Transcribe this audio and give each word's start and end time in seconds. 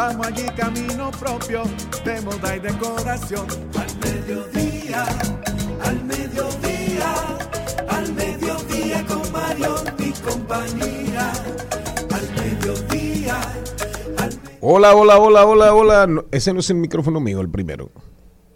Vamos 0.00 0.28
allí 0.28 0.46
camino 0.56 1.10
propio 1.10 1.62
de 2.06 2.22
moda 2.22 2.56
y 2.56 2.60
decoración. 2.60 3.46
Al 3.78 3.98
mediodía, 3.98 5.04
al 5.84 6.04
mediodía, 6.04 7.38
al 7.86 8.12
mediodía 8.14 9.06
con 9.06 9.30
Mario 9.30 9.74
y 9.98 10.10
compañía. 10.22 11.30
Al 12.14 12.32
mediodía, 12.34 13.40
al 14.16 14.40
Hola, 14.62 14.94
hola, 14.94 15.18
hola, 15.18 15.44
hola, 15.44 15.74
hola. 15.74 16.06
No, 16.06 16.24
ese 16.30 16.54
no 16.54 16.60
es 16.60 16.70
el 16.70 16.76
micrófono 16.76 17.20
mío, 17.20 17.42
el 17.42 17.50
primero. 17.50 17.90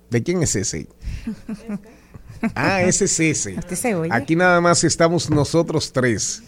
¿De 0.08 0.22
quién 0.22 0.42
es 0.42 0.56
ese? 0.56 0.88
Ah, 2.54 2.82
ese 2.82 3.06
es 3.06 3.20
ese. 3.20 3.94
Oye. 3.94 4.10
Aquí 4.12 4.36
nada 4.36 4.60
más 4.60 4.84
estamos 4.84 5.30
nosotros 5.30 5.92
tres. 5.92 6.42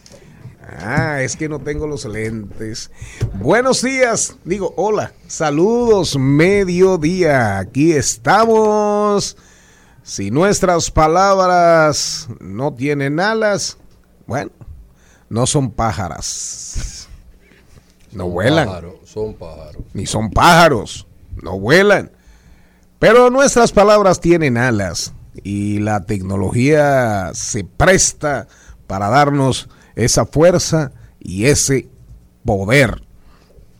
Ah, 0.68 1.22
es 1.22 1.36
que 1.36 1.48
no 1.48 1.60
tengo 1.60 1.86
los 1.86 2.04
lentes. 2.04 2.90
Buenos 3.34 3.82
días, 3.82 4.36
digo, 4.44 4.74
hola, 4.76 5.12
saludos, 5.28 6.16
mediodía. 6.18 7.58
Aquí 7.58 7.92
estamos. 7.92 9.36
Si 10.02 10.30
nuestras 10.30 10.90
palabras 10.90 12.28
no 12.40 12.74
tienen 12.74 13.20
alas, 13.20 13.78
bueno, 14.26 14.50
no 15.28 15.46
son 15.46 15.70
pájaras. 15.70 17.08
No 18.12 18.28
vuelan. 18.28 18.68
Son 19.04 19.34
pájaros. 19.34 19.82
ni 19.92 20.06
son 20.06 20.30
pájaros, 20.30 21.06
no 21.42 21.60
vuelan. 21.60 22.10
Pero 22.98 23.30
nuestras 23.30 23.72
palabras 23.72 24.20
tienen 24.20 24.56
alas 24.56 25.12
y 25.44 25.78
la 25.78 26.04
tecnología 26.06 27.30
se 27.34 27.62
presta 27.62 28.48
para 28.86 29.10
darnos 29.10 29.68
esa 29.96 30.26
fuerza 30.26 30.92
y 31.18 31.46
ese 31.46 31.88
poder. 32.44 33.02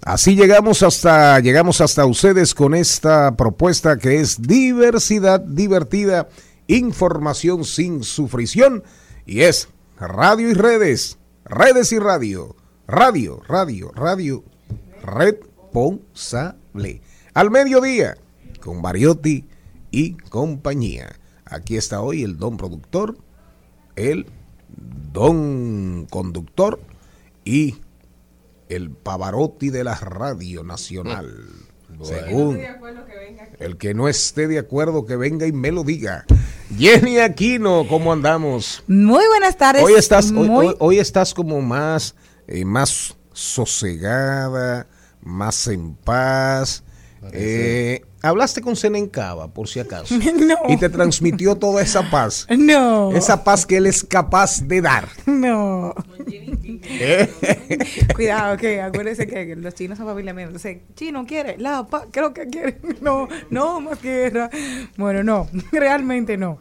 Así 0.03 0.35
llegamos 0.35 0.83
hasta 0.83 1.39
llegamos 1.41 1.81
hasta 1.81 2.05
ustedes 2.07 2.55
con 2.55 2.75
esta 2.75 3.37
propuesta 3.37 3.99
que 3.99 4.21
es 4.21 4.43
diversidad 4.43 5.41
divertida, 5.41 6.29
información 6.67 7.65
sin 7.65 8.03
sufrición 8.03 8.83
y 9.27 9.43
es 9.43 9.69
radio 9.99 10.51
y 10.51 10.55
redes, 10.55 11.19
redes 11.45 11.93
y 11.93 11.99
radio, 11.99 12.57
radio, 12.87 13.43
radio, 13.49 13.91
radio, 13.95 14.45
responsable. 15.03 17.03
Al 17.35 17.51
mediodía 17.51 18.17
con 18.61 18.81
Mariotti 18.81 19.47
y 19.91 20.15
compañía. 20.15 21.17
Aquí 21.45 21.77
está 21.77 22.01
hoy 22.01 22.23
el 22.23 22.39
don 22.39 22.57
productor, 22.57 23.19
el 23.95 24.27
don 25.17 26.07
conductor 26.11 26.79
y 27.43 27.77
el 28.69 28.91
Pavarotti 28.91 29.71
de 29.71 29.83
la 29.83 29.95
Radio 29.95 30.63
Nacional. 30.63 31.35
Según 32.03 32.61
el 33.59 33.79
que 33.79 33.95
no 33.95 34.09
esté 34.09 34.47
de 34.47 34.59
acuerdo 34.59 35.07
que 35.07 35.17
venga 35.17 35.47
y 35.47 35.53
me 35.53 35.73
lo 35.73 35.85
diga. 35.85 36.27
Jenny 36.77 37.19
Aquino, 37.21 37.87
¿cómo 37.89 38.13
andamos? 38.13 38.85
Muy 38.89 39.27
buenas 39.29 39.57
tardes. 39.57 39.83
Hoy 39.83 39.95
estás, 39.95 40.31
hoy, 40.33 40.49
Muy- 40.51 40.67
hoy- 40.67 40.77
hoy 40.81 40.99
estás 40.99 41.33
como 41.33 41.63
más, 41.63 42.15
eh, 42.47 42.67
más 42.67 43.17
sosegada, 43.33 44.87
más 45.23 45.67
en 45.69 45.95
paz. 45.95 46.83
Eh, 47.33 48.03
hablaste 48.29 48.61
con 48.61 48.77
Senencaba, 48.77 49.49
por 49.49 49.69
si 49.69 49.81
acaso. 49.81 50.15
No. 50.37 50.57
Y 50.69 50.77
te 50.77 50.89
transmitió 50.89 51.57
toda 51.57 51.83
esa 51.83 52.11
paz. 52.11 52.47
No. 52.57 53.13
Esa 53.13 53.43
paz 53.43 53.65
que 53.65 53.79
él 53.79 53.87
es 53.87 54.05
capaz 54.05 54.61
de 54.61 54.81
dar. 54.81 55.09
No. 55.25 55.95
¿Eh? 56.29 57.29
Cuidado, 58.15 58.57
que 58.57 58.81
acuérdese 58.81 59.27
que 59.27 59.57
los 59.57 59.75
chinos 59.75 59.99
son 59.99 60.07
familia 60.07 60.35
mía. 60.35 60.45
Entonces, 60.45 60.79
chino 60.95 61.27
quiere 61.27 61.57
la 61.59 61.87
paz, 61.87 62.05
creo 62.11 62.33
que 62.33 62.47
quiere. 62.49 62.81
No, 63.01 63.29
no, 63.51 63.81
más 63.81 64.03
guerra. 64.03 64.51
Bueno, 64.97 65.23
no, 65.23 65.49
realmente 65.73 66.37
no. 66.37 66.59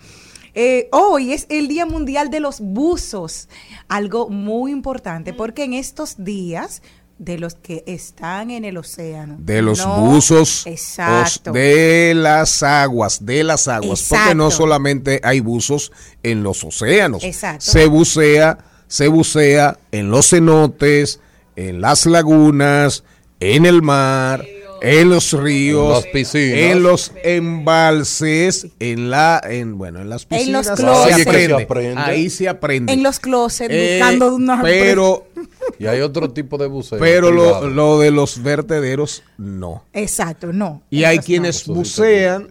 Eh, 0.53 0.87
hoy 0.91 1.33
es 1.33 1.47
el 1.49 1.67
Día 1.67 1.85
Mundial 1.85 2.29
de 2.29 2.39
los 2.39 2.61
Buzos, 2.61 3.49
algo 3.89 4.29
muy 4.29 4.71
importante 4.71 5.33
porque 5.33 5.63
en 5.65 5.73
estos 5.73 6.23
días 6.23 6.81
de 7.17 7.37
los 7.37 7.55
que 7.55 7.83
están 7.87 8.51
en 8.51 8.65
el 8.65 8.75
océano. 8.77 9.35
De 9.39 9.61
los 9.61 9.79
no- 9.79 10.01
buzos 10.01 10.67
Exacto. 10.67 11.51
os- 11.51 11.53
de 11.53 12.13
las 12.15 12.61
aguas, 12.61 13.25
de 13.25 13.43
las 13.43 13.67
aguas, 13.69 14.05
porque 14.09 14.35
no 14.35 14.51
solamente 14.51 15.21
hay 15.23 15.39
buzos 15.39 15.91
en 16.23 16.43
los 16.43 16.63
océanos, 16.63 17.23
Exacto. 17.23 17.63
se 17.65 17.85
bucea, 17.87 18.57
se 18.87 19.07
bucea 19.07 19.77
en 19.91 20.11
los 20.11 20.29
cenotes, 20.29 21.19
en 21.55 21.79
las 21.79 22.05
lagunas, 22.05 23.03
en 23.39 23.65
el 23.65 23.81
mar, 23.81 24.45
en 24.81 25.09
los 25.09 25.31
ríos, 25.31 26.03
En 26.05 26.11
piscinas. 26.11 26.57
en 26.59 26.83
los 26.83 27.11
embalses, 27.23 28.67
en 28.79 29.09
la, 29.09 29.41
en 29.43 29.77
bueno, 29.77 30.01
en 30.01 30.09
las 30.09 30.23
En 30.23 30.29
piscinas, 30.29 30.67
los 30.67 30.77
se 30.77 30.83
closets. 30.83 31.15
Ahí 31.15 31.23
se 31.23 31.29
aprende, 31.29 31.63
aprende. 31.63 32.01
ahí 32.01 32.29
se 32.29 32.49
aprende. 32.49 32.93
En 32.93 33.03
los 33.03 33.19
closets, 33.19 33.73
Eh, 33.73 33.99
buscando 33.99 34.35
una 34.35 34.61
pero 34.61 35.27
Y 35.79 35.87
hay 35.87 36.01
otro 36.01 36.31
tipo 36.31 36.57
de 36.57 36.67
buceo. 36.67 36.99
pero 36.99 37.31
lo, 37.31 37.99
de 37.99 38.11
los 38.11 38.41
vertederos 38.41 39.23
no. 39.37 39.83
Exacto, 39.93 40.53
no. 40.53 40.81
Y 40.89 41.03
hay 41.03 41.17
es 41.17 41.21
no. 41.23 41.25
quienes 41.25 41.67
bucean 41.67 42.47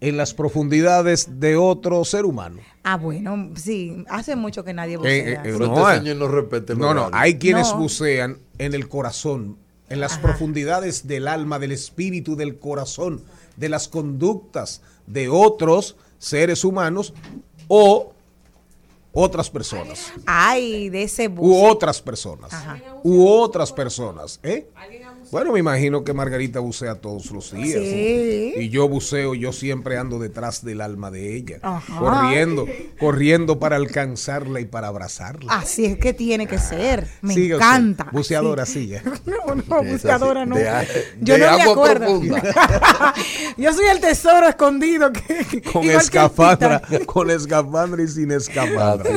en 0.00 0.16
las 0.16 0.34
profundidades 0.34 1.40
de 1.40 1.56
otro 1.56 2.04
ser 2.04 2.24
humano. 2.24 2.60
Ah, 2.82 2.96
bueno, 2.96 3.50
sí, 3.56 4.04
hace 4.08 4.36
mucho 4.36 4.62
que 4.64 4.74
nadie 4.74 4.94
Eh, 4.94 4.98
bucea. 4.98 5.32
eh, 5.34 5.40
Pero 5.42 5.58
no, 5.66 5.88
este 5.88 5.94
eh. 5.96 5.98
señor 6.00 6.16
no 6.16 6.28
No, 6.76 6.94
no, 6.94 7.00
horario. 7.06 7.10
hay 7.12 7.38
quienes 7.38 7.68
No. 7.70 7.78
bucean 7.78 8.38
en 8.58 8.74
el 8.74 8.88
corazón, 8.88 9.56
en 9.88 10.00
las 10.00 10.18
profundidades 10.18 11.06
del 11.06 11.28
alma, 11.28 11.58
del 11.58 11.72
espíritu, 11.72 12.36
del 12.36 12.58
corazón, 12.58 13.22
de 13.56 13.68
las 13.68 13.88
conductas 13.88 14.82
de 15.06 15.28
otros 15.28 15.96
seres 16.18 16.64
humanos 16.64 17.14
o 17.68 18.13
otras 19.14 19.48
personas. 19.48 20.12
Ay, 20.26 20.88
de 20.90 21.04
ese 21.04 21.28
U 21.28 21.30
buzo. 21.30 21.62
otras 21.66 22.02
personas. 22.02 22.52
U 23.02 23.26
otras 23.28 23.72
personas. 23.72 24.40
¿eh? 24.42 24.68
Bueno, 25.30 25.52
me 25.52 25.60
imagino 25.60 26.04
que 26.04 26.12
Margarita 26.12 26.60
bucea 26.60 26.96
todos 26.96 27.30
los 27.30 27.52
días. 27.52 27.80
Sí. 27.82 28.54
Y 28.56 28.68
yo 28.68 28.88
buceo, 28.88 29.34
yo 29.34 29.52
siempre 29.52 29.96
ando 29.98 30.18
detrás 30.18 30.64
del 30.64 30.80
alma 30.80 31.10
de 31.10 31.36
ella. 31.36 31.58
Ajá. 31.62 31.98
Corriendo, 31.98 32.66
corriendo 32.98 33.58
para 33.58 33.76
alcanzarla 33.76 34.60
y 34.60 34.64
para 34.64 34.88
abrazarla. 34.88 35.52
Así 35.54 35.84
es 35.84 35.98
que 35.98 36.12
tiene 36.12 36.46
que 36.46 36.58
ser. 36.58 37.08
Me 37.22 37.34
encanta. 37.34 38.08
Buceadora, 38.12 38.66
Sí. 38.66 38.92
No, 39.24 39.54
no, 39.54 39.98
sí, 39.98 40.06
no. 40.46 40.56
de 40.56 40.86
Yo 41.20 41.34
de 41.34 41.40
no 41.40 41.56
me 41.56 41.62
acuerdo. 41.62 42.20
Yo 43.56 43.72
soy 43.72 43.86
el 43.86 44.00
tesoro 44.00 44.48
escondido 44.48 45.12
que 45.12 45.62
Con 45.72 45.84
escafandra, 45.84 46.82
con 47.06 47.30
escafandra 47.30 48.02
y 48.02 48.08
sin 48.08 48.30
escafandra. 48.30 49.10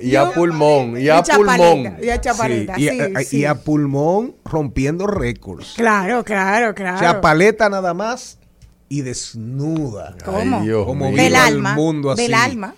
Y 0.00 0.14
a 0.16 0.30
pulmón, 0.32 1.00
y 1.00 1.08
a 1.08 1.22
pulmón. 1.22 1.96
Y 2.02 2.08
a 2.08 2.20
chapalita, 2.20 2.76
Sí, 2.76 2.84
y, 2.84 2.88
sí, 2.88 3.00
a, 3.00 3.20
sí. 3.20 3.36
y 3.38 3.44
a 3.44 3.54
pulmón 3.54 4.34
rompiendo 4.44 5.06
récords. 5.06 5.74
Claro, 5.76 6.24
claro, 6.24 6.74
claro. 6.74 6.98
Chapaleta 7.00 7.68
nada 7.68 7.94
más 7.94 8.38
y 8.88 9.00
desnuda. 9.02 10.16
¿Cómo? 10.24 10.58
Ay, 10.58 10.66
Dios 10.66 10.84
Como. 10.86 11.10
Del 11.12 11.34
alma. 11.36 11.74
mundo 11.74 12.10
así. 12.12 12.22
Del 12.22 12.34
alma. 12.34 12.74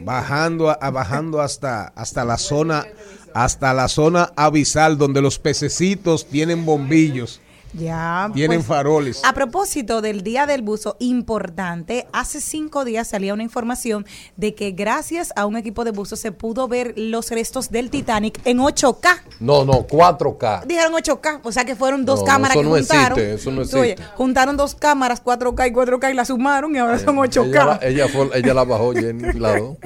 Bajando, 0.00 0.70
a- 0.70 0.74
a- 0.80 0.90
bajando 0.90 1.40
hasta, 1.40 1.88
hasta 1.94 2.24
la 2.24 2.36
zona, 2.36 2.84
hasta 3.32 3.72
la 3.74 3.88
zona 3.88 4.32
abisal 4.36 4.98
donde 4.98 5.22
los 5.22 5.38
pececitos 5.38 6.26
tienen 6.26 6.64
bombillos, 6.66 7.40
Ya. 7.78 8.30
tienen 8.34 8.58
pues, 8.60 8.66
faroles. 8.68 9.20
A 9.24 9.32
propósito 9.32 10.00
del 10.00 10.22
Día 10.22 10.46
del 10.46 10.62
Buzo, 10.62 10.96
importante, 11.00 12.06
hace 12.12 12.40
cinco 12.40 12.84
días 12.84 13.08
salía 13.08 13.34
una 13.34 13.42
información 13.42 14.06
de 14.36 14.54
que 14.54 14.70
gracias 14.70 15.32
a 15.36 15.46
un 15.46 15.56
equipo 15.56 15.84
de 15.84 15.90
buzo 15.90 16.16
se 16.16 16.32
pudo 16.32 16.68
ver 16.68 16.94
los 16.96 17.30
restos 17.30 17.70
del 17.70 17.90
Titanic 17.90 18.40
en 18.44 18.58
8K. 18.58 19.22
No, 19.40 19.64
no, 19.64 19.86
4K. 19.86 20.64
Dijeron 20.66 20.92
8K, 20.92 21.40
o 21.42 21.52
sea 21.52 21.64
que 21.64 21.74
fueron 21.76 22.04
dos 22.04 22.20
No, 22.20 22.26
cámaras 22.26 22.56
eso 22.56 22.62
que 22.62 22.68
no 22.68 22.74
juntaron. 22.76 23.18
existe, 23.18 23.34
eso 23.34 23.50
no 23.50 23.62
Oye, 23.80 23.92
existe. 23.92 24.12
juntaron 24.16 24.56
dos 24.56 24.74
cámaras, 24.74 25.22
4K 25.22 25.68
y 25.68 25.72
4K 25.72 26.10
y 26.10 26.14
la 26.14 26.24
sumaron 26.24 26.74
y 26.74 26.78
ahora 26.78 26.98
son 26.98 27.16
8K. 27.16 27.44
Ella, 27.48 27.64
la- 27.64 27.80
ella, 27.82 28.08
fue- 28.08 28.30
ella 28.34 28.54
la 28.54 28.64
bajó, 28.64 28.92
Jenny, 28.92 29.32
la 29.38 29.58
dos. 29.58 29.76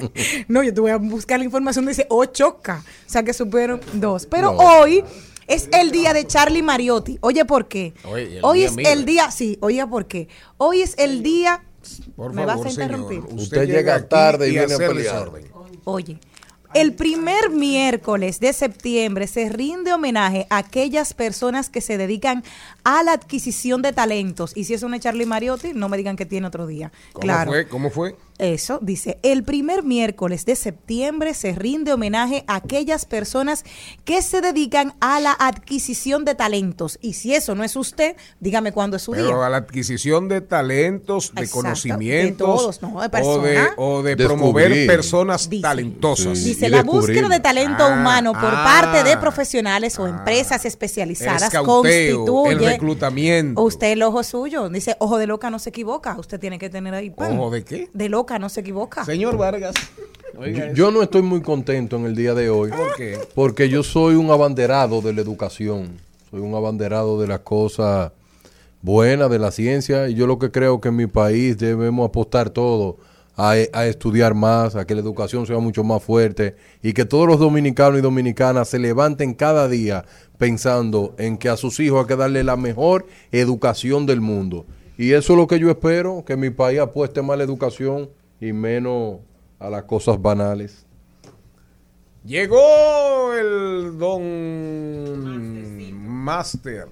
No, 0.48 0.62
yo 0.62 0.74
tuve 0.74 0.92
a 0.92 0.96
buscar 0.96 1.38
la 1.38 1.44
información, 1.44 1.86
dice 1.86 2.06
8K. 2.10 2.78
O 2.80 2.82
sea 3.06 3.22
que 3.22 3.32
supieron 3.32 3.80
dos. 3.94 4.26
Pero 4.26 4.52
No. 4.52 4.58
hoy 4.58 5.04
es 5.48 5.68
el 5.72 5.90
día 5.90 6.12
de 6.12 6.26
Charlie 6.26 6.62
Mariotti. 6.62 7.18
Oye, 7.22 7.44
¿por 7.44 7.66
qué? 7.66 7.94
Oye, 8.04 8.38
hoy 8.42 8.58
día 8.60 8.68
es 8.68 8.88
el 8.88 9.04
día, 9.04 9.30
sí, 9.30 9.58
oye, 9.60 9.84
¿por 9.86 10.06
qué? 10.06 10.28
Hoy 10.58 10.82
es 10.82 10.94
el 10.98 11.22
día. 11.22 11.64
Por 12.14 12.32
me 12.32 12.44
favor, 12.44 12.64
vas 12.64 12.78
a 12.78 12.82
interrumpir. 12.82 13.22
señor. 13.22 13.40
Usted 13.40 13.66
llega 13.66 14.08
tarde 14.08 14.48
y 14.48 14.50
viene 14.52 14.74
a 14.74 14.78
pelear. 14.78 15.30
Oye. 15.84 16.20
El 16.74 16.92
primer 16.92 17.48
miércoles 17.48 18.40
de 18.40 18.52
septiembre 18.52 19.26
se 19.26 19.48
rinde 19.48 19.94
homenaje 19.94 20.46
a 20.50 20.58
aquellas 20.58 21.14
personas 21.14 21.70
que 21.70 21.80
se 21.80 21.96
dedican 21.96 22.44
a 22.84 23.02
la 23.02 23.12
adquisición 23.12 23.80
de 23.80 23.94
talentos. 23.94 24.54
Y 24.54 24.64
si 24.64 24.74
es 24.74 24.82
una 24.82 25.00
Charlie 25.00 25.24
Mariotti, 25.24 25.72
no 25.72 25.88
me 25.88 25.96
digan 25.96 26.14
que 26.14 26.26
tiene 26.26 26.46
otro 26.46 26.66
día. 26.66 26.92
¿Cómo 27.14 27.22
claro. 27.22 27.52
fue? 27.52 27.68
¿Cómo 27.68 27.88
fue? 27.88 28.16
Eso 28.38 28.78
dice, 28.80 29.18
el 29.22 29.42
primer 29.42 29.82
miércoles 29.82 30.44
de 30.44 30.54
septiembre 30.54 31.34
se 31.34 31.52
rinde 31.52 31.92
homenaje 31.92 32.44
a 32.46 32.56
aquellas 32.56 33.04
personas 33.04 33.64
que 34.04 34.22
se 34.22 34.40
dedican 34.40 34.94
a 35.00 35.18
la 35.18 35.32
adquisición 35.32 36.24
de 36.24 36.34
talentos. 36.34 36.98
Y 37.02 37.14
si 37.14 37.34
eso 37.34 37.54
no 37.54 37.64
es 37.64 37.74
usted, 37.74 38.16
dígame 38.38 38.70
cuándo 38.72 38.96
es 38.96 39.02
su 39.02 39.12
Pero 39.12 39.26
día. 39.26 39.46
a 39.46 39.50
la 39.50 39.56
adquisición 39.56 40.28
de 40.28 40.40
talentos, 40.40 41.32
de 41.34 41.42
Exacto, 41.42 41.62
conocimientos 41.62 42.48
de 42.48 42.62
todos, 42.62 42.82
¿no? 42.82 43.00
De 43.00 43.22
o 43.22 43.40
de, 43.40 43.68
o 43.76 44.02
de 44.02 44.16
promover 44.16 44.86
personas 44.86 45.50
Dice. 45.50 45.62
talentosas. 45.62 46.38
Sí. 46.38 46.44
Dice, 46.50 46.68
la 46.68 46.82
búsqueda 46.82 47.28
de 47.28 47.40
talento 47.40 47.84
Ah, 47.84 47.88
humano 48.00 48.32
por 48.32 48.52
ah, 48.54 48.64
parte 48.64 49.08
de 49.08 49.16
profesionales 49.16 49.98
o 49.98 50.04
ah. 50.04 50.10
empresas 50.10 50.64
El 50.64 50.68
especializadas 50.68 51.42
escauteo, 51.44 52.24
constituye... 52.24 52.52
el 52.52 52.72
reclutamiento. 52.72 53.62
Usted 53.62 53.92
el 53.92 54.02
ojo 54.02 54.22
suyo. 54.22 54.68
Dice, 54.68 54.96
ojo 55.00 55.18
de 55.18 55.26
loca 55.26 55.50
no 55.50 55.58
se 55.58 55.70
equivoca. 55.70 56.16
Usted 56.18 56.38
tiene 56.38 56.58
que 56.58 56.70
tener 56.70 56.94
ahí... 56.94 57.10
¡pam! 57.10 57.38
¿Ojo 57.38 57.50
de 57.50 57.64
qué? 57.64 57.90
De 57.92 58.08
loca 58.08 58.27
no 58.36 58.48
se 58.48 58.60
equivoca. 58.60 59.04
Señor 59.04 59.36
Vargas. 59.36 59.76
Yo 60.74 60.90
no 60.90 61.02
estoy 61.02 61.22
muy 61.22 61.40
contento 61.40 61.96
en 61.96 62.04
el 62.04 62.14
día 62.14 62.34
de 62.34 62.50
hoy. 62.50 62.70
¿Por 62.70 62.94
qué? 62.96 63.18
Porque 63.34 63.68
yo 63.68 63.82
soy 63.82 64.14
un 64.14 64.30
abanderado 64.30 65.00
de 65.00 65.12
la 65.12 65.20
educación. 65.20 65.98
Soy 66.30 66.40
un 66.40 66.54
abanderado 66.54 67.20
de 67.20 67.26
las 67.26 67.40
cosas 67.40 68.12
buenas, 68.82 69.30
de 69.30 69.38
la 69.38 69.50
ciencia. 69.50 70.08
Y 70.08 70.14
yo 70.14 70.26
lo 70.26 70.38
que 70.38 70.50
creo 70.50 70.80
que 70.80 70.88
en 70.88 70.96
mi 70.96 71.06
país 71.06 71.58
debemos 71.58 72.08
apostar 72.08 72.50
todo 72.50 72.98
a, 73.36 73.52
a 73.72 73.86
estudiar 73.86 74.34
más, 74.34 74.76
a 74.76 74.84
que 74.84 74.94
la 74.94 75.00
educación 75.00 75.46
sea 75.46 75.58
mucho 75.58 75.82
más 75.82 76.02
fuerte 76.02 76.56
y 76.82 76.92
que 76.92 77.04
todos 77.04 77.26
los 77.26 77.38
dominicanos 77.38 77.98
y 77.98 78.02
dominicanas 78.02 78.68
se 78.68 78.78
levanten 78.78 79.34
cada 79.34 79.68
día 79.68 80.04
pensando 80.38 81.14
en 81.18 81.36
que 81.36 81.48
a 81.48 81.56
sus 81.56 81.80
hijos 81.80 82.00
hay 82.00 82.06
que 82.06 82.16
darle 82.16 82.44
la 82.44 82.56
mejor 82.56 83.06
educación 83.32 84.06
del 84.06 84.20
mundo. 84.20 84.66
Y 84.96 85.12
eso 85.12 85.32
es 85.32 85.38
lo 85.38 85.46
que 85.46 85.60
yo 85.60 85.70
espero, 85.70 86.24
que 86.26 86.36
mi 86.36 86.50
país 86.50 86.80
apueste 86.80 87.22
más 87.22 87.34
a 87.34 87.36
la 87.38 87.44
educación 87.44 88.08
y 88.40 88.52
menos 88.52 89.20
a 89.58 89.70
las 89.70 89.84
cosas 89.84 90.20
banales. 90.20 90.86
Llegó 92.24 93.32
el 93.34 93.98
don 93.98 95.94
Master. 95.94 96.88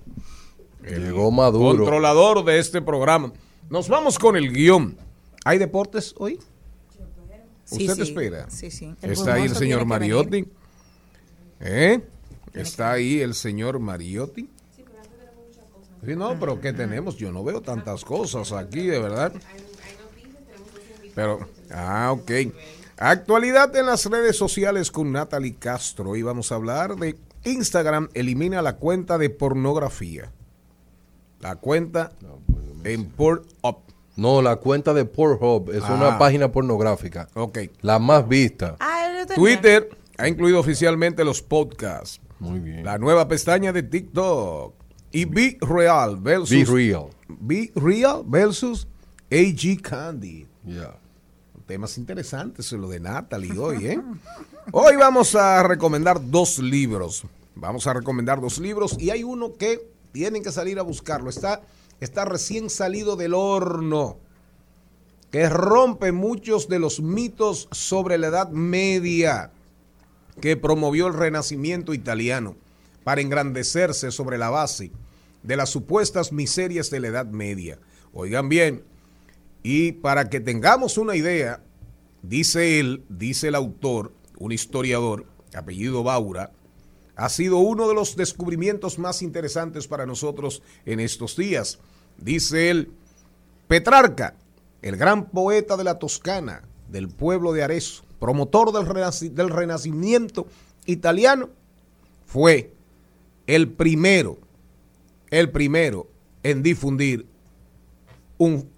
el 0.83 1.05
Llegó 1.05 1.31
Maduro. 1.31 1.79
Controlador 1.79 2.45
de 2.45 2.59
este 2.59 2.81
programa. 2.81 3.33
Nos 3.69 3.89
vamos 3.89 4.19
con 4.19 4.37
el 4.37 4.53
guion. 4.53 4.97
¿Hay 5.45 5.59
deportes 5.59 6.15
hoy? 6.19 6.39
Sí, 7.65 7.89
¿Usted 7.89 7.95
sí. 7.97 8.03
espera? 8.03 8.49
Sí, 8.49 8.71
sí. 8.71 8.95
El 9.03 9.11
Está 9.11 9.35
ahí 9.35 9.43
el 9.43 9.57
señor 9.57 9.85
Mariotti. 9.85 10.49
¿Eh? 11.61 12.01
Está 12.55 12.93
ahí 12.93 13.21
el 13.21 13.35
señor 13.35 13.79
Mariotti. 13.81 14.49
Sí, 16.05 16.15
no, 16.15 16.39
pero 16.39 16.61
¿qué 16.61 16.73
tenemos? 16.73 17.17
Yo 17.17 17.33
no 17.33 17.43
veo 17.43 17.61
tantas 17.61 18.05
cosas 18.05 18.53
aquí, 18.53 18.87
de 18.87 19.01
verdad. 19.01 19.33
Pero, 21.17 21.41
ah, 21.73 22.13
ok. 22.13 22.31
Actualidad 22.99 23.75
en 23.75 23.87
las 23.87 24.05
redes 24.07 24.37
sociales 24.37 24.91
con 24.93 25.11
Natalie 25.11 25.57
Castro. 25.57 26.11
Hoy 26.11 26.23
vamos 26.23 26.53
a 26.53 26.55
hablar 26.55 26.95
de 26.97 27.17
Instagram 27.45 28.09
elimina 28.15 28.63
la 28.63 28.77
cuenta 28.77 29.19
de 29.19 29.31
pornografía. 29.31 30.31
La 31.41 31.57
cuenta 31.57 32.13
en 32.85 33.07
Pornhub. 33.07 33.79
No, 34.17 34.41
la 34.43 34.57
cuenta 34.57 34.95
de 34.95 35.05
Pornhub 35.05 35.71
es 35.71 35.83
Ah. 35.85 35.95
una 35.95 36.19
página 36.19 36.53
pornográfica. 36.53 37.29
Ok. 37.35 37.59
La 37.81 37.99
más 37.99 38.27
vista. 38.29 38.77
Ah. 38.79 39.25
Twitter 39.35 39.89
ha 40.19 40.29
incluido 40.29 40.61
oficialmente 40.61 41.25
los 41.25 41.43
podcasts. 41.43 42.21
Muy 42.39 42.61
bien. 42.61 42.85
La 42.85 42.99
nueva 42.99 43.27
pestaña 43.27 43.73
de 43.73 43.83
TikTok. 43.83 44.75
Y 45.13 45.25
Be 45.25 45.57
Real 45.63 46.17
versus 46.17 46.51
Be 46.51 46.65
real. 46.65 47.07
Be 47.29 47.73
Real 47.75 48.23
versus 48.27 48.87
AG 49.31 49.81
Candy. 49.83 50.47
Ya. 50.65 50.95
Temas 51.67 51.99
interesantes 51.99 52.71
lo 52.71 52.89
de 52.89 53.01
Natalie 53.01 53.59
hoy, 53.59 53.87
¿eh? 53.89 54.01
Hoy 54.71 54.95
vamos 54.95 55.35
a 55.35 55.65
recomendar 55.65 56.21
dos 56.31 56.61
libros. 56.61 57.25
Vamos 57.57 57.89
a 57.89 57.93
recomendar 57.93 58.41
dos 58.41 58.59
libros 58.59 58.97
y 59.01 59.11
hay 59.11 59.25
uno 59.25 59.55
que 59.55 59.91
tienen 60.13 60.45
que 60.45 60.53
salir 60.53 60.79
a 60.79 60.83
buscarlo. 60.83 61.29
Está, 61.29 61.63
está 62.01 62.25
recién 62.25 62.71
salido 62.71 63.17
del 63.17 63.35
horno. 63.35 64.17
Que 65.33 65.49
rompe 65.49 66.13
muchos 66.13 66.69
de 66.69 66.79
los 66.79 67.01
mitos 67.01 67.69
sobre 67.73 68.17
la 68.17 68.29
Edad 68.29 68.51
Media 68.51 69.51
que 70.41 70.57
promovió 70.57 71.09
el 71.09 71.15
Renacimiento 71.15 71.95
italiano 71.95 72.55
para 73.03 73.23
engrandecerse 73.23 74.13
sobre 74.13 74.39
la 74.39 74.51
base 74.51 74.93
de 75.43 75.57
las 75.57 75.71
supuestas 75.71 76.31
miserias 76.31 76.91
de 76.91 77.01
la 77.01 77.09
Edad 77.09 77.27
Media. 77.27 77.81
Oigan 78.13 78.49
bien, 78.49 78.85
y 79.69 79.91
para 79.91 80.31
que 80.31 80.39
tengamos 80.39 80.97
una 80.97 81.17
idea, 81.17 81.61
dice 82.23 82.79
él, 82.79 83.05
dice 83.09 83.49
el 83.49 83.57
autor, 83.57 84.13
un 84.39 84.53
historiador, 84.53 85.27
apellido 85.57 86.05
Baura, 86.05 86.53
ha 87.17 87.29
sido 87.29 87.59
uno 87.59 87.89
de 87.89 87.95
los 87.95 88.15
descubrimientos 88.15 89.01
más 89.01 89.23
interesantes 89.23 89.89
para 89.89 90.07
nosotros 90.07 90.63
en 90.85 91.01
estos 91.01 91.37
días. 91.37 91.81
Dice 92.17 92.71
él, 92.71 92.93
Petrarca, 93.67 94.37
el 94.83 94.97
gran 94.97 95.31
poeta 95.31 95.77
de 95.77 95.83
la 95.83 95.99
Toscana, 95.99 96.63
del 96.89 97.09
pueblo 97.09 97.53
de 97.53 97.65
Arezzo, 97.65 98.05
promotor 98.21 98.71
del, 98.71 99.35
del 99.35 99.51
renacimiento 99.51 100.47
italiano, 100.85 101.51
fue 102.25 102.73
el 103.49 103.73
primero, 103.73 104.39
el 105.31 105.51
primero 105.51 106.07
en 106.45 106.63
difundir 106.63 107.27
un, 108.39 108.76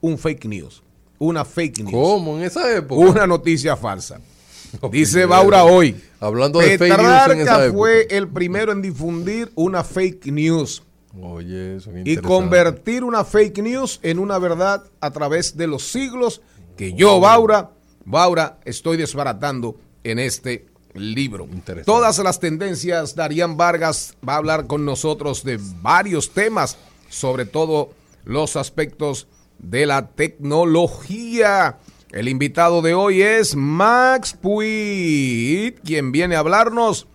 un 0.00 0.18
fake 0.18 0.46
news, 0.46 0.82
una 1.18 1.44
fake 1.44 1.80
news, 1.80 1.92
¿Cómo? 1.92 2.36
En 2.38 2.44
esa 2.44 2.76
época. 2.76 3.00
una 3.00 3.26
noticia 3.26 3.76
falsa. 3.76 4.20
Dice 4.92 5.26
Baura 5.26 5.64
hoy. 5.64 6.00
Hablando 6.20 6.60
de 6.60 6.78
fake 6.78 6.98
news 6.98 7.30
en 7.30 7.40
esa 7.40 7.64
época. 7.64 7.78
fue 7.78 8.06
el 8.10 8.28
primero 8.28 8.72
en 8.72 8.82
difundir 8.82 9.50
una 9.54 9.82
fake 9.82 10.26
news 10.26 10.82
Oye, 11.18 11.76
eso 11.76 11.90
es 11.90 12.06
y 12.06 12.16
convertir 12.18 13.02
una 13.02 13.24
fake 13.24 13.58
news 13.58 13.98
en 14.02 14.18
una 14.18 14.38
verdad 14.38 14.84
a 15.00 15.10
través 15.10 15.56
de 15.56 15.66
los 15.66 15.90
siglos 15.90 16.40
que 16.76 16.92
yo, 16.92 17.18
Baura, 17.20 17.70
Baura, 18.04 18.58
estoy 18.64 18.96
desbaratando 18.96 19.76
en 20.04 20.18
este 20.18 20.66
libro. 20.94 21.48
Todas 21.84 22.18
las 22.18 22.38
tendencias, 22.38 23.14
Darían 23.14 23.56
Vargas 23.56 24.16
va 24.26 24.34
a 24.34 24.36
hablar 24.36 24.66
con 24.66 24.84
nosotros 24.84 25.42
de 25.42 25.58
varios 25.82 26.30
temas, 26.30 26.78
sobre 27.08 27.44
todo 27.44 27.90
los 28.24 28.56
aspectos 28.56 29.26
de 29.62 29.86
la 29.86 30.08
tecnología. 30.08 31.78
El 32.10 32.28
invitado 32.28 32.82
de 32.82 32.94
hoy 32.94 33.22
es 33.22 33.54
Max 33.54 34.36
Puig, 34.40 35.80
quien 35.82 36.12
viene 36.12 36.36
a 36.36 36.40
hablarnos 36.40 37.06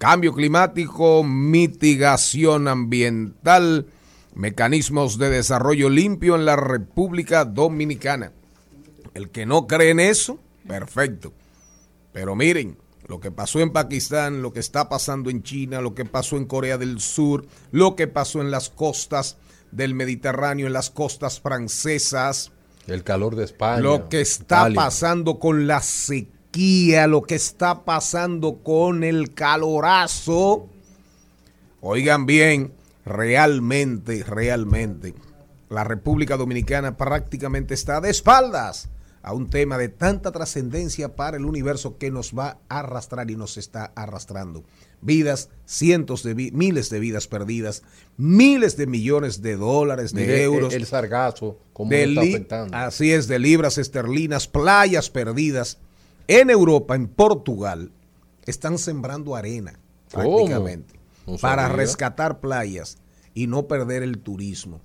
cambio 0.00 0.32
climático, 0.32 1.22
mitigación 1.22 2.68
ambiental, 2.68 3.86
mecanismos 4.34 5.18
de 5.18 5.28
desarrollo 5.28 5.90
limpio 5.90 6.36
en 6.36 6.46
la 6.46 6.56
República 6.56 7.44
Dominicana. 7.44 8.32
El 9.12 9.28
que 9.28 9.44
no 9.44 9.66
cree 9.66 9.90
en 9.90 10.00
eso, 10.00 10.38
perfecto. 10.66 11.34
Pero 12.14 12.34
miren, 12.34 12.78
lo 13.08 13.20
que 13.20 13.30
pasó 13.30 13.60
en 13.60 13.74
Pakistán, 13.74 14.40
lo 14.40 14.54
que 14.54 14.60
está 14.60 14.88
pasando 14.88 15.28
en 15.28 15.42
China, 15.42 15.82
lo 15.82 15.94
que 15.94 16.06
pasó 16.06 16.38
en 16.38 16.46
Corea 16.46 16.78
del 16.78 16.98
Sur, 17.00 17.44
lo 17.70 17.94
que 17.94 18.06
pasó 18.06 18.40
en 18.40 18.50
las 18.50 18.70
costas 18.70 19.36
del 19.72 19.94
Mediterráneo, 19.94 20.66
en 20.66 20.72
las 20.72 20.90
costas 20.90 21.40
francesas, 21.40 22.52
El 22.86 23.04
calor 23.04 23.36
de 23.36 23.44
España. 23.44 23.80
lo 23.80 24.08
que 24.08 24.20
está 24.20 24.62
Italia. 24.62 24.76
pasando 24.76 25.38
con 25.38 25.66
la 25.66 25.80
sequía, 25.80 27.06
lo 27.06 27.22
que 27.22 27.36
está 27.36 27.84
pasando 27.84 28.62
con 28.62 29.04
el 29.04 29.32
calorazo. 29.34 30.68
Oigan 31.80 32.26
bien, 32.26 32.72
realmente, 33.04 34.24
realmente, 34.24 35.14
la 35.68 35.84
República 35.84 36.36
Dominicana 36.36 36.96
prácticamente 36.96 37.74
está 37.74 38.00
de 38.00 38.10
espaldas 38.10 38.88
a 39.22 39.32
un 39.34 39.48
tema 39.50 39.76
de 39.78 39.88
tanta 39.88 40.32
trascendencia 40.32 41.14
para 41.14 41.36
el 41.36 41.44
universo 41.44 41.98
que 41.98 42.10
nos 42.10 42.32
va 42.36 42.58
a 42.68 42.80
arrastrar 42.80 43.30
y 43.30 43.36
nos 43.36 43.56
está 43.56 43.92
arrastrando. 43.94 44.64
Vidas, 45.02 45.48
cientos 45.64 46.22
de 46.22 46.34
vi- 46.34 46.50
miles 46.52 46.90
de 46.90 47.00
vidas 47.00 47.26
perdidas, 47.26 47.82
miles 48.18 48.76
de 48.76 48.86
millones 48.86 49.40
de 49.40 49.56
dólares, 49.56 50.12
de 50.12 50.22
Mire, 50.22 50.42
euros 50.42 50.74
El, 50.74 50.82
el 50.82 50.86
sargazo, 50.86 51.58
cómo 51.72 51.90
de 51.90 52.04
está 52.04 52.20
afectando. 52.20 52.76
así 52.76 53.12
es, 53.12 53.26
de 53.28 53.38
libras 53.38 53.78
esterlinas, 53.78 54.46
playas 54.46 55.08
perdidas. 55.10 55.78
En 56.28 56.50
Europa, 56.50 56.94
en 56.94 57.08
Portugal, 57.08 57.90
están 58.46 58.78
sembrando 58.78 59.34
arena 59.36 59.78
prácticamente 60.12 60.94
No 61.26 61.36
para 61.38 61.62
sabía. 61.62 61.76
rescatar 61.76 62.40
playas 62.40 62.98
y 63.34 63.46
no 63.46 63.66
perder 63.66 64.02
el 64.02 64.18
turismo. 64.18 64.80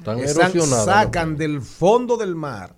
Están 0.00 0.52
sacan 0.60 1.36
del 1.36 1.60
fondo 1.62 2.16
del 2.16 2.34
mar 2.34 2.74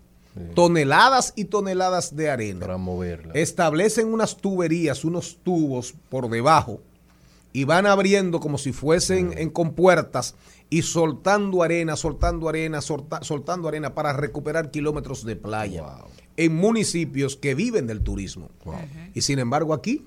toneladas 0.54 1.32
y 1.36 1.44
toneladas 1.46 2.16
de 2.16 2.30
arena 2.30 2.60
Para 2.60 2.78
moverla. 2.78 3.32
establecen 3.34 4.12
unas 4.12 4.36
tuberías, 4.36 5.04
unos 5.04 5.36
tubos 5.42 5.94
por 6.08 6.28
debajo 6.30 6.80
y 7.52 7.64
van 7.64 7.86
abriendo 7.86 8.40
como 8.40 8.56
si 8.58 8.72
fuesen 8.72 9.34
en 9.36 9.50
compuertas 9.50 10.34
y 10.70 10.82
soltando 10.82 11.62
arena, 11.62 11.96
soltando 11.96 12.48
arena, 12.48 12.80
solta- 12.80 13.22
soltando 13.22 13.68
arena 13.68 13.94
para 13.94 14.14
recuperar 14.14 14.70
kilómetros 14.70 15.24
de 15.24 15.36
playa 15.36 15.82
Wow. 15.82 16.08
en 16.38 16.54
municipios 16.56 17.36
que 17.36 17.54
viven 17.54 17.86
del 17.86 18.00
turismo. 18.02 18.48
Y 19.12 19.20
sin 19.20 19.38
embargo 19.38 19.74
aquí 19.74 20.06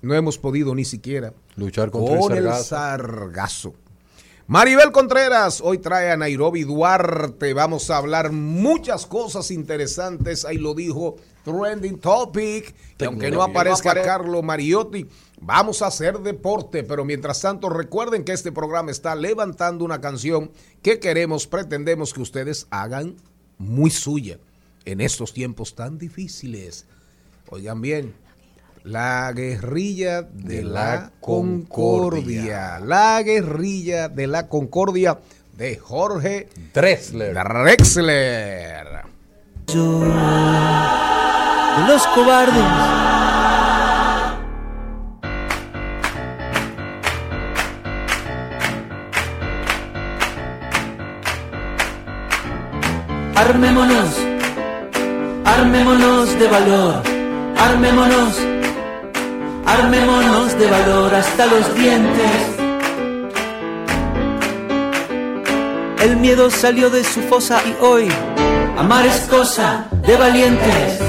no 0.00 0.14
hemos 0.14 0.38
podido 0.38 0.74
ni 0.74 0.86
siquiera 0.86 1.34
Luchar 1.56 1.90
contra 1.90 2.18
con 2.18 2.32
el 2.32 2.46
el 2.46 2.52
sargazo. 2.54 3.74
Maribel 4.46 4.92
Contreras 4.92 5.62
hoy 5.62 5.78
trae 5.78 6.10
a 6.10 6.18
Nairobi 6.18 6.64
Duarte. 6.64 7.54
Vamos 7.54 7.88
a 7.88 7.96
hablar 7.96 8.30
muchas 8.30 9.06
cosas 9.06 9.50
interesantes. 9.50 10.44
Ahí 10.44 10.58
lo 10.58 10.74
dijo 10.74 11.16
Trending 11.44 11.98
Topic. 11.98 12.74
Que 12.98 13.06
aunque 13.06 13.30
no 13.30 13.42
aparezca 13.42 13.94
Carlo 13.94 14.42
Mariotti, 14.42 15.08
vamos 15.40 15.80
a 15.80 15.86
hacer 15.86 16.18
deporte. 16.18 16.84
Pero 16.84 17.06
mientras 17.06 17.40
tanto, 17.40 17.70
recuerden 17.70 18.22
que 18.22 18.32
este 18.32 18.52
programa 18.52 18.90
está 18.90 19.14
levantando 19.14 19.82
una 19.82 20.02
canción 20.02 20.50
que 20.82 21.00
queremos, 21.00 21.46
pretendemos 21.46 22.12
que 22.12 22.20
ustedes 22.20 22.66
hagan 22.68 23.16
muy 23.56 23.90
suya 23.90 24.38
en 24.84 25.00
estos 25.00 25.32
tiempos 25.32 25.74
tan 25.74 25.96
difíciles. 25.96 26.84
Oigan 27.48 27.80
bien, 27.80 28.14
la 28.84 29.32
guerrilla 29.34 30.22
de, 30.22 30.58
De 30.58 30.62
la, 30.62 30.70
la 30.70 31.10
concordia. 31.20 32.78
La 32.80 33.22
guerrilla 33.22 34.08
de 34.08 34.26
la 34.26 34.46
concordia 34.46 35.18
de 35.56 35.76
Jorge 35.76 36.48
Drexler. 36.72 37.34
Drexler. 37.34 38.86
de 39.66 39.74
los 41.88 42.06
cobardes. 42.08 42.64
Armémonos, 53.36 54.16
armémonos 55.44 56.38
de 56.38 56.48
valor, 56.48 57.02
armémonos, 57.58 58.38
armémonos 59.66 60.58
de 60.58 60.66
valor 60.66 61.14
hasta 61.14 61.46
los 61.46 61.74
dientes. 61.74 62.54
El 66.00 66.16
miedo 66.18 66.50
salió 66.50 66.90
de 66.90 67.02
su 67.02 67.20
fosa 67.22 67.62
y 67.64 67.74
hoy 67.82 68.08
amar 68.76 69.06
es 69.06 69.20
cosa 69.30 69.86
de 70.06 70.16
valientes. 70.16 71.00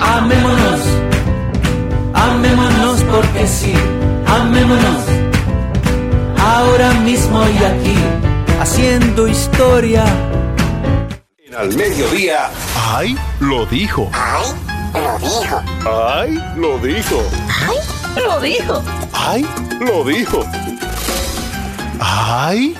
Amémonos, 0.00 0.80
amémonos 2.14 3.02
porque 3.04 3.46
sí, 3.46 3.74
amémonos. 4.26 5.04
Ahora 6.38 6.92
mismo 7.04 7.44
y 7.48 7.64
aquí, 7.64 7.98
haciendo 8.60 9.28
historia. 9.28 10.04
Al 11.56 11.74
mediodía. 11.74 12.50
¡Ay! 12.94 13.16
Lo 13.40 13.66
dijo. 13.66 14.08
¡Ay! 14.12 14.77
Lo 16.56 16.78
dijo. 16.78 17.22
Lo 18.26 18.40
dijo. 18.40 18.82
¡Ay! 19.12 19.46
Lo 19.80 20.04
dijo. 20.04 20.44
¡Ay! 22.00 22.74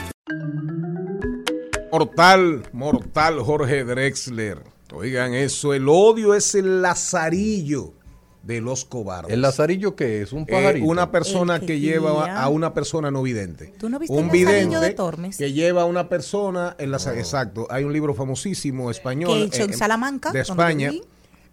Mortal, 1.90 2.62
mortal 2.72 3.40
Jorge 3.40 3.84
Drexler. 3.84 4.62
Oigan 4.94 5.34
eso, 5.34 5.74
el 5.74 5.88
odio 5.88 6.34
es 6.34 6.54
el 6.54 6.80
lazarillo 6.82 7.92
de 8.42 8.60
los 8.60 8.84
cobardes. 8.84 9.32
¿El 9.32 9.42
lazarillo 9.42 9.94
qué 9.96 10.22
es? 10.22 10.32
¿Un 10.32 10.42
Eh, 10.42 10.46
pajarito? 10.52 10.86
una 10.86 11.10
persona 11.10 11.60
que 11.60 11.66
que, 11.66 11.80
lleva 11.80 12.24
guía. 12.24 12.40
a 12.42 12.48
una 12.48 12.72
persona 12.72 13.10
no 13.10 13.22
vidente. 13.22 13.74
¿Tú 13.78 13.88
no 13.90 13.98
viste 13.98 14.14
un 14.16 14.26
el 14.26 14.30
vidente 14.30 14.78
de 14.80 14.90
Tormes? 14.92 15.36
que 15.36 15.52
lleva 15.52 15.82
a 15.82 15.84
una 15.86 16.08
persona 16.08 16.74
en 16.78 16.90
la 16.92 16.98
exacto. 17.14 17.66
Hay 17.68 17.84
un 17.84 17.92
libro 17.92 18.14
famosísimo 18.14 18.90
español 18.90 19.32
Que 19.32 19.42
hecho 19.44 19.64
en 19.64 19.70
eh, 19.70 19.76
Salamanca, 19.76 20.30
de 20.32 20.40
España. 20.40 20.92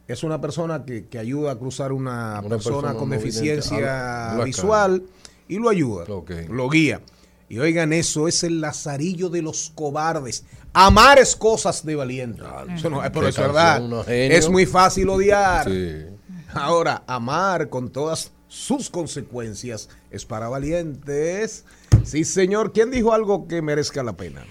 Es 0.08 0.24
una 0.24 0.40
persona 0.40 0.86
que, 0.86 1.08
que 1.08 1.18
ayuda 1.18 1.52
a 1.54 1.56
cruzar 1.58 1.92
una, 1.92 2.40
Una 2.40 2.50
persona, 2.50 2.76
persona 2.82 2.94
con 2.96 3.10
deficiencia 3.10 4.34
Ah, 4.34 4.44
visual 4.44 5.04
y 5.48 5.58
lo 5.58 5.70
ayuda, 5.70 6.06
lo 6.50 6.70
guía. 6.70 7.02
Y 7.50 7.60
oigan, 7.60 7.94
eso 7.94 8.28
es 8.28 8.44
el 8.44 8.62
lazarillo 8.62 9.30
de 9.30 9.42
los 9.42 9.72
cobardes. 9.76 10.44
Amar 10.74 11.20
es 11.20 11.36
cosas 11.36 11.86
de 11.86 11.96
valiente. 11.96 12.42
Eso 12.76 12.90
no- 12.90 13.02
pero 13.02 13.22
Qué 13.22 13.30
es 13.30 13.38
verdad. 13.38 14.10
Es 14.10 14.50
muy 14.50 14.66
fácil 14.66 15.10
odiar. 15.10 15.70
Sí. 15.70 16.06
Ahora, 16.54 17.04
amar 17.08 17.70
con 17.70 17.90
todas 17.90 18.32
sus 18.48 18.90
consecuencias 18.90 19.90
es 20.12 20.26
para 20.26 20.50
valientes. 20.50 21.66
Sí, 22.04 22.24
señor. 22.26 22.74
¿Quién 22.74 22.92
dijo 22.92 23.14
algo 23.14 23.48
que 23.48 23.62
merezca 23.62 24.04
la 24.04 24.14
pena? 24.18 24.44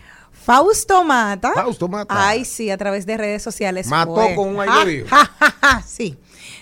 Fausto 0.45 1.03
Mata. 1.05 1.53
Fausto 1.55 1.89
Mata. 1.89 2.29
Ay, 2.29 2.45
sí, 2.45 2.71
a 2.71 2.77
través 2.77 3.07
de 3.07 3.17
redes 3.17 3.43
sociales. 3.43 3.87
Mató 3.87 4.15
fue. 4.15 4.35
con 4.35 4.57
un 4.57 4.67
Ja, 4.67 4.85
ja, 5.07 5.25
ja, 5.39 5.57
ja, 5.61 5.83
sí. 5.83 6.19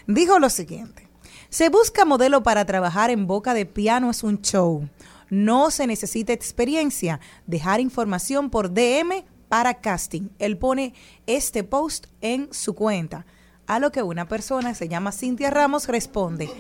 Dijo 0.07 0.39
lo 0.39 0.51
siguiente. 0.51 1.09
Se 1.49 1.69
busca 1.69 2.05
modelo 2.05 2.43
para 2.43 2.65
trabajar 2.65 3.11
en 3.11 3.27
boca 3.27 3.55
de 3.55 3.67
piano 3.67 4.11
es 4.11 4.23
un 4.23 4.41
show. 4.41 4.89
No 5.31 5.71
se 5.71 5.87
necesita 5.87 6.33
experiencia. 6.33 7.19
Dejar 7.47 7.81
información 7.81 8.51
por 8.51 8.73
DM 8.73 9.25
para 9.49 9.75
casting. 9.75 10.29
Él 10.39 10.57
pone 10.57 10.95
este 11.27 11.65
post 11.65 12.07
en 12.21 12.49
su 12.53 12.75
cuenta. 12.75 13.27
A 13.67 13.81
lo 13.81 13.91
que 13.91 14.03
una 14.03 14.29
persona 14.29 14.75
se 14.75 14.89
llama 14.89 15.12
Cintia 15.12 15.51
Ramos 15.51 15.89
responde. 15.89 16.51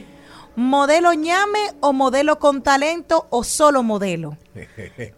¿Modelo 0.54 1.12
ñame 1.14 1.58
o 1.80 1.92
modelo 1.92 2.38
con 2.38 2.62
talento 2.62 3.26
o 3.30 3.42
solo 3.42 3.82
modelo? 3.82 4.36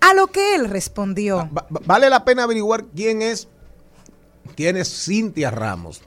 A 0.01 0.15
lo 0.15 0.29
que 0.29 0.55
él 0.55 0.69
respondió. 0.69 1.39
Va- 1.57 1.67
va- 1.75 1.81
vale 1.85 2.09
la 2.09 2.25
pena 2.25 2.45
averiguar 2.45 2.85
quién 2.95 3.21
es 3.23 3.49
quién 4.57 4.77
es 4.77 5.05
Cintia 5.05 5.51
Ramos. 5.51 6.03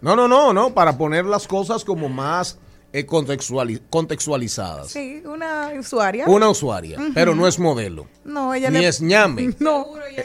No, 0.00 0.14
no, 0.14 0.28
no, 0.28 0.52
no, 0.52 0.72
para 0.74 0.96
poner 0.96 1.24
las 1.24 1.46
cosas 1.48 1.84
como 1.84 2.08
más 2.08 2.58
eh, 2.94 3.04
contextuali- 3.06 3.80
contextualizadas. 3.90 4.88
Sí, 4.92 5.20
una 5.24 5.72
usuaria. 5.78 6.26
Una 6.26 6.48
usuaria, 6.48 6.98
pero 7.12 7.34
no 7.34 7.46
es 7.48 7.58
modelo. 7.58 8.06
no, 8.24 8.54
ella 8.54 8.70
Ni 8.70 8.78
le... 8.78 8.88
es 8.88 9.00
ñame. 9.02 9.54
No. 9.58 9.86
Eh, 10.06 10.24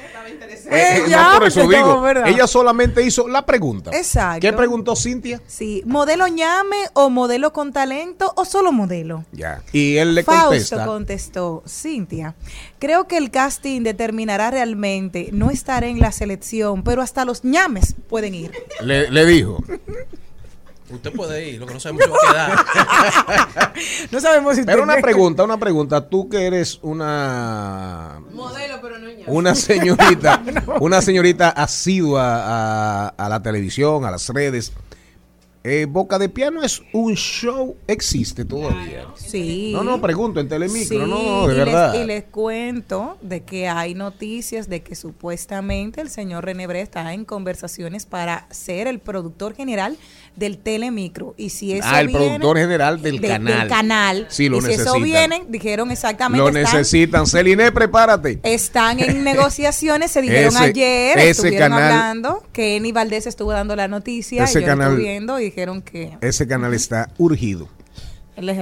Eh, 0.72 1.04
ya, 1.10 1.34
no, 1.34 1.40
por 1.40 1.48
eso 1.48 1.62
porque 1.62 1.78
digo, 1.78 1.96
no, 1.96 2.02
¿verdad? 2.02 2.28
ella 2.28 2.46
solamente 2.46 3.04
hizo 3.04 3.28
la 3.28 3.44
pregunta. 3.46 3.90
Exacto. 3.92 4.40
¿Qué 4.42 4.54
preguntó 4.54 4.96
Cintia? 4.96 5.42
Sí, 5.48 5.82
modelo 5.86 6.28
ñame 6.28 6.78
o 6.94 7.10
modelo 7.10 7.52
con 7.54 7.74
talento 7.74 8.32
o 8.36 8.46
solo 8.46 8.72
modelo. 8.72 9.26
Ya. 9.32 9.64
Y 9.74 9.98
él 9.98 10.14
le 10.14 10.24
Fausto 10.24 10.50
contesta. 10.50 10.86
contestó, 10.86 11.64
Cintia, 11.68 12.36
creo 12.78 13.08
que 13.08 13.18
el 13.18 13.32
casting 13.32 13.82
determinará 13.82 14.52
realmente, 14.52 15.30
no 15.32 15.50
estaré 15.50 15.90
en 15.90 16.00
la 16.00 16.12
selección, 16.12 16.84
pero 16.84 17.02
hasta 17.02 17.26
los 17.26 17.44
ñames 17.44 17.96
pueden 18.08 18.36
ir. 18.36 18.52
Le, 18.82 19.10
le 19.10 19.26
dijo. 19.26 19.64
Usted 20.90 21.12
puede 21.14 21.50
ir, 21.50 21.60
lo 21.60 21.68
que 21.68 21.74
no 21.76 21.80
sabemos 21.80 22.04
si 22.04 22.10
va 22.10 22.18
a 22.18 22.34
quedar. 22.34 23.74
No 24.12 24.20
sabemos 24.20 24.56
si 24.56 24.64
Pero 24.64 24.84
una 24.84 24.98
pregunta, 24.98 25.44
una 25.44 25.58
pregunta. 25.58 26.10
Tú 26.10 26.28
que 26.28 26.46
eres 26.48 26.80
una 26.82 28.20
Modelo, 28.32 28.80
pero 28.82 28.98
no 28.98 29.10
una 29.28 29.56
señorita, 29.56 30.42
una 30.80 31.02
señorita 31.02 31.50
asidua 31.50 33.06
a, 33.06 33.08
a 33.10 33.30
la 33.30 33.42
televisión, 33.42 34.06
a 34.06 34.12
las 34.12 34.28
redes. 34.30 34.74
Eh, 35.64 35.88
Boca 35.90 36.18
de 36.18 36.30
Piano 36.30 36.64
es 36.64 36.82
un 36.94 37.16
show, 37.16 37.76
existe 37.86 38.46
todavía. 38.46 39.08
Sí. 39.16 39.72
No, 39.74 39.84
no, 39.84 40.00
pregunto 40.00 40.40
en 40.40 40.48
Telemicro, 40.48 41.06
Sí, 41.06 41.10
no, 41.12 41.48
de 41.48 41.54
y 41.54 41.58
les- 41.58 41.66
verdad. 41.66 41.94
y 41.96 42.06
les 42.06 42.24
cuento 42.24 43.18
de 43.22 43.42
que 43.44 43.68
hay 43.68 43.94
noticias 43.94 44.70
de 44.70 44.82
que 44.84 44.96
supuestamente 44.96 46.00
el 46.00 46.10
señor 46.10 46.46
René 46.46 46.66
Bre 46.66 46.80
está 46.80 47.14
en 47.14 47.26
conversaciones 47.26 48.06
para 48.06 48.48
ser 48.52 48.88
el 48.88 49.00
productor 49.00 49.54
general 49.54 49.98
del 50.38 50.58
Telemicro. 50.58 51.34
Y 51.36 51.50
si 51.50 51.74
eso 51.74 51.86
Ah, 51.92 52.00
el 52.00 52.08
viene- 52.08 52.26
productor 52.26 52.58
general 52.58 53.02
del 53.02 53.20
de- 53.20 53.28
canal. 53.28 53.68
canal. 53.68 54.26
Sí, 54.30 54.48
lo 54.48 54.60
y 54.60 54.62
si 54.62 54.68
eso 54.68 54.78
necesitan. 54.84 55.04
vienen, 55.04 55.52
dijeron 55.52 55.92
exactamente. 55.92 56.38
Lo 56.42 56.48
están- 56.58 56.78
necesitan. 56.78 57.28
Celine, 57.28 57.72
prepárate. 57.74 58.40
Están 58.44 59.02
en 59.02 59.24
negociaciones, 59.26 60.10
se 60.12 60.22
dijeron 60.22 60.54
Ese- 60.56 60.64
ayer, 60.64 61.18
ese 61.18 61.30
estuvieron 61.32 61.70
canal- 61.72 61.84
hablando, 61.92 62.44
que 62.54 62.78
Eni 62.78 62.94
Valdés 62.94 63.28
estuvo 63.28 63.52
dando 63.52 63.76
la 63.76 63.90
noticia, 63.90 64.46
Ese 64.46 64.60
y 64.60 64.62
yo 64.62 64.68
canal- 64.68 64.88
lo 64.88 64.94
estuve 64.94 65.04
viendo 65.10 65.40
y 65.42 65.49
dijeron 65.50 65.82
que... 65.82 66.18
Ese 66.22 66.48
canal 66.48 66.74
está 66.74 67.12
urgido. 67.18 67.68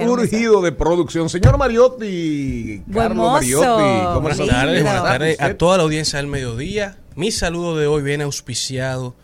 Urgido 0.06 0.60
de 0.60 0.72
producción. 0.72 1.28
Señor 1.28 1.56
Mariotti, 1.56 2.82
Buen 2.86 3.08
Carlos 3.08 3.16
mozo. 3.16 3.32
Mariotti, 3.32 4.04
¿cómo 4.06 4.20
Buenas 4.20 4.38
tardes, 4.38 4.82
buenas 4.82 4.96
¿Está 4.96 5.02
tardes 5.02 5.40
a 5.40 5.54
toda 5.54 5.76
la 5.76 5.82
audiencia 5.84 6.16
del 6.16 6.26
mediodía. 6.26 6.98
Mi 7.14 7.30
saludo 7.30 7.76
de 7.76 7.86
hoy 7.86 8.02
viene 8.02 8.24
auspiciado 8.24 9.14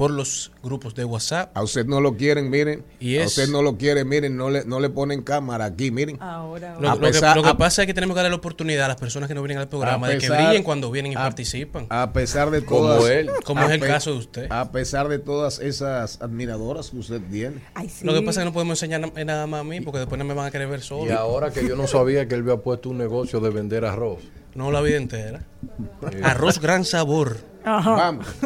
por 0.00 0.10
los 0.12 0.50
grupos 0.62 0.94
de 0.94 1.04
WhatsApp. 1.04 1.54
A 1.54 1.62
usted 1.62 1.84
no 1.84 2.00
lo 2.00 2.16
quieren, 2.16 2.48
miren. 2.48 2.82
Y 3.00 3.18
A 3.18 3.26
usted 3.26 3.50
no 3.50 3.60
lo 3.60 3.76
quieren, 3.76 4.08
miren, 4.08 4.34
no 4.34 4.48
le, 4.48 4.64
no 4.64 4.80
le 4.80 4.88
ponen 4.88 5.20
cámara 5.20 5.66
aquí, 5.66 5.90
miren. 5.90 6.16
Ahora, 6.22 6.78
Lo, 6.80 6.90
A 6.90 6.94
lo 6.94 7.00
que, 7.10 7.20
lo 7.34 7.42
que 7.42 7.54
pasa 7.56 7.82
es 7.82 7.86
que 7.86 7.92
tenemos 7.92 8.14
que 8.14 8.20
darle 8.20 8.30
la 8.30 8.36
oportunidad 8.36 8.86
a 8.86 8.88
las 8.88 8.96
personas 8.96 9.28
que 9.28 9.34
no 9.34 9.42
vienen 9.42 9.58
al 9.58 9.68
programa 9.68 10.08
de 10.08 10.16
que 10.16 10.30
brillen 10.30 10.62
cuando 10.62 10.90
vienen 10.90 11.12
y 11.12 11.16
a- 11.16 11.18
participan. 11.18 11.84
A 11.90 12.14
pesar 12.14 12.50
de 12.50 12.64
Como 12.64 12.80
todas. 12.80 13.10
él. 13.10 13.30
Como 13.44 13.62
es 13.62 13.70
el 13.72 13.80
pe- 13.80 13.88
caso 13.88 14.12
de 14.12 14.18
usted. 14.20 14.46
A 14.50 14.72
pesar 14.72 15.08
de 15.08 15.18
todas 15.18 15.58
esas 15.58 16.22
admiradoras 16.22 16.88
que 16.88 16.96
usted 16.96 17.20
tiene. 17.30 17.60
Ay, 17.74 17.90
sí. 17.90 18.06
Lo 18.06 18.14
que 18.14 18.22
pasa 18.22 18.40
es 18.40 18.44
que 18.44 18.44
no 18.46 18.54
podemos 18.54 18.82
enseñar 18.82 19.02
na- 19.02 19.24
nada 19.24 19.46
más 19.46 19.60
a 19.60 19.64
mí 19.64 19.82
porque 19.82 19.98
después 19.98 20.18
no 20.18 20.24
me 20.24 20.32
van 20.32 20.46
a 20.46 20.50
querer 20.50 20.68
ver 20.68 20.80
solo. 20.80 21.10
Y 21.10 21.14
ahora 21.14 21.50
que 21.50 21.68
yo 21.68 21.76
no 21.76 21.86
sabía 21.86 22.26
que 22.26 22.36
él 22.36 22.40
había 22.40 22.56
puesto 22.56 22.88
un 22.88 22.96
negocio 22.96 23.38
de 23.40 23.50
vender 23.50 23.84
arroz. 23.84 24.20
No 24.54 24.72
la 24.72 24.80
vida 24.80 24.96
entera. 24.96 25.42
Arroz 26.22 26.58
gran 26.58 26.86
sabor. 26.86 27.36
Vamos. 27.66 28.26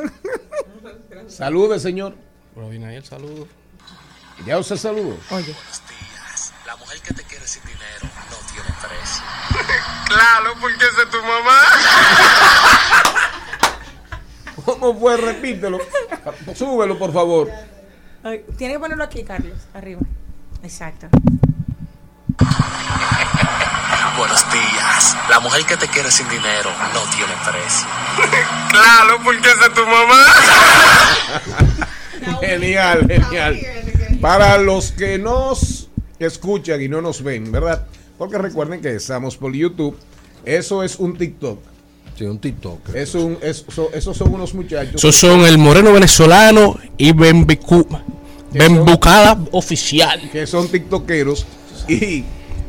Salude, 1.28 1.78
señor. 1.80 2.14
Pero 2.54 2.68
viene 2.68 2.86
ahí 2.86 2.96
el 2.96 3.04
saludo. 3.04 3.46
Ya 4.46 4.58
usted 4.58 4.76
saludó. 4.76 5.16
Oye, 5.30 5.54
La 6.66 6.76
mujer 6.76 7.00
que 7.00 7.14
te 7.14 7.22
quiere 7.24 7.46
sin 7.46 7.62
dinero 7.62 8.08
no 8.30 8.36
tiene 8.52 8.70
precio. 8.80 9.22
Claro, 10.06 10.52
porque 10.60 10.76
esa 10.84 11.02
es 11.02 11.10
tu 11.10 11.16
mamá. 11.16 11.60
¿Cómo 14.64 14.98
fue? 14.98 15.16
Repítelo. 15.16 15.78
Súbelo, 16.54 16.98
por 16.98 17.12
favor. 17.12 17.50
ay, 18.22 18.44
tiene 18.56 18.74
que 18.74 18.80
ponerlo 18.80 19.02
aquí, 19.04 19.24
Carlos, 19.24 19.58
arriba. 19.74 20.00
Exacto. 20.62 21.08
Buenos 24.16 24.44
días. 24.52 25.16
La 25.28 25.40
mujer 25.40 25.64
que 25.64 25.76
te 25.76 25.88
quiere 25.88 26.10
sin 26.10 26.28
dinero 26.28 26.70
no 26.92 27.00
tiene 27.16 27.32
precio. 27.44 27.86
Claro, 28.70 29.18
porque 29.22 29.46
esa 29.48 29.66
es 29.66 29.74
tu 29.74 29.82
mamá. 29.86 30.24
Genial, 32.40 33.06
genial. 33.08 33.60
Para 34.20 34.58
los 34.58 34.90
que 34.92 35.16
nos 35.18 35.88
escuchan 36.18 36.82
y 36.82 36.88
no 36.88 37.00
nos 37.00 37.22
ven, 37.22 37.52
¿verdad? 37.52 37.86
Porque 38.18 38.36
recuerden 38.38 38.80
que 38.80 38.96
estamos 38.96 39.36
por 39.36 39.52
YouTube. 39.52 39.96
Eso 40.44 40.82
es 40.82 40.96
un 40.96 41.16
TikTok. 41.16 41.60
Sí, 42.18 42.24
un 42.24 42.40
TikTok. 42.40 42.94
Es 42.96 43.14
un, 43.14 43.38
es- 43.42 43.64
so- 43.72 43.90
esos 43.94 44.16
son 44.16 44.34
unos 44.34 44.54
muchachos. 44.54 44.96
Esos 44.96 45.14
son 45.16 45.40
el 45.42 45.56
moreno 45.58 45.92
venezolano 45.92 46.76
y 46.96 47.12
Bembicu, 47.12 47.86
Bembucada 48.50 49.38
oficial. 49.52 50.30
que 50.32 50.46
son 50.48 50.68
tiktokeros 50.68 51.46
y 51.88 52.24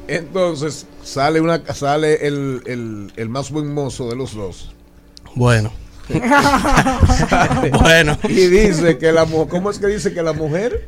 entonces 0.08 0.86
sale 1.06 1.40
una 1.40 1.62
sale 1.74 2.28
el, 2.28 2.62
el, 2.66 3.14
el 3.16 3.30
más 3.30 3.52
buen 3.52 3.74
mozo 3.74 4.10
de 4.10 4.16
los 4.16 4.34
dos 4.34 4.74
Bueno. 5.36 5.72
bueno. 7.80 8.18
y 8.24 8.48
dice 8.48 8.98
que 8.98 9.12
la 9.12 9.26
mujer 9.26 9.48
¿cómo 9.50 9.70
es 9.72 9.80
que 9.80 9.88
dice 9.88 10.14
que 10.14 10.22
la 10.22 10.34
mujer 10.34 10.88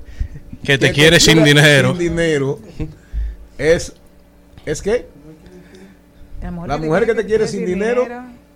Que 0.64 0.78
te 0.78 0.88
que 0.88 0.94
quiere 0.94 1.20
sin 1.20 1.44
dinero. 1.44 1.90
sin 1.90 2.00
dinero 2.00 2.60
es 3.58 3.94
es 4.66 4.82
que 4.82 5.08
La 6.42 6.78
mujer 6.78 7.06
que 7.06 7.16
te 7.16 7.26
quiere 7.26 7.48
sin 7.48 7.66
dinero. 7.66 8.06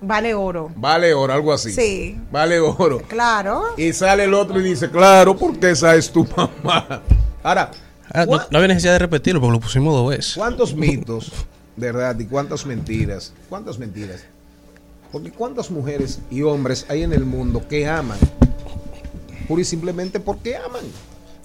Vale 0.03 0.33
oro. 0.33 0.71
vale 0.75 1.13
oro 1.13 1.31
algo 1.33 1.53
así 1.53 1.71
Sí. 1.71 2.17
vale 2.31 2.59
oro 2.59 3.01
Claro. 3.07 3.63
y 3.77 3.93
sale 3.93 4.23
el 4.25 4.33
otro 4.33 4.59
y 4.59 4.63
dice 4.63 4.89
claro 4.89 5.37
porque 5.37 5.71
esa 5.71 5.95
es 5.95 6.11
tu 6.11 6.25
mamá 6.35 7.01
ahora 7.43 7.71
Ah, 8.13 8.25
no, 8.25 8.31
¿cuá- 8.31 8.47
no 8.51 8.57
había 8.57 8.67
necesidad 8.69 8.93
de 8.93 8.99
repetirlo 8.99 9.39
porque 9.41 9.53
lo 9.53 9.59
pusimos 9.59 9.93
dos 9.93 10.09
veces. 10.09 10.33
¿Cuántos 10.35 10.75
mitos, 10.75 11.31
de 11.75 11.91
verdad, 11.91 12.19
y 12.19 12.25
cuántas 12.25 12.65
mentiras? 12.65 13.33
¿Cuántas 13.49 13.79
mentiras? 13.79 14.21
Porque 15.11 15.31
cuántas 15.31 15.69
mujeres 15.71 16.19
y 16.29 16.41
hombres 16.41 16.85
hay 16.89 17.03
en 17.03 17.13
el 17.13 17.25
mundo 17.25 17.67
que 17.67 17.87
aman, 17.87 18.17
pura 19.47 19.61
y 19.61 19.65
simplemente 19.65 20.19
porque 20.19 20.55
aman. 20.55 20.83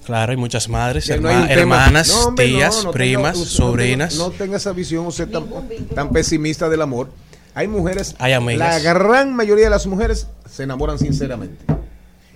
Claro, 0.05 0.31
hay 0.31 0.37
muchas 0.37 0.69
madres, 0.69 1.09
no 1.19 1.27
hay 1.27 1.51
hermanas, 1.51 2.07
No, 2.07 2.27
hombre, 2.27 2.47
no, 2.49 2.57
tías, 2.57 2.75
no 2.75 2.79
tenga- 2.83 2.91
primas, 2.93 3.37
usted 3.37 3.49
sobrinas. 3.57 4.15
No 4.15 4.31
tenga, 4.31 4.55
esa 4.55 4.71
visión 4.71 5.05
usted 5.05 5.27
tan, 5.29 5.45
tan 5.93 6.09
pesimista 6.11 6.69
del 6.69 6.81
amor. 6.81 7.09
Hay 7.53 7.67
mujeres, 7.67 8.15
Hay 8.19 8.31
amigas. 8.33 8.81
la 8.83 8.93
gran 8.93 9.33
mayoría 9.35 9.65
de 9.65 9.71
las 9.71 9.85
mujeres 9.85 10.27
se 10.49 10.63
enamoran 10.63 10.97
sinceramente. 10.97 11.65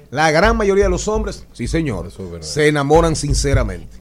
La 0.09 0.31
gran 0.31 0.57
mayoría 0.57 0.85
de 0.85 0.89
los 0.89 1.07
hombres, 1.07 1.45
sí 1.53 1.67
señor, 1.67 2.07
Eso 2.07 2.25
es 2.25 2.31
verdad. 2.31 2.45
se 2.45 2.67
enamoran 2.67 3.15
sinceramente. 3.15 3.99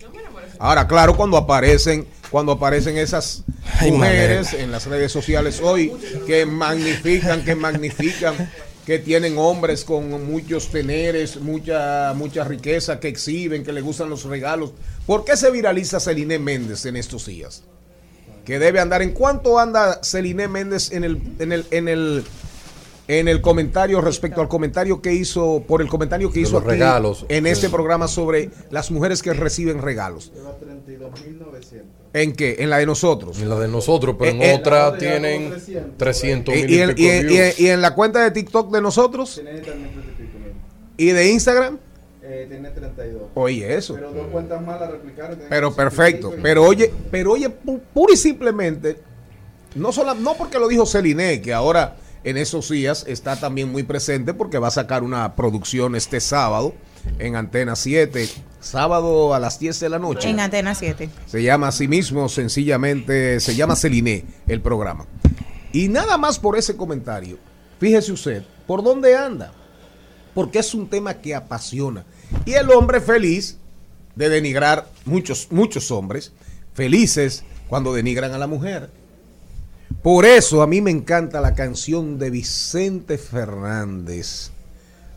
Ahora, 0.60 0.86
claro, 0.86 1.16
cuando 1.16 1.38
aparecen, 1.38 2.06
cuando 2.30 2.52
aparecen 2.52 2.98
esas 2.98 3.44
mujeres 3.80 4.52
en 4.52 4.70
las 4.70 4.84
redes 4.84 5.10
sociales 5.10 5.58
hoy 5.62 5.90
que 6.26 6.44
magnifican, 6.44 7.42
que 7.42 7.54
magnifican, 7.54 8.34
que 8.84 8.98
tienen 8.98 9.38
hombres 9.38 9.84
con 9.84 10.30
muchos 10.30 10.68
teneres, 10.70 11.40
mucha, 11.40 12.12
mucha 12.14 12.44
riqueza, 12.44 13.00
que 13.00 13.08
exhiben, 13.08 13.64
que 13.64 13.72
le 13.72 13.80
gustan 13.80 14.10
los 14.10 14.24
regalos. 14.24 14.72
¿Por 15.06 15.24
qué 15.24 15.34
se 15.34 15.50
viraliza 15.50 15.98
Celine 15.98 16.38
Méndez 16.38 16.84
en 16.84 16.96
estos 16.96 17.24
días? 17.24 17.62
Que 18.44 18.58
debe 18.58 18.80
andar. 18.80 19.00
¿En 19.00 19.12
cuánto 19.12 19.58
anda 19.58 20.00
Celine 20.02 20.46
Méndez 20.46 20.92
en 20.92 21.04
el, 21.04 21.22
en 21.38 21.52
el, 21.52 21.66
en 21.70 21.88
el, 21.88 22.22
en 23.18 23.26
el 23.28 23.40
comentario 23.40 24.00
respecto 24.00 24.40
al 24.40 24.46
comentario 24.48 25.02
que 25.02 25.12
hizo, 25.12 25.64
por 25.66 25.82
el 25.82 25.88
comentario 25.88 26.28
que 26.30 26.40
De 26.40 26.46
hizo 26.46 26.58
aquí 26.58 26.68
regalos. 26.68 27.26
en 27.28 27.46
este 27.46 27.66
Sí. 27.66 27.72
programa 27.72 28.06
sobre 28.06 28.50
las 28.70 28.90
mujeres 28.90 29.22
que 29.22 29.32
reciben 29.32 29.82
regalos? 29.82 30.30
¿En 32.12 32.32
qué? 32.34 32.56
En 32.60 32.70
la 32.70 32.78
de 32.78 32.86
nosotros. 32.86 33.40
En 33.40 33.48
la 33.48 33.58
de 33.58 33.68
nosotros, 33.68 34.16
pero 34.18 34.30
en 34.32 34.42
Eh, 34.42 34.50
eh, 34.52 34.54
otra 34.54 34.96
tienen 34.96 35.52
300 35.96 36.54
Y, 36.56 36.62
mil 36.62 36.70
y 36.70 36.74
y 36.74 36.80
en, 36.80 36.88
pico 36.90 37.00
y 37.00 37.06
en- 37.06 37.14
y 37.14 37.20
en- 37.20 37.26
views. 37.28 37.60
y 37.60 37.68
en 37.68 37.80
la 37.82 37.94
cuenta 37.94 38.22
de 38.22 38.30
TikTok 38.30 38.70
de 38.72 38.80
nosotros 38.80 39.40
y 40.96 41.06
de 41.10 41.30
Instagram, 41.30 41.78
tiene 42.48 42.70
32. 42.70 43.22
oye 43.34 43.74
eso. 43.76 43.94
Pero 43.94 44.12
dos 44.12 44.26
cuentas 44.28 44.60
más 44.64 44.80
la 44.80 44.88
replicaron. 44.90 45.38
Pero 45.48 45.70
66 45.70 45.76
perfecto. 45.76 46.34
Pero 46.42 46.64
oye, 46.64 46.92
pero 47.10 47.32
oye, 47.32 47.48
pu- 47.48 47.80
pura 47.92 48.14
y 48.14 48.16
simplemente, 48.16 48.98
no, 49.74 49.90
sola, 49.92 50.14
no 50.14 50.34
porque 50.34 50.58
lo 50.58 50.68
dijo 50.68 50.86
Celine, 50.86 51.40
que 51.40 51.52
ahora 51.52 51.96
en 52.24 52.36
esos 52.36 52.68
días 52.68 53.04
está 53.08 53.36
también 53.36 53.70
muy 53.70 53.82
presente 53.82 54.34
porque 54.34 54.58
va 54.58 54.68
a 54.68 54.72
sacar 54.72 55.02
una 55.02 55.36
producción 55.36 55.96
este 55.96 56.20
sábado 56.20 56.74
en 57.18 57.36
Antena 57.36 57.76
7, 57.76 58.28
sábado 58.60 59.34
a 59.34 59.38
las 59.38 59.58
10 59.58 59.80
de 59.80 59.88
la 59.88 59.98
noche. 59.98 60.28
En 60.28 60.40
Antena 60.40 60.74
7. 60.74 61.08
Se 61.26 61.42
llama 61.42 61.68
así 61.68 61.88
mismo, 61.88 62.28
sencillamente, 62.28 63.40
se 63.40 63.54
llama 63.54 63.76
Celine 63.76 64.24
el 64.46 64.60
programa. 64.60 65.06
Y 65.72 65.88
nada 65.88 66.18
más 66.18 66.38
por 66.38 66.58
ese 66.58 66.76
comentario, 66.76 67.38
fíjese 67.78 68.12
usted, 68.12 68.44
¿por 68.66 68.82
dónde 68.82 69.16
anda? 69.16 69.52
Porque 70.34 70.58
es 70.58 70.74
un 70.74 70.88
tema 70.88 71.14
que 71.14 71.34
apasiona. 71.34 72.04
Y 72.44 72.52
el 72.52 72.70
hombre 72.70 73.00
feliz 73.00 73.58
de 74.14 74.28
denigrar, 74.28 74.88
muchos, 75.04 75.48
muchos 75.50 75.90
hombres, 75.90 76.32
felices 76.74 77.44
cuando 77.68 77.94
denigran 77.94 78.32
a 78.32 78.38
la 78.38 78.46
mujer. 78.46 78.90
Por 80.02 80.24
eso 80.24 80.62
a 80.62 80.66
mí 80.66 80.80
me 80.80 80.90
encanta 80.90 81.40
la 81.40 81.54
canción 81.54 82.18
de 82.18 82.30
Vicente 82.30 83.18
Fernández, 83.18 84.50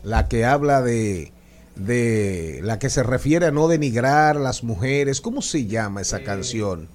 la 0.02 0.28
que 0.28 0.44
habla 0.44 0.82
de, 0.82 1.32
de 1.76 2.60
la 2.62 2.78
que 2.78 2.90
se 2.90 3.02
refiere 3.02 3.46
a 3.46 3.50
no 3.50 3.66
denigrar 3.68 4.36
las 4.36 4.62
mujeres. 4.62 5.20
¿Cómo 5.22 5.40
se 5.40 5.64
llama 5.66 6.02
esa 6.02 6.22
canción? 6.22 6.88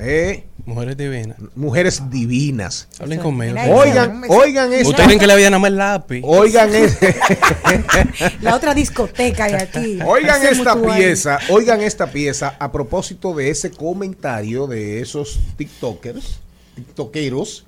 ¿Eh? 0.00 0.44
Mujeres 0.64 0.96
divinas. 0.96 1.36
Mujeres 1.56 2.02
divinas. 2.10 2.88
Hablen 3.00 3.18
conmigo. 3.20 3.56
Oigan, 3.74 4.22
oigan 4.28 4.72
esta. 4.72 4.88
Ustedes 4.90 5.06
creen 5.06 5.18
que 5.18 5.26
la 5.26 5.34
vida 5.34 5.50
nada 5.50 5.58
más 5.60 5.72
lápiz. 5.72 6.20
Oigan, 6.24 6.74
es- 6.74 6.96
La 8.40 8.54
otra 8.54 8.74
discoteca 8.74 9.44
hay 9.44 9.54
aquí. 9.54 9.98
oigan 10.06 10.40
Ese 10.42 10.52
esta 10.52 10.76
mutual. 10.76 10.98
pieza, 10.98 11.38
oigan 11.50 11.80
esta 11.82 12.10
pieza 12.10 12.54
a 12.58 12.70
propósito 12.72 13.34
de 13.34 13.50
ese 13.50 13.70
comentario 13.70 14.66
de 14.66 15.00
esos 15.00 15.40
TikTokers, 15.56 16.38
TikTokeros 16.84 17.66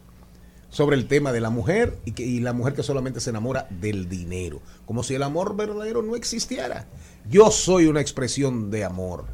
sobre 0.69 0.97
el 0.97 1.07
tema 1.09 1.33
de 1.33 1.41
la 1.41 1.51
mujer 1.51 1.99
y, 2.05 2.13
que, 2.13 2.23
y 2.25 2.39
la 2.41 2.53
mujer 2.53 2.75
que 2.75 2.83
solamente 2.83 3.21
se 3.21 3.31
enamora 3.31 3.67
del 3.71 4.09
dinero, 4.09 4.61
como 4.87 5.03
si 5.03 5.15
el 5.15 5.23
amor 5.25 5.57
verdadero 5.57 6.01
no 6.03 6.15
existiera. 6.15 6.87
Yo 7.29 7.51
soy 7.51 7.87
una 7.87 8.01
expresión 8.01 8.71
de 8.71 8.85
amor. 8.85 9.25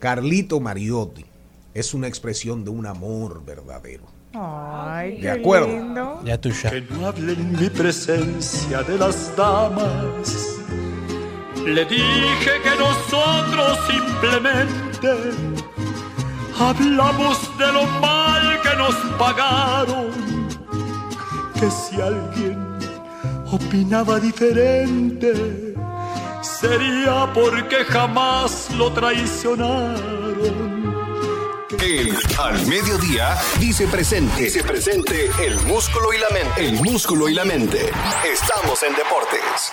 Carlito 0.00 0.58
Mariotti 0.60 1.24
es 1.74 1.94
una 1.94 2.08
expresión 2.08 2.64
de 2.64 2.70
un 2.70 2.86
amor 2.86 3.44
verdadero. 3.44 4.04
Ay, 4.34 5.12
De 5.14 5.20
qué 5.20 5.30
acuerdo. 5.30 5.68
lindo. 5.68 6.20
Ya 6.24 6.40
tú 6.40 6.50
ya. 6.50 6.70
Que 6.70 6.80
no 6.82 7.06
hable 7.06 7.32
en 7.32 7.52
mi 7.52 7.70
presencia 7.70 8.82
de 8.82 8.98
las 8.98 9.34
damas. 9.36 10.56
Le 11.64 11.84
dije 11.84 12.50
que 12.64 12.70
nosotros 12.78 13.78
simplemente 13.88 15.08
hablamos 16.58 17.58
de 17.58 17.72
lo 17.72 17.84
mal 18.00 18.47
que 18.47 18.47
nos 18.78 18.94
pagaron. 19.18 20.10
Que 21.58 21.68
si 21.70 22.00
alguien 22.00 22.78
opinaba 23.50 24.20
diferente, 24.20 25.74
sería 26.40 27.30
porque 27.34 27.84
jamás 27.84 28.70
lo 28.76 28.92
traicionaron. 28.92 30.78
El 31.80 32.16
Al 32.38 32.66
Mediodía 32.66 33.36
dice 33.58 33.86
presente. 33.88 34.42
Dice 34.42 34.62
presente 34.62 35.30
el 35.44 35.56
músculo 35.66 36.12
y 36.12 36.18
la 36.18 36.28
mente. 36.30 36.66
El 36.66 36.72
músculo 36.74 37.28
y 37.28 37.34
la 37.34 37.44
mente. 37.44 37.90
Estamos 38.24 38.82
en 38.84 38.94
deportes. 38.94 39.72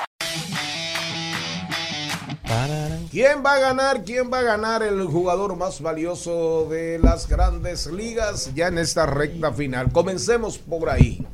¿Quién 3.15 3.45
va 3.45 3.54
a 3.54 3.60
ganar? 3.60 4.04
¿Quién 4.04 4.30
va 4.30 4.39
a 4.39 4.43
ganar 4.43 4.84
el 4.84 5.01
jugador 5.06 5.56
más 5.56 5.80
valioso 5.80 6.67
de 6.69 6.99
las 6.99 7.30
grandes 7.30 7.88
ligas 7.88 8.51
ya 8.54 8.67
en 8.67 8.78
esta 8.78 9.06
recta 9.06 9.54
final? 9.54 9.89
Comencemos 9.89 10.58
por 10.58 10.89
ahí. 10.89 11.25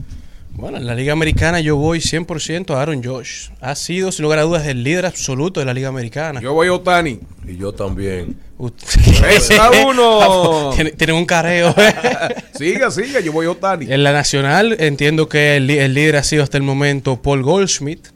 Bueno, 0.52 0.78
en 0.78 0.86
la 0.86 0.94
Liga 0.94 1.12
Americana 1.12 1.60
yo 1.60 1.78
voy 1.78 1.98
100% 1.98 2.76
a 2.76 2.82
Aaron 2.84 3.04
Josh. 3.04 3.50
Ha 3.62 3.74
sido, 3.74 4.12
sin 4.12 4.22
lugar 4.22 4.38
a 4.38 4.44
dudas, 4.44 4.68
el 4.68 4.84
líder 4.84 5.08
absoluto 5.08 5.60
de 5.60 5.66
la 5.66 5.74
Liga 5.74 5.88
Americana. 5.88 6.40
Yo 6.40 6.54
voy 6.54 6.68
a 6.68 6.74
Otani. 6.74 7.20
Y 7.48 7.58
yo 7.58 7.74
también. 7.74 8.38
Está 9.28 9.72
uno. 9.88 10.74
Tienen 10.76 10.96
tienen 10.96 11.16
un 11.16 11.26
careo. 11.26 11.74
siga, 12.54 12.92
siga, 12.92 13.22
yo 13.22 13.32
voy 13.32 13.48
a 13.48 13.52
Otani. 13.54 13.92
En 13.92 14.04
la 14.04 14.12
Nacional 14.12 14.76
entiendo 14.80 15.28
que 15.28 15.56
el 15.56 15.66
líder 15.66 16.18
ha 16.18 16.24
sido 16.24 16.44
hasta 16.44 16.58
el 16.58 16.64
momento 16.64 17.20
Paul 17.24 17.42
Goldschmidt. 17.42 18.10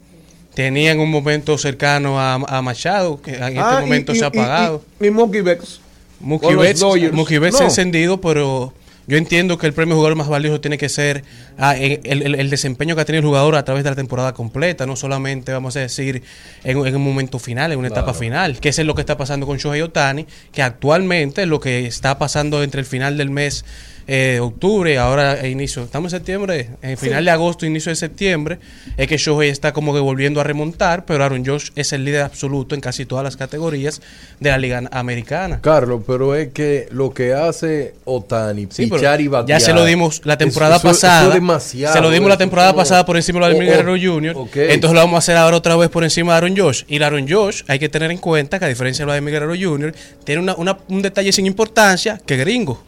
Tenía 0.56 0.90
en 0.92 1.00
un 1.00 1.10
momento 1.10 1.58
cercano 1.58 2.18
a, 2.18 2.34
a 2.34 2.62
Machado, 2.62 3.20
que 3.20 3.34
en 3.36 3.42
este 3.44 3.58
Ah, 3.60 3.76
y- 3.78 3.84
momento 3.84 4.12
y- 4.12 4.16
se 4.16 4.24
ha 4.24 4.28
y- 4.32 4.38
apagado. 4.38 4.82
Y, 5.00 5.06
y 5.06 5.10
Mookie 5.10 5.42
Betts. 5.42 5.80
Mookie 6.18 6.54
Betts. 6.56 6.82
Mookie 7.12 7.38
Betts 7.38 7.52
No. 7.52 7.58
se 7.58 7.64
ha 7.64 7.66
encendido, 7.66 8.22
pero 8.22 8.72
yo 9.06 9.18
entiendo 9.18 9.58
que 9.58 9.66
el 9.66 9.74
premio 9.74 9.94
jugador 9.96 10.16
más 10.16 10.28
valioso 10.28 10.58
tiene 10.62 10.78
que 10.78 10.88
ser 10.88 11.24
ah, 11.58 11.76
el, 11.76 12.00
el- 12.04 12.34
el 12.34 12.48
desempeño 12.50 12.94
que 12.96 13.02
ha 13.02 13.04
tenido 13.04 13.20
el 13.20 13.26
jugador 13.26 13.54
a 13.54 13.64
través 13.66 13.84
de 13.84 13.90
la 13.90 13.96
temporada 13.96 14.32
completa, 14.32 14.86
no 14.86 14.96
solamente, 14.96 15.52
vamos 15.52 15.76
a 15.76 15.80
decir, 15.80 16.22
en, 16.64 16.78
un- 16.78 16.86
en 16.86 16.96
un 16.96 17.04
momento 17.04 17.38
final, 17.38 17.70
en 17.72 17.78
una 17.78 17.88
etapa 17.88 18.14
final, 18.14 18.58
que 18.58 18.70
eso 18.70 18.80
es 18.80 18.86
lo 18.86 18.94
que 18.94 19.02
está 19.02 19.18
pasando 19.18 19.46
con 19.46 19.58
Shohei 19.58 19.82
Otani, 19.82 20.26
que 20.52 20.62
actualmente 20.62 21.44
lo 21.44 21.60
que 21.60 21.86
está 21.86 22.16
pasando 22.18 22.62
entre 22.62 22.80
el 22.80 22.86
final 22.86 23.18
del 23.18 23.28
mes 23.28 23.66
eh, 24.08 24.38
octubre, 24.40 24.98
ahora 24.98 25.40
e 25.40 25.48
inicio, 25.50 25.82
estamos 25.82 26.12
en 26.12 26.18
septiembre, 26.20 26.68
en 26.82 26.96
final 26.96 27.24
de 27.24 27.30
agosto, 27.30 27.66
inicio 27.66 27.90
de 27.90 27.96
septiembre, 27.96 28.58
es 28.96 29.08
que 29.08 29.16
Shohei 29.16 29.50
está 29.50 29.72
como 29.72 29.92
que 29.92 30.00
volviendo 30.00 30.40
a 30.40 30.44
remontar, 30.44 31.04
pero 31.04 31.24
Aaron 31.24 31.44
Josh 31.44 31.70
es 31.74 31.92
el 31.92 32.04
líder 32.04 32.22
absoluto 32.22 32.74
en 32.74 32.80
casi 32.80 33.04
todas 33.06 33.24
las 33.24 33.36
categorías 33.36 34.00
de 34.38 34.50
la 34.50 34.58
liga 34.58 34.82
americana. 34.92 35.60
Carlos, 35.60 36.02
pero 36.06 36.34
es 36.34 36.48
que 36.52 36.86
lo 36.92 37.12
que 37.12 37.34
hace 37.34 37.94
Otani, 38.04 38.68
Sí, 38.70 38.86
pero 38.86 38.96
pichar 39.00 39.20
y 39.20 39.28
batear. 39.28 39.58
ya 39.60 39.64
se 39.66 39.72
lo 39.72 39.84
dimos 39.84 40.20
la 40.24 40.38
temporada 40.38 40.76
eso- 40.76 40.88
eso- 40.88 40.96
eso 40.98 41.06
pasada. 41.06 41.34
demasiado, 41.34 41.94
se 41.94 42.00
lo 42.00 42.10
dimos 42.10 42.28
la 42.28 42.36
temporada 42.38 42.70
no- 42.72 42.76
pasada 42.76 43.04
por 43.04 43.16
encima 43.16 43.40
de 43.40 43.46
Vladimir 43.54 43.68
Oh, 43.70 43.72
oh, 43.72 43.76
Guerrero 43.94 44.14
Jr. 44.14 44.36
Entonces 44.70 44.94
lo 44.94 45.00
vamos 45.00 45.14
a 45.14 45.18
hacer 45.18 45.36
ahora 45.36 45.56
otra 45.56 45.74
vez 45.76 45.88
por 45.90 46.04
encima 46.04 46.32
de 46.32 46.36
Aaron 46.36 46.56
Josh. 46.56 46.84
Y 46.86 47.02
Aaron 47.02 47.26
Josh, 47.28 47.62
hay 47.66 47.78
que 47.78 47.88
tener 47.88 48.10
en 48.10 48.18
cuenta 48.18 48.58
que 48.60 48.64
a 48.66 48.68
diferencia 48.68 49.02
de 49.02 49.06
Vladimir 49.06 49.32
Guerrero 49.34 49.54
Jr., 49.60 49.92
tiene 50.24 50.42
una- 50.42 50.54
una- 50.54 50.78
un 50.88 51.02
detalle 51.02 51.32
sin 51.32 51.46
importancia 51.46 52.20
que 52.24 52.36
gringo. 52.36 52.82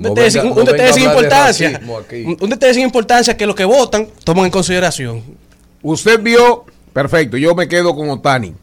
Un 0.00 0.14
detalle, 0.14 0.30
sin- 0.30 0.52
un 0.52 0.64
detalle 0.64 1.00
importancia. 1.02 1.70
racismo. 1.72 1.98
Un, 2.26 2.36
un 2.40 2.50
detalle 2.50 2.74
sin 2.74 2.82
importancia 2.84 3.36
que 3.36 3.46
los 3.46 3.54
que 3.54 3.64
votan 3.64 4.08
toman 4.24 4.46
en 4.46 4.50
consideración. 4.50 5.22
Usted 5.82 6.20
vio, 6.20 6.64
perfecto, 6.92 7.36
yo 7.36 7.54
me 7.54 7.68
quedo 7.68 7.94
con 7.94 8.08
Otani. 8.08 8.54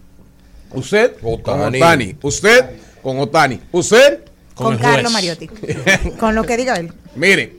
Usted 0.73 1.15
con 1.21 1.33
Otani. 1.33 1.77
Otani. 1.77 2.15
Usted 2.23 2.65
con 3.03 3.19
Otani. 3.19 3.59
Usted 3.71 4.19
Con, 4.55 4.75
Carlos. 4.77 5.11
Mariotti. 5.11 5.47
con 6.19 6.33
lo 6.33 6.43
que 6.43 6.57
diga 6.57 6.75
él. 6.77 6.91
Mire, 7.15 7.55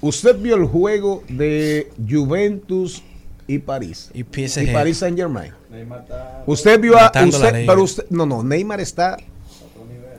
usted 0.00 0.36
vio 0.36 0.56
el 0.56 0.64
juego 0.64 1.22
de 1.28 1.92
Juventus 2.08 3.02
y 3.46 3.58
París. 3.58 4.10
Y. 4.12 4.20
Y 4.20 4.66
París 4.72 4.98
Saint 4.98 5.16
Germain. 5.16 5.52
Usted 6.46 6.80
vio 6.80 6.98
a 6.98 7.12
usted, 7.24 7.64
pero 7.66 7.84
usted, 7.84 8.04
no, 8.10 8.26
no, 8.26 8.42
Neymar 8.42 8.80
está 8.80 9.16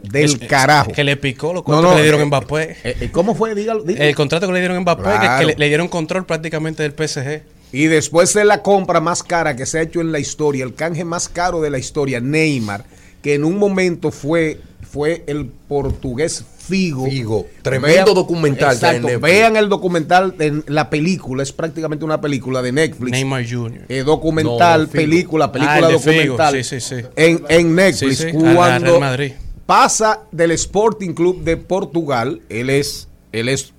del 0.04 0.26
Es- 0.26 0.42
es- 0.42 0.48
carajo. 0.48 0.92
Que 0.92 1.04
le 1.04 1.18
picó 1.18 1.54
los 1.54 1.66
No, 1.68 1.82
no, 1.82 1.90
que 1.92 1.96
le 1.98 2.02
dieron 2.04 2.20
eh, 2.22 2.24
a 2.24 2.28
Mbappé. 2.28 2.64
eh, 2.84 2.98
eh, 3.02 3.10
¿Cómo 3.12 3.36
fue? 3.36 3.54
Dígalo. 3.56 3.84
dígalo. 3.84 4.06
El 4.06 4.16
contrato 4.16 4.48
que 4.48 4.54
le 4.54 4.60
dieron 4.60 4.78
a 4.78 4.82
Mbappé, 4.82 5.04
que- 5.04 5.10
Claro. 5.20 5.40
que, 5.40 5.46
le, 5.54 5.56
le 5.58 5.68
dieron 5.68 5.88
control 5.88 6.26
prácticamente 6.26 6.84
del 6.84 6.94
PSG. 6.94 7.44
Y 7.74 7.86
después 7.86 8.34
de 8.34 8.44
la 8.44 8.62
compra 8.64 9.00
más 9.00 9.24
cara 9.24 9.56
que 9.56 9.66
se 9.66 9.80
ha 9.80 9.82
hecho 9.82 10.02
en 10.02 10.12
la 10.12 10.20
historia, 10.20 10.64
el 10.66 10.74
canje 10.76 11.06
más 11.06 11.30
caro 11.30 11.62
de 11.62 11.70
la 11.70 11.78
historia, 11.78 12.20
Neymar, 12.20 12.84
que 13.22 13.36
en 13.36 13.46
un 13.46 13.58
momento 13.58 14.12
fue, 14.12 14.60
fue 14.90 15.24
el 15.28 15.46
portugués 15.68 16.44
Figo. 16.68 17.06
Figo. 17.06 17.48
Tremendo 17.64 18.14
documental 18.14 18.72
en 18.72 18.76
Exacto, 18.96 19.20
vean 19.20 19.56
el 19.58 19.68
documental, 19.68 20.36
en 20.40 20.64
la 20.68 20.90
película, 20.90 21.44
es 21.44 21.52
prácticamente 21.52 22.06
una 22.06 22.22
película 22.22 22.62
de 22.62 22.72
Netflix. 22.72 23.12
Neymar 23.12 23.46
Jr. 23.50 23.86
Eh, 23.90 24.04
documental, 24.04 24.84
No, 24.84 24.88
película, 24.90 25.52
película 25.52 25.88
Ah, 25.88 25.92
documental. 25.92 26.54
sí, 26.64 26.64
sí, 26.64 26.80
sí. 26.80 26.96
En, 27.16 27.44
en 27.50 27.74
Netflix, 27.76 28.26
a 28.26 28.32
cuando 28.54 28.86
Real 28.86 29.00
Madrid. 29.00 29.32
Pasa 29.66 30.22
del 30.32 30.52
Sporting 30.52 31.14
Club 31.14 31.44
de 31.44 31.58
Portugal, 31.58 32.42
él 32.50 32.70
es, 32.70 33.08
él 33.32 33.50
es 33.50 33.74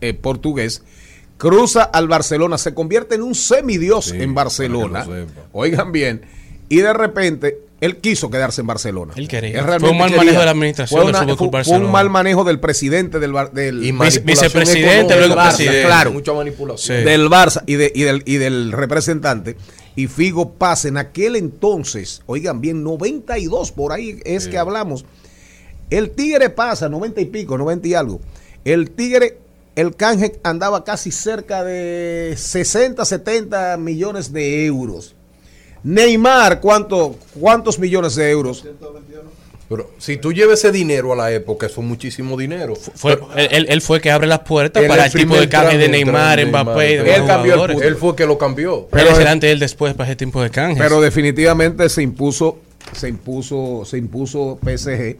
eh, 0.00 0.14
portugués, 0.14 0.82
cruza 1.38 1.82
al 1.82 2.08
Barcelona, 2.08 2.58
se 2.58 2.74
convierte 2.74 3.14
en 3.14 3.22
un 3.22 3.34
semidios 3.34 4.06
Sí, 4.06 4.16
en 4.20 4.34
Barcelona. 4.34 5.06
Oigan 5.52 5.92
bien, 5.92 6.22
y 6.68 6.76
de 6.78 6.92
repente 6.92 7.58
él 7.80 7.98
quiso 7.98 8.30
quedarse 8.30 8.62
en 8.62 8.66
Barcelona. 8.66 9.12
Él 9.16 9.28
quería. 9.28 9.62
Fue 9.78 9.90
un 9.90 9.98
mal 9.98 10.10
manejo 10.16 10.38
de 10.40 10.44
la 10.46 10.50
administración 10.50 11.02
Fue, 11.02 11.12
del 11.26 11.36
Fútbol 11.36 11.64
fue- 11.64 11.76
un 11.78 11.92
mal 11.92 12.08
manejo 12.08 12.42
del 12.44 12.58
presidente 12.58 13.18
del, 13.18 13.34
del 13.52 13.84
Y 13.84 13.92
vicepresidente, 13.92 15.14
luego 15.14 15.28
del 15.28 15.32
Barça, 15.32 15.48
presidente. 15.56 15.82
claro. 15.84 16.12
Mucha 16.12 16.32
manipulación. 16.32 16.98
Sí. 16.98 17.04
del 17.04 17.28
Barça 17.28 17.62
y, 17.66 17.74
de- 17.74 17.92
y 17.94 18.02
del, 18.02 18.22
y 18.24 18.36
del 18.36 18.72
representante. 18.72 19.56
Y 19.94 20.08
Figo 20.08 20.52
pasa 20.54 20.88
en 20.88 20.96
aquel 20.98 21.36
entonces, 21.36 22.22
oigan 22.26 22.60
bien, 22.60 22.82
92, 22.82 23.72
por 23.72 23.92
ahí 23.92 24.20
es 24.24 24.46
que 24.48 24.58
hablamos. 24.58 25.04
El 25.90 26.10
Tigre 26.10 26.50
pasa, 26.50 26.88
90 26.88 27.20
y 27.20 27.24
pico, 27.26 27.56
90 27.58 27.88
y 27.88 27.94
algo. 27.94 28.20
El 28.64 28.90
Tigre, 28.90 29.38
el 29.76 29.94
canje 29.94 30.38
andaba 30.42 30.82
casi 30.84 31.10
cerca 31.12 31.62
de 31.62 32.34
60, 32.36 33.04
70 33.04 33.76
millones 33.76 34.32
de 34.32 34.66
euros. 34.66 35.14
Neymar, 35.84 36.60
¿cuánto, 36.60 37.16
¿cuántos 37.38 37.78
millones 37.78 38.16
de 38.16 38.30
euros? 38.30 38.64
Pero 39.68 39.90
si 39.98 40.16
tú 40.16 40.32
lleves 40.32 40.60
ese 40.60 40.70
dinero 40.70 41.12
a 41.12 41.16
la 41.16 41.32
época, 41.32 41.66
eso 41.66 41.80
es 41.80 41.86
muchísimo 41.86 42.36
dinero. 42.36 42.74
Fue, 42.76 43.14
él, 43.36 43.48
él- 43.50 43.66
él 43.68 43.82
fue 43.82 43.96
el 43.96 44.02
que 44.02 44.12
abre 44.12 44.28
las 44.28 44.40
puertas 44.40 44.80
Él 44.82 44.88
para 44.88 45.06
el 45.06 45.12
tipo 45.12 45.36
de 45.36 45.48
canje 45.48 45.76
de 45.76 45.88
Neymar, 45.88 46.36
tramo, 46.38 46.50
Mbappé 46.50 46.92
y 46.92 46.96
Neymar. 46.96 47.04
demás 47.04 47.18
Él 47.20 47.26
cambió 47.26 47.64
el. 47.64 47.82
Él 47.82 47.96
fue 47.96 48.14
que 48.14 48.26
lo 48.26 48.38
cambió. 48.38 48.86
Pero 48.90 49.02
él 49.02 49.08
es 49.08 49.14
es- 49.14 49.20
el 49.20 49.26
antes 49.26 49.48
y 49.48 49.52
el 49.52 49.58
después 49.58 49.94
para 49.94 50.08
ese 50.08 50.16
tipo 50.16 50.40
de 50.40 50.50
canjes. 50.50 50.78
Pero 50.78 51.00
definitivamente 51.00 51.88
se 51.88 52.02
impuso, 52.02 52.58
se 52.92 53.08
impuso, 53.08 53.82
se 53.84 53.98
impuso 53.98 54.58
PSG. 54.64 55.16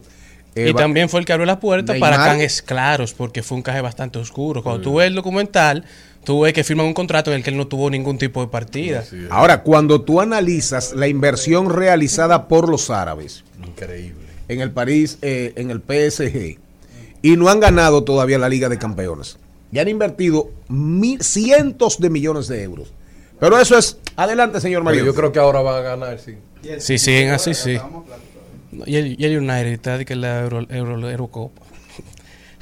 Eh, 0.57 0.69
y 0.69 0.71
va- 0.73 0.79
también 0.79 1.07
fue 1.09 1.19
el 1.19 1.25
que 1.25 1.33
abrió 1.33 1.45
las 1.45 1.57
puertas 1.57 1.97
para 1.99 2.17
canjes 2.17 2.61
claros, 2.61 3.13
porque 3.13 3.43
fue 3.43 3.57
un 3.57 3.63
canje 3.63 3.81
bastante 3.81 4.17
oscuro. 4.19 4.63
Cuando 4.63 4.81
tú 4.81 4.95
ves 4.95 5.07
el 5.07 5.15
documental, 5.15 5.85
tú 6.23 6.41
ves 6.41 6.53
que 6.53 6.63
firman 6.63 6.85
un 6.87 6.93
contrato 6.93 7.31
en 7.31 7.37
el 7.37 7.43
que 7.43 7.49
él 7.51 7.57
no 7.57 7.67
tuvo 7.67 7.89
ningún 7.89 8.17
tipo 8.17 8.41
de 8.41 8.47
partida. 8.47 9.03
Ahora, 9.29 9.61
cuando 9.63 10.01
tú 10.01 10.19
analizas 10.21 10.93
la 10.93 11.07
inversión 11.07 11.69
realizada 11.69 12.47
por 12.47 12.69
los 12.69 12.89
árabes 12.89 13.43
Increíble. 13.65 14.25
en 14.47 14.61
el 14.61 14.71
París, 14.71 15.17
eh, 15.21 15.53
en 15.55 15.69
el 15.71 15.79
PSG, 15.81 16.57
y 17.21 17.35
no 17.35 17.49
han 17.49 17.59
ganado 17.59 18.03
todavía 18.03 18.37
la 18.37 18.49
Liga 18.49 18.69
de 18.69 18.77
Campeones. 18.77 19.37
Y 19.71 19.79
han 19.79 19.87
invertido 19.89 20.49
mil, 20.69 21.21
cientos 21.21 21.99
de 21.99 22.09
millones 22.09 22.47
de 22.47 22.63
euros. 22.63 22.93
Pero 23.39 23.59
eso 23.59 23.77
es, 23.77 23.97
adelante 24.15 24.59
señor 24.61 24.83
Mario. 24.83 25.03
yo 25.05 25.13
creo 25.13 25.31
que 25.31 25.39
ahora 25.39 25.61
van 25.61 25.75
a 25.75 25.81
ganar, 25.81 26.19
sí. 26.19 26.35
Sí, 26.79 26.97
siguen 26.97 27.29
así, 27.31 27.53
sí. 27.53 27.77
Y 28.85 28.95
el, 28.95 29.15
y 29.19 29.25
el 29.25 29.37
United 29.37 29.67
está 29.67 29.97
de 29.97 30.05
que 30.05 30.15
la 30.15 30.39
Euro, 30.41 30.65
Euro- 30.69 31.09
Eurocopa. 31.09 31.61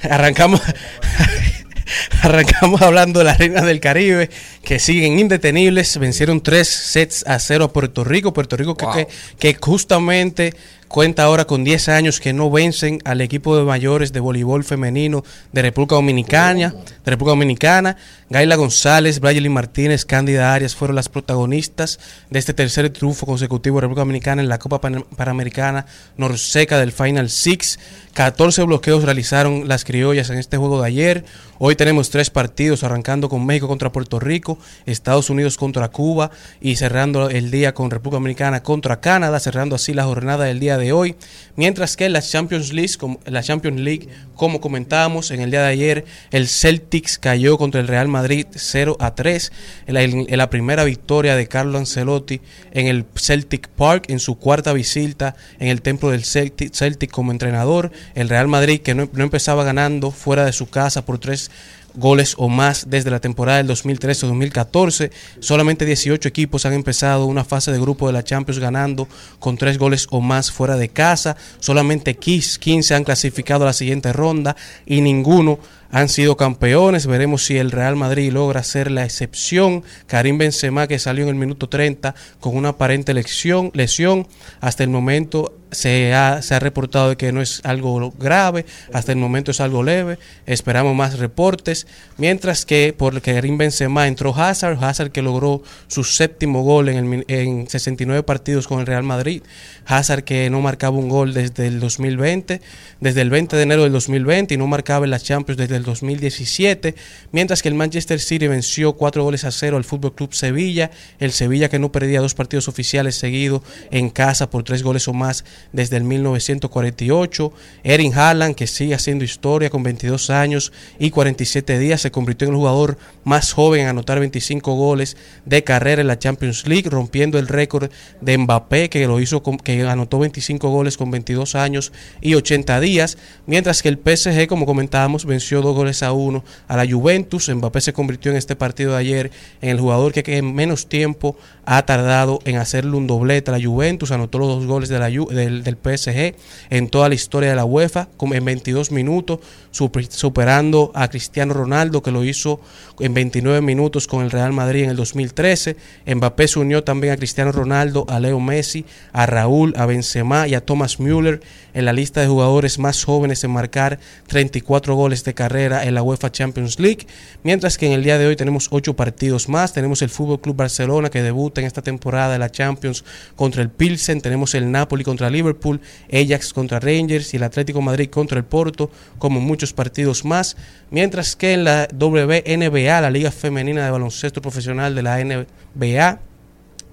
Arrancamos. 0.10 0.60
Arrancamos 2.22 2.82
hablando 2.82 3.20
de 3.20 3.24
las 3.24 3.38
reinas 3.38 3.64
del 3.64 3.78
Caribe 3.78 4.28
que 4.62 4.78
siguen 4.80 5.18
indetenibles. 5.18 5.96
Vencieron 5.98 6.42
tres 6.42 6.68
sets 6.68 7.24
a 7.26 7.38
cero 7.38 7.64
a 7.66 7.72
Puerto 7.72 8.02
Rico. 8.02 8.32
Puerto 8.32 8.56
Rico 8.56 8.76
que, 8.76 9.06
que 9.38 9.56
justamente 9.60 10.52
cuenta 10.88 11.24
ahora 11.24 11.44
con 11.46 11.64
10 11.64 11.88
años 11.88 12.20
que 12.20 12.32
no 12.32 12.50
vencen 12.50 13.00
al 13.04 13.20
equipo 13.20 13.56
de 13.56 13.64
mayores 13.64 14.12
de 14.12 14.20
voleibol 14.20 14.64
femenino 14.64 15.24
de 15.52 15.62
República 15.62 15.96
Dominicana. 15.96 16.74
República 17.04 17.30
Dominicana. 17.32 17.96
Gaila 18.28 18.56
González, 18.56 19.20
Brayelin 19.20 19.52
Martínez, 19.52 20.04
Cándida 20.04 20.52
Arias 20.52 20.74
fueron 20.74 20.96
las 20.96 21.08
protagonistas 21.08 22.00
de 22.28 22.40
este 22.40 22.54
tercer 22.54 22.90
triunfo 22.90 23.24
consecutivo 23.24 23.76
de 23.76 23.82
República 23.82 24.00
Dominicana 24.00 24.42
en 24.42 24.48
la 24.48 24.58
Copa 24.58 24.80
Pan- 24.80 25.04
Panamericana 25.16 25.86
Norseca 26.16 26.78
del 26.78 26.90
Final 26.92 27.30
Six. 27.30 27.78
14 28.14 28.62
bloqueos 28.64 29.04
realizaron 29.04 29.68
las 29.68 29.84
criollas 29.84 30.30
en 30.30 30.38
este 30.38 30.56
juego 30.56 30.80
de 30.80 30.88
ayer. 30.88 31.24
Hoy 31.58 31.76
tenemos 31.76 32.10
tres 32.10 32.30
partidos, 32.30 32.82
arrancando 32.82 33.28
con 33.28 33.44
México 33.46 33.68
contra 33.68 33.92
Puerto 33.92 34.18
Rico, 34.18 34.58
Estados 34.86 35.30
Unidos 35.30 35.56
contra 35.56 35.88
Cuba 35.88 36.30
y 36.60 36.76
cerrando 36.76 37.28
el 37.30 37.50
día 37.50 37.74
con 37.74 37.90
República 37.90 38.16
Dominicana 38.16 38.62
contra 38.62 39.00
Canadá, 39.00 39.38
cerrando 39.38 39.76
así 39.76 39.94
la 39.94 40.04
jornada 40.04 40.44
del 40.46 40.58
día 40.60 40.75
de 40.78 40.92
hoy. 40.92 41.16
Mientras 41.56 41.96
que 41.96 42.08
la 42.08 42.20
Champions 42.20 42.72
League, 42.72 42.94
como, 42.98 43.18
la 43.24 43.42
Champions 43.42 43.80
League, 43.80 44.08
como 44.34 44.60
comentábamos 44.60 45.30
en 45.30 45.40
el 45.40 45.50
día 45.50 45.62
de 45.62 45.68
ayer, 45.68 46.04
el 46.30 46.48
Celtics 46.48 47.18
cayó 47.18 47.56
contra 47.56 47.80
el 47.80 47.88
Real 47.88 48.08
Madrid 48.08 48.46
0 48.54 48.96
a 49.00 49.14
3 49.14 49.52
en 49.86 49.94
la, 49.94 50.02
en 50.02 50.38
la 50.38 50.50
primera 50.50 50.84
victoria 50.84 51.34
de 51.34 51.48
Carlo 51.48 51.78
Ancelotti 51.78 52.40
en 52.72 52.86
el 52.86 53.06
Celtic 53.14 53.68
Park 53.68 54.04
en 54.08 54.18
su 54.18 54.38
cuarta 54.38 54.72
visita 54.72 55.34
en 55.58 55.68
el 55.68 55.80
templo 55.80 56.10
del 56.10 56.24
Celtic, 56.24 56.74
Celtic 56.74 57.10
como 57.10 57.32
entrenador. 57.32 57.90
El 58.14 58.28
Real 58.28 58.48
Madrid 58.48 58.80
que 58.80 58.94
no, 58.94 59.08
no 59.12 59.24
empezaba 59.24 59.64
ganando 59.64 60.10
fuera 60.10 60.44
de 60.44 60.52
su 60.52 60.68
casa 60.68 61.04
por 61.04 61.18
tres 61.18 61.50
goles 61.96 62.34
o 62.38 62.48
más 62.48 62.88
desde 62.88 63.10
la 63.10 63.20
temporada 63.20 63.58
del 63.58 63.68
2013-2014. 63.68 65.10
Solamente 65.40 65.84
18 65.84 66.28
equipos 66.28 66.66
han 66.66 66.72
empezado 66.72 67.26
una 67.26 67.44
fase 67.44 67.72
de 67.72 67.80
grupo 67.80 68.06
de 68.06 68.12
la 68.12 68.24
Champions 68.24 68.58
ganando 68.58 69.08
con 69.38 69.56
tres 69.56 69.78
goles 69.78 70.06
o 70.10 70.20
más 70.20 70.50
fuera 70.50 70.76
de 70.76 70.88
casa. 70.88 71.36
Solamente 71.58 72.16
15 72.16 72.94
han 72.94 73.04
clasificado 73.04 73.64
a 73.64 73.66
la 73.66 73.72
siguiente 73.72 74.12
ronda 74.12 74.56
y 74.84 75.00
ninguno 75.00 75.58
han 75.90 76.08
sido 76.08 76.36
campeones. 76.36 77.06
Veremos 77.06 77.44
si 77.44 77.58
el 77.58 77.70
Real 77.70 77.96
Madrid 77.96 78.32
logra 78.32 78.62
ser 78.62 78.90
la 78.90 79.04
excepción. 79.04 79.84
Karim 80.06 80.38
Benzema 80.38 80.86
que 80.86 80.98
salió 80.98 81.24
en 81.24 81.30
el 81.30 81.34
minuto 81.34 81.68
30 81.68 82.14
con 82.40 82.56
una 82.56 82.70
aparente 82.70 83.14
lesión, 83.14 83.70
lesión. 83.74 84.26
Hasta 84.60 84.84
el 84.84 84.90
momento 84.90 85.54
se 85.70 86.14
ha, 86.14 86.42
se 86.42 86.54
ha 86.54 86.58
reportado 86.58 87.16
que 87.16 87.32
no 87.32 87.42
es 87.42 87.60
algo 87.64 88.12
grave, 88.18 88.64
hasta 88.92 89.12
el 89.12 89.18
momento 89.18 89.50
es 89.50 89.60
algo 89.60 89.82
leve, 89.82 90.18
esperamos 90.46 90.94
más 90.94 91.18
reportes, 91.18 91.86
mientras 92.16 92.64
que 92.64 92.94
por 92.96 93.20
Karim 93.20 93.58
Benzema 93.58 94.06
entró 94.06 94.34
Hazard, 94.34 94.82
Hazard 94.82 95.10
que 95.10 95.22
logró 95.22 95.62
su 95.88 96.04
séptimo 96.04 96.62
gol 96.62 96.88
en, 96.88 97.12
el 97.12 97.24
en 97.28 97.68
69 97.68 98.22
partidos 98.22 98.68
con 98.68 98.80
el 98.80 98.86
Real 98.86 99.02
Madrid, 99.02 99.42
Hazard 99.84 100.24
que 100.24 100.48
no 100.50 100.60
marcaba 100.60 100.96
un 100.96 101.08
gol 101.08 101.34
desde 101.34 101.66
el 101.66 101.80
2020, 101.80 102.60
desde 103.00 103.20
el 103.20 103.30
20 103.30 103.56
de 103.56 103.62
enero 103.62 103.82
del 103.82 103.92
2020 103.92 104.54
y 104.54 104.56
no 104.56 104.66
marcaba 104.66 105.04
en 105.04 105.10
la 105.10 105.20
Champions 105.20 105.58
desde 105.58 105.75
el 105.76 105.84
2017, 105.84 106.94
mientras 107.32 107.62
que 107.62 107.68
el 107.68 107.74
Manchester 107.74 108.18
City 108.20 108.46
venció 108.48 108.94
cuatro 108.94 109.22
goles 109.24 109.44
a 109.44 109.50
cero 109.52 109.76
al 109.76 109.84
Fútbol 109.84 110.14
Club 110.14 110.34
Sevilla, 110.34 110.90
el 111.18 111.32
Sevilla 111.32 111.68
que 111.68 111.78
no 111.78 111.92
perdía 111.92 112.20
dos 112.20 112.34
partidos 112.34 112.68
oficiales 112.68 113.14
seguidos 113.16 113.62
en 113.90 114.10
casa 114.10 114.50
por 114.50 114.62
tres 114.64 114.82
goles 114.82 115.06
o 115.08 115.12
más 115.12 115.44
desde 115.72 115.96
el 115.98 116.04
1948. 116.04 117.52
Erin 117.84 118.14
Haaland, 118.14 118.54
que 118.54 118.66
sigue 118.66 118.94
haciendo 118.94 119.24
historia 119.24 119.70
con 119.70 119.82
22 119.82 120.30
años 120.30 120.72
y 120.98 121.10
47 121.10 121.78
días, 121.78 122.00
se 122.00 122.10
convirtió 122.10 122.48
en 122.48 122.54
el 122.54 122.58
jugador 122.58 122.98
más 123.24 123.52
joven 123.52 123.82
en 123.82 123.88
anotar 123.88 124.18
25 124.20 124.74
goles 124.74 125.16
de 125.44 125.64
carrera 125.64 126.00
en 126.00 126.06
la 126.08 126.18
Champions 126.18 126.66
League, 126.66 126.88
rompiendo 126.90 127.38
el 127.38 127.48
récord 127.48 127.90
de 128.20 128.38
Mbappé, 128.38 128.88
que 128.90 129.06
lo 129.06 129.20
hizo 129.20 129.42
con- 129.42 129.58
que 129.58 129.82
anotó 129.82 130.18
25 130.18 130.68
goles 130.70 130.96
con 130.96 131.10
22 131.10 131.54
años 131.54 131.92
y 132.20 132.34
80 132.34 132.80
días, 132.80 133.18
mientras 133.46 133.82
que 133.82 133.88
el 133.88 133.98
PSG, 133.98 134.46
como 134.46 134.66
comentábamos, 134.66 135.24
venció 135.24 135.62
dos 135.66 135.76
goles 135.76 136.02
a 136.02 136.12
uno 136.12 136.44
a 136.68 136.76
la 136.76 136.86
Juventus. 136.90 137.48
Mbappé 137.48 137.80
se 137.80 137.92
convirtió 137.92 138.30
en 138.30 138.36
este 138.38 138.56
partido 138.56 138.92
de 138.92 138.98
ayer 138.98 139.30
en 139.60 139.70
el 139.70 139.80
jugador 139.80 140.12
que, 140.12 140.36
en 140.36 140.54
menos 140.54 140.86
tiempo 140.88 141.36
ha 141.64 141.84
tardado 141.84 142.38
en 142.44 142.56
hacerle 142.56 142.96
un 142.96 143.06
doblete 143.06 143.50
a 143.50 143.58
la 143.58 143.64
Juventus, 143.64 144.12
anotó 144.12 144.38
los 144.38 144.48
dos 144.48 144.66
goles 144.66 144.88
de 144.88 144.98
la 145.00 145.08
del, 145.10 145.64
del 145.64 145.76
PSG 145.76 146.34
en 146.70 146.88
toda 146.88 147.08
la 147.08 147.14
historia 147.16 147.50
de 147.50 147.56
la 147.56 147.64
UEFA, 147.64 148.08
en 148.20 148.44
22 148.44 148.92
minutos, 148.92 149.40
super- 149.72 150.06
superando 150.10 150.92
a 150.94 151.08
Cristiano 151.08 151.54
Ronaldo, 151.54 152.02
que 152.02 152.12
lo 152.12 152.22
hizo 152.24 152.60
en 153.00 153.14
29 153.14 153.60
minutos 153.62 154.06
con 154.06 154.24
el 154.24 154.30
Real 154.30 154.52
Madrid 154.52 154.84
en 154.84 154.90
el 154.90 154.96
2013. 154.96 155.76
Mbappé 156.06 156.46
se 156.48 156.58
unió 156.60 156.84
también 156.84 157.12
a 157.14 157.16
Cristiano 157.16 157.50
Ronaldo, 157.50 158.06
a 158.08 158.20
Leo 158.20 158.38
Messi, 158.38 158.84
a 159.12 159.26
Raúl, 159.26 159.74
a 159.76 159.86
Benzema 159.86 160.46
y 160.46 160.54
a 160.54 160.64
Thomas 160.64 161.00
Müller 161.00 161.40
en 161.74 161.84
la 161.84 161.92
lista 161.92 162.20
de 162.20 162.28
jugadores 162.28 162.78
más 162.78 163.02
jóvenes 163.04 163.42
en 163.44 163.50
marcar 163.50 163.98
34 164.28 164.94
goles 164.94 165.24
de 165.24 165.34
carrera 165.34 165.55
en 165.56 165.94
la 165.94 166.02
UEFA 166.02 166.30
Champions 166.30 166.78
League, 166.78 167.06
mientras 167.42 167.78
que 167.78 167.86
en 167.86 167.92
el 167.92 168.02
día 168.02 168.18
de 168.18 168.26
hoy 168.26 168.36
tenemos 168.36 168.68
ocho 168.70 168.94
partidos 168.94 169.48
más, 169.48 169.72
tenemos 169.72 170.02
el 170.02 170.10
Fútbol 170.10 170.40
Club 170.40 170.56
Barcelona 170.56 171.10
que 171.10 171.22
debuta 171.22 171.60
en 171.60 171.66
esta 171.66 171.82
temporada 171.82 172.32
de 172.32 172.38
la 172.38 172.50
Champions 172.50 173.04
contra 173.34 173.62
el 173.62 173.70
Pilsen, 173.70 174.20
tenemos 174.20 174.54
el 174.54 174.70
Napoli 174.70 175.04
contra 175.04 175.30
Liverpool, 175.30 175.80
Ajax 176.12 176.52
contra 176.52 176.80
Rangers 176.80 177.34
y 177.34 177.36
el 177.36 177.42
Atlético 177.42 177.80
Madrid 177.82 178.10
contra 178.10 178.38
el 178.38 178.44
Porto, 178.44 178.90
como 179.18 179.40
muchos 179.40 179.72
partidos 179.72 180.24
más, 180.24 180.56
mientras 180.90 181.36
que 181.36 181.54
en 181.54 181.64
la 181.64 181.88
WNBA, 181.92 183.00
la 183.00 183.10
Liga 183.10 183.30
Femenina 183.30 183.84
de 183.84 183.90
Baloncesto 183.90 184.42
Profesional 184.42 184.94
de 184.94 185.02
la 185.02 185.18
NBA, 185.22 186.20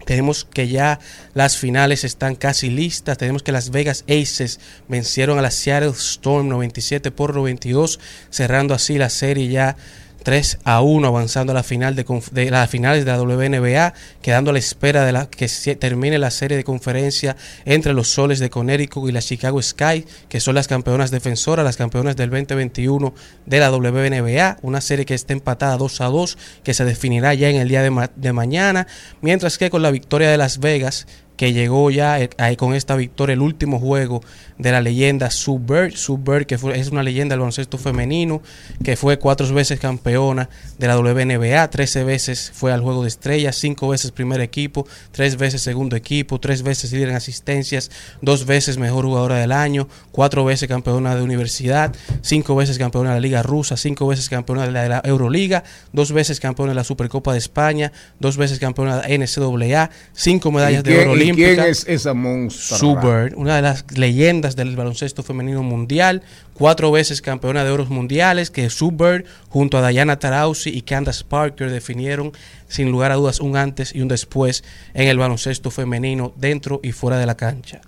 tenemos 0.06 0.46
que 0.46 0.68
ya 0.68 1.00
las 1.34 1.58
finales 1.58 2.04
están 2.04 2.36
casi 2.36 2.70
listas. 2.70 3.18
Tenemos 3.18 3.44
que 3.44 3.52
las 3.52 3.70
Vegas 3.70 4.04
Aces 4.10 4.60
vencieron 4.88 5.40
a 5.40 5.42
la 5.42 5.52
Seattle 5.52 5.92
Storm 5.92 6.50
97 6.50 7.12
por 7.12 7.36
92, 7.36 8.00
cerrando 8.30 8.74
así 8.74 8.98
la 8.98 9.10
serie 9.10 9.48
ya 9.48 9.76
3 10.24 10.60
a 10.64 10.82
1, 10.82 11.08
avanzando 11.08 11.52
a 11.52 11.54
la 11.54 11.64
final 11.64 11.96
de, 11.96 12.06
de 12.32 12.50
las 12.50 12.70
finales 12.70 13.06
de 13.06 13.12
la 13.12 13.22
WNBA, 13.22 13.94
quedando 14.22 14.50
a 14.50 14.54
la 14.54 14.60
espera 14.60 15.06
de 15.06 15.12
la 15.12 15.30
que 15.30 15.48
se 15.48 15.76
termine 15.76 16.18
la 16.18 16.32
serie 16.32 16.58
de 16.58 16.64
conferencia 16.64 17.36
entre 17.66 17.94
los 17.94 18.08
Soles 18.08 18.40
de 18.40 18.50
Connecticut 18.50 19.10
y 19.10 19.12
la 19.12 19.22
Chicago 19.22 19.62
Sky, 19.62 20.06
que 20.30 20.40
son 20.40 20.56
las 20.56 20.68
campeonas 20.68 21.12
defensoras, 21.12 21.66
las 21.66 21.78
campeonas 21.78 22.16
del 22.16 22.30
2021 22.30 23.14
de 23.46 23.60
la 23.60 23.72
WNBA, 23.72 24.58
una 24.62 24.82
serie 24.82 25.06
que 25.06 25.14
está 25.14 25.34
empatada 25.34 25.78
2 25.78 26.02
a 26.02 26.06
2, 26.06 26.38
que 26.64 26.74
se 26.74 26.86
definirá 26.86 27.34
ya 27.34 27.50
en 27.50 27.58
el 27.58 27.68
día 27.68 27.84
de 27.84 28.34
mañana, 28.34 28.88
mientras 29.22 29.58
que 29.58 29.70
con 29.70 29.82
la 29.82 29.92
victoria 29.92 30.30
de 30.30 30.38
Las 30.38 30.60
Vegas, 30.60 31.06
que 31.38 31.54
llegó 31.54 31.90
ya 31.92 32.20
eh, 32.20 32.30
con 32.58 32.74
esta 32.74 32.96
victoria 32.96 33.34
el 33.34 33.42
último 33.42 33.80
juego 33.80 34.22
de 34.58 34.72
la 34.72 34.82
leyenda 34.82 35.32
Sue 35.32 35.60
Bird, 35.60 35.96
Sue 35.96 36.18
Bird 36.18 36.46
que 36.46 36.58
fue, 36.58 36.80
es 36.80 36.90
una 36.90 37.04
leyenda 37.04 37.34
del 37.34 37.40
baloncesto 37.40 37.78
femenino, 37.78 38.42
que 38.84 38.96
fue 38.96 39.18
cuatro 39.18 39.52
veces 39.54 39.80
campeona 39.80 40.50
de 40.78 40.88
la 40.88 40.98
WNBA, 40.98 41.70
13 41.70 42.04
veces 42.04 42.52
fue 42.54 42.72
al 42.72 42.82
juego 42.82 43.04
de 43.04 43.08
estrellas, 43.08 43.56
cinco 43.56 43.90
veces 43.90 44.12
primer 44.12 44.42
equipo, 44.42 44.88
tres 45.12 45.38
veces 45.38 45.62
segundo 45.62 45.96
equipo, 45.96 46.40
tres 46.40 46.62
veces 46.62 46.92
líder 46.92 47.10
en 47.10 47.16
asistencias, 47.16 47.90
dos 48.22 48.46
veces 48.46 48.78
mejor 48.78 49.06
jugadora 49.06 49.38
del 49.38 49.52
año, 49.52 49.88
cuatro 50.12 50.46
veces 50.46 50.68
campeona 50.68 51.16
de 51.16 51.24
universidad, 51.24 51.94
cinco 52.22 52.56
veces 52.56 52.78
campeona 52.78 53.10
de 53.10 53.16
la 53.16 53.22
Liga 53.22 53.44
Rusa, 53.44 53.76
cinco 53.76 54.08
veces 54.08 54.30
campeona 54.30 54.66
de 54.66 54.72
la, 54.72 54.84
de 54.84 54.90
la 54.90 55.02
Euroliga, 55.04 55.64
dos 55.92 56.12
veces 56.12 56.40
campeona 56.40 56.72
de 56.72 56.76
la 56.76 56.84
Supercopa 56.84 57.34
de 57.34 57.40
España, 57.40 57.92
dos 58.20 58.38
veces 58.38 58.60
campeona 58.60 59.02
de 59.02 59.18
la 59.18 59.26
NCAA, 59.26 59.90
cinco 60.14 60.52
medallas 60.52 60.84
¿Y 60.86 60.90
de 60.90 61.00
oro 61.00 61.16
olímpica. 61.24 61.56
quién 61.56 61.60
es 61.72 61.86
esa 61.88 62.14
monstrua? 62.14 62.78
Sue 62.78 62.96
Bird, 62.96 63.34
una 63.36 63.56
de 63.56 63.62
las 63.62 63.86
leyendas 63.96 64.56
del 64.56 64.76
baloncesto 64.76 65.24
femenino 65.24 65.64
mundial, 65.64 66.22
cuatro 66.54 66.92
veces 66.92 67.22
campeona 67.22 67.64
de 67.64 67.72
oros 67.72 67.90
mundiales, 67.90 68.52
que 68.52 68.70
Sue 68.70 68.92
Bird 68.92 69.26
junto 69.50 69.78
a 69.78 69.88
Diana 69.88 70.20
Taurasi 70.20 70.70
y 70.70 70.82
Candace 70.82 71.24
Parker 71.24 71.72
definieron 71.72 72.32
sin 72.68 72.92
lugar 72.92 73.12
a 73.12 73.16
dudas 73.16 73.40
un 73.40 73.58
antes 73.58 73.94
y 73.94 74.02
un 74.02 74.08
después 74.08 74.64
en 74.94 75.08
el 75.08 75.18
baloncesto 75.18 75.72
femenino 75.72 76.34
dentro 76.36 76.80
y 76.84 76.92
fuera 76.92 77.18
de 77.18 77.26
la 77.26 77.36
cancha. 77.36 77.82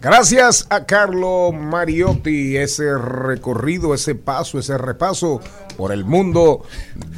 Gracias 0.00 0.66
a 0.70 0.86
Carlo 0.86 1.52
Mariotti, 1.52 2.56
ese 2.56 2.96
recorrido, 2.96 3.92
ese 3.92 4.14
paso, 4.14 4.58
ese 4.58 4.78
repaso 4.78 5.40
por 5.76 5.92
el 5.92 6.06
mundo 6.06 6.64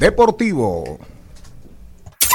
deportivo. 0.01 0.98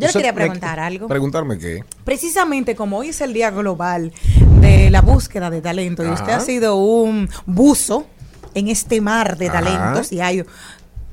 Yo 0.00 0.06
le 0.08 0.12
quería 0.12 0.32
me- 0.32 0.40
preguntar 0.40 0.80
algo. 0.80 1.08
Preguntarme 1.08 1.58
qué. 1.58 1.84
Precisamente 2.04 2.74
como 2.74 2.98
hoy 2.98 3.08
es 3.08 3.20
el 3.20 3.32
día 3.32 3.50
global 3.50 4.12
de 4.60 4.90
la 4.90 5.00
búsqueda 5.02 5.50
de 5.50 5.60
talento 5.62 6.04
y 6.04 6.08
usted 6.08 6.32
ha 6.32 6.40
sido 6.40 6.76
un 6.76 7.28
buzo 7.46 8.06
en 8.54 8.68
este 8.68 9.00
mar 9.00 9.36
de 9.38 9.48
Ajá. 9.48 9.60
talentos 9.62 10.12
y 10.12 10.20
hay, 10.20 10.44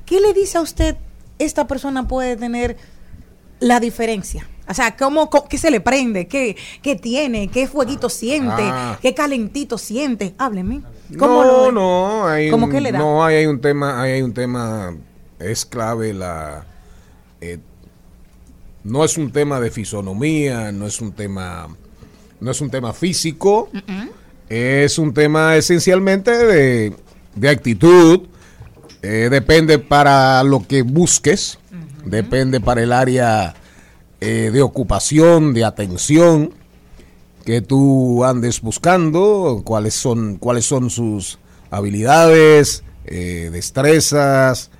¿qué 0.05 0.19
le 0.19 0.33
dice 0.33 0.57
a 0.57 0.61
usted 0.61 0.97
esta 1.39 1.67
persona 1.67 2.07
puede 2.07 2.35
tener 2.35 2.77
la 3.59 3.79
diferencia? 3.79 4.47
O 4.69 4.73
sea, 4.73 4.97
¿cómo, 4.97 5.29
¿qué 5.47 5.57
se 5.57 5.71
le 5.71 5.79
prende? 5.79 6.27
¿Qué, 6.27 6.57
qué 6.81 6.95
tiene? 6.97 7.47
¿Qué 7.47 7.67
fueguito 7.67 8.09
siente? 8.09 8.63
Ah. 8.63 8.97
¿Qué 9.01 9.13
calentito 9.13 9.77
siente? 9.77 10.33
Hábleme. 10.37 10.81
¿Cómo 11.17 11.45
No, 11.45 11.71
no, 11.71 12.27
hay 12.27 12.49
¿Cómo 12.49 12.65
un, 12.65 12.71
que 12.73 12.81
le 12.81 12.91
da? 12.91 12.99
no, 12.99 13.23
ahí 13.23 13.35
hay 13.37 13.45
un 13.45 13.61
tema, 13.61 14.01
ahí 14.01 14.11
hay 14.13 14.21
un 14.23 14.33
tema, 14.33 14.93
es 15.39 15.65
clave 15.65 16.13
la, 16.13 16.65
eh, 17.39 17.59
no 18.87 19.03
es 19.03 19.17
un 19.17 19.31
tema 19.31 19.59
de 19.59 19.69
fisonomía, 19.69 20.71
no 20.71 20.87
es 20.87 21.01
un 21.01 21.11
tema, 21.11 21.67
no 22.39 22.51
es 22.51 22.61
un 22.61 22.69
tema 22.69 22.93
físico, 22.93 23.69
es 24.47 24.97
un 24.97 25.13
tema 25.13 25.57
esencialmente 25.57 26.31
de, 26.31 26.93
de 27.35 27.49
actitud, 27.49 28.21
eh, 29.01 29.27
depende 29.29 29.77
para 29.77 30.41
lo 30.43 30.65
que 30.65 30.83
busques, 30.83 31.59
depende 32.05 32.61
para 32.61 32.81
el 32.81 32.93
área 32.93 33.55
eh, 34.21 34.51
de 34.53 34.61
ocupación, 34.61 35.53
de 35.53 35.65
atención 35.65 36.53
que 37.43 37.61
tú 37.61 38.23
andes 38.23 38.61
buscando, 38.61 39.63
cuáles 39.65 39.95
son, 39.95 40.37
cuáles 40.37 40.65
son 40.65 40.89
sus 40.89 41.39
habilidades, 41.71 42.83
eh, 43.05 43.49
destrezas. 43.51 44.71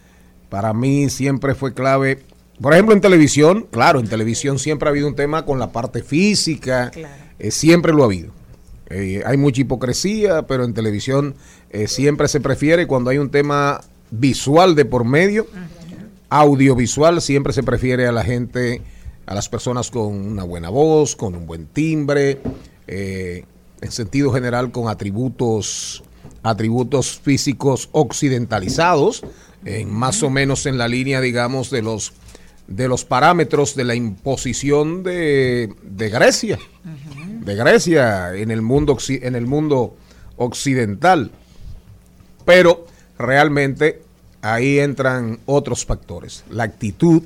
Para 0.50 0.74
mí 0.74 1.10
siempre 1.10 1.56
fue 1.56 1.74
clave. 1.74 2.24
Por 2.62 2.74
ejemplo, 2.74 2.96
en 2.96 3.02
televisión, 3.02 3.68
claro, 3.70 4.00
en 4.00 4.08
televisión 4.08 4.58
siempre 4.58 4.90
ha 4.90 4.92
habido 4.92 5.08
un 5.08 5.16
tema 5.16 5.46
con 5.46 5.60
la 5.60 5.72
parte 5.72 6.02
física, 6.02 6.92
eh, 7.38 7.52
siempre 7.52 7.94
lo 7.94 8.02
ha 8.02 8.06
habido. 8.06 8.32
Eh, 8.90 9.22
hay 9.26 9.38
mucha 9.38 9.62
hipocresía, 9.62 10.48
pero 10.48 10.64
en 10.64 10.74
televisión 10.74 11.36
eh, 11.70 11.88
siempre 11.88 12.28
se 12.28 12.40
prefiere 12.40 12.88
cuando 12.88 13.12
hay 13.12 13.20
un 13.20 13.30
tema 13.30 13.82
visual 14.10 14.74
de 14.74 14.86
por 14.86 15.06
medio, 15.06 15.46
audiovisual, 16.30 17.22
siempre 17.22 17.54
se 17.54 17.62
prefiere 17.62 18.08
a 18.08 18.12
la 18.12 18.24
gente, 18.24 18.82
a 19.28 19.36
las 19.36 19.50
personas 19.50 19.92
con 19.92 20.16
una 20.16 20.44
buena 20.44 20.70
voz, 20.70 21.16
con 21.16 21.36
un 21.36 21.46
buen 21.46 21.68
timbre, 21.68 22.40
en 22.88 23.92
sentido 23.92 24.32
general 24.32 24.72
con 24.72 24.90
atributos, 24.90 26.04
atributos 26.42 27.20
físicos 27.20 27.90
occidentalizados, 27.92 29.24
en 29.66 29.92
más 29.92 30.24
o 30.24 30.30
menos 30.30 30.66
en 30.66 30.78
la 30.78 30.88
línea, 30.88 31.20
digamos, 31.22 31.70
de 31.70 31.82
los 31.82 32.14
de 32.68 32.88
los 32.88 33.06
parámetros 33.06 33.76
de 33.76 33.84
la 33.86 33.96
imposición 33.96 35.04
de, 35.04 35.74
de 35.84 36.10
Grecia, 36.10 36.60
de 37.42 37.56
Grecia 37.56 38.36
en 38.36 38.52
el 38.52 38.62
mundo 38.62 38.98
en 39.08 39.36
el 39.36 39.46
mundo 39.46 39.96
occidental. 40.36 41.32
Pero 42.46 42.86
realmente 43.18 44.02
ahí 44.42 44.80
entran 44.80 45.40
otros 45.46 45.86
factores, 45.86 46.44
la 46.50 46.64
actitud, 46.64 47.24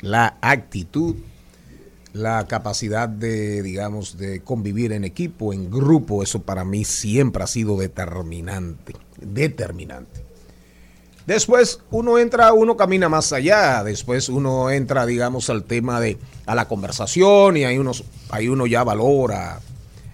la 0.00 0.36
actitud, 0.40 1.16
la 2.12 2.46
capacidad 2.46 3.08
de, 3.08 3.62
digamos, 3.62 4.16
de 4.16 4.40
convivir 4.40 4.92
en 4.92 5.04
equipo, 5.04 5.52
en 5.52 5.70
grupo, 5.70 6.22
eso 6.22 6.42
para 6.42 6.64
mí 6.64 6.84
siempre 6.84 7.42
ha 7.42 7.48
sido 7.48 7.76
determinante, 7.76 8.94
determinante. 9.20 10.24
Después 11.26 11.80
uno 11.90 12.18
entra, 12.18 12.52
uno 12.52 12.76
camina 12.76 13.08
más 13.08 13.32
allá, 13.32 13.82
después 13.82 14.28
uno 14.28 14.70
entra, 14.70 15.06
digamos, 15.06 15.48
al 15.48 15.64
tema 15.64 16.00
de, 16.00 16.18
a 16.44 16.54
la 16.54 16.68
conversación 16.68 17.56
y 17.56 17.64
ahí 17.64 17.78
uno, 17.78 17.92
ahí 18.30 18.48
uno 18.48 18.66
ya 18.66 18.84
valora, 18.84 19.60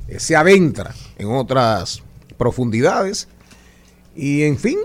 eh, 0.07 0.21
se 0.21 0.37
adentra 0.37 0.95
en 1.19 1.33
otras 1.33 2.03
profundidades 2.37 3.27
y 4.15 4.43
en 4.43 4.57
fin, 4.57 4.79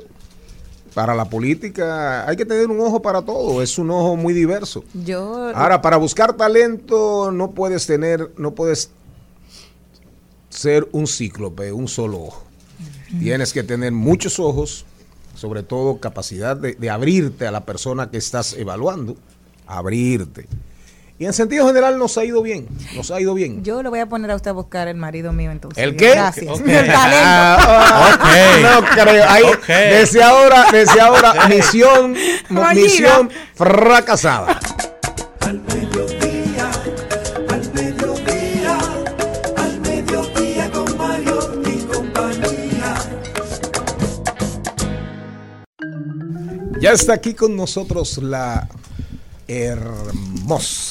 para 0.96 1.14
la 1.14 1.26
política 1.26 2.28
hay 2.28 2.38
que 2.38 2.46
tener 2.46 2.68
un 2.68 2.80
ojo 2.80 3.02
para 3.02 3.22
todo, 3.22 3.62
es 3.62 3.78
un 3.78 3.92
ojo 3.92 4.16
muy 4.16 4.34
diverso. 4.34 4.84
Yo 4.94 5.52
Ahora, 5.54 5.82
para 5.82 5.98
buscar 5.98 6.34
talento 6.34 7.32
no 7.32 7.52
puedes 7.52 7.86
tener, 7.86 8.32
no 8.38 8.56
puedes 8.56 8.90
ser 10.50 10.88
un 10.92 11.06
cíclope, 11.06 11.72
un 11.72 11.88
solo 11.88 12.24
ojo. 12.24 12.46
Tienes 13.20 13.54
que 13.54 13.64
tener 13.64 13.92
muchos 13.92 14.40
ojos, 14.40 14.86
sobre 15.46 15.62
todo 15.62 16.00
capacidad 16.00 16.58
de, 16.58 16.74
de 16.74 16.90
abrirte 16.90 17.46
a 17.46 17.52
la 17.52 17.66
persona 17.66 18.10
que 18.10 18.18
estás 18.18 18.54
evaluando, 18.54 19.16
abrirte. 19.68 20.48
Y 21.20 21.26
en 21.26 21.34
sentido 21.34 21.68
general 21.68 22.00
nos 22.00 22.18
ha 22.18 22.26
ido 22.26 22.42
bien, 22.42 22.68
nos 22.96 23.12
ha 23.12 23.22
ido 23.22 23.36
bien. 23.36 23.64
Yo 23.64 23.84
lo 23.84 23.92
voy 23.92 24.00
a 24.00 24.08
poner 24.08 24.32
a 24.32 24.36
usted 24.36 24.50
a 24.50 24.54
buscar 24.54 24.88
el 24.88 24.98
marido 24.98 25.34
mío 25.34 25.52
entonces. 25.52 25.84
¿El 25.84 25.96
qué? 25.96 26.14
Gracias. 26.14 26.60
Ok. 26.60 26.62
El 26.68 26.88
talento. 26.88 27.68
Ah, 27.70 28.58
No 28.82 29.04
creo. 29.04 29.30
Ahí, 29.30 29.44
Ok. 29.44 29.68
Desde 29.68 30.24
ahora, 30.24 30.66
desde 30.72 31.00
ahora, 31.00 31.48
misión, 31.48 32.16
misión 32.50 33.30
fracasada. 33.54 34.60
Al 35.42 35.60
Ya 46.86 46.92
está 46.92 47.14
aquí 47.16 47.34
con 47.34 47.56
nosotros 47.56 48.20
la 48.20 48.70
hermosa, 49.48 50.88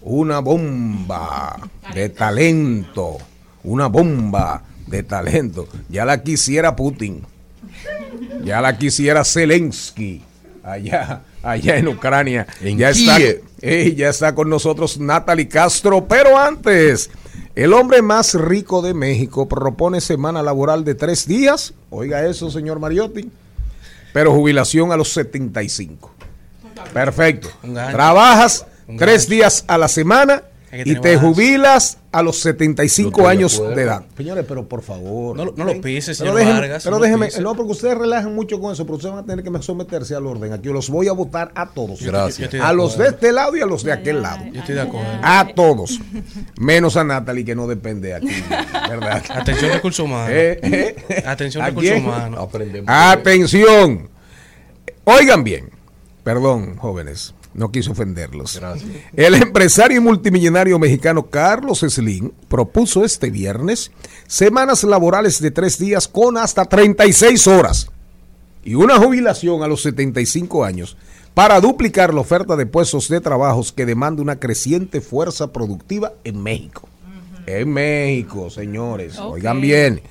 una 0.00 0.38
bomba 0.38 1.58
de 1.92 2.08
talento, 2.10 3.18
una 3.64 3.88
bomba 3.88 4.62
de 4.86 5.02
talento. 5.02 5.66
Ya 5.88 6.04
la 6.04 6.22
quisiera 6.22 6.76
Putin, 6.76 7.24
ya 8.44 8.60
la 8.60 8.78
quisiera 8.78 9.24
Zelensky, 9.24 10.22
allá, 10.62 11.22
allá 11.42 11.76
en 11.76 11.88
Ucrania. 11.88 12.46
En 12.60 12.78
ya, 12.78 12.90
está, 12.90 13.18
eh, 13.60 13.94
ya 13.96 14.08
está 14.08 14.36
con 14.36 14.48
nosotros 14.48 15.00
Natalie 15.00 15.48
Castro, 15.48 16.06
pero 16.06 16.38
antes... 16.38 17.10
El 17.56 17.72
hombre 17.72 18.02
más 18.02 18.34
rico 18.34 18.82
de 18.82 18.94
México 18.94 19.48
propone 19.48 20.00
semana 20.00 20.42
laboral 20.42 20.84
de 20.84 20.96
tres 20.96 21.24
días. 21.28 21.72
Oiga 21.88 22.26
eso, 22.26 22.50
señor 22.50 22.80
Mariotti 22.80 23.30
pero 24.14 24.32
jubilación 24.32 24.92
a 24.92 24.96
los 24.96 25.12
75. 25.12 26.14
Perfecto. 26.92 27.48
Trabajas 27.90 28.64
tres 28.96 29.28
días 29.28 29.64
a 29.66 29.76
la 29.76 29.88
semana 29.88 30.44
y 30.80 30.94
te 30.94 31.16
balance. 31.16 31.18
jubilas 31.18 31.98
a 32.12 32.22
los 32.22 32.36
No 32.36 32.42
75 32.42 33.08
estoy 33.10 33.24
de 33.24 33.30
años 33.30 33.62
de 33.76 33.82
edad. 33.82 34.04
Señores, 34.16 34.44
pero 34.48 34.68
por 34.68 34.82
favor. 34.82 35.36
No 35.36 35.44
lo- 35.46 35.54
no 35.56 35.64
lo 35.64 35.80
pises, 35.80 36.18
Pero 36.18 36.30
señor 36.30 36.34
déjeme, 36.38 36.60
Vargas, 36.60 36.84
Pero 36.84 36.96
no 36.96 37.02
déjeme, 37.02 37.26
pise. 37.26 37.40
no, 37.42 37.54
porque 37.56 37.72
ustedes 37.72 37.98
relajan 37.98 38.34
mucho 38.34 38.60
con 38.60 38.72
eso, 38.72 38.84
pero 38.84 38.96
ustedes 38.96 39.14
van 39.14 39.24
a 39.24 39.26
tener 39.26 39.44
que 39.44 39.62
someterse 39.62 40.14
al 40.14 40.26
orden. 40.26 40.52
Aquí 40.52 40.68
los 40.68 40.88
voy 40.90 41.08
a 41.08 41.12
votar 41.12 41.50
a 41.54 41.70
todos. 41.70 42.00
Gracias. 42.02 42.54
A 42.54 42.72
los 42.72 42.96
de 42.98 43.08
este 43.08 43.32
lado 43.32 43.56
y 43.56 43.60
a 43.60 43.66
los 43.66 43.82
de 43.84 43.92
aquel 43.92 44.22
lado. 44.22 44.44
Yo 44.52 44.60
estoy 44.60 44.74
de 44.74 44.80
acuerdo. 44.82 45.08
A 45.22 45.48
todos. 45.54 46.00
Menos 46.58 46.96
a 46.96 47.04
Natalie, 47.04 47.44
que 47.44 47.54
no 47.54 47.66
depende 47.66 48.14
aquí. 48.14 48.28
¿Verdad? 48.88 49.22
Atención, 49.30 49.72
recursos 49.72 50.04
humanos. 50.04 50.30
Eh, 50.32 50.58
eh. 51.08 51.22
Atención, 51.26 51.62
¿A 51.62 51.66
recursos 51.68 51.96
humanos. 51.98 52.40
Aprendemos. 52.40 52.88
Atención. 52.92 54.08
Oigan 55.04 55.44
bien. 55.44 55.70
Perdón, 56.22 56.76
jóvenes. 56.76 57.34
No 57.54 57.70
quise 57.70 57.90
ofenderlos. 57.90 58.58
Gracias. 58.58 58.90
El 59.14 59.34
empresario 59.36 59.98
y 59.98 60.00
multimillonario 60.00 60.78
mexicano 60.78 61.26
Carlos 61.26 61.80
Slim 61.80 62.32
propuso 62.48 63.04
este 63.04 63.30
viernes 63.30 63.92
semanas 64.26 64.82
laborales 64.82 65.40
de 65.40 65.52
tres 65.52 65.78
días 65.78 66.08
con 66.08 66.36
hasta 66.36 66.64
36 66.64 67.46
horas 67.46 67.88
y 68.64 68.74
una 68.74 68.98
jubilación 68.98 69.62
a 69.62 69.68
los 69.68 69.82
75 69.82 70.64
años 70.64 70.96
para 71.34 71.60
duplicar 71.60 72.12
la 72.14 72.20
oferta 72.20 72.56
de 72.56 72.66
puestos 72.66 73.08
de 73.08 73.20
trabajos 73.20 73.72
que 73.72 73.86
demanda 73.86 74.22
una 74.22 74.40
creciente 74.40 75.00
fuerza 75.00 75.52
productiva 75.52 76.12
en 76.24 76.42
México. 76.42 76.88
En 77.46 77.72
México, 77.72 78.50
señores. 78.50 79.18
Oigan 79.18 79.60
bien. 79.60 80.02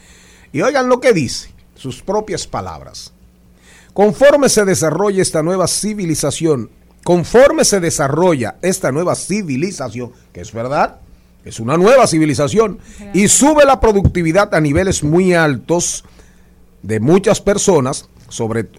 Y 0.52 0.62
oigan 0.62 0.88
lo 0.88 1.00
que 1.00 1.14
dice, 1.14 1.52
sus 1.76 2.02
propias 2.02 2.46
palabras. 2.46 3.12
Conforme 3.94 4.50
se 4.50 4.66
desarrolla 4.66 5.22
esta 5.22 5.44
nueva 5.44 5.68
civilización, 5.68 6.70
conforme 7.04 7.66
se 7.66 7.80
desarrolla 7.80 8.56
esta 8.62 8.92
nueva 8.92 9.16
civilización, 9.16 10.12
que 10.32 10.42
es 10.42 10.54
verdad, 10.54 11.00
es 11.46 11.60
una 11.60 11.78
nueva 11.78 12.08
civilización, 12.08 12.80
y 13.14 13.28
sube 13.28 13.66
la 13.66 13.80
productividad 13.80 14.54
a 14.56 14.62
niveles 14.62 15.04
muy 15.04 15.34
altos 15.34 16.06
de 16.82 17.00
muchas 17.00 17.42
personas, 17.42 18.10
sobre 18.30 18.70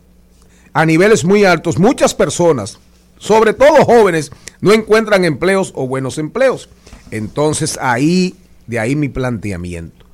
a 0.72 0.84
niveles 0.86 1.24
muy 1.24 1.44
altos, 1.44 1.78
muchas 1.78 2.14
personas 2.14 2.78
sobre 3.24 3.54
todo 3.54 3.84
jóvenes, 3.86 4.30
no 4.60 4.72
encuentran 4.72 5.24
empleos 5.24 5.72
o 5.74 5.86
buenos 5.86 6.18
empleos. 6.18 6.68
Entonces 7.10 7.78
ahí, 7.80 8.36
de 8.66 8.78
ahí 8.78 8.96
mi 8.96 9.08
planteamiento. 9.08 10.04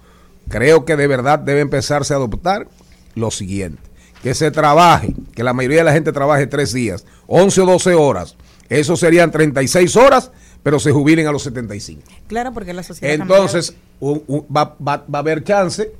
Creo 0.48 0.84
que 0.84 0.96
de 0.96 1.08
verdad 1.08 1.40
debe 1.40 1.60
empezarse 1.60 2.12
a 2.12 2.18
adoptar 2.18 2.68
lo 3.16 3.32
siguiente, 3.32 3.82
que 4.22 4.34
se 4.34 4.50
trabaje, 4.50 5.14
que 5.34 5.42
la 5.42 5.52
mayoría 5.52 5.78
de 5.78 5.84
la 5.84 5.92
gente 5.92 6.12
trabaje 6.12 6.46
tres 6.46 6.72
días, 6.72 7.04
11 7.26 7.60
o 7.62 7.66
12 7.66 7.94
horas. 7.94 8.36
Eso 8.68 8.96
serían 8.96 9.30
36 9.30 9.96
horas, 9.96 10.30
pero 10.62 10.78
se 10.78 10.92
jubilen 10.92 11.26
a 11.26 11.32
los 11.32 11.42
75. 11.42 12.02
Claro, 12.28 12.52
porque 12.52 12.72
la 12.72 12.82
sociedad. 12.82 13.14
Entonces, 13.14 13.74
un- 13.98 14.22
un- 14.26 14.46
va, 14.54 14.76
va- 14.86 15.04
va 15.12 15.18
a 15.18 15.22
haber 15.22 15.42
chance 15.42 15.90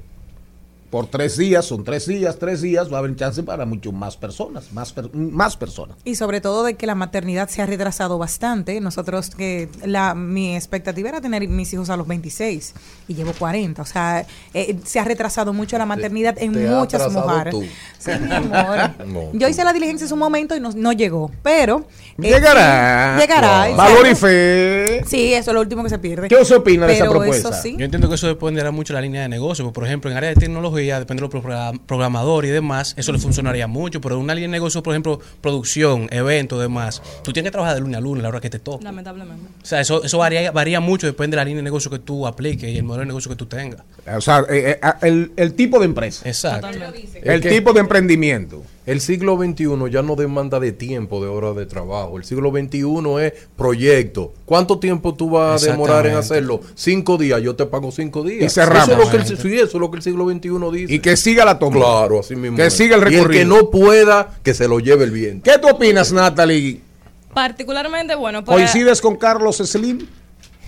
por 0.90 1.06
tres 1.06 1.36
días, 1.36 1.64
son 1.64 1.84
tres 1.84 2.06
días, 2.06 2.36
tres 2.38 2.60
días, 2.62 2.92
va 2.92 2.96
a 2.96 2.98
haber 2.98 3.14
chance 3.16 3.42
para 3.44 3.64
mucho 3.64 3.92
más 3.92 4.16
personas, 4.16 4.72
más, 4.72 4.92
per- 4.92 5.14
más 5.14 5.56
personas. 5.56 5.96
Y 6.04 6.16
sobre 6.16 6.40
todo 6.40 6.64
de 6.64 6.74
que 6.74 6.86
la 6.86 6.94
maternidad 6.96 7.48
se 7.48 7.62
ha 7.62 7.66
retrasado 7.66 8.18
bastante. 8.18 8.80
Nosotros, 8.80 9.30
que 9.30 9.68
la, 9.84 10.14
mi 10.14 10.56
expectativa 10.56 11.08
era 11.08 11.20
tener 11.20 11.46
mis 11.48 11.72
hijos 11.72 11.90
a 11.90 11.96
los 11.96 12.06
26 12.08 12.74
y 13.08 13.14
llevo 13.14 13.32
40. 13.38 13.80
O 13.82 13.84
sea, 13.86 14.26
eh, 14.52 14.76
se 14.84 14.98
ha 14.98 15.04
retrasado 15.04 15.52
mucho 15.52 15.78
la 15.78 15.86
maternidad 15.86 16.34
en 16.38 16.52
te 16.52 16.66
muchas 16.68 17.12
mujeres. 17.12 17.52
tú. 17.54 17.62
Sí, 17.98 18.10
mi 18.20 18.32
amor. 18.34 18.78
No, 19.06 19.30
Yo 19.32 19.48
hice 19.48 19.64
la 19.64 19.72
diligencia 19.72 20.04
en 20.04 20.08
su 20.08 20.16
momento 20.16 20.56
y 20.56 20.60
no, 20.60 20.70
no 20.74 20.92
llegó, 20.92 21.30
pero... 21.42 21.84
eh, 22.18 22.22
Llegará. 22.22 23.16
llegará. 23.18 23.68
exacto. 23.70 23.76
Valor 23.92 24.06
y 24.08 24.14
fe. 24.14 25.04
Sí, 25.06 25.32
eso 25.34 25.50
es 25.50 25.54
lo 25.54 25.60
último 25.60 25.82
que 25.82 25.88
se 25.90 25.98
pierde. 25.98 26.28
¿Qué 26.28 26.36
usted 26.36 26.56
opina 26.56 26.86
de 26.86 26.94
esa 26.94 27.08
propuesta? 27.08 27.48
Eso 27.50 27.62
sí. 27.62 27.76
Yo 27.78 27.84
entiendo 27.84 28.08
que 28.08 28.14
eso 28.16 28.26
dependerá 28.26 28.70
mucho 28.70 28.92
de 28.92 28.98
la 28.98 29.02
línea 29.02 29.22
de 29.22 29.28
negocio. 29.28 29.64
Porque, 29.64 29.74
por 29.74 29.86
ejemplo, 29.86 30.10
en 30.10 30.16
área 30.16 30.30
de 30.30 30.36
tecnología, 30.36 30.79
depende 30.80 31.22
de 31.22 31.28
los 31.28 31.30
progra- 31.44 31.78
programadores 31.86 32.50
y 32.50 32.52
demás, 32.52 32.94
eso 32.96 33.12
le 33.12 33.18
funcionaría 33.18 33.66
mucho. 33.66 34.00
Pero 34.00 34.16
en 34.16 34.22
una 34.22 34.34
línea 34.34 34.48
de 34.48 34.52
negocio, 34.52 34.82
por 34.82 34.94
ejemplo, 34.94 35.20
producción, 35.40 36.08
eventos, 36.10 36.60
demás, 36.60 37.02
tú 37.22 37.32
tienes 37.32 37.48
que 37.48 37.52
trabajar 37.52 37.74
de 37.74 37.80
lunes 37.82 37.96
a 37.96 38.00
lunes, 38.00 38.20
a 38.20 38.22
la 38.24 38.28
hora 38.30 38.40
que 38.40 38.50
te 38.50 38.58
toque. 38.58 38.84
Lamentablemente. 38.84 39.42
O 39.62 39.66
sea, 39.66 39.80
eso, 39.80 40.02
eso 40.04 40.18
varía, 40.18 40.50
varía 40.52 40.80
mucho, 40.80 41.06
depende 41.06 41.34
de 41.36 41.40
la 41.40 41.44
línea 41.44 41.58
de 41.58 41.64
negocio 41.64 41.90
que 41.90 41.98
tú 41.98 42.26
apliques 42.26 42.70
y 42.70 42.76
el 42.78 42.82
modelo 42.84 43.00
de 43.02 43.06
negocio 43.06 43.28
que 43.30 43.36
tú 43.36 43.46
tengas. 43.46 43.80
O 44.16 44.20
sea, 44.20 44.44
eh, 44.48 44.78
eh, 44.82 44.92
el, 45.02 45.32
el 45.36 45.54
tipo 45.54 45.78
de 45.78 45.84
empresa. 45.86 46.28
Exacto. 46.28 46.68
El 47.22 47.40
tipo 47.40 47.72
de 47.72 47.80
emprendimiento. 47.80 48.62
El 48.86 49.00
siglo 49.00 49.36
XXI 49.36 49.90
ya 49.90 50.02
no 50.02 50.16
demanda 50.16 50.58
de 50.58 50.72
tiempo, 50.72 51.22
de 51.22 51.28
horas 51.28 51.54
de 51.54 51.66
trabajo. 51.66 52.16
El 52.16 52.24
siglo 52.24 52.50
XXI 52.50 52.86
es 53.20 53.32
proyecto. 53.56 54.32
¿Cuánto 54.46 54.78
tiempo 54.78 55.14
tú 55.14 55.30
vas 55.30 55.62
a 55.62 55.70
demorar 55.70 56.06
en 56.06 56.16
hacerlo? 56.16 56.60
Cinco 56.74 57.18
días, 57.18 57.42
yo 57.42 57.54
te 57.54 57.66
pago 57.66 57.92
cinco 57.92 58.22
días. 58.22 58.44
Y 58.44 58.48
cerramos. 58.48 58.88
Eso 58.88 58.92
es 58.92 59.04
lo 59.04 59.10
que 59.10 59.16
el, 59.18 59.26
sí, 59.38 59.54
eso 59.54 59.64
es 59.64 59.74
lo 59.74 59.90
que 59.90 59.96
el 59.98 60.02
siglo 60.02 60.28
XXI 60.28 60.48
dice. 60.72 60.94
Y 60.94 60.98
que 61.00 61.16
siga 61.16 61.44
la 61.44 61.58
toma. 61.58 61.76
Claro, 61.76 62.20
así 62.20 62.34
mismo. 62.36 62.56
Que 62.56 62.66
es. 62.66 62.74
siga 62.74 62.96
el 62.96 63.02
Y 63.02 63.04
el 63.04 63.24
recorrido. 63.24 63.40
que 63.40 63.44
no 63.44 63.70
pueda, 63.70 64.38
que 64.42 64.54
se 64.54 64.66
lo 64.66 64.80
lleve 64.80 65.04
el 65.04 65.10
viento. 65.10 65.50
¿Qué 65.50 65.58
tú 65.58 65.68
opinas, 65.68 66.10
Natalie? 66.12 66.80
Particularmente, 67.34 68.14
bueno, 68.14 68.44
pues, 68.44 68.56
¿Coincides 68.56 69.00
con 69.00 69.16
Carlos 69.16 69.58
Slim? 69.58 70.06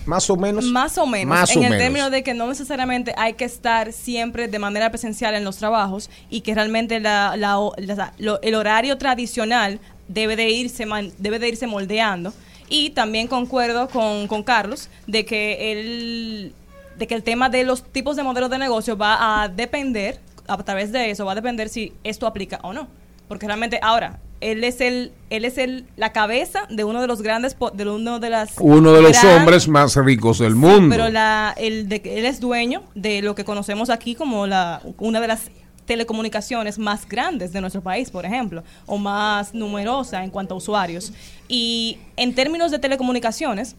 Más 0.05 0.29
o 0.29 0.35
menos. 0.35 0.65
Más 0.65 0.97
o 0.97 1.05
menos, 1.05 1.27
Más 1.29 1.51
en 1.51 1.59
o 1.59 1.63
el 1.63 1.69
menos. 1.69 1.83
término 1.83 2.09
de 2.09 2.23
que 2.23 2.33
no 2.33 2.47
necesariamente 2.47 3.13
hay 3.17 3.33
que 3.33 3.45
estar 3.45 3.93
siempre 3.93 4.47
de 4.47 4.59
manera 4.59 4.89
presencial 4.89 5.33
en 5.35 5.43
los 5.43 5.57
trabajos 5.57 6.09
y 6.29 6.41
que 6.41 6.53
realmente 6.55 6.99
la- 6.99 7.35
la- 7.37 7.57
la- 7.77 8.13
lo- 8.17 8.41
el 8.41 8.55
horario 8.55 8.97
tradicional 8.97 9.79
debe 10.07 10.35
de 10.35 10.49
irse 10.49 10.85
man- 10.85 11.11
debe 11.17 11.39
de 11.39 11.47
irse 11.49 11.67
moldeando 11.67 12.33
y 12.69 12.89
también 12.89 13.27
concuerdo 13.27 13.87
con, 13.87 14.27
con 14.27 14.43
Carlos 14.43 14.89
de 15.07 15.25
que 15.25 15.71
el 15.71 16.53
de 16.97 17.07
que 17.07 17.15
el 17.15 17.23
tema 17.23 17.49
de 17.49 17.63
los 17.63 17.83
tipos 17.91 18.15
de 18.15 18.23
modelos 18.23 18.49
de 18.51 18.57
negocio 18.59 18.95
va 18.97 19.41
a 19.43 19.47
depender 19.49 20.19
a 20.47 20.57
través 20.57 20.91
de 20.91 21.09
eso 21.09 21.25
va 21.25 21.31
a 21.31 21.35
depender 21.35 21.67
si 21.69 21.93
esto 22.03 22.27
aplica 22.27 22.59
o 22.63 22.71
no 22.73 22.87
porque 23.27 23.47
realmente 23.47 23.79
ahora 23.81 24.19
él 24.51 24.63
es 24.63 24.81
el 24.81 25.11
él 25.29 25.45
es 25.45 25.57
el 25.57 25.85
la 25.97 26.11
cabeza 26.11 26.67
de 26.69 26.83
uno 26.83 27.01
de 27.01 27.07
los 27.07 27.21
grandes 27.21 27.55
de 27.73 27.89
uno 27.89 28.19
de 28.19 28.29
las 28.29 28.51
Uno 28.59 28.93
de 28.93 29.01
los 29.01 29.19
gran- 29.21 29.39
hombres 29.39 29.67
más 29.67 29.95
ricos 29.95 30.39
del 30.39 30.55
mundo. 30.55 30.89
pero 30.95 31.09
la, 31.09 31.53
el 31.57 31.87
de, 31.89 32.01
él 32.05 32.25
es 32.25 32.39
dueño 32.39 32.83
de 32.95 33.21
lo 33.21 33.33
que 33.35 33.43
conocemos 33.45 33.89
aquí 33.89 34.15
como 34.15 34.45
la, 34.47 34.81
una 34.99 35.19
de 35.21 35.27
las 35.27 35.49
telecomunicaciones 35.85 36.79
más 36.79 37.07
grandes 37.07 37.51
de 37.53 37.61
nuestro 37.61 37.81
país, 37.81 38.09
por 38.09 38.25
ejemplo, 38.25 38.63
o 38.85 38.97
más 38.97 39.53
numerosa 39.53 40.23
en 40.23 40.29
cuanto 40.29 40.53
a 40.53 40.57
usuarios. 40.57 41.11
Y 41.47 41.97
en 42.15 42.33
términos 42.33 42.71
de 42.71 42.79
telecomunicaciones, 42.79 43.75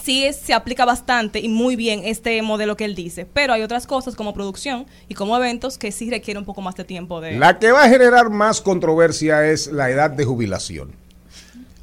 sí 0.00 0.24
es- 0.24 0.36
se 0.36 0.54
aplica 0.54 0.84
bastante 0.84 1.40
y 1.40 1.48
muy 1.48 1.76
bien 1.76 2.02
este 2.04 2.40
modelo 2.42 2.76
que 2.76 2.84
él 2.84 2.94
dice, 2.94 3.26
pero 3.26 3.52
hay 3.52 3.62
otras 3.62 3.86
cosas 3.86 4.14
como 4.14 4.32
producción 4.34 4.86
y 5.08 5.14
como 5.14 5.36
eventos 5.36 5.78
que 5.78 5.92
sí 5.92 6.10
requieren 6.10 6.40
un 6.42 6.44
poco 6.46 6.60
más 6.62 6.74
de 6.76 6.84
tiempo 6.84 7.20
de... 7.20 7.38
La 7.38 7.58
que 7.58 7.70
va 7.72 7.84
a 7.84 7.88
generar 7.88 8.30
más 8.30 8.60
controversia 8.60 9.46
es 9.50 9.66
la 9.72 9.90
edad 9.90 10.10
de 10.10 10.24
jubilación. 10.24 10.92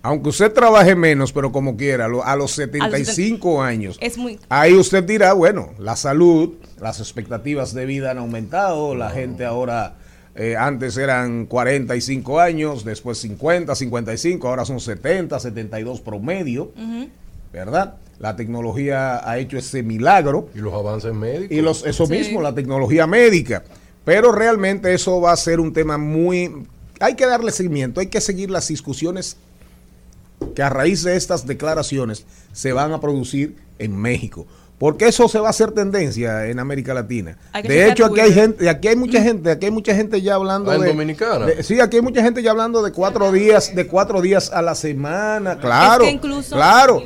Aunque 0.01 0.29
usted 0.29 0.53
trabaje 0.53 0.95
menos, 0.95 1.33
pero 1.33 1.51
como 1.51 1.75
quiera, 1.75 2.07
lo- 2.07 2.23
a 2.23 2.35
los 2.37 2.51
75 2.51 3.61
años. 3.61 3.97
Es 3.99 4.17
muy... 4.17 4.39
Ahí 4.47 4.73
usted 4.73 5.03
dirá, 5.03 5.33
bueno, 5.33 5.71
la 5.77 5.97
salud, 5.97 6.53
las 6.79 6.99
expectativas 7.01 7.73
de 7.73 7.85
vida 7.85 8.11
han 8.11 8.17
aumentado, 8.17 8.95
la 8.95 9.09
gente 9.09 9.43
ahora, 9.43 9.95
eh, 10.35 10.55
antes 10.57 10.95
eran 10.95 11.45
45 11.47 12.39
años, 12.39 12.85
después 12.85 13.17
50, 13.17 13.75
55, 13.75 14.47
ahora 14.47 14.63
son 14.63 14.79
70, 14.79 15.37
72 15.37 15.99
promedio, 15.99 16.71
Ujú. 16.77 17.09
¿Verdad? 17.51 17.95
La 18.19 18.35
tecnología 18.35 19.27
ha 19.29 19.37
hecho 19.37 19.57
ese 19.57 19.81
milagro. 19.83 20.49
Y 20.53 20.59
los 20.59 20.73
avances 20.73 21.13
médicos. 21.13 21.55
Y 21.57 21.61
los, 21.61 21.85
eso 21.85 22.05
Sí. 22.05 22.13
mismo, 22.13 22.41
la 22.41 22.53
tecnología 22.53 23.07
médica. 23.07 23.63
Pero 24.05 24.31
realmente 24.31 24.93
eso 24.93 25.21
va 25.21 25.31
a 25.31 25.37
ser 25.37 25.59
un 25.59 25.71
tema 25.73 25.97
muy... 25.97 26.65
Hay 26.99 27.15
que 27.15 27.25
darle 27.25 27.51
seguimiento, 27.51 28.01
hay 28.01 28.07
que 28.07 28.19
seguir 28.19 28.49
las 28.49 28.67
discusiones 28.67 29.37
que 30.55 30.61
a 30.63 30.69
raíz 30.69 31.03
de 31.03 31.15
estas 31.15 31.45
declaraciones 31.47 32.25
se 32.51 32.73
van 32.73 32.91
a 32.91 32.99
producir 32.99 33.55
en 33.77 33.95
México. 33.95 34.45
Porque 34.79 35.09
eso 35.09 35.27
se 35.27 35.39
va 35.39 35.47
a 35.47 35.49
hacer 35.49 35.71
tendencia 35.73 36.47
en 36.47 36.57
América 36.57 36.93
Latina. 36.93 37.37
De 37.63 37.89
hecho, 37.89 38.05
aquí 38.05 38.21
hay 38.21 38.31
gente, 38.33 38.69
aquí 38.69 38.87
hay 38.87 38.95
mucha 38.95 39.21
gente, 39.21 39.51
aquí 39.51 39.65
hay 39.65 39.71
mucha 39.73 39.93
gente 39.93 40.21
ya 40.21 40.35
hablando 40.35 40.71
Ah, 40.71 40.75
en 40.75 40.81
de, 40.81 40.87
Dominicana. 40.87 41.45
de- 41.47 41.63
sí, 41.63 41.81
aquí 41.81 41.97
hay 41.97 42.01
mucha 42.01 42.23
gente 42.23 42.41
ya 42.41 42.51
hablando 42.51 42.81
de 42.81 42.93
cuatro 42.93 43.29
días, 43.33 43.75
de 43.75 43.87
cuatro 43.87 44.21
días 44.21 44.51
a 44.53 44.61
la 44.61 44.75
semana. 44.75 45.57
Claro, 45.59 46.05
Es 46.05 46.09
que 46.11 46.15
incluso- 46.15 46.55
claro, 46.55 47.03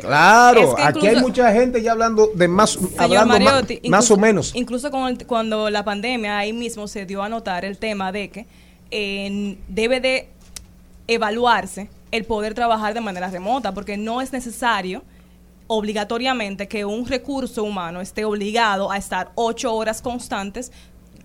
claro. 0.00 0.60
Es 0.60 0.74
que 0.76 0.82
aquí 0.82 1.06
hay 1.08 1.16
mucha 1.20 1.52
gente 1.52 1.82
ya 1.82 1.92
hablando 1.92 2.30
de 2.32 2.46
más, 2.46 2.70
Señor 2.74 2.92
hablando 2.98 3.34
Mariotti, 3.40 3.74
más, 3.88 4.04
incluso- 4.04 4.14
o 4.14 4.16
menos. 4.18 4.52
Incluso 4.54 4.90
con 4.92 5.08
el- 5.08 5.26
cuando 5.26 5.68
la 5.68 5.84
pandemia, 5.84 6.38
ahí 6.38 6.52
mismo 6.52 6.86
se 6.86 7.06
dio 7.06 7.24
a 7.24 7.28
notar 7.28 7.64
el 7.64 7.76
tema 7.78 8.12
de 8.12 8.30
que 8.30 8.46
eh, 8.92 9.56
debe 9.68 10.00
de 10.00 10.28
evaluarse 11.06 11.88
el 12.10 12.24
poder 12.24 12.54
trabajar 12.54 12.94
de 12.94 13.00
manera 13.00 13.28
remota, 13.30 13.72
porque 13.72 13.96
no 13.96 14.20
es 14.20 14.32
necesario 14.32 15.02
obligatoriamente 15.72 16.66
que 16.66 16.84
un 16.84 17.06
recurso 17.06 17.62
humano 17.62 18.00
esté 18.00 18.24
obligado 18.24 18.90
a 18.90 18.96
estar 18.96 19.30
ocho 19.36 19.72
horas 19.72 20.02
constantes 20.02 20.72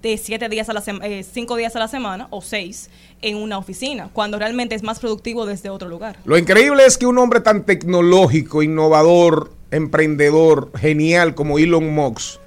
de 0.03 0.17
siete 0.19 0.49
días 0.49 0.69
a 0.69 0.73
la 0.73 0.81
sema- 0.81 1.03
eh, 1.03 1.23
cinco 1.23 1.55
días 1.55 1.75
a 1.75 1.79
la 1.79 1.87
semana 1.87 2.27
o 2.29 2.41
seis 2.43 2.91
en 3.23 3.37
una 3.37 3.57
oficina, 3.57 4.09
cuando 4.13 4.37
realmente 4.37 4.75
es 4.75 4.83
más 4.83 4.99
productivo 4.99 5.47
desde 5.47 5.71
otro 5.71 5.89
lugar. 5.89 6.17
Lo 6.25 6.37
increíble 6.37 6.85
es 6.85 6.95
que 6.99 7.07
un 7.07 7.17
hombre 7.17 7.39
tan 7.41 7.63
tecnológico, 7.63 8.61
innovador, 8.61 9.51
emprendedor, 9.71 10.69
genial 10.77 11.33
como 11.33 11.57
Elon 11.57 11.91
Musk, 11.91 12.39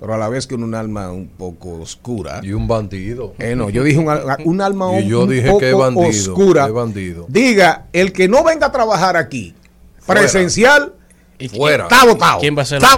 pero 0.00 0.14
a 0.14 0.18
la 0.18 0.28
vez 0.28 0.48
con 0.48 0.64
un 0.64 0.74
alma 0.74 1.12
un 1.12 1.28
poco 1.28 1.74
oscura. 1.80 2.40
Y 2.42 2.52
un 2.52 2.66
bandido. 2.66 3.34
Eh, 3.38 3.54
no, 3.54 3.70
yo 3.70 3.84
dije 3.84 3.98
un, 4.00 4.08
al- 4.10 4.24
un 4.44 4.60
alma 4.60 4.98
Y 4.98 5.04
un, 5.04 5.08
yo 5.08 5.22
un 5.22 5.28
dije 5.30 5.46
poco 5.46 5.58
que 5.60 5.72
bandido, 5.72 6.08
oscura. 6.32 6.66
que 6.66 6.72
bandido. 6.72 7.26
Diga, 7.28 7.86
el 7.92 8.12
que 8.12 8.26
no 8.26 8.42
venga 8.42 8.66
a 8.66 8.72
trabajar 8.72 9.16
aquí, 9.16 9.54
Fuera. 10.00 10.20
presencial, 10.22 10.94
Fuera. 11.46 11.84
está 11.84 12.04
votado. 12.04 12.40
¿Quién 12.40 12.56
va 12.56 12.62
a 12.62 12.64
ser? 12.64 12.82
Está- 12.82 12.96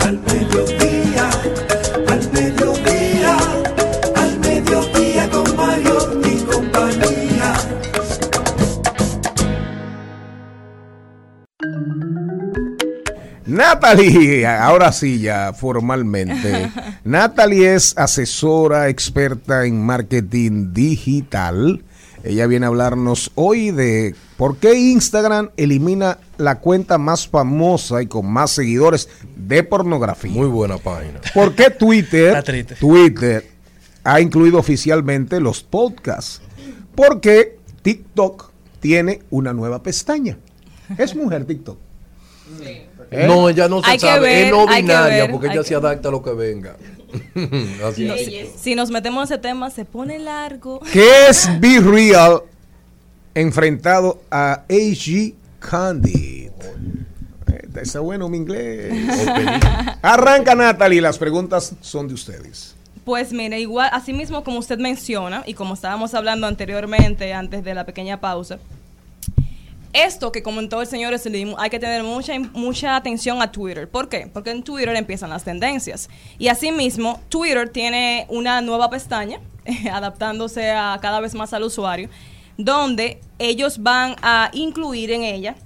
Al 0.00 0.18
mediodía, 0.20 1.30
al 2.08 2.32
mediodía, 2.32 3.36
al 4.16 4.38
mediodía 4.40 5.30
con 5.30 5.56
Mario 5.56 6.20
y 6.24 6.36
compañía. 6.44 7.54
Natalie, 13.46 14.46
ahora 14.46 14.92
sí 14.92 15.20
ya 15.20 15.52
formalmente. 15.54 16.70
Natalie 17.04 17.74
es 17.74 17.96
asesora 17.96 18.88
experta 18.88 19.64
en 19.64 19.80
marketing 19.84 20.72
digital. 20.74 21.82
Ella 22.24 22.46
viene 22.46 22.66
a 22.66 22.68
hablarnos 22.68 23.30
hoy 23.36 23.70
de 23.70 24.14
por 24.36 24.58
qué 24.58 24.74
Instagram 24.74 25.50
elimina 25.56 26.18
la 26.38 26.60
cuenta 26.60 26.98
más 26.98 27.28
famosa 27.28 28.00
y 28.02 28.06
con 28.06 28.26
más 28.26 28.52
seguidores 28.52 29.08
de 29.36 29.62
pornografía. 29.62 30.32
Muy 30.32 30.48
buena 30.48 30.78
página. 30.78 31.20
¿Por 31.34 31.54
qué 31.54 31.70
Twitter. 31.70 32.42
Twitter 32.80 33.46
ha 34.04 34.20
incluido 34.20 34.58
oficialmente 34.58 35.40
los 35.40 35.62
podcasts? 35.62 36.40
Porque 36.94 37.58
TikTok 37.82 38.50
tiene 38.80 39.22
una 39.30 39.52
nueva 39.52 39.82
pestaña. 39.82 40.38
Es 40.96 41.14
mujer 41.14 41.44
TikTok. 41.44 41.78
¿Eh? 43.10 43.26
No, 43.26 43.48
ella 43.48 43.68
no 43.68 43.82
se 43.82 43.90
Hay 43.90 43.98
que 43.98 44.06
sabe. 44.06 44.20
ver, 44.20 44.44
es 44.46 44.50
no 44.50 44.60
hay 44.68 44.76
que 44.76 44.82
binaria 44.82 45.22
ver, 45.24 45.30
porque 45.30 45.48
ella 45.48 45.62
se 45.62 45.74
adapta 45.74 46.08
a 46.08 46.12
lo 46.12 46.22
que 46.22 46.32
venga. 46.32 46.76
Así 47.86 48.04
No, 48.04 48.16
si, 48.16 48.50
si 48.56 48.74
nos 48.74 48.90
metemos 48.90 49.30
en 49.30 49.34
ese 49.34 49.42
tema, 49.42 49.70
se 49.70 49.84
pone 49.84 50.18
largo. 50.18 50.80
¿Qué 50.92 51.28
es 51.28 51.48
Be 51.60 51.80
Real 51.80 52.42
enfrentado 53.34 54.20
a 54.30 54.64
A.G. 54.68 55.34
Candid. 55.58 56.50
Eh, 57.46 57.68
Está 57.82 58.00
bueno 58.00 58.28
mi 58.28 58.38
inglés. 58.38 58.92
Arranca 60.02 60.54
Natalie, 60.54 61.00
las 61.00 61.18
preguntas 61.18 61.74
son 61.80 62.08
de 62.08 62.14
ustedes. 62.14 62.74
Pues 63.04 63.32
mire, 63.32 63.58
igual, 63.58 63.88
así 63.92 64.12
mismo 64.12 64.44
como 64.44 64.58
usted 64.58 64.78
menciona 64.78 65.42
y 65.46 65.54
como 65.54 65.74
estábamos 65.74 66.12
hablando 66.14 66.46
anteriormente, 66.46 67.32
antes 67.32 67.64
de 67.64 67.74
la 67.74 67.86
pequeña 67.86 68.20
pausa, 68.20 68.58
esto 69.94 70.30
que 70.30 70.42
comentó 70.42 70.82
el 70.82 70.86
señor 70.86 71.18
Slim, 71.18 71.54
hay 71.56 71.70
que 71.70 71.78
tener 71.78 72.02
mucha, 72.02 72.38
mucha 72.52 72.96
atención 72.96 73.40
a 73.40 73.50
Twitter. 73.50 73.88
¿Por 73.88 74.08
qué? 74.08 74.28
Porque 74.30 74.50
en 74.50 74.62
Twitter 74.62 74.94
empiezan 74.94 75.30
las 75.30 75.44
tendencias. 75.44 76.10
Y 76.38 76.48
asimismo, 76.48 77.20
Twitter 77.30 77.70
tiene 77.70 78.26
una 78.28 78.60
nueva 78.60 78.90
pestaña, 78.90 79.40
adaptándose 79.92 80.70
a 80.70 80.98
cada 81.00 81.20
vez 81.20 81.34
más 81.34 81.54
al 81.54 81.62
usuario, 81.62 82.10
donde 82.58 83.20
ellos 83.38 83.82
van 83.82 84.16
a 84.20 84.50
incluir 84.52 85.12
en 85.12 85.22
ella 85.22 85.56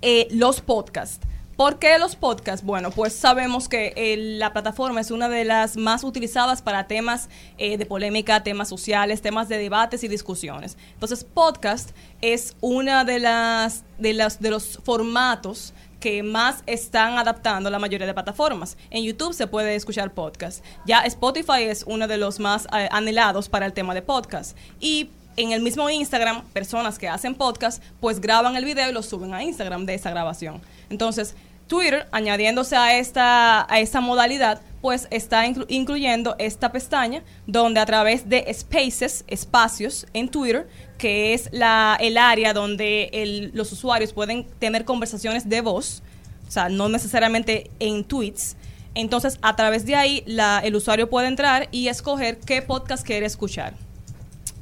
eh, 0.00 0.28
los 0.30 0.62
podcasts. 0.62 1.20
¿Por 1.56 1.78
qué 1.78 1.98
los 1.98 2.16
podcasts? 2.16 2.64
Bueno, 2.64 2.90
pues 2.90 3.14
sabemos 3.14 3.66
que 3.68 3.94
eh, 3.96 4.16
la 4.38 4.52
plataforma 4.52 5.00
es 5.00 5.10
una 5.10 5.28
de 5.28 5.44
las 5.44 5.78
más 5.78 6.04
utilizadas 6.04 6.60
para 6.60 6.86
temas 6.86 7.30
eh, 7.56 7.78
de 7.78 7.86
polémica, 7.86 8.42
temas 8.42 8.68
sociales, 8.68 9.22
temas 9.22 9.48
de 9.48 9.56
debates 9.56 10.04
y 10.04 10.08
discusiones. 10.08 10.76
Entonces, 10.92 11.24
podcast 11.24 11.90
es 12.20 12.56
una 12.60 13.04
de 13.04 13.20
las 13.20 13.84
de 13.98 14.12
las 14.12 14.40
de 14.40 14.50
los 14.50 14.78
formatos 14.84 15.72
que 15.98 16.22
más 16.22 16.62
están 16.66 17.16
adaptando 17.16 17.70
la 17.70 17.78
mayoría 17.78 18.06
de 18.06 18.12
plataformas. 18.12 18.76
En 18.90 19.02
YouTube 19.02 19.32
se 19.32 19.46
puede 19.46 19.74
escuchar 19.74 20.12
podcast. 20.12 20.62
Ya 20.84 21.00
Spotify 21.00 21.62
es 21.62 21.84
uno 21.88 22.06
de 22.06 22.18
los 22.18 22.38
más 22.38 22.68
anhelados 22.70 23.48
para 23.48 23.64
el 23.64 23.72
tema 23.72 23.94
de 23.94 24.02
podcast. 24.02 24.56
Y 24.78 25.08
en 25.36 25.52
el 25.52 25.60
mismo 25.62 25.88
Instagram, 25.90 26.44
personas 26.52 26.98
que 26.98 27.08
hacen 27.08 27.34
podcast, 27.34 27.82
pues 28.00 28.20
graban 28.20 28.56
el 28.56 28.64
video 28.64 28.88
y 28.88 28.92
lo 28.92 29.02
suben 29.02 29.34
a 29.34 29.42
Instagram 29.42 29.86
de 29.86 29.94
esa 29.94 30.10
grabación. 30.10 30.60
Entonces, 30.90 31.34
Twitter, 31.66 32.06
añadiéndose 32.12 32.76
a 32.76 32.96
esta, 32.96 33.66
a 33.72 33.80
esta 33.80 34.00
modalidad, 34.00 34.60
pues 34.80 35.08
está 35.10 35.44
inclu- 35.46 35.66
incluyendo 35.68 36.36
esta 36.38 36.70
pestaña 36.70 37.24
donde 37.46 37.80
a 37.80 37.86
través 37.86 38.28
de 38.28 38.46
spaces, 38.54 39.24
espacios 39.26 40.06
en 40.12 40.28
Twitter, 40.28 40.68
que 40.96 41.34
es 41.34 41.48
la, 41.52 41.96
el 42.00 42.18
área 42.18 42.52
donde 42.52 43.10
el- 43.12 43.50
los 43.52 43.72
usuarios 43.72 44.12
pueden 44.12 44.44
tener 44.60 44.84
conversaciones 44.84 45.48
de 45.48 45.60
voz, 45.60 46.02
o 46.46 46.50
sea, 46.52 46.68
no 46.68 46.88
necesariamente 46.88 47.68
en 47.80 48.04
tweets. 48.04 48.56
Entonces, 48.94 49.38
a 49.42 49.56
través 49.56 49.84
de 49.84 49.96
ahí, 49.96 50.22
la- 50.24 50.60
el 50.60 50.76
usuario 50.76 51.10
puede 51.10 51.26
entrar 51.26 51.68
y 51.72 51.88
escoger 51.88 52.38
qué 52.38 52.62
podcast 52.62 53.04
quiere 53.04 53.26
escuchar. 53.26 53.74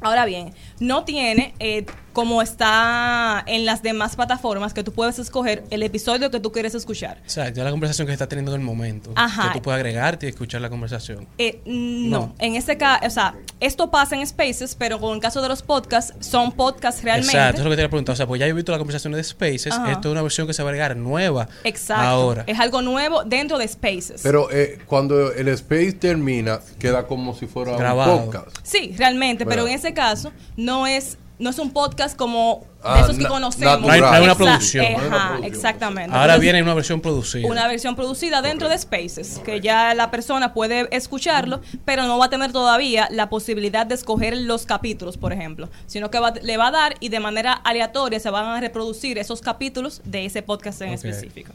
Ahora 0.04 0.26
bien, 0.26 0.52
no 0.80 1.04
tiene, 1.04 1.54
eh, 1.60 1.86
como 2.14 2.40
está 2.40 3.42
en 3.46 3.66
las 3.66 3.82
demás 3.82 4.16
plataformas, 4.16 4.72
que 4.72 4.82
tú 4.84 4.92
puedes 4.92 5.18
escoger 5.18 5.64
el 5.70 5.82
episodio 5.82 6.30
que 6.30 6.40
tú 6.40 6.52
quieres 6.52 6.74
escuchar. 6.74 7.18
Exacto, 7.18 7.58
ya 7.58 7.64
la 7.64 7.70
conversación 7.70 8.06
que 8.06 8.12
se 8.12 8.14
está 8.14 8.28
teniendo 8.28 8.54
en 8.54 8.60
el 8.60 8.66
momento. 8.66 9.10
Ajá. 9.16 9.48
Que 9.48 9.58
tú 9.58 9.62
puedes 9.62 9.80
agregarte 9.80 10.26
y 10.26 10.28
escuchar 10.30 10.60
la 10.60 10.70
conversación. 10.70 11.26
Eh, 11.38 11.60
no. 11.66 12.14
No. 12.14 12.34
en 12.38 12.54
este 12.54 12.78
caso, 12.78 13.04
o 13.06 13.10
sea, 13.10 13.34
esto 13.58 13.90
pasa 13.90 14.14
en 14.14 14.24
Spaces, 14.26 14.76
pero 14.76 15.00
con 15.00 15.14
el 15.14 15.20
caso 15.20 15.42
de 15.42 15.48
los 15.48 15.62
podcasts, 15.62 16.14
son 16.20 16.52
podcasts 16.52 17.02
realmente. 17.02 17.32
Exacto, 17.32 17.54
eso 17.54 17.62
es 17.62 17.64
lo 17.64 17.70
que 17.70 17.76
te 17.76 17.82
iba 17.82 17.86
a 17.86 17.90
preguntar. 17.90 18.12
O 18.12 18.16
sea, 18.16 18.26
pues 18.28 18.38
ya 18.38 18.46
he 18.46 18.52
visto 18.52 18.70
las 18.70 18.78
conversaciones 18.78 19.16
de 19.16 19.24
Spaces. 19.24 19.72
Ajá. 19.72 19.90
Esto 19.90 20.08
es 20.08 20.12
una 20.12 20.22
versión 20.22 20.46
que 20.46 20.54
se 20.54 20.62
va 20.62 20.68
a 20.68 20.70
agregar 20.70 20.96
nueva. 20.96 21.48
Exacto. 21.64 22.04
Ahora. 22.04 22.44
Es 22.46 22.60
algo 22.60 22.80
nuevo 22.80 23.24
dentro 23.24 23.58
de 23.58 23.66
Spaces. 23.66 24.20
Pero 24.22 24.50
eh, 24.52 24.78
cuando 24.86 25.32
el 25.32 25.48
space 25.48 25.94
termina, 25.94 26.60
queda 26.78 27.08
como 27.08 27.34
si 27.34 27.46
fuera 27.46 27.76
Grabado. 27.76 28.18
un 28.18 28.24
podcast. 28.26 28.56
Sí, 28.62 28.94
realmente, 28.96 29.44
pero 29.44 29.66
en 29.66 29.74
ese 29.74 29.92
caso 29.92 30.32
no 30.56 30.86
es 30.86 31.18
no 31.38 31.50
es 31.50 31.58
un 31.58 31.72
podcast 31.72 32.16
como 32.16 32.64
de 32.82 32.88
Ah, 32.90 33.00
esos 33.02 33.16
que 33.18 33.26
conocemos. 33.26 33.80
No 33.80 33.90
hay- 33.90 34.00
no 34.00 34.08
hay 34.10 34.22
una 34.24 34.34
producción. 34.34 34.84
Ajá, 34.84 34.92
No 34.94 35.00
hay 35.02 35.06
una 35.08 35.18
producción. 35.28 35.44
exactamente. 35.54 36.10
Ahora 36.10 36.24
Entonces, 36.34 36.40
viene 36.42 36.62
una 36.62 36.74
versión 36.74 37.00
producida. 37.00 37.48
una 37.48 37.66
versión 37.66 37.96
producida 37.96 38.40
dentro 38.42 38.68
de 38.68 38.78
Spaces, 38.78 39.40
que 39.44 39.60
ya 39.60 39.94
la 39.94 40.10
persona 40.10 40.52
puede 40.54 40.86
escucharlo, 40.94 41.60
pero 41.84 42.04
no 42.04 42.18
va 42.18 42.26
a 42.26 42.30
tener 42.30 42.52
todavía 42.52 43.08
la 43.10 43.28
posibilidad 43.30 43.84
de 43.86 43.94
escoger 43.96 44.36
los 44.36 44.64
capítulos, 44.66 45.16
por 45.16 45.32
ejemplo, 45.32 45.68
sino 45.86 46.10
que 46.10 46.18
va- 46.20 46.34
le 46.40 46.56
va 46.56 46.68
a 46.68 46.70
dar 46.70 46.94
y 47.00 47.08
de 47.08 47.20
manera 47.20 47.52
aleatoria 47.54 48.20
se 48.20 48.30
van 48.30 48.44
a 48.46 48.60
reproducir 48.60 49.18
esos 49.18 49.40
capítulos 49.40 50.02
de 50.04 50.26
ese 50.26 50.42
podcast 50.42 50.82
en 50.82 50.90
específico. 50.90 51.52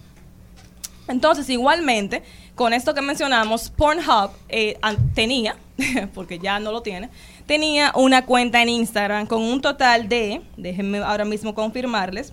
Entonces, 1.08 1.50
igualmente, 1.50 2.22
con 2.54 2.72
esto 2.74 2.94
que 2.94 3.02
mencionamos, 3.02 3.72
Pornhub 3.72 4.30
eh, 4.48 4.78
tenía, 5.16 5.56
porque 6.14 6.38
ya 6.38 6.60
no 6.60 6.72
lo 6.72 6.82
tiene, 6.82 7.10
tenía 7.50 7.92
una 7.96 8.28
cuenta 8.28 8.62
en 8.62 8.70
Instagram 8.70 9.26
con 9.26 9.42
un 9.42 9.60
total 9.60 10.08
de, 10.08 10.44
déjenme 10.56 11.00
ahora 11.00 11.26
mismo 11.26 11.56
confirmarles, 11.56 12.32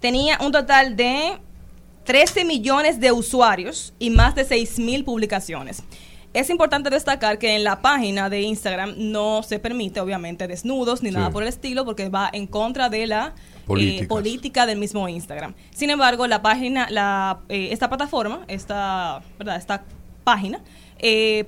tenía 0.00 0.38
un 0.44 0.50
total 0.50 0.96
de 0.96 1.38
13 2.02 2.44
millones 2.44 2.98
de 2.98 3.12
usuarios 3.12 3.94
y 4.00 4.10
más 4.10 4.34
de 4.34 4.44
6 4.44 4.80
mil 4.80 5.04
publicaciones. 5.04 5.84
Es 6.34 6.50
importante 6.50 6.90
destacar 6.90 7.38
que 7.38 7.54
en 7.54 7.62
la 7.62 7.80
página 7.80 8.28
de 8.28 8.42
Instagram 8.42 8.94
no 8.96 9.44
se 9.44 9.60
permite, 9.60 10.00
obviamente, 10.00 10.48
desnudos 10.48 11.00
ni 11.04 11.10
Sí. 11.10 11.14
nada 11.14 11.30
por 11.30 11.44
el 11.44 11.48
estilo, 11.48 11.84
porque 11.84 12.08
va 12.08 12.28
en 12.32 12.48
contra 12.48 12.88
de 12.88 13.06
la 13.06 13.34
eh, 13.78 14.04
política 14.08 14.66
del 14.66 14.78
mismo 14.80 15.08
Instagram. 15.08 15.54
Sin 15.70 15.90
embargo, 15.90 16.26
la 16.26 16.42
página, 16.42 16.88
la, 16.90 17.38
eh, 17.48 17.68
esta 17.70 17.88
plataforma, 17.88 18.40
esta, 18.48 19.22
¿verdad? 19.38 19.56
esta 19.58 19.84
página, 20.24 20.60
eh, 20.98 21.44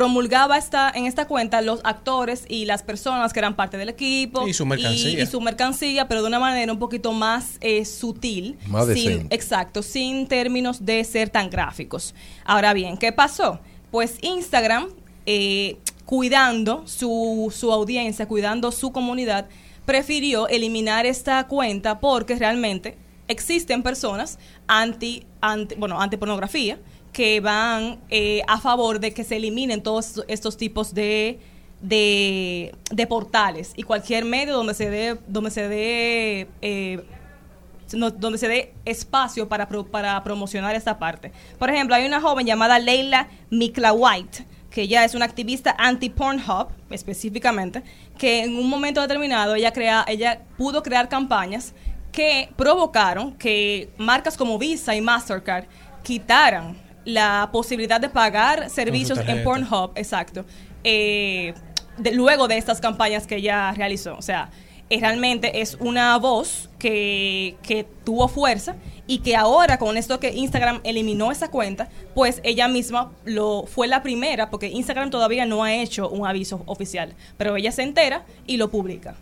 promulgaba 0.00 0.56
esta, 0.56 0.90
en 0.94 1.04
esta 1.04 1.26
cuenta 1.26 1.60
los 1.60 1.80
actores 1.84 2.46
y 2.48 2.64
las 2.64 2.82
personas 2.82 3.34
que 3.34 3.38
eran 3.38 3.54
parte 3.54 3.76
del 3.76 3.90
equipo 3.90 4.48
Y 4.48 4.54
su 4.54 4.64
mercancía. 4.64 5.10
y, 5.10 5.20
y 5.20 5.26
su 5.26 5.42
mercancía, 5.42 6.08
pero 6.08 6.22
de 6.22 6.28
una 6.28 6.38
manera 6.38 6.72
un 6.72 6.78
poquito 6.78 7.12
más 7.12 7.58
eh, 7.60 7.84
sutil. 7.84 8.56
Más 8.66 8.86
sin-. 8.86 9.26
Exacto, 9.28 9.82
sin 9.82 10.26
términos 10.26 10.86
de 10.86 11.04
ser 11.04 11.28
tan 11.28 11.50
gráficos. 11.50 12.14
Ahora 12.46 12.72
bien, 12.72 12.96
¿qué 12.96 13.12
pasó? 13.12 13.60
Pues 13.90 14.16
Instagram, 14.22 14.88
eh, 15.26 15.76
cuidando 16.06 16.82
su, 16.86 17.52
su 17.54 17.70
audiencia, 17.70 18.26
cuidando 18.26 18.72
su 18.72 18.92
comunidad, 18.92 19.48
prefirió 19.84 20.48
eliminar 20.48 21.04
esta 21.04 21.46
cuenta 21.46 22.00
porque 22.00 22.36
realmente 22.36 22.96
existen 23.28 23.82
personas 23.82 24.38
anti, 24.66 25.26
anti 25.42 25.74
bueno, 25.74 26.00
anti 26.00 26.16
pornografía 26.16 26.78
que 27.12 27.40
van 27.40 27.98
eh, 28.08 28.42
a 28.46 28.60
favor 28.60 29.00
de 29.00 29.12
que 29.12 29.24
se 29.24 29.36
eliminen 29.36 29.82
todos 29.82 30.24
estos 30.28 30.56
tipos 30.56 30.94
de, 30.94 31.38
de, 31.80 32.74
de 32.90 33.06
portales 33.06 33.72
y 33.76 33.82
cualquier 33.82 34.24
medio 34.24 34.54
donde 34.54 34.74
se 34.74 34.90
dé 34.90 35.18
donde 35.26 35.50
se 35.50 35.68
dé 35.68 36.48
eh, 36.62 37.02
donde 37.92 38.38
se 38.38 38.46
dé 38.46 38.72
espacio 38.84 39.48
para, 39.48 39.66
pro- 39.66 39.84
para 39.84 40.22
promocionar 40.22 40.76
esta 40.76 41.00
parte. 41.00 41.32
Por 41.58 41.70
ejemplo, 41.70 41.96
hay 41.96 42.06
una 42.06 42.20
joven 42.20 42.46
llamada 42.46 42.78
Leila 42.78 43.26
Mikla 43.50 43.92
White, 43.92 44.46
que 44.70 44.82
ella 44.82 45.04
es 45.04 45.16
una 45.16 45.24
activista 45.24 45.74
anti-Pornhub, 45.76 46.68
específicamente, 46.90 47.82
que 48.16 48.44
en 48.44 48.56
un 48.56 48.68
momento 48.70 49.00
determinado 49.00 49.56
ella, 49.56 49.72
crea, 49.72 50.04
ella 50.06 50.42
pudo 50.56 50.84
crear 50.84 51.08
campañas 51.08 51.74
que 52.12 52.48
provocaron 52.56 53.32
que 53.32 53.90
marcas 53.98 54.36
como 54.36 54.56
Visa 54.56 54.94
y 54.94 55.00
Mastercard 55.00 55.64
quitaran 56.04 56.76
la 57.04 57.48
posibilidad 57.52 58.00
de 58.00 58.08
pagar 58.08 58.70
servicios 58.70 59.18
en. 59.26 59.42
Pornhub, 59.44 59.92
exacto, 59.94 60.44
eh, 60.84 61.54
de- 61.98 62.12
luego 62.12 62.48
de 62.48 62.58
estas 62.58 62.80
campañas 62.80 63.26
que 63.26 63.36
ella 63.36 63.72
realizó. 63.72 64.16
O 64.16 64.22
sea, 64.22 64.50
eh, 64.90 64.98
realmente 65.00 65.60
es 65.60 65.76
una 65.80 66.16
voz 66.18 66.68
que, 66.78 67.56
que 67.62 67.86
tuvo 68.04 68.26
fuerza 68.28 68.74
y 69.06 69.18
que 69.18 69.36
ahora 69.36 69.78
con 69.78 69.96
esto 69.96 70.18
que 70.20 70.32
Instagram 70.32 70.80
eliminó 70.84 71.30
esa 71.32 71.48
cuenta, 71.50 71.88
pues 72.14 72.40
ella 72.44 72.68
misma 72.68 73.12
lo 73.24 73.64
fue 73.66 73.86
la 73.88 74.02
primera, 74.02 74.50
porque 74.50 74.66
Instagram 74.68 75.10
todavía 75.10 75.46
no 75.46 75.62
ha 75.64 75.72
hecho 75.74 76.08
un 76.08 76.26
aviso 76.26 76.62
oficial, 76.66 77.14
pero 77.36 77.56
ella 77.56 77.72
se 77.72 77.82
entera 77.82 78.24
y 78.46 78.56
lo 78.56 78.70
publica. 78.70 79.14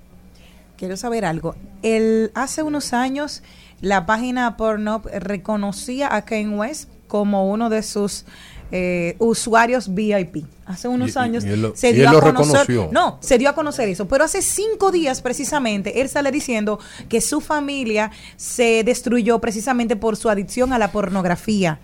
Quiero 0.76 0.96
saber 0.96 1.24
algo. 1.24 1.54
El, 1.82 2.30
hace 2.34 2.62
unos 2.62 2.92
años, 2.92 3.42
la 3.80 4.06
página 4.06 4.56
Pornhub 4.56 5.06
reconocía 5.12 6.14
a 6.14 6.24
Kanye 6.24 6.54
West 6.56 6.88
como 7.08 7.50
uno 7.50 7.68
de 7.70 7.82
sus 7.82 8.24
eh, 8.70 9.16
usuarios 9.18 9.94
VIP. 9.94 10.44
Hace 10.66 10.88
unos 10.88 11.16
Y- 11.16 11.18
años 11.18 11.44
y 11.44 11.48
él 11.48 11.62
lo- 11.62 11.74
se 11.74 11.88
y 11.88 11.92
dio 11.94 12.02
él 12.02 12.08
a 12.08 12.12
lo 12.12 12.20
conocer. 12.20 12.66
reconoció. 12.68 12.90
No, 12.92 13.16
se 13.22 13.38
dio 13.38 13.48
a 13.48 13.54
conocer 13.54 13.88
eso. 13.88 14.06
Pero 14.06 14.24
hace 14.24 14.42
cinco 14.42 14.90
días, 14.92 15.22
precisamente, 15.22 16.02
él 16.02 16.08
sale 16.10 16.30
diciendo 16.30 16.78
que 17.08 17.22
su 17.22 17.40
familia 17.40 18.10
se 18.36 18.84
destruyó 18.84 19.38
precisamente 19.40 19.96
por 19.96 20.16
su 20.16 20.28
adicción 20.28 20.72
a 20.74 20.78
la 20.78 20.92
pornografía. 20.92 21.80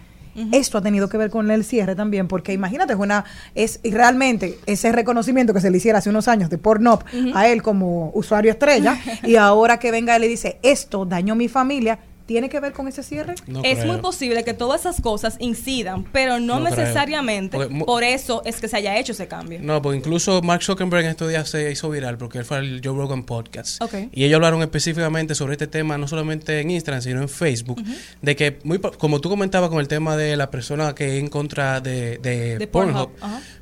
Esto 0.51 0.79
ha 0.79 0.83
tenido 0.83 1.09
que 1.09 1.16
ver 1.16 1.31
con 1.31 1.49
el 1.53 1.64
cierre 1.64 1.95
también, 1.95 2.27
porque 2.27 2.53
imagínate, 2.53 2.93
es 2.95 2.99
una, 2.99 3.25
es 3.55 3.79
realmente 3.85 4.59
ese 4.66 4.91
reconocimiento 4.91 5.55
que 5.55 5.61
se 5.61 5.70
le 5.70 5.77
hiciera 5.77 5.99
hace 6.01 6.11
unos 6.11 6.27
años 6.27 6.51
de 6.51 6.59
Pornhub 6.59 7.05
a 7.35 7.47
él 7.49 7.62
como 7.62 8.11
usuario 8.14 8.51
estrella, 8.51 8.99
y 9.22 9.37
ahora 9.37 9.79
que 9.79 9.93
venga 9.93 10.16
él 10.16 10.25
y 10.25 10.29
dice, 10.29 10.59
esto 10.64 11.05
dañó 11.07 11.37
mi 11.37 11.47
familia, 11.47 12.01
¿Tiene 12.27 12.49
que 12.49 12.59
ver 12.61 12.72
con 12.72 12.89
ese 12.89 13.03
cierre? 13.03 13.35
es 13.64 13.85
muy 13.85 13.99
posible 13.99 14.45
que 14.45 14.55
todas 14.55 14.81
esas 14.81 15.01
cosas 15.01 15.37
incidan, 15.41 16.05
pero 16.12 16.41
no, 16.41 16.59
No 16.59 16.70
necesariamente 16.70 17.57
Porque 17.59 17.85
por 17.85 18.03
eso 18.03 18.43
es 18.45 18.61
que 18.61 18.68
se 18.68 18.77
haya 18.79 18.99
hecho 18.99 19.12
ese 19.12 19.29
cambio. 19.29 19.59
No, 19.62 19.83
pues 19.83 19.99
incluso 19.99 20.41
Mark 20.43 20.62
Zuckerberg 20.62 21.05
en 21.05 21.11
estos 21.11 21.29
días 21.29 21.49
se 21.51 21.70
hizo 21.70 21.91
viral 21.91 22.16
porque 22.16 22.39
él 22.39 22.45
fue 22.45 22.57
al 22.59 22.81
Joe 22.83 22.97
Rogan 22.97 23.25
Podcast. 23.25 23.83
Ok. 23.83 23.95
Y 24.12 24.25
ellos 24.25 24.37
hablaron 24.37 24.62
específicamente 24.62 25.35
sobre 25.35 25.53
este 25.53 25.66
tema, 25.66 25.99
no 25.99 26.09
solamente 26.09 26.61
en 26.61 26.70
Instagram, 26.70 27.03
sino 27.03 27.20
en 27.20 27.29
Facebook. 27.29 27.83
De 28.22 28.37
que, 28.37 28.59
muy, 28.64 28.79
po- 28.79 28.93
como 28.93 29.20
tú 29.20 29.29
comentabas 29.29 29.68
con 29.68 29.81
el 29.81 29.89
tema 29.89 30.16
de 30.16 30.37
la 30.37 30.51
persona 30.51 30.95
que 30.95 31.16
es 31.18 31.22
en 31.22 31.29
contra 31.29 31.81
de, 31.81 32.18
de, 32.18 32.59
De 32.59 32.66
Pornhub, 32.66 33.11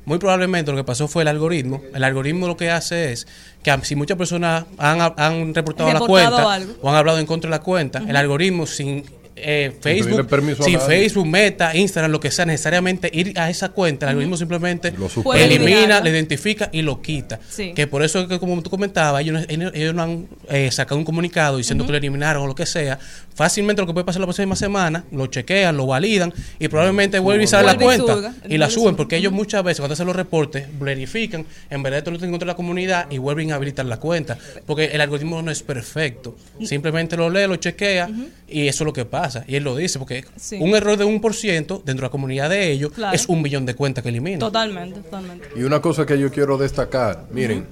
muy 0.05 0.19
probablemente 0.19 0.71
lo 0.71 0.77
que 0.77 0.83
pasó 0.83 1.07
fue 1.07 1.23
el 1.23 1.27
algoritmo. 1.27 1.81
El 1.93 2.03
algoritmo 2.03 2.47
lo 2.47 2.55
que 2.57 2.69
hace 2.71 3.11
es 3.11 3.27
que 3.63 3.77
si 3.83 3.95
muchas 3.95 4.17
personas 4.17 4.65
han, 4.77 5.01
han 5.17 5.55
reportado, 5.55 5.91
la 5.91 5.99
cuenta 5.99 6.53
algo. 6.53 6.73
o 6.81 6.89
han 6.89 6.95
hablado 6.95 7.19
en 7.19 7.25
contra 7.25 7.49
de 7.49 7.57
la 7.57 7.63
cuenta, 7.63 8.03
el 8.07 8.15
algoritmo 8.15 8.67
sin 8.67 9.03
eh, 9.43 9.71
Facebook, 9.81 10.19
a 10.61 10.63
sin. 10.65 10.79
Facebook, 10.79 11.25
Meta, 11.27 11.75
Instagram, 11.75 12.11
lo 12.11 12.19
que 12.19 12.31
sea, 12.31 12.45
necesariamente 12.45 13.09
ir 13.13 13.37
a 13.39 13.49
esa 13.49 13.69
cuenta, 13.69 14.05
el 14.05 14.09
algoritmo 14.11 14.37
simplemente 14.37 14.91
suprime. 15.09 15.43
elimina, 15.45 15.99
le 16.01 16.09
identifica 16.09 16.69
y 16.71 16.81
lo 16.81 17.01
quita. 17.01 17.39
Sí. 17.49 17.73
Que 17.75 17.87
por 17.87 18.03
eso 18.03 18.21
es 18.21 18.27
que, 18.27 18.39
como 18.39 18.61
tú 18.61 18.69
comentabas, 18.69 19.21
ellos, 19.21 19.33
no- 19.41 19.45
ellos, 19.47 19.71
ellos 19.75 19.93
no 19.93 20.03
han 20.03 20.27
eh, 20.49 20.71
sacado 20.71 20.97
un 20.97 21.05
comunicado 21.05 21.57
diciendo 21.57 21.85
que 21.85 21.91
lo 21.91 21.97
eliminaron 21.97 22.43
o 22.43 22.47
lo 22.47 22.55
que 22.55 22.65
sea. 22.65 22.97
Fácilmente 23.35 23.81
lo 23.81 23.87
que 23.87 23.93
puede 23.93 24.05
pasar 24.05 24.19
la 24.19 24.27
próxima 24.27 24.55
semana, 24.55 25.05
lo 25.11 25.25
chequean, 25.27 25.75
lo 25.75 25.87
validan 25.87 26.31
y 26.59 26.67
probablemente 26.67 27.17
vuelven 27.19 27.45
y 27.45 27.47
sale 27.47 27.65
la 27.65 27.77
cuenta 27.77 28.33
y 28.47 28.57
la 28.59 28.69
suben 28.69 28.95
porque 28.95 29.15
ellos 29.17 29.31
muchas 29.33 29.63
veces 29.63 29.79
cuando 29.79 29.93
hacen 29.93 30.05
los 30.05 30.15
reportes 30.15 30.65
verifican, 30.79 31.45
en 31.71 31.81
verdad 31.81 31.97
esto 31.99 32.11
lo 32.11 32.17
tienen 32.17 32.31
contra 32.31 32.45
la 32.45 32.55
comunidad 32.55 33.07
y 33.09 33.17
vuelven 33.17 33.51
a 33.51 33.55
habilitar 33.55 33.85
la 33.87 33.97
cuenta. 33.97 34.37
Porque 34.67 34.85
el 34.85 35.01
algoritmo 35.01 35.41
no 35.41 35.49
es 35.49 35.63
perfecto. 35.63 36.35
Simplemente 36.63 37.17
lo 37.17 37.29
lee, 37.29 37.47
lo 37.47 37.55
chequea 37.55 38.07
y 38.47 38.67
eso 38.67 38.83
es 38.83 38.85
lo 38.85 38.93
que 38.93 39.05
pasa. 39.05 39.32
Y 39.47 39.55
él 39.55 39.63
lo 39.63 39.75
dice 39.75 39.99
porque 39.99 40.25
Sí. 40.35 40.57
un 40.61 40.75
error 40.75 40.97
de 40.97 41.05
un 41.05 41.19
por 41.21 41.33
ciento 41.33 41.81
dentro 41.85 42.03
de 42.03 42.07
la 42.07 42.11
comunidad 42.11 42.49
de 42.49 42.71
ellos 42.71 42.91
Claro. 42.91 43.15
es 43.15 43.27
un 43.27 43.41
millón 43.41 43.65
de 43.65 43.75
cuentas 43.75 44.03
que 44.03 44.09
elimina. 44.09 44.39
Totalmente, 44.39 44.99
totalmente. 45.01 45.47
Y 45.55 45.63
una 45.63 45.81
cosa 45.81 46.05
que 46.05 46.17
yo 46.19 46.31
quiero 46.31 46.57
destacar, 46.57 47.25
miren, 47.31 47.65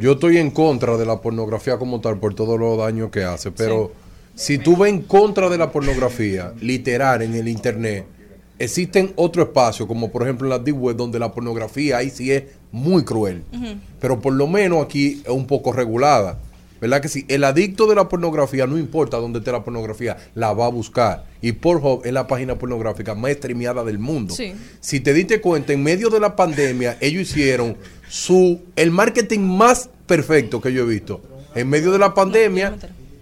yo 0.00 0.12
estoy 0.12 0.38
en 0.38 0.50
contra 0.50 0.96
de 0.96 1.06
la 1.06 1.20
pornografía 1.20 1.78
como 1.78 2.00
tal 2.00 2.18
por 2.18 2.34
todos 2.34 2.58
los 2.58 2.76
daños 2.78 3.10
que 3.10 3.24
hace, 3.24 3.50
pero 3.50 3.92
si 4.34 4.58
tú 4.58 4.76
ves 4.76 4.92
en 4.92 5.02
contra 5.02 5.48
de 5.48 5.56
la 5.58 5.72
pornografía 5.72 6.52
literal 6.60 7.22
en 7.22 7.34
el 7.34 7.48
internet, 7.48 8.04
existen 8.58 9.12
otro 9.16 9.42
espacio, 9.42 9.86
como 9.86 10.10
por 10.10 10.22
ejemplo 10.22 10.46
en 10.46 10.50
la 10.50 10.58
deep 10.58 10.76
web, 10.78 10.96
donde 10.96 11.18
la 11.18 11.32
pornografía 11.32 11.98
ahí 11.98 12.10
sí 12.10 12.30
es 12.32 12.44
muy 12.72 13.04
cruel, 13.04 13.42
pero 14.00 14.20
por 14.20 14.32
lo 14.34 14.46
menos 14.46 14.84
aquí 14.84 15.22
es 15.24 15.30
un 15.30 15.46
poco 15.46 15.72
regulada. 15.72 16.38
¿Verdad 16.86 17.02
que 17.02 17.08
sí? 17.08 17.24
El 17.28 17.42
adicto 17.42 17.86
de 17.86 17.96
la 17.96 18.08
pornografía, 18.08 18.66
no 18.66 18.78
importa 18.78 19.16
dónde 19.16 19.40
esté 19.40 19.50
la 19.50 19.64
pornografía, 19.64 20.16
la 20.34 20.52
va 20.52 20.66
a 20.66 20.68
buscar. 20.68 21.24
Y 21.42 21.52
Pornhub 21.52 22.02
es 22.04 22.12
la 22.12 22.26
página 22.26 22.56
pornográfica 22.56 23.14
más 23.14 23.32
streameada 23.32 23.82
del 23.82 23.98
mundo. 23.98 24.34
Sí. 24.34 24.54
Si 24.80 25.00
te 25.00 25.12
diste 25.12 25.40
cuenta, 25.40 25.72
en 25.72 25.82
medio 25.82 26.10
de 26.10 26.20
la 26.20 26.36
pandemia, 26.36 26.96
ellos 27.00 27.22
hicieron 27.22 27.76
su 28.08 28.60
el 28.76 28.92
marketing 28.92 29.40
más 29.40 29.90
perfecto 30.06 30.60
que 30.60 30.72
yo 30.72 30.84
he 30.84 30.86
visto. 30.86 31.20
En 31.56 31.68
medio 31.68 31.90
de 31.90 31.98
la 31.98 32.14
pandemia, 32.14 32.76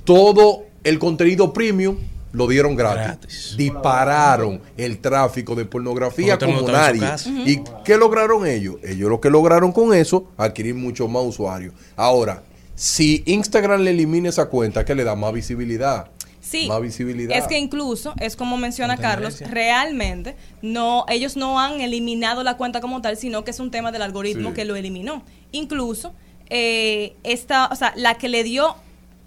todo 0.04 0.64
el 0.82 0.98
contenido 0.98 1.52
premium 1.52 1.96
lo 2.32 2.46
dieron 2.46 2.76
gratis. 2.76 3.54
Dispararon 3.56 4.60
el 4.76 4.98
tráfico 4.98 5.54
de 5.54 5.64
pornografía 5.64 6.36
como 6.38 6.62
nadie. 6.62 7.02
¿Y 7.46 7.62
qué 7.84 7.96
lograron 7.96 8.46
ellos? 8.46 8.76
Ellos 8.82 9.08
lo 9.08 9.20
que 9.20 9.30
lograron 9.30 9.72
con 9.72 9.94
eso, 9.94 10.26
adquirir 10.36 10.74
muchos 10.74 11.08
más 11.08 11.22
usuarios. 11.22 11.72
Ahora, 11.96 12.42
si 12.74 13.22
Instagram 13.26 13.82
le 13.82 13.90
elimina 13.90 14.28
esa 14.28 14.46
cuenta, 14.48 14.84
¿qué 14.84 14.94
le 14.94 15.04
da? 15.04 15.14
Más 15.14 15.32
visibilidad. 15.32 16.08
Sí, 16.40 16.68
Más 16.68 16.82
visibilidad. 16.82 17.36
es 17.38 17.46
que 17.46 17.58
incluso, 17.58 18.12
es 18.20 18.36
como 18.36 18.58
menciona 18.58 18.98
Carlos, 18.98 19.40
realmente 19.40 20.36
no, 20.60 21.06
ellos 21.08 21.36
no 21.38 21.58
han 21.58 21.80
eliminado 21.80 22.42
la 22.42 22.58
cuenta 22.58 22.82
como 22.82 23.00
tal, 23.00 23.16
sino 23.16 23.44
que 23.44 23.50
es 23.50 23.60
un 23.60 23.70
tema 23.70 23.92
del 23.92 24.02
algoritmo 24.02 24.50
Sí. 24.50 24.54
que 24.54 24.64
lo 24.66 24.76
eliminó. 24.76 25.22
Incluso, 25.52 26.12
eh, 26.50 27.16
esta, 27.22 27.68
o 27.68 27.76
sea, 27.76 27.94
la 27.96 28.16
que 28.18 28.28
le 28.28 28.44
dio 28.44 28.76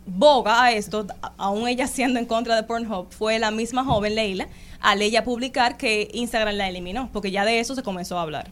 boga 0.06 0.64
a 0.64 0.72
esto, 0.72 1.08
aún 1.38 1.68
ella 1.68 1.88
siendo 1.88 2.20
en 2.20 2.28
contra 2.28 2.56
de 2.56 2.64
Pornhub, 2.64 3.08
fue 3.12 3.40
la 3.40 3.50
misma 3.50 3.84
joven 3.84 4.14
Leila, 4.16 4.48
al 4.80 5.02
ella 5.02 5.24
publicar 5.24 5.76
que 5.76 6.10
Instagram 6.14 6.54
la 6.56 6.70
eliminó, 6.70 7.10
porque 7.12 7.32
ya 7.32 7.46
de 7.46 7.60
eso 7.60 7.74
se 7.74 7.82
comenzó 7.82 8.20
a 8.20 8.22
hablar. 8.22 8.52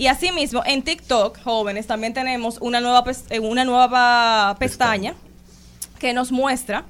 Y 0.00 0.06
asimismo, 0.06 0.62
en 0.64 0.80
TikTok, 0.82 1.42
jóvenes, 1.44 1.86
también 1.86 2.14
tenemos 2.14 2.56
una 2.62 2.80
nueva, 2.80 3.04
eh, 3.28 3.38
una 3.38 3.66
nueva 3.66 4.56
pestaña 4.58 5.12
que 5.98 6.14
nos 6.14 6.32
muestra 6.32 6.84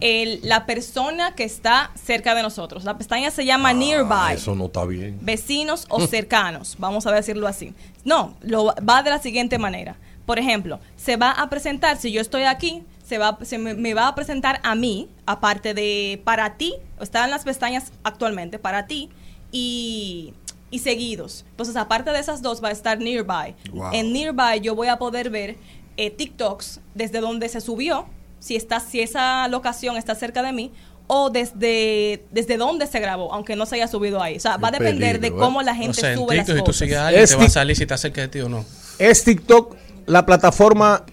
el- 0.00 0.38
la 0.44 0.64
persona 0.64 1.34
que 1.34 1.42
está 1.42 1.90
cerca 2.00 2.32
de 2.32 2.42
nosotros. 2.42 2.84
La 2.84 2.96
pestaña 2.96 3.32
se 3.32 3.44
llama 3.44 3.72
Nearby. 3.72 4.08
Ah, 4.12 4.32
Eso 4.34 4.54
no 4.54 4.66
está 4.66 4.84
bien. 4.84 5.18
Vecinos 5.20 5.86
o 5.88 5.98
cercanos, 6.06 6.76
vamos 6.78 7.08
a 7.08 7.10
decirlo 7.10 7.48
así. 7.48 7.74
No, 8.04 8.36
lo 8.42 8.66
va 8.88 9.02
de 9.02 9.10
la 9.10 9.18
siguiente 9.18 9.58
manera. 9.58 9.96
Por 10.24 10.38
ejemplo, 10.38 10.78
se 10.96 11.16
va 11.16 11.32
a 11.32 11.50
presentar, 11.50 11.96
si 11.96 12.12
yo 12.12 12.20
estoy 12.20 12.44
aquí, 12.44 12.84
se, 13.04 13.18
va, 13.18 13.36
se 13.42 13.58
me, 13.58 13.74
me 13.74 13.94
va 13.94 14.06
a 14.06 14.14
presentar 14.14 14.60
a 14.62 14.76
mí, 14.76 15.08
aparte 15.26 15.74
de 15.74 16.20
para 16.22 16.56
ti, 16.56 16.76
están 17.00 17.30
las 17.30 17.42
pestañas 17.42 17.90
actualmente, 18.04 18.60
para 18.60 18.86
ti 18.86 19.10
y, 19.50 20.34
y 20.74 20.80
seguidos. 20.80 21.44
Entonces, 21.50 21.76
aparte 21.76 22.10
de 22.10 22.18
esas 22.18 22.42
dos, 22.42 22.62
va 22.62 22.68
a 22.68 22.72
estar 22.72 22.98
Nearby. 22.98 23.54
Wow. 23.72 23.92
En 23.92 24.12
Nearby 24.12 24.60
yo 24.60 24.74
voy 24.74 24.88
a 24.88 24.96
poder 24.98 25.30
ver 25.30 25.56
eh, 25.96 26.10
TikToks 26.10 26.80
desde 26.94 27.20
donde 27.20 27.48
se 27.48 27.60
subió, 27.60 28.06
si, 28.40 28.56
está, 28.56 28.80
si 28.80 29.00
esa 29.00 29.46
locación 29.46 29.96
está 29.96 30.16
cerca 30.16 30.42
de 30.42 30.52
mí, 30.52 30.72
o 31.06 31.30
desde, 31.30 32.24
desde 32.32 32.56
dónde 32.56 32.88
se 32.88 32.98
grabó, 32.98 33.32
aunque 33.32 33.54
no 33.54 33.66
se 33.66 33.76
haya 33.76 33.86
subido 33.86 34.20
ahí. 34.20 34.36
O 34.36 34.40
sea, 34.40 34.56
va 34.56 34.68
a 34.68 34.70
depender 34.72 35.20
peligro, 35.20 35.36
de 35.36 35.42
cómo 35.42 35.60
¿eh? 35.60 35.64
la 35.64 35.72
O 35.72 35.76
gente 35.76 36.00
sea, 36.00 36.12
en 36.12 36.18
sube 36.18 36.36
las 36.36 36.46
TikTok, 36.46 36.56
si 36.56 36.60
tú 36.62 36.66
cosas. 36.66 36.78
sigues 36.80 36.96
a 36.96 37.06
alguien, 37.06 37.24
Es 37.24 37.30
te 37.30 37.36
va 37.36 37.44
a 37.44 37.48
salir 37.50 37.76
si 37.76 37.82
está 37.82 37.96
cerca 37.96 38.20
de 38.22 38.28
ti 38.28 38.40
o 38.40 38.48
no. 38.48 38.64
¿Es 38.98 39.22
TikTok 39.22 39.76
la 40.06 40.26
plataforma 40.26 41.04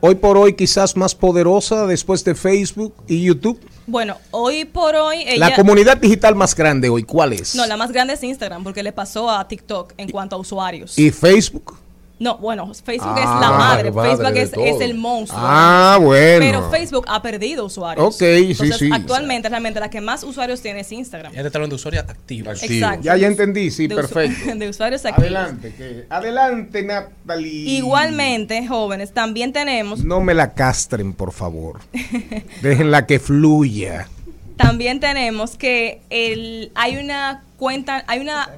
hoy 0.00 0.14
por 0.14 0.36
hoy 0.36 0.54
quizás 0.54 0.96
más 0.96 1.14
poderosa 1.14 1.86
después 1.86 2.24
de 2.24 2.34
Facebook 2.34 2.94
y 3.06 3.22
YouTube? 3.22 3.60
Bueno, 3.86 4.16
hoy 4.30 4.64
por 4.64 4.94
hoy 4.94 5.22
ella... 5.26 5.48
La 5.50 5.54
comunidad 5.54 5.96
digital 5.96 6.34
más 6.34 6.54
grande 6.54 6.88
hoy, 6.88 7.02
¿cuál 7.02 7.32
es? 7.32 7.54
No, 7.54 7.66
la 7.66 7.76
más 7.76 7.92
grande 7.92 8.14
es 8.14 8.22
Instagram, 8.22 8.64
porque 8.64 8.82
le 8.82 8.92
pasó 8.92 9.30
a 9.30 9.46
TikTok 9.46 9.94
en 9.96 10.10
cuanto 10.10 10.36
a 10.36 10.38
usuarios. 10.38 10.98
¿Y 10.98 11.10
Facebook? 11.10 11.76
No, 12.20 12.36
bueno, 12.36 12.70
Facebook 12.74 13.14
Ah, 13.16 13.18
es 13.18 13.24
la 13.24 13.50
madre, 13.50 13.90
madre 13.90 14.10
Facebook 14.46 14.62
es, 14.66 14.80
el 14.82 14.94
monstruo. 14.94 15.40
Ah, 15.42 15.98
bueno. 16.02 16.38
Pero 16.38 16.70
Facebook 16.70 17.06
ha 17.08 17.22
perdido 17.22 17.64
usuarios. 17.64 18.06
Ok, 18.14 18.18
sí, 18.20 18.50
Entonces, 18.50 18.76
sí. 18.76 18.90
Actualmente, 18.92 19.48
realmente, 19.48 19.80
la 19.80 19.88
que 19.88 20.02
más 20.02 20.22
usuarios 20.22 20.60
tiene 20.60 20.80
es 20.80 20.92
Instagram. 20.92 21.32
Ya 21.32 21.40
te 21.40 21.46
está 21.46 21.56
hablando 21.58 21.76
de 21.76 21.80
usuarios 21.80 22.04
activos. 22.06 22.62
Activo. 22.62 22.74
Exacto. 22.84 23.02
Ya, 23.04 23.16
ya 23.16 23.26
entendí, 23.26 23.70
sí, 23.70 23.86
De 23.86 23.94
usu- 23.96 24.00
perfecto. 24.02 24.54
de 24.54 24.68
usuarios 24.68 25.02
activos. 25.06 25.24
Adelante, 25.30 25.74
que- 25.74 26.04
adelante, 26.10 26.82
Natalie. 26.82 27.70
Igualmente, 27.78 28.66
jóvenes, 28.68 29.12
también 29.14 29.54
tenemos, 29.54 30.04
No 30.04 30.20
me 30.20 30.34
la 30.34 30.52
castren, 30.52 31.14
por 31.14 31.32
favor. 31.32 31.80
Déjenla 32.62 33.06
que 33.06 33.18
fluya. 33.18 34.08
también 34.56 35.00
tenemos 35.00 35.56
que 35.56 36.02
el, 36.10 36.70
hay 36.74 36.98
una 36.98 37.44
cuenta, 37.56 38.04
hay 38.06 38.20
una 38.20 38.50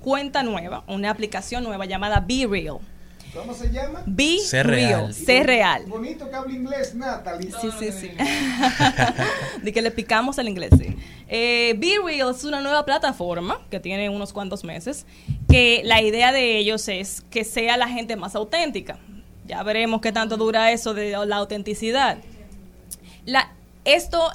cuenta 0.00 0.42
nueva, 0.42 0.84
una 0.88 1.10
aplicación 1.10 1.64
nueva 1.64 1.84
llamada 1.84 2.24
Be 2.26 2.46
Real. 2.50 2.78
¿Cómo 3.34 3.54
se 3.54 3.70
llama? 3.70 4.02
Be 4.06 4.38
Real. 4.50 4.66
real. 4.66 5.14
Sé 5.14 5.42
real. 5.44 5.84
Bonito 5.86 6.28
que 6.28 6.34
habla 6.36 6.52
inglés, 6.52 6.94
Natalie. 6.96 7.50
Sí, 7.60 7.68
sí, 7.78 7.92
sí. 7.92 8.10
de 9.62 9.72
que 9.72 9.82
le 9.82 9.90
picamos 9.90 10.38
el 10.38 10.48
inglés, 10.48 10.70
sí. 10.76 10.96
Eh, 11.28 11.74
Be 11.78 11.94
Real 12.04 12.30
es 12.34 12.42
una 12.44 12.60
nueva 12.60 12.84
plataforma 12.84 13.60
que 13.70 13.78
tiene 13.78 14.10
unos 14.10 14.32
cuantos 14.32 14.64
meses, 14.64 15.06
que 15.48 15.82
la 15.84 16.02
idea 16.02 16.32
de 16.32 16.58
ellos 16.58 16.88
es 16.88 17.22
que 17.30 17.44
sea 17.44 17.76
la 17.76 17.88
gente 17.88 18.16
más 18.16 18.34
auténtica. 18.34 18.98
Ya 19.46 19.62
veremos 19.62 20.00
qué 20.00 20.10
tanto 20.12 20.36
dura 20.36 20.72
eso 20.72 20.92
de 20.94 21.12
la 21.26 21.36
autenticidad. 21.36 22.18
La, 23.26 23.52
esto 23.84 24.28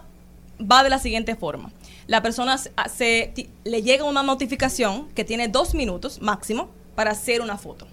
va 0.60 0.84
de 0.84 0.90
la 0.90 1.00
siguiente 1.00 1.36
forma. 1.36 1.72
La 2.08 2.22
persona 2.22 2.58
se- 2.58 2.72
se- 2.96 3.32
ti- 3.34 3.50
le 3.66 3.82
llega 3.82 4.04
una 4.06 4.24
notificación 4.24 5.10
que 5.10 5.24
tiene 5.26 5.48
dos 5.48 5.74
minutos 5.74 6.22
máximo 6.22 6.70
para 6.96 7.12
hacer 7.12 7.42
una 7.42 7.58
foto. 7.58 7.88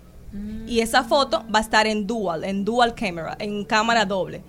Y 0.67 0.81
esa 0.81 1.05
foto 1.05 1.45
va 1.55 1.59
a 1.59 1.63
estar 1.63 1.87
en 1.87 2.07
dual, 2.07 2.45
en 2.45 2.65
dual 2.65 2.95
camera, 2.95 3.37
en 3.39 3.65
cámara 3.65 4.05
doble. 4.05 4.43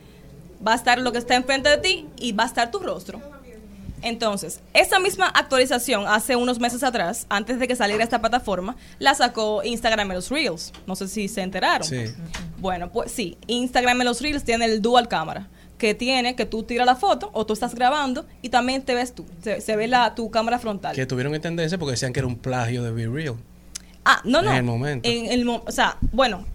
Va 0.65 0.73
a 0.73 0.75
estar 0.75 0.97
lo 0.99 1.11
que 1.11 1.17
está 1.17 1.35
enfrente 1.35 1.69
de 1.69 1.77
ti 1.77 2.07
y 2.17 2.31
va 2.31 2.43
a 2.43 2.47
estar 2.47 2.71
tu 2.71 2.79
rostro. 2.79 3.19
Entonces, 4.03 4.59
esa 4.73 4.99
misma 4.99 5.27
actualización 5.27 6.05
hace 6.07 6.35
unos 6.35 6.59
meses 6.59 6.83
atrás, 6.83 7.25
antes 7.29 7.57
de 7.57 7.67
que 7.67 7.75
saliera 7.75 8.03
esta 8.03 8.19
plataforma, 8.19 8.75
la 8.99 9.15
sacó 9.15 9.63
Instagram 9.63 10.11
en 10.11 10.17
los 10.17 10.29
Reels. 10.29 10.73
No 10.85 10.95
sé 10.95 11.07
si 11.07 11.29
se 11.29 11.41
enteraron. 11.41 11.87
Sí. 11.87 12.13
Bueno, 12.59 12.91
pues 12.91 13.11
sí, 13.11 13.37
Instagram 13.47 14.01
en 14.01 14.07
los 14.07 14.21
Reels 14.21 14.43
tiene 14.43 14.65
el 14.65 14.81
dual 14.81 15.07
cámara, 15.07 15.47
que 15.77 15.93
tiene 15.93 16.35
que 16.35 16.45
tú 16.45 16.63
tiras 16.63 16.85
la 16.85 16.97
foto 16.97 17.29
o 17.33 17.45
tú 17.45 17.53
estás 17.53 17.75
grabando 17.75 18.25
y 18.41 18.49
también 18.49 18.83
te 18.83 18.93
ves 18.93 19.15
tú, 19.15 19.25
se, 19.41 19.61
se 19.61 19.75
ve 19.77 19.87
la, 19.87 20.15
tu 20.15 20.29
cámara 20.29 20.59
frontal. 20.59 20.95
Que 20.95 21.05
tuvieron 21.05 21.33
entenderse 21.33 21.77
porque 21.77 21.91
decían 21.91 22.11
que 22.11 22.19
era 22.19 22.27
un 22.27 22.37
plagio 22.37 22.83
de 22.83 22.91
Be 22.91 23.07
Real. 23.07 23.37
Ah, 24.05 24.21
no, 24.25 24.41
no. 24.41 24.51
En 24.51 24.57
el 24.57 24.63
momento. 24.63 25.09
En 25.09 25.31
el 25.31 25.45
mo- 25.45 25.63
o 25.65 25.71
sea, 25.71 25.97
bueno, 26.11 26.45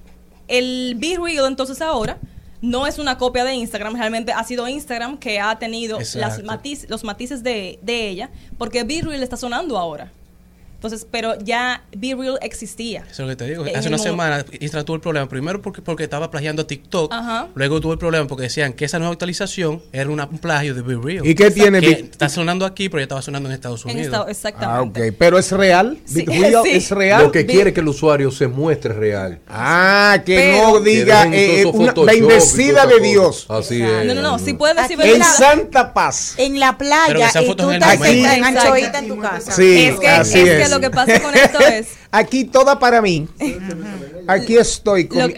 el 0.48 0.94
Be 0.98 1.16
Real 1.22 1.46
entonces 1.46 1.80
ahora 1.80 2.18
no 2.60 2.86
es 2.86 2.98
una 2.98 3.18
copia 3.18 3.44
de 3.44 3.54
Instagram, 3.54 3.94
realmente 3.96 4.32
ha 4.32 4.42
sido 4.44 4.66
Instagram 4.68 5.16
que 5.18 5.38
ha 5.40 5.58
tenido 5.58 5.98
las 6.20 6.38
matiz- 6.44 6.86
los 6.88 7.04
matices 7.04 7.42
de, 7.42 7.78
de 7.82 8.08
ella, 8.08 8.30
porque 8.58 8.82
Be 8.84 9.00
Real 9.02 9.22
está 9.22 9.36
sonando 9.36 9.78
ahora. 9.78 10.10
Entonces, 10.78 11.08
pero 11.10 11.36
ya 11.40 11.82
Be 11.96 12.14
Real 12.14 12.38
existía. 12.40 13.00
Eso 13.10 13.10
es 13.10 13.18
lo 13.20 13.26
que 13.28 13.36
te 13.36 13.46
digo. 13.46 13.66
En 13.66 13.74
Hace 13.76 13.88
el 13.88 13.94
una 13.94 14.02
semana 14.02 14.44
Instagram 14.60 14.84
tuvo 14.86 14.94
el 14.94 15.02
problema. 15.02 15.28
Primero 15.28 15.60
porque, 15.60 15.82
porque 15.82 16.04
estaba 16.04 16.30
plagiando 16.30 16.62
a 16.62 16.66
TikTok. 16.68 17.12
Ajá. 17.12 17.48
Luego 17.56 17.80
tuvo 17.80 17.94
el 17.94 17.98
problema 17.98 18.28
porque 18.28 18.44
decían 18.44 18.72
que 18.72 18.84
esa 18.84 19.00
nueva 19.00 19.12
actualización 19.12 19.82
era 19.92 20.08
una- 20.08 20.26
un 20.26 20.38
plagio 20.38 20.74
de 20.76 20.82
Be 20.82 20.94
Real. 21.02 21.26
¿Y 21.26 21.34
qué 21.34 21.50
tiene 21.50 21.80
Que 21.80 21.86
Be- 21.88 22.00
está 22.02 22.28
sonando 22.28 22.64
aquí, 22.64 22.88
pero 22.88 23.00
ya 23.00 23.04
estaba 23.04 23.22
sonando 23.22 23.48
en 23.48 23.56
Estados 23.56 23.84
En 23.86 23.90
Unidos. 23.90 24.06
Estados- 24.06 24.28
exactamente. 24.30 25.00
Ah, 25.02 25.08
ok. 25.08 25.14
Pero 25.18 25.36
es 25.38 25.50
real. 25.50 25.98
Sí, 26.04 26.22
Bit 26.22 26.28
Real 26.28 26.62
sí. 26.62 26.70
es 26.70 26.90
real. 26.92 27.22
Lo 27.24 27.32
que 27.32 27.44
quiere 27.44 27.72
que 27.72 27.80
el 27.80 27.88
usuario 27.88 28.30
se 28.30 28.46
muestre 28.46 28.94
real. 28.94 29.40
Ah, 29.48 30.22
que 30.24 30.36
Pero- 30.36 30.68
no 30.74 30.80
diga 30.80 31.28
Que 31.28 31.56
eh, 31.56 31.60
esos 31.62 31.74
una- 31.74 31.86
la 31.86 32.14
y 32.14 32.20
todas 32.20 32.54
de 32.88 33.00
Dios. 33.02 33.46
Así 33.48 33.82
es. 33.82 34.04
No, 34.06 34.14
no, 34.14 34.22
no, 34.22 34.38
sí 34.38 34.54
puedes 34.54 34.76
decir 34.76 34.96
En 35.00 35.24
santa 35.24 35.92
paz. 35.92 36.34
En 36.36 36.60
la 36.60 36.78
Pero 36.78 36.90
playa 36.90 37.28
esas 37.28 37.42
y 37.42 37.46
fotos 37.46 37.66
tú 37.66 37.70
en 37.72 37.82
el 37.82 37.82
estás 37.82 38.08
en 38.08 38.18
Exacto. 38.24 38.58
anchoita 38.60 38.98
en 39.00 39.08
tu 39.08 39.18
casa. 39.18 39.50
Sí, 39.52 39.86
Es 39.86 39.98
que- 39.98 40.08
así 40.08 40.38
es 40.38 40.67
es. 40.68 40.74
lo 40.74 40.80
que 40.80 40.90
pasa 40.90 41.20
con 41.20 41.34
esto 41.34 41.58
es- 41.72 41.88
Aquí 42.10 42.44
toda 42.44 42.78
para 42.78 43.02
mí. 43.02 43.28
Aquí 44.26 44.56
estoy 44.56 45.06
con 45.08 45.18
Lo 45.18 45.28
mi- 45.28 45.34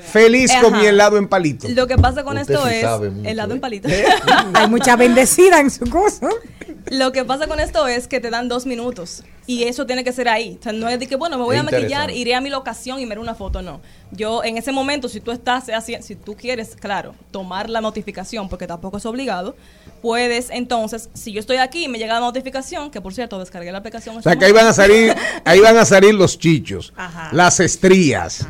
feliz 0.00 0.52
con 0.60 0.74
Ajá. 0.74 0.82
mi 0.82 0.86
helado 0.88 1.16
en 1.16 1.26
palito. 1.28 1.68
Lo 1.70 1.86
que 1.86 1.96
pasa 1.96 2.22
con 2.24 2.36
Usted 2.36 2.54
esto 2.54 2.66
sí 2.68 2.74
es 2.74 2.82
helado 3.24 3.52
¿eh? 3.52 3.54
en 3.54 3.60
palito. 3.60 3.88
Hay 4.54 4.68
mucha 4.68 4.96
bendecida 4.96 5.60
en 5.60 5.70
su 5.70 5.88
cosa. 5.88 6.28
Lo 6.90 7.12
que 7.12 7.24
pasa 7.24 7.46
con 7.46 7.60
esto 7.60 7.86
es 7.86 8.08
que 8.08 8.20
te 8.20 8.28
dan 8.30 8.48
dos 8.48 8.66
minutos 8.66 9.22
y 9.46 9.64
eso 9.64 9.86
tiene 9.86 10.04
que 10.04 10.12
ser 10.12 10.28
ahí. 10.28 10.56
O 10.60 10.62
sea, 10.62 10.72
no 10.72 10.88
es 10.88 10.98
de 11.00 11.06
que, 11.06 11.16
bueno, 11.16 11.36
me 11.38 11.44
voy 11.44 11.56
a 11.56 11.62
maquillar, 11.62 12.10
iré 12.10 12.34
a 12.34 12.40
mi 12.40 12.48
locación 12.50 13.00
y 13.00 13.06
me 13.06 13.12
haré 13.12 13.20
una 13.20 13.34
foto. 13.34 13.60
No. 13.62 13.80
Yo, 14.12 14.44
en 14.44 14.56
ese 14.58 14.72
momento, 14.72 15.08
si 15.08 15.20
tú 15.20 15.30
estás 15.32 15.64
haciendo, 15.68 16.06
si 16.06 16.14
tú 16.16 16.36
quieres, 16.36 16.76
claro, 16.78 17.14
tomar 17.30 17.68
la 17.70 17.80
notificación, 17.80 18.48
porque 18.48 18.66
tampoco 18.66 18.98
es 18.98 19.06
obligado, 19.06 19.56
puedes 20.02 20.50
entonces, 20.50 21.08
si 21.14 21.32
yo 21.32 21.40
estoy 21.40 21.56
aquí 21.58 21.84
y 21.84 21.88
me 21.88 21.98
llega 21.98 22.14
la 22.14 22.20
notificación, 22.20 22.90
que 22.90 23.00
por 23.00 23.14
cierto, 23.14 23.38
descargué 23.38 23.72
la 23.72 23.78
aplicación. 23.78 24.16
O 24.16 24.22
sea 24.22 24.36
que 24.36 24.44
ahí 24.44 24.52
van 24.52 24.66
a 24.66 24.72
salir, 24.72 25.14
ahí 25.44 25.60
van 25.60 25.76
a 25.76 25.84
salir 25.84 26.14
los 26.14 26.38
chichos, 26.38 26.92
las 27.32 27.58
estrías, 27.60 28.46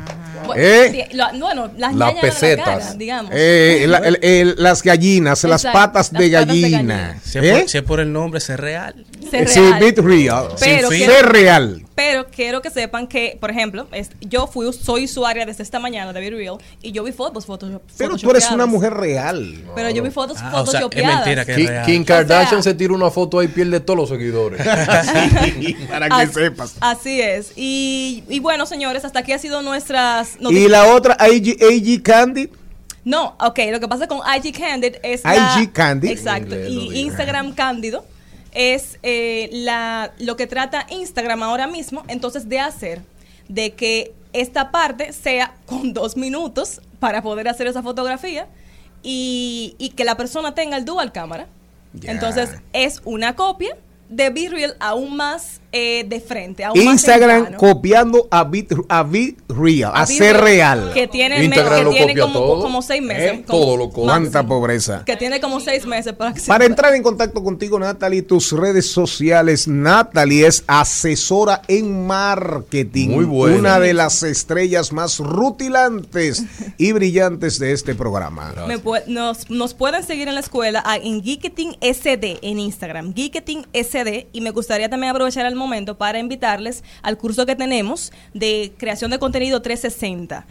¿eh? 0.55 1.09
Bueno, 1.39 1.71
las 1.77 1.95
la 1.95 2.13
pesetas. 2.19 2.65
cara, 2.65 2.93
digamos. 2.95 3.31
Eh, 3.33 3.85
la- 3.87 3.97
el- 3.99 4.19
el- 4.21 4.55
las 4.57 4.83
gallinas, 4.83 5.43
las 5.45 5.63
patas 5.63 6.11
de 6.11 6.29
las 6.29 6.41
patas 6.41 6.53
de 6.53 6.69
gallina. 6.69 7.19
Si 7.23 7.37
es, 7.39 7.43
¿eh? 7.45 7.59
por, 7.59 7.69
si 7.69 7.77
es 7.77 7.83
por 7.83 7.99
el 7.99 8.11
nombre, 8.11 8.39
es 8.39 8.49
real. 8.49 9.05
Ser 9.29 9.47
Sí, 9.47 9.59
real. 9.59 9.79
bit 9.79 9.99
real. 9.99 10.47
Pero 10.89 11.05
que- 11.05 11.11
Ser 11.17 11.25
real. 11.31 11.85
Pero 11.95 12.27
quiero 12.27 12.61
que 12.61 12.69
sepan 12.69 13.07
que, 13.07 13.37
por 13.39 13.51
ejemplo, 13.51 13.87
es- 13.91 14.09
yo 14.21 14.47
fui 14.47 14.71
soy 14.73 15.05
usuaria 15.05 15.45
desde 15.45 15.63
esta 15.63 15.79
mañana 15.79 16.11
de 16.13 16.19
Be 16.19 16.29
Real 16.31 16.57
y 16.81 16.91
yo 16.91 17.03
vi 17.03 17.11
fotos, 17.11 17.45
fotos 17.45 17.69
Pero 17.97 18.17
tú 18.17 18.29
eres 18.31 18.49
una 18.51 18.65
mujer 18.65 18.93
real. 18.93 19.63
Pero 19.75 19.89
yo 19.91 20.01
vi 20.03 20.09
fotos 20.11 20.37
Ah, 20.41 20.61
o 20.61 20.65
sea, 20.65 20.81
es 20.91 21.05
mentira 21.05 21.45
que 21.45 21.55
Kim, 21.55 21.63
es 21.65 21.69
real. 21.69 21.85
Kim 21.85 22.01
O 22.01 22.05
sea- 22.05 22.15
Kardashian 22.17 22.63
se 22.63 22.73
tira 22.73 22.93
una 22.93 23.09
foto 23.11 23.39
ahí 23.39 23.45
y 23.45 23.49
pierde 23.49 23.79
todos 23.79 23.97
los 23.99 24.09
seguidores. 24.09 24.61
Para 25.89 26.07
que 26.07 26.13
Así- 26.15 26.33
sepas. 26.33 26.75
Así 26.79 27.21
es. 27.21 27.53
Y, 27.55 28.23
y 28.29 28.39
bueno, 28.39 28.65
señores, 28.65 29.05
hasta 29.05 29.19
aquí 29.19 29.31
ha 29.33 29.39
sido 29.39 29.61
nuestras 29.61 30.37
Y 30.39 30.67
la 30.67 30.87
otra, 30.93 31.13
AG, 31.19 31.57
AG 31.61 32.01
Candy. 32.03 32.49
No, 33.05 33.35
ok, 33.39 33.59
lo 33.71 33.79
que 33.81 33.87
pasa 33.87 34.07
con 34.07 34.19
IG 34.19 34.57
Candid 34.57 34.95
es 35.03 35.23
la- 35.25 35.57
IG 35.61 35.71
Candid. 35.73 36.09
Exacto. 36.09 36.55
Y. 36.55 36.99
Instagram 37.01 37.53
Cándido 37.53 38.05
es 38.53 38.99
eh, 39.03 39.49
la, 39.51 40.13
lo 40.19 40.35
que 40.35 40.47
trata 40.47 40.85
Instagram 40.89 41.43
ahora 41.43 41.67
mismo, 41.67 42.03
entonces 42.07 42.49
de 42.49 42.59
hacer 42.59 43.01
de 43.47 43.73
que 43.73 44.13
esta 44.31 44.71
parte 44.71 45.13
sea 45.13 45.55
con 45.65 45.93
dos 45.93 46.17
minutos 46.17 46.81
para 46.99 47.21
poder 47.21 47.47
hacer 47.47 47.67
esa 47.67 47.83
fotografía 47.83 48.47
y, 49.01 49.75
y 49.77 49.89
que 49.89 50.05
la 50.05 50.15
persona 50.15 50.55
tenga 50.55 50.77
el 50.77 50.85
dual 50.85 51.11
cámara. 51.11 51.47
Entonces 52.03 52.49
es 52.71 53.01
una 53.05 53.35
copia 53.35 53.77
de 54.09 54.29
Real 54.49 54.75
aún 54.79 55.15
más 55.15 55.61
eh, 55.73 56.05
de 56.07 56.21
frente. 56.21 56.63
Aún 56.63 56.79
Instagram 56.79 57.55
copiando 57.55 58.27
a 58.31 58.43
Bit, 58.45 58.73
a 58.87 59.03
Bit 59.03 59.39
Real, 59.49 59.91
a, 59.93 60.05
ser 60.05 60.37
Real. 60.39 60.91
Que 60.93 61.07
tiene, 61.07 61.39
me- 61.39 61.45
Instagram 61.45 61.79
que 61.79 61.83
lo 61.83 61.89
tiene 61.91 62.07
copia 62.13 62.23
como, 62.23 62.39
todo. 62.39 62.61
como 62.61 62.81
seis 62.83 63.01
meses. 63.01 63.31
¿Eh? 63.33 63.43
como- 63.45 63.59
Todo 63.59 63.77
lo 63.77 63.89
copia. 63.89 64.03
Cuánta 64.03 64.45
pobreza. 64.45 65.03
Que 65.05 65.17
tiene 65.17 65.41
como 65.41 65.59
seis 65.59 65.85
meses 65.85 66.13
para 66.13 66.31
que 66.33 66.39
se 66.39 66.47
Para 66.47 66.65
entrar 66.65 66.93
en 66.93 67.01
contacto 67.03 67.43
contigo, 67.43 67.79
Natalie, 67.79 68.21
tus 68.21 68.51
redes 68.51 68.89
sociales. 68.91 69.67
Natalie 69.67 70.45
es 70.45 70.63
asesora 70.67 71.63
en 71.67 72.05
marketing. 72.05 73.09
Muy 73.09 73.25
buena. 73.25 73.57
Una 73.57 73.79
de 73.79 73.93
las 73.95 74.21
estrellas 74.21 74.93
más 74.93 75.17
rutilantes 75.19 76.43
y 76.77 76.91
brillantes 76.91 77.57
de 77.57 77.71
este 77.71 77.95
programa. 77.95 78.53
Me 78.67 78.77
pu- 78.77 79.03
nos, 79.07 79.49
nos 79.49 79.73
pueden 79.73 80.03
seguir 80.03 80.27
en 80.27 80.35
la 80.35 80.41
escuela 80.41 80.83
en 81.01 81.23
Geeketing 81.23 81.77
SD 81.81 82.37
en 82.43 82.59
Instagram, 82.59 83.13
Geeketing 83.15 83.65
SD, 83.73 84.27
y 84.31 84.41
me 84.41 84.51
gustaría 84.51 84.87
también 84.87 85.09
aprovechar 85.11 85.45
el 85.47 85.55
momento 85.55 85.62
para 85.97 86.19
invitarles 86.19 86.83
al 87.01 87.17
curso 87.17 87.45
que 87.45 87.55
tenemos 87.55 88.11
de 88.33 88.73
creación 88.77 89.11
de 89.11 89.19
contenido 89.19 89.61
360 89.61 90.45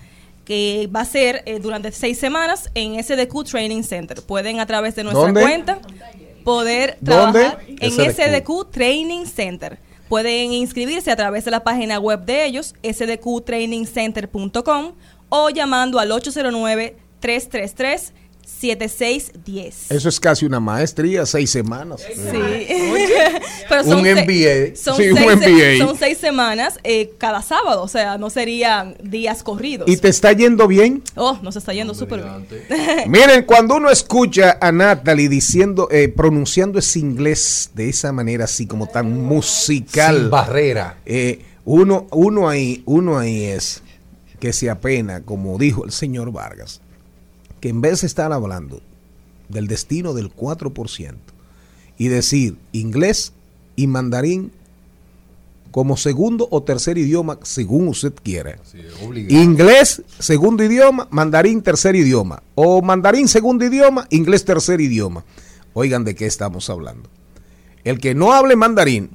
que 0.44 0.88
va 0.94 1.00
a 1.00 1.04
ser 1.04 1.42
eh, 1.46 1.58
durante 1.60 1.92
seis 1.92 2.18
semanas 2.18 2.70
en 2.74 3.02
SDQ 3.02 3.44
Training 3.44 3.82
Center. 3.82 4.22
Pueden 4.22 4.60
a 4.60 4.66
través 4.66 4.94
de 4.96 5.04
nuestra 5.04 5.26
¿Dónde? 5.26 5.40
cuenta 5.40 5.78
poder 6.44 6.98
¿Dónde? 7.00 7.40
trabajar 7.40 7.64
en 7.68 7.92
SDQ. 7.92 8.10
SDQ 8.10 8.70
Training 8.70 9.24
Center. 9.26 9.78
Pueden 10.08 10.52
inscribirse 10.52 11.10
a 11.10 11.16
través 11.16 11.44
de 11.44 11.50
la 11.52 11.64
página 11.64 11.98
web 11.98 12.24
de 12.24 12.44
ellos, 12.44 12.74
sdqtrainingcenter.com, 12.82 14.92
o 15.28 15.50
llamando 15.50 15.98
al 15.98 16.12
809-333-7610. 18.62 19.72
Eso 19.90 20.08
es 20.08 20.20
casi 20.20 20.46
una 20.46 20.60
maestría, 20.60 21.26
seis 21.26 21.50
semanas. 21.50 22.00
Sí. 22.02 22.14
Pero 23.68 23.84
son 23.84 23.98
Un 24.00 24.02
MBA. 24.04 24.76
Son, 24.76 24.96
Sí, 24.96 25.10
un 25.10 25.16
seis, 25.18 25.30
se- 25.40 25.50
MBA. 25.80 25.86
son 25.86 25.96
seis 25.98 26.18
semanas 26.18 26.78
eh, 26.84 27.12
cada 27.18 27.42
sábado, 27.42 27.82
o 27.82 27.88
sea, 27.88 28.18
no 28.18 28.30
serían 28.30 28.96
días 29.02 29.42
corridos. 29.42 29.88
¿Y 29.88 29.96
te 29.96 30.08
está 30.08 30.32
yendo 30.32 30.68
bien? 30.68 31.02
Oh, 31.16 31.38
nos 31.42 31.56
está 31.56 31.72
yendo 31.72 31.94
súper 31.94 32.22
bien. 32.22 32.46
Miren, 33.10 33.44
cuando 33.44 33.76
uno 33.76 33.90
escucha 33.90 34.58
a 34.60 34.72
Natalie 34.72 35.28
diciendo, 35.28 35.88
eh, 35.90 36.08
pronunciando 36.08 36.78
ese 36.78 36.98
inglés 36.98 37.70
de 37.74 37.88
esa 37.88 38.12
manera 38.12 38.44
así 38.44 38.66
como 38.66 38.86
tan 38.86 39.22
musical. 39.24 40.16
Sin 40.18 40.30
barrera. 40.30 40.98
eh, 41.06 41.40
uno, 41.64 42.06
uno 42.10 42.48
ahí, 42.48 42.82
uno 42.86 43.18
ahí 43.18 43.44
es 43.44 43.82
que 44.40 44.52
se 44.52 44.68
apena, 44.68 45.22
como 45.22 45.56
dijo 45.58 45.84
el 45.84 45.92
señor 45.92 46.32
Vargas, 46.32 46.80
que 47.62 47.68
en 47.70 47.80
vez 47.80 48.00
de 48.02 48.08
estar 48.08 48.32
hablando 48.32 48.82
del 49.48 49.68
destino 49.68 50.12
del 50.12 50.34
4% 50.34 51.14
y 51.96 52.08
decir 52.08 52.56
inglés 52.72 53.32
y 53.76 53.86
mandarín 53.86 54.50
como 55.70 55.96
segundo 55.96 56.48
o 56.50 56.62
tercer 56.62 56.98
idioma, 56.98 57.38
según 57.42 57.88
usted 57.88 58.12
quiera. 58.22 58.58
Inglés, 59.30 60.02
segundo 60.18 60.62
idioma, 60.64 61.08
mandarín, 61.10 61.62
tercer 61.62 61.96
idioma. 61.96 62.42
O 62.54 62.82
mandarín, 62.82 63.26
segundo 63.26 63.64
idioma, 63.64 64.06
inglés, 64.10 64.44
tercer 64.44 64.82
idioma. 64.82 65.24
Oigan 65.72 66.04
de 66.04 66.14
qué 66.14 66.26
estamos 66.26 66.68
hablando. 66.68 67.08
El 67.84 68.00
que 68.00 68.14
no 68.14 68.32
hable 68.34 68.54
mandarín 68.56 69.10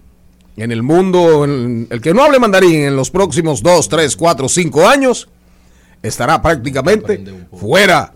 en 0.55 0.71
el 0.71 0.81
mundo, 0.81 1.43
en- 1.45 1.85
el 1.91 2.01
que 2.01 2.15
no 2.15 2.23
hable 2.23 2.39
mandarín 2.39 2.75
en 2.81 2.95
los 2.95 3.11
próximos 3.11 3.61
2, 3.61 3.87
3, 3.89 4.15
4, 4.15 4.49
5 4.49 4.87
años, 4.87 5.29
estará 6.01 6.41
prácticamente 6.41 7.17
fuera 7.59 8.15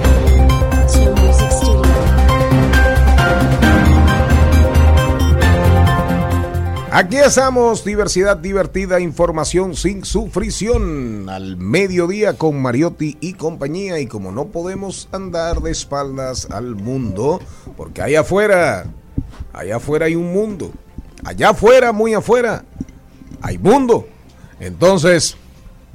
Aquí 6.93 7.15
estamos, 7.15 7.85
diversidad 7.85 8.35
divertida, 8.35 8.99
información 8.99 9.77
sin 9.77 10.03
sufrición, 10.03 11.29
al 11.29 11.55
mediodía 11.55 12.33
con 12.33 12.61
Mariotti 12.61 13.17
y 13.21 13.35
compañía. 13.35 14.01
Y 14.01 14.07
como 14.07 14.33
no 14.33 14.47
podemos 14.47 15.07
andar 15.13 15.61
de 15.61 15.71
espaldas 15.71 16.51
al 16.51 16.75
mundo, 16.75 17.39
porque 17.77 18.01
allá 18.01 18.19
afuera, 18.19 18.87
allá 19.53 19.77
afuera 19.77 20.07
hay 20.07 20.15
un 20.15 20.33
mundo, 20.33 20.73
allá 21.23 21.51
afuera, 21.51 21.93
muy 21.93 22.13
afuera, 22.13 22.65
hay 23.41 23.57
mundo. 23.57 24.05
Entonces, 24.59 25.37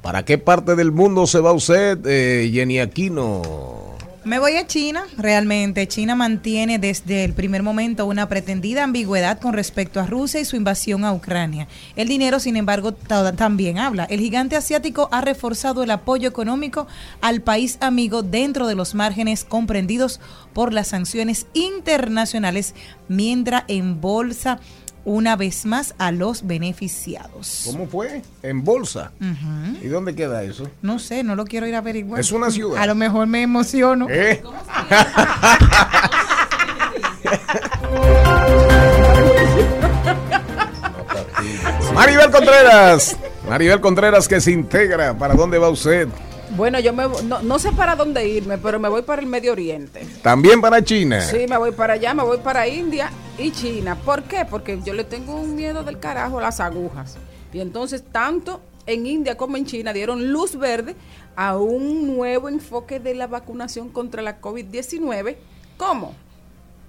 ¿para 0.00 0.24
qué 0.24 0.38
parte 0.38 0.76
del 0.76 0.92
mundo 0.92 1.26
se 1.26 1.40
va 1.40 1.52
usted, 1.52 1.98
eh, 2.06 2.50
Jenny 2.50 2.80
Aquino? 2.80 3.85
Me 4.26 4.40
voy 4.40 4.56
a 4.56 4.66
China, 4.66 5.04
realmente. 5.16 5.86
China 5.86 6.16
mantiene 6.16 6.80
desde 6.80 7.22
el 7.22 7.32
primer 7.32 7.62
momento 7.62 8.06
una 8.06 8.28
pretendida 8.28 8.82
ambigüedad 8.82 9.38
con 9.38 9.52
respecto 9.52 10.00
a 10.00 10.06
Rusia 10.06 10.40
y 10.40 10.44
su 10.44 10.56
invasión 10.56 11.04
a 11.04 11.12
Ucrania. 11.12 11.68
El 11.94 12.08
dinero, 12.08 12.40
sin 12.40 12.56
embargo, 12.56 12.90
ta- 12.92 13.36
también 13.36 13.78
habla. 13.78 14.02
El 14.02 14.18
gigante 14.18 14.56
asiático 14.56 15.08
ha 15.12 15.20
reforzado 15.20 15.84
el 15.84 15.92
apoyo 15.92 16.28
económico 16.28 16.88
al 17.20 17.40
país 17.40 17.78
amigo 17.80 18.24
dentro 18.24 18.66
de 18.66 18.74
los 18.74 18.96
márgenes 18.96 19.44
comprendidos 19.44 20.18
por 20.52 20.72
las 20.72 20.88
sanciones 20.88 21.46
internacionales, 21.54 22.74
mientras 23.06 23.62
embolsa 23.68 24.58
una 25.06 25.36
vez 25.36 25.64
más 25.64 25.94
a 25.98 26.10
los 26.10 26.46
beneficiados. 26.46 27.62
¿Cómo 27.64 27.86
fue? 27.86 28.22
En 28.42 28.64
bolsa. 28.64 29.12
¿Y 29.80 29.86
dónde 29.86 30.14
queda 30.14 30.42
eso? 30.42 30.68
No 30.82 30.98
sé, 30.98 31.22
no 31.22 31.36
lo 31.36 31.44
quiero 31.44 31.66
ir 31.66 31.76
a 31.76 31.78
averiguar. 31.78 32.20
Es 32.20 32.32
una 32.32 32.50
ciudad. 32.50 32.82
A 32.82 32.86
lo 32.86 32.96
mejor 32.96 33.26
me 33.28 33.42
emociono. 33.42 34.08
¿Eh? 34.10 34.42
Maribel 41.94 42.30
Contreras. 42.30 43.16
Maribel 43.48 43.80
Contreras 43.80 44.26
que 44.26 44.40
se 44.40 44.50
integra. 44.50 45.16
¿Para 45.16 45.34
dónde 45.34 45.58
va 45.58 45.70
usted? 45.70 46.08
Bueno, 46.56 46.80
yo 46.80 46.94
me, 46.94 47.04
no, 47.24 47.42
no 47.42 47.58
sé 47.58 47.70
para 47.72 47.96
dónde 47.96 48.26
irme, 48.26 48.56
pero 48.56 48.80
me 48.80 48.88
voy 48.88 49.02
para 49.02 49.20
el 49.20 49.28
Medio 49.28 49.52
Oriente. 49.52 50.06
También 50.22 50.62
para 50.62 50.82
China. 50.82 51.20
Sí, 51.20 51.46
me 51.46 51.58
voy 51.58 51.72
para 51.72 51.94
allá, 51.94 52.14
me 52.14 52.22
voy 52.22 52.38
para 52.38 52.66
India 52.66 53.10
y 53.36 53.50
China. 53.50 53.94
¿Por 53.94 54.22
qué? 54.22 54.46
Porque 54.48 54.80
yo 54.82 54.94
le 54.94 55.04
tengo 55.04 55.34
un 55.34 55.54
miedo 55.54 55.84
del 55.84 55.98
carajo 55.98 56.38
a 56.38 56.42
las 56.42 56.60
agujas. 56.60 57.18
Y 57.52 57.60
entonces, 57.60 58.02
tanto 58.10 58.62
en 58.86 59.06
India 59.06 59.36
como 59.36 59.58
en 59.58 59.66
China 59.66 59.92
dieron 59.92 60.32
luz 60.32 60.56
verde 60.56 60.96
a 61.34 61.58
un 61.58 62.16
nuevo 62.16 62.48
enfoque 62.48 63.00
de 63.00 63.14
la 63.14 63.26
vacunación 63.26 63.90
contra 63.90 64.22
la 64.22 64.40
COVID-19. 64.40 65.36
¿Cómo? 65.76 66.14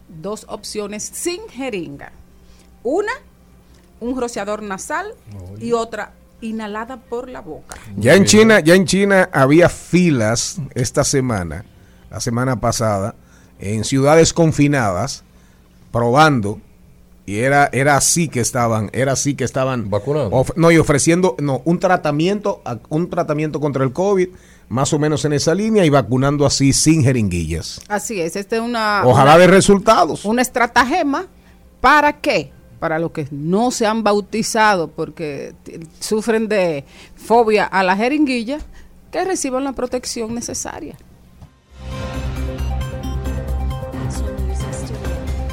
Dos 0.07 0.45
opciones 0.47 1.03
sin 1.03 1.41
jeringa. 1.49 2.13
Una, 2.83 3.11
un 3.99 4.17
rociador 4.17 4.63
nasal 4.63 5.13
y 5.59 5.73
otra 5.73 6.13
inhalada 6.41 6.97
por 6.97 7.29
la 7.29 7.41
boca. 7.41 7.75
Ya 7.95 8.15
en 8.15 8.25
China, 8.25 8.59
ya 8.59 8.75
en 8.75 8.85
China 8.85 9.29
había 9.31 9.69
filas 9.69 10.57
esta 10.75 11.03
semana, 11.03 11.65
la 12.11 12.19
semana 12.19 12.59
pasada, 12.59 13.15
en 13.59 13.83
ciudades 13.83 14.33
confinadas, 14.33 15.23
probando, 15.91 16.59
y 17.25 17.39
era, 17.39 17.69
era 17.73 17.97
así 17.97 18.29
que 18.29 18.39
estaban, 18.39 18.89
era 18.93 19.13
así 19.13 19.35
que 19.35 19.43
estaban 19.43 19.89
vacunando. 19.89 20.45
no, 20.55 20.71
y 20.71 20.77
ofreciendo, 20.77 21.35
no, 21.39 21.61
un 21.65 21.79
tratamiento, 21.79 22.61
un 22.89 23.09
tratamiento 23.09 23.59
contra 23.59 23.83
el 23.83 23.91
COVID, 23.91 24.29
más 24.69 24.93
o 24.93 24.99
menos 24.99 25.25
en 25.25 25.33
esa 25.33 25.53
línea, 25.55 25.85
y 25.85 25.89
vacunando 25.89 26.45
así 26.45 26.71
sin 26.71 27.03
jeringuillas. 27.03 27.81
Así 27.87 28.21
es, 28.21 28.35
esta 28.35 28.57
es 28.57 28.61
una... 28.61 29.01
Ojalá 29.05 29.31
una- 29.35 29.39
de 29.39 29.47
resultados. 29.47 30.23
Una 30.23 30.41
estratagema, 30.41 31.25
¿para 31.81 32.13
qué? 32.13 32.51
Para 32.79 32.99
los 32.99 33.11
que 33.11 33.27
no 33.31 33.71
se 33.71 33.87
han 33.87 34.03
bautizado 34.03 34.89
porque 34.89 35.53
sufren 35.99 36.47
de 36.47 36.85
fobia 37.15 37.65
a 37.65 37.83
la 37.83 37.95
jeringuilla, 37.95 38.59
que 39.11 39.25
reciban 39.25 39.63
la 39.63 39.73
protección 39.73 40.35
necesaria. 40.35 40.95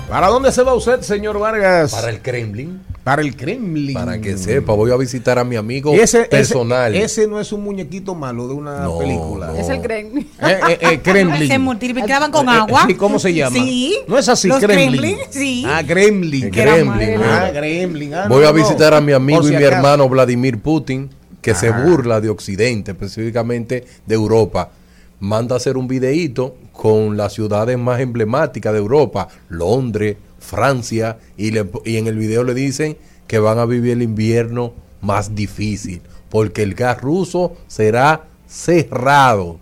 ¿Para 0.08 0.28
dónde 0.28 0.52
se 0.52 0.62
va 0.62 0.74
usted, 0.74 1.00
señor 1.00 1.38
Vargas? 1.38 1.92
Para 1.92 2.10
el 2.10 2.20
Kremlin. 2.20 2.80
Para 3.04 3.20
el 3.20 3.36
Kremlin. 3.36 3.92
Para 3.92 4.18
que 4.18 4.38
sepa, 4.38 4.72
voy 4.72 4.90
a 4.90 4.96
visitar 4.96 5.38
a 5.38 5.44
mi 5.44 5.56
amigo 5.56 5.94
Y 5.94 6.00
ese, 6.00 6.24
personal. 6.24 6.94
Ese, 6.94 7.26
no 7.28 7.38
es 7.38 7.52
un 7.52 7.62
muñequito 7.62 8.14
malo 8.14 8.48
de 8.48 8.54
una 8.54 8.80
No, 8.80 8.98
película. 8.98 9.48
no. 9.48 9.56
Es 9.56 9.68
el 9.68 9.82
Kremlin. 9.82 10.26
Eh, 10.40 10.58
eh, 10.70 10.78
eh, 10.80 11.00
Kremlin. 11.04 11.46
Se 11.46 11.58
multiplicaban 11.58 12.32
con 12.32 12.48
Eh, 12.48 12.52
agua. 12.52 12.84
sí, 12.86 12.94
¿Cómo 12.94 13.18
se 13.18 13.34
llama? 13.34 13.54
Sí. 13.54 13.94
No 14.08 14.16
es 14.18 14.26
así, 14.30 14.48
Los 14.48 14.58
Kremlin. 14.58 14.88
Kremlin, 15.00 15.16
sí. 15.28 15.64
Ah, 15.68 15.82
Gremlin. 15.82 16.44
El 16.44 16.50
Kremlin. 16.50 17.20
Ah, 17.22 17.50
Gremlin. 17.52 18.14
Ah, 18.14 18.26
Voy 18.26 18.42
no, 18.42 18.48
a 18.48 18.52
no. 18.52 18.56
visitar 18.58 18.94
a 18.94 19.00
mi 19.02 19.12
amigo 19.12 19.42
y 19.46 19.50
mi 19.50 19.56
acaso. 19.56 19.72
hermano 19.74 20.08
Vladimir 20.08 20.58
Putin, 20.58 21.10
que 21.42 21.54
se 21.54 21.68
Ajá. 21.68 21.84
burla 21.84 22.22
de 22.22 22.30
Occidente, 22.30 22.92
específicamente 22.92 23.84
de 24.06 24.14
Europa. 24.14 24.70
Manda 25.20 25.54
a 25.54 25.58
hacer 25.58 25.76
un 25.76 25.86
videíto 25.88 26.56
con 26.72 27.18
las 27.18 27.34
ciudades 27.34 27.78
más 27.78 28.00
emblemáticas 28.00 28.72
de 28.72 28.78
Europa, 28.78 29.28
Londres, 29.50 30.16
Francia, 30.44 31.18
y, 31.36 31.50
le- 31.50 31.66
y 31.84 31.96
en 31.96 32.06
el 32.06 32.16
video 32.16 32.44
le 32.44 32.54
dicen 32.54 32.96
que 33.26 33.38
van 33.38 33.58
a 33.58 33.64
vivir 33.66 33.92
el 33.92 34.02
invierno 34.02 34.72
más 35.00 35.34
difícil, 35.34 36.02
porque 36.30 36.62
el 36.62 36.74
gas 36.74 37.00
ruso 37.00 37.54
será 37.66 38.26
cerrado. 38.46 39.58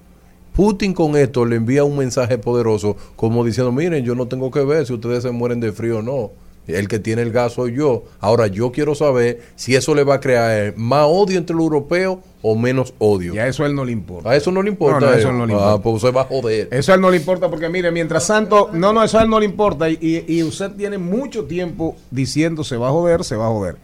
Putin 0.55 0.93
con 0.93 1.17
esto 1.17 1.47
le 1.47 1.57
envía 1.57 1.83
un 1.85 1.97
mensaje 1.97 2.37
poderoso, 2.37 2.97
como 3.17 3.45
diciendo, 3.45 3.73
miren, 3.73 4.05
yo 4.05 4.15
no 4.15 4.29
tengo 4.29 4.51
que 4.51 4.63
ver 4.65 4.85
si 4.87 4.93
ustedes 4.93 5.23
se 5.23 5.31
mueren 5.31 5.61
de 5.61 5.73
frío 5.73 5.99
o 5.99 6.03
no. 6.03 6.31
El 6.69 6.87
que 6.89 6.99
tiene 7.01 7.23
el 7.23 7.33
gas 7.33 7.55
soy 7.55 7.75
yo. 7.75 8.05
Ahora 8.21 8.47
yo 8.47 8.71
quiero 8.71 8.95
saber 8.95 9.41
si 9.57 9.75
eso 9.75 9.95
le 9.95 10.05
va 10.05 10.15
a 10.15 10.21
crear 10.21 10.75
más 10.77 11.07
odio 11.09 11.39
entre 11.39 11.57
los 11.57 11.65
europeos 11.65 12.19
o 12.41 12.55
menos 12.57 12.95
odio. 12.99 13.35
Y 13.35 13.39
a 13.39 13.47
eso 13.49 13.65
a 13.65 13.67
él 13.67 13.75
no 13.75 13.85
le 13.85 13.91
importa. 13.93 14.31
A 14.31 14.37
eso 14.37 14.53
no 14.53 14.63
le 14.63 14.71
importa. 14.71 15.01
No, 15.01 15.07
no, 15.07 15.13
a 15.13 15.19
eso 15.19 15.31
él. 15.31 15.39
no 15.39 15.47
le 15.47 15.55
Ah, 15.55 15.57
importa. 15.57 15.83
pues 15.83 16.03
se 16.03 16.11
va 16.13 16.21
a 16.21 16.25
joder. 16.25 16.69
Eso 16.71 16.93
a 16.93 16.95
él 16.95 17.01
no 17.01 17.11
le 17.11 17.17
importa 17.17 17.51
porque, 17.51 17.69
mire, 17.69 17.91
mientras 17.91 18.27
tanto, 18.29 18.71
no, 18.73 18.93
no, 18.93 19.03
eso 19.03 19.19
a 19.19 19.23
él 19.23 19.29
no 19.31 19.41
le 19.41 19.47
importa. 19.47 19.91
Y, 19.91 19.99
y- 20.01 20.25
y 20.39 20.43
usted 20.45 20.71
tiene 20.73 20.99
mucho 20.99 21.45
tiempo 21.47 21.97
diciendo 22.11 22.63
se 22.65 22.77
va 22.77 22.89
a 22.89 22.93
joder, 22.93 23.25
se 23.25 23.35
va 23.37 23.47
a 23.47 23.51
joder. 23.51 23.77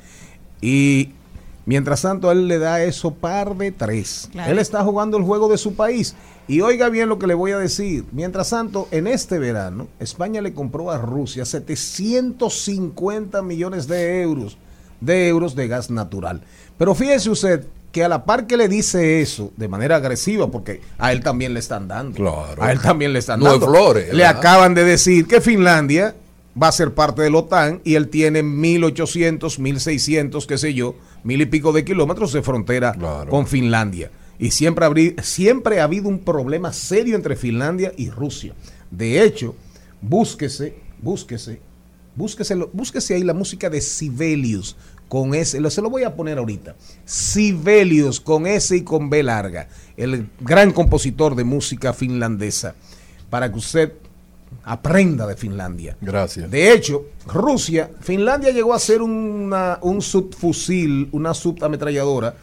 Y 0.60 1.10
mientras 1.68 2.02
tanto, 2.02 2.32
él 2.32 2.48
le 2.48 2.58
da 2.58 2.82
eso 2.82 3.12
par 3.14 3.54
de 3.56 3.70
tres. 3.70 4.28
Claro. 4.32 4.50
Él 4.50 4.58
está 4.58 4.82
jugando 4.82 5.16
el 5.18 5.22
juego 5.22 5.48
de 5.48 5.58
su 5.58 5.74
país. 5.74 6.14
Y 6.48 6.62
oiga 6.62 6.88
bien 6.88 7.08
lo 7.10 7.18
que 7.18 7.26
le 7.26 7.34
voy 7.34 7.52
a 7.52 7.58
decir. 7.58 8.04
Mientras 8.10 8.48
tanto, 8.50 8.88
en 8.90 9.06
este 9.06 9.38
verano, 9.38 9.86
España 10.00 10.40
le 10.40 10.54
compró 10.54 10.90
a 10.90 10.96
Rusia 10.98 11.44
750 11.44 13.42
millones 13.42 13.86
de 13.86 14.22
euros, 14.22 14.56
de 15.00 15.28
euros 15.28 15.54
de 15.54 15.68
gas 15.68 15.90
natural. 15.90 16.40
Pero 16.76 16.94
fíjese 16.94 17.30
usted 17.30 17.66
que 17.92 18.04
a 18.04 18.08
la 18.08 18.24
par 18.24 18.46
que 18.46 18.56
le 18.56 18.68
dice 18.68 19.20
eso 19.20 19.50
de 19.56 19.68
manera 19.68 19.96
agresiva, 19.96 20.50
porque 20.50 20.80
a 20.98 21.12
él 21.12 21.20
también 21.22 21.54
le 21.54 21.60
están 21.60 21.88
dando. 21.88 22.16
Claro. 22.16 22.62
A 22.62 22.70
él 22.72 22.80
también 22.80 23.12
le 23.12 23.18
están 23.18 23.40
No 23.40 23.50
dando. 23.50 23.66
flores, 23.66 24.08
Le 24.12 24.18
¿verdad? 24.22 24.38
acaban 24.38 24.74
de 24.74 24.84
decir 24.84 25.26
que 25.26 25.40
Finlandia 25.40 26.14
va 26.60 26.68
a 26.68 26.72
ser 26.72 26.92
parte 26.92 27.22
de 27.22 27.30
la 27.30 27.38
OTAN 27.38 27.80
y 27.84 27.94
él 27.94 28.08
tiene 28.08 28.42
1800, 28.42 29.58
1600, 29.58 30.46
qué 30.46 30.58
sé 30.58 30.74
yo, 30.74 30.94
mil 31.24 31.40
y 31.40 31.46
pico 31.46 31.72
de 31.72 31.84
kilómetros 31.84 32.32
de 32.32 32.42
frontera 32.42 32.94
con 33.28 33.46
Finlandia. 33.46 34.10
Y 34.38 34.50
siempre, 34.52 34.86
habrí- 34.86 35.20
siempre 35.22 35.80
ha 35.80 35.84
habido 35.84 36.08
un 36.08 36.20
problema 36.20 36.72
serio 36.72 37.16
entre 37.16 37.34
Finlandia 37.36 37.92
y 37.96 38.08
Rusia. 38.10 38.54
De 38.90 39.22
hecho, 39.22 39.56
búsquese, 40.00 40.76
búsquese, 41.02 41.60
búsquese, 42.14 42.54
búsquese 42.54 43.14
ahí 43.14 43.24
la 43.24 43.34
música 43.34 43.68
de 43.68 43.80
Sibelius 43.80 44.76
con 45.08 45.34
S, 45.34 45.58
lo- 45.58 45.70
se 45.70 45.82
lo 45.82 45.90
voy 45.90 46.04
a 46.04 46.14
poner 46.14 46.38
ahorita. 46.38 46.76
Sibelius 47.04 48.20
con 48.20 48.46
S 48.46 48.76
y 48.76 48.82
con 48.82 49.10
B 49.10 49.22
larga, 49.22 49.68
el 49.96 50.28
gran 50.40 50.70
compositor 50.72 51.34
de 51.34 51.44
música 51.44 51.92
finlandesa, 51.92 52.74
para 53.30 53.50
que 53.52 53.58
usted 53.58 53.92
aprenda 54.64 55.26
de 55.26 55.36
Finlandia. 55.36 55.96
Gracias. 56.00 56.50
De 56.50 56.72
hecho, 56.72 57.06
Rusia, 57.26 57.90
Finlandia 58.00 58.50
llegó 58.50 58.74
a 58.74 58.78
ser 58.78 59.02
una, 59.02 59.78
un 59.82 60.02
subfusil, 60.02 61.08
una 61.12 61.34
subametralladora, 61.34 62.34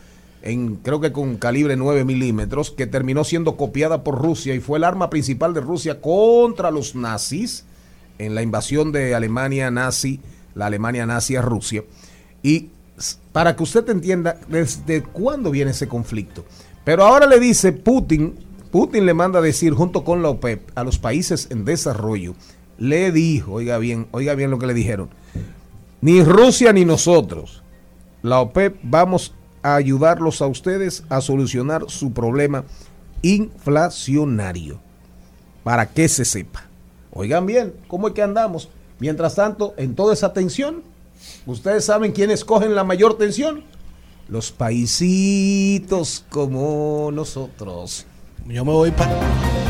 en, 0.42 0.76
creo 0.78 1.02
que 1.02 1.12
con 1.12 1.38
calibre 1.38 1.76
9 1.76 2.06
milímetros, 2.06 2.72
que 2.72 2.88
terminó 2.88 3.24
siendo 3.24 3.58
copiada 3.58 4.04
por 4.04 4.22
Rusia 4.22 4.54
y 4.54 4.60
fue 4.60 4.78
el 4.78 4.84
arma 4.84 5.10
principal 5.10 5.54
de 5.54 5.62
Rusia 5.62 6.02
contra 6.02 6.72
los 6.72 6.96
nazis 6.96 7.66
en 8.20 8.36
la 8.36 8.42
invasión 8.42 8.92
de 8.92 9.16
Alemania 9.16 9.72
nazi, 9.72 10.20
la 10.54 10.68
Alemania 10.68 11.06
nazi 11.06 11.36
a 11.36 11.42
Rusia. 11.42 11.84
Y 12.44 12.70
para 13.32 13.56
que 13.56 13.64
usted 13.64 13.90
entienda 13.90 14.40
desde 14.48 15.04
cuándo 15.04 15.52
viene 15.52 15.72
ese 15.72 15.88
conflicto. 15.88 16.46
Pero 16.84 17.04
ahora 17.04 17.26
le 17.26 17.40
dice 17.40 17.74
Putin, 17.74 18.36
Putin 18.76 19.06
le 19.06 19.14
manda 19.14 19.40
a 19.40 19.42
decir 19.42 19.74
junto 19.74 20.04
con 20.04 20.22
la 20.22 20.28
OPEP 20.28 20.70
a 20.76 20.84
los 20.84 21.00
países 21.00 21.48
en 21.50 21.64
desarrollo, 21.64 22.36
le 22.78 23.14
dijo, 23.14 23.54
oiga 23.54 23.78
bien, 23.78 24.06
oiga 24.12 24.36
bien 24.36 24.52
lo 24.52 24.60
que 24.60 24.68
le 24.68 24.74
dijeron, 24.74 25.08
ni 26.02 26.22
Rusia 26.22 26.74
ni 26.74 26.84
nosotros, 26.84 27.64
la 28.22 28.42
OPEP 28.42 28.78
vamos 28.84 29.34
a 29.64 29.76
ayudarlos 29.76 30.42
a 30.42 30.48
ustedes 30.48 31.06
a 31.08 31.22
solucionar 31.22 31.86
su 31.88 32.12
problema 32.12 32.66
inflacionario. 33.22 34.82
Para 35.64 35.86
que 35.94 36.10
se 36.10 36.26
sepa. 36.26 36.66
Oigan 37.14 37.46
bien, 37.46 37.74
¿cómo 37.88 38.10
es 38.10 38.14
que 38.14 38.24
andamos? 38.24 38.68
Mientras 39.00 39.36
tanto, 39.36 39.74
en 39.78 39.96
toda 39.96 40.14
esa 40.14 40.34
tensión, 40.34 40.84
¿ustedes 41.46 41.86
saben 41.86 42.12
quiénes 42.12 42.44
cogen 42.44 42.76
la 42.76 42.84
mayor 42.84 43.18
tensión? 43.18 43.64
Los 44.28 44.52
paisitos 44.52 46.26
como 46.30 47.10
nosotros. 47.14 48.06
Yo 48.48 48.64
me 48.64 48.72
voy 48.72 48.92
para. 48.92 49.65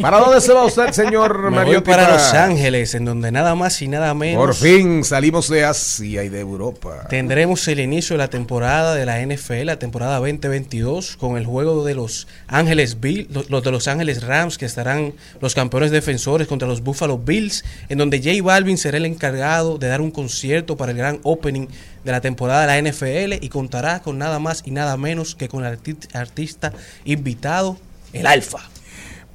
¿Para 0.00 0.18
dónde 0.18 0.42
se 0.42 0.52
va 0.52 0.64
usted, 0.66 0.90
señor 0.92 1.38
Me 1.38 1.48
voy 1.48 1.54
Mariotti? 1.56 1.90
para 1.90 2.12
Los 2.12 2.34
Ángeles, 2.34 2.94
en 2.94 3.06
donde 3.06 3.32
nada 3.32 3.54
más 3.54 3.80
y 3.80 3.88
nada 3.88 4.12
menos. 4.12 4.44
Por 4.44 4.54
fin 4.54 5.02
salimos 5.04 5.48
de 5.48 5.64
Asia 5.64 6.22
y 6.22 6.28
de 6.28 6.40
Europa. 6.40 7.06
Tendremos 7.08 7.66
el 7.68 7.80
inicio 7.80 8.14
de 8.14 8.18
la 8.18 8.28
temporada 8.28 8.94
de 8.94 9.06
la 9.06 9.20
NFL, 9.24 9.64
la 9.64 9.78
temporada 9.78 10.18
2022, 10.18 11.16
con 11.16 11.38
el 11.38 11.46
juego 11.46 11.82
de 11.84 11.94
los 11.94 12.28
Ángeles 12.46 13.00
Bill, 13.00 13.26
lo- 13.32 13.44
los 13.48 13.62
de 13.64 13.70
los 13.72 13.88
Ángeles 13.88 14.22
Rams, 14.22 14.58
que 14.58 14.66
estarán 14.66 15.14
los 15.40 15.54
campeones 15.54 15.90
defensores 15.90 16.46
contra 16.46 16.68
los 16.68 16.82
Buffalo 16.82 17.16
Bills, 17.16 17.64
en 17.88 17.96
donde 17.96 18.18
J 18.18 18.42
Balvin 18.42 18.76
será 18.76 18.98
el 18.98 19.06
encargado 19.06 19.78
de 19.78 19.88
dar 19.88 20.02
un 20.02 20.10
concierto 20.10 20.76
para 20.76 20.92
el 20.92 20.98
gran 20.98 21.20
opening 21.22 21.68
de 22.04 22.12
la 22.12 22.20
temporada 22.20 22.60
de 22.60 22.66
la 22.66 22.90
NFL 22.92 23.42
y 23.42 23.48
contará 23.48 24.00
con 24.02 24.18
nada 24.18 24.38
más 24.40 24.62
y 24.66 24.72
nada 24.72 24.96
menos 24.98 25.34
que 25.34 25.48
con 25.48 25.64
el 25.64 25.78
arti- 25.78 25.96
artista 26.14 26.72
invitado, 27.06 27.78
el 28.12 28.26
Alfa. 28.26 28.58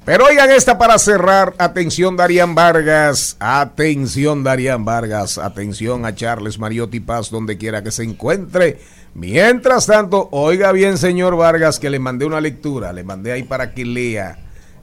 Pero 0.04 0.24
oigan 0.24 0.50
esta 0.50 0.78
para 0.78 0.98
cerrar. 0.98 1.54
Atención 1.58 2.16
Darían 2.16 2.56
Vargas. 2.56 3.36
Atención 3.38 4.42
Darían 4.42 4.84
Vargas. 4.84 5.38
Atención 5.38 6.04
a 6.04 6.12
Charles 6.12 6.58
Mariotti 6.58 6.98
Paz 6.98 7.30
donde 7.30 7.56
quiera 7.56 7.84
que 7.84 7.92
se 7.92 8.02
encuentre. 8.02 8.80
Mientras 9.14 9.86
tanto, 9.86 10.28
oiga 10.32 10.72
bien 10.72 10.98
señor 10.98 11.36
Vargas 11.36 11.78
que 11.78 11.88
le 11.88 12.00
mandé 12.00 12.24
una 12.24 12.40
lectura. 12.40 12.92
Le 12.92 13.04
mandé 13.04 13.30
ahí 13.30 13.44
para 13.44 13.74
que 13.74 13.84
lea. 13.84 14.38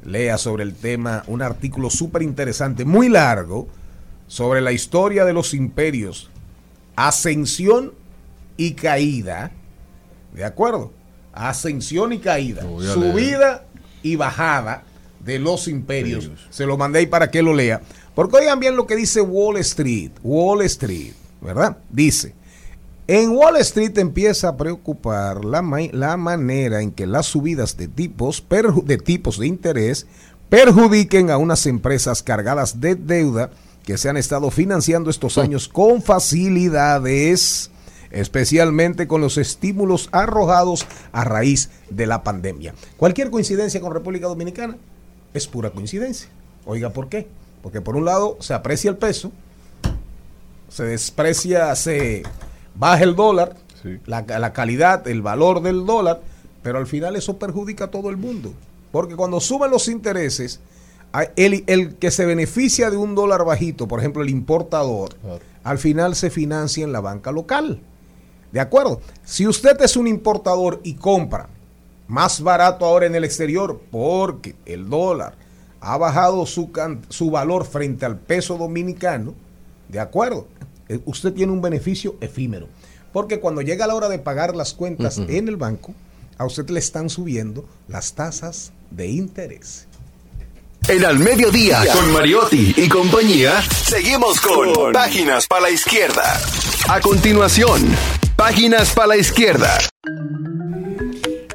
Lea 0.06 0.38
sobre 0.38 0.64
el 0.64 0.74
tema 0.74 1.24
un 1.28 1.42
artículo 1.42 1.90
súper 1.90 2.22
interesante, 2.22 2.86
muy 2.86 3.10
largo, 3.10 3.68
sobre 4.28 4.62
la 4.62 4.72
historia 4.72 5.26
de 5.26 5.34
los 5.34 5.54
imperios. 5.54 6.30
Ascensión 6.96 7.92
y 8.56 8.72
caída. 8.72 9.52
¿De 10.34 10.46
acuerdo? 10.46 10.94
Ascensión 11.34 12.14
y 12.14 12.20
caída. 12.20 12.62
Subida 12.62 13.66
y 14.02 14.16
bajada 14.16 14.84
de 15.24 15.40
los 15.40 15.68
imperios. 15.68 16.30
Se 16.50 16.66
lo 16.66 16.78
mandé 16.78 17.00
ahí 17.00 17.06
para 17.08 17.30
que 17.32 17.42
lo 17.42 17.54
lea. 17.54 17.82
Porque 18.16 18.38
oigan 18.38 18.60
bien 18.60 18.76
lo 18.76 18.86
que 18.88 18.96
dice 18.96 19.22
Wall 19.22 19.58
Street. 19.58 20.12
Wall 20.24 20.62
Street, 20.64 21.14
¿verdad? 21.42 21.78
Dice, 21.90 22.34
en 23.08 23.30
Wall 23.32 23.58
Street 23.58 23.98
empieza 23.98 24.50
a 24.50 24.58
preocupar 24.58 25.44
la, 25.46 25.62
ma- 25.62 25.80
la 25.92 26.16
manera 26.18 26.82
en 26.82 26.92
que 26.92 27.08
las 27.08 27.26
subidas 27.26 27.78
de 27.78 27.88
tipos, 27.88 28.46
de 28.86 28.98
tipos 28.98 29.40
de 29.40 29.48
interés 29.48 30.06
perjudiquen 30.50 31.30
a 31.30 31.38
unas 31.38 31.66
empresas 31.66 32.24
cargadas 32.24 32.82
de 32.82 32.96
deuda 32.96 33.52
que 33.84 33.98
se 33.98 34.10
han 34.10 34.18
estado 34.18 34.52
financiando 34.52 35.10
estos 35.10 35.38
años 35.38 35.68
con 35.68 36.02
facilidades, 36.04 37.72
especialmente 38.12 39.08
con 39.08 39.22
los 39.22 39.38
estímulos 39.38 40.10
arrojados 40.12 40.86
a 41.12 41.24
raíz 41.24 41.70
de 41.90 42.06
la 42.08 42.24
pandemia. 42.24 42.74
Cualquier 42.98 43.30
coincidencia 43.32 43.80
con 43.82 43.94
República 43.94 44.28
Dominicana 44.28 44.78
es 45.34 45.48
pura 45.48 45.72
coincidencia. 45.72 46.30
Oiga, 46.66 46.92
¿por 46.92 47.10
qué? 47.10 47.28
Porque 47.62 47.82
por 47.82 47.96
un 47.96 48.06
lado 48.06 48.38
se 48.40 48.54
aprecia 48.54 48.90
el 48.90 48.98
peso, 48.98 49.32
se 50.70 50.84
desprecia, 50.84 51.76
se 51.76 52.24
baja 52.76 53.04
el 53.04 53.16
dólar, 53.16 53.56
la, 54.06 54.22
la 54.22 54.54
calidad, 54.54 55.08
el 55.08 55.22
valor 55.22 55.62
del 55.62 55.86
dólar, 55.86 56.22
pero 56.64 56.78
al 56.78 56.88
final 56.88 57.16
eso 57.16 57.38
perjudica 57.38 57.86
a 57.86 57.92
todo 57.92 58.10
el 58.10 58.18
mundo. 58.18 58.54
Porque 58.92 59.16
cuando 59.16 59.40
suben 59.40 59.72
los 59.72 59.88
intereses, 59.88 60.60
el, 61.36 61.64
el 61.68 61.96
que 61.96 62.12
se 62.12 62.26
beneficia 62.26 62.90
de 62.90 62.98
un 62.98 63.16
dólar 63.16 63.46
bajito, 63.46 63.88
por 63.88 64.00
ejemplo 64.00 64.24
el 64.24 64.30
importador, 64.30 65.16
al 65.64 65.78
final 65.78 66.16
se 66.16 66.30
financia 66.30 66.84
en 66.84 66.92
la 66.92 67.02
banca 67.02 67.32
local. 67.32 67.82
¿De 68.52 68.60
acuerdo? 68.60 69.02
Si 69.24 69.48
usted 69.48 69.80
es 69.82 69.96
un 69.96 70.08
importador 70.08 70.82
y 70.84 70.96
compra 70.96 71.50
más 72.10 72.42
barato 72.42 72.86
ahora 72.86 73.06
en 73.06 73.16
el 73.16 73.24
exterior 73.24 73.80
porque 73.90 74.56
el 74.66 74.90
dólar 74.90 75.36
ha 75.80 75.96
bajado 75.98 76.46
su, 76.46 76.72
can- 76.74 77.02
su 77.08 77.32
valor 77.32 77.66
frente 77.66 78.06
al 78.06 78.18
peso 78.18 78.58
dominicano, 78.58 79.34
¿de 79.88 80.02
acuerdo? 80.02 80.48
Eh, 80.90 81.00
Usted 81.06 81.32
tiene 81.32 81.54
un 81.54 81.62
beneficio 81.62 82.16
efímero. 82.20 82.68
Porque 83.14 83.40
cuando 83.40 83.62
llega 83.62 83.88
la 83.88 83.96
hora 83.96 84.10
de 84.10 84.20
pagar 84.20 84.56
las 84.56 84.74
cuentas 84.74 85.18
en 85.20 85.48
el 85.48 85.56
banco, 85.56 85.94
a 86.38 86.46
usted 86.46 86.70
le 86.70 86.80
están 86.80 87.10
subiendo 87.10 87.66
las 87.88 88.14
tasas 88.14 88.72
de 88.92 89.08
interés. 89.08 89.88
En 90.88 91.04
al 91.06 91.18
mediodía, 91.20 91.82
con 91.94 92.12
Mariotti 92.14 92.74
y 92.78 92.88
compañía, 92.90 93.62
seguimos 93.62 94.40
con 94.42 94.92
Páginas 94.94 95.48
para 95.48 95.62
la 95.64 95.70
Izquierda. 95.72 96.40
A 96.88 97.00
continuación, 97.00 97.82
Páginas 98.36 98.94
para 98.94 99.08
la 99.08 99.18
Izquierda. 99.18 99.78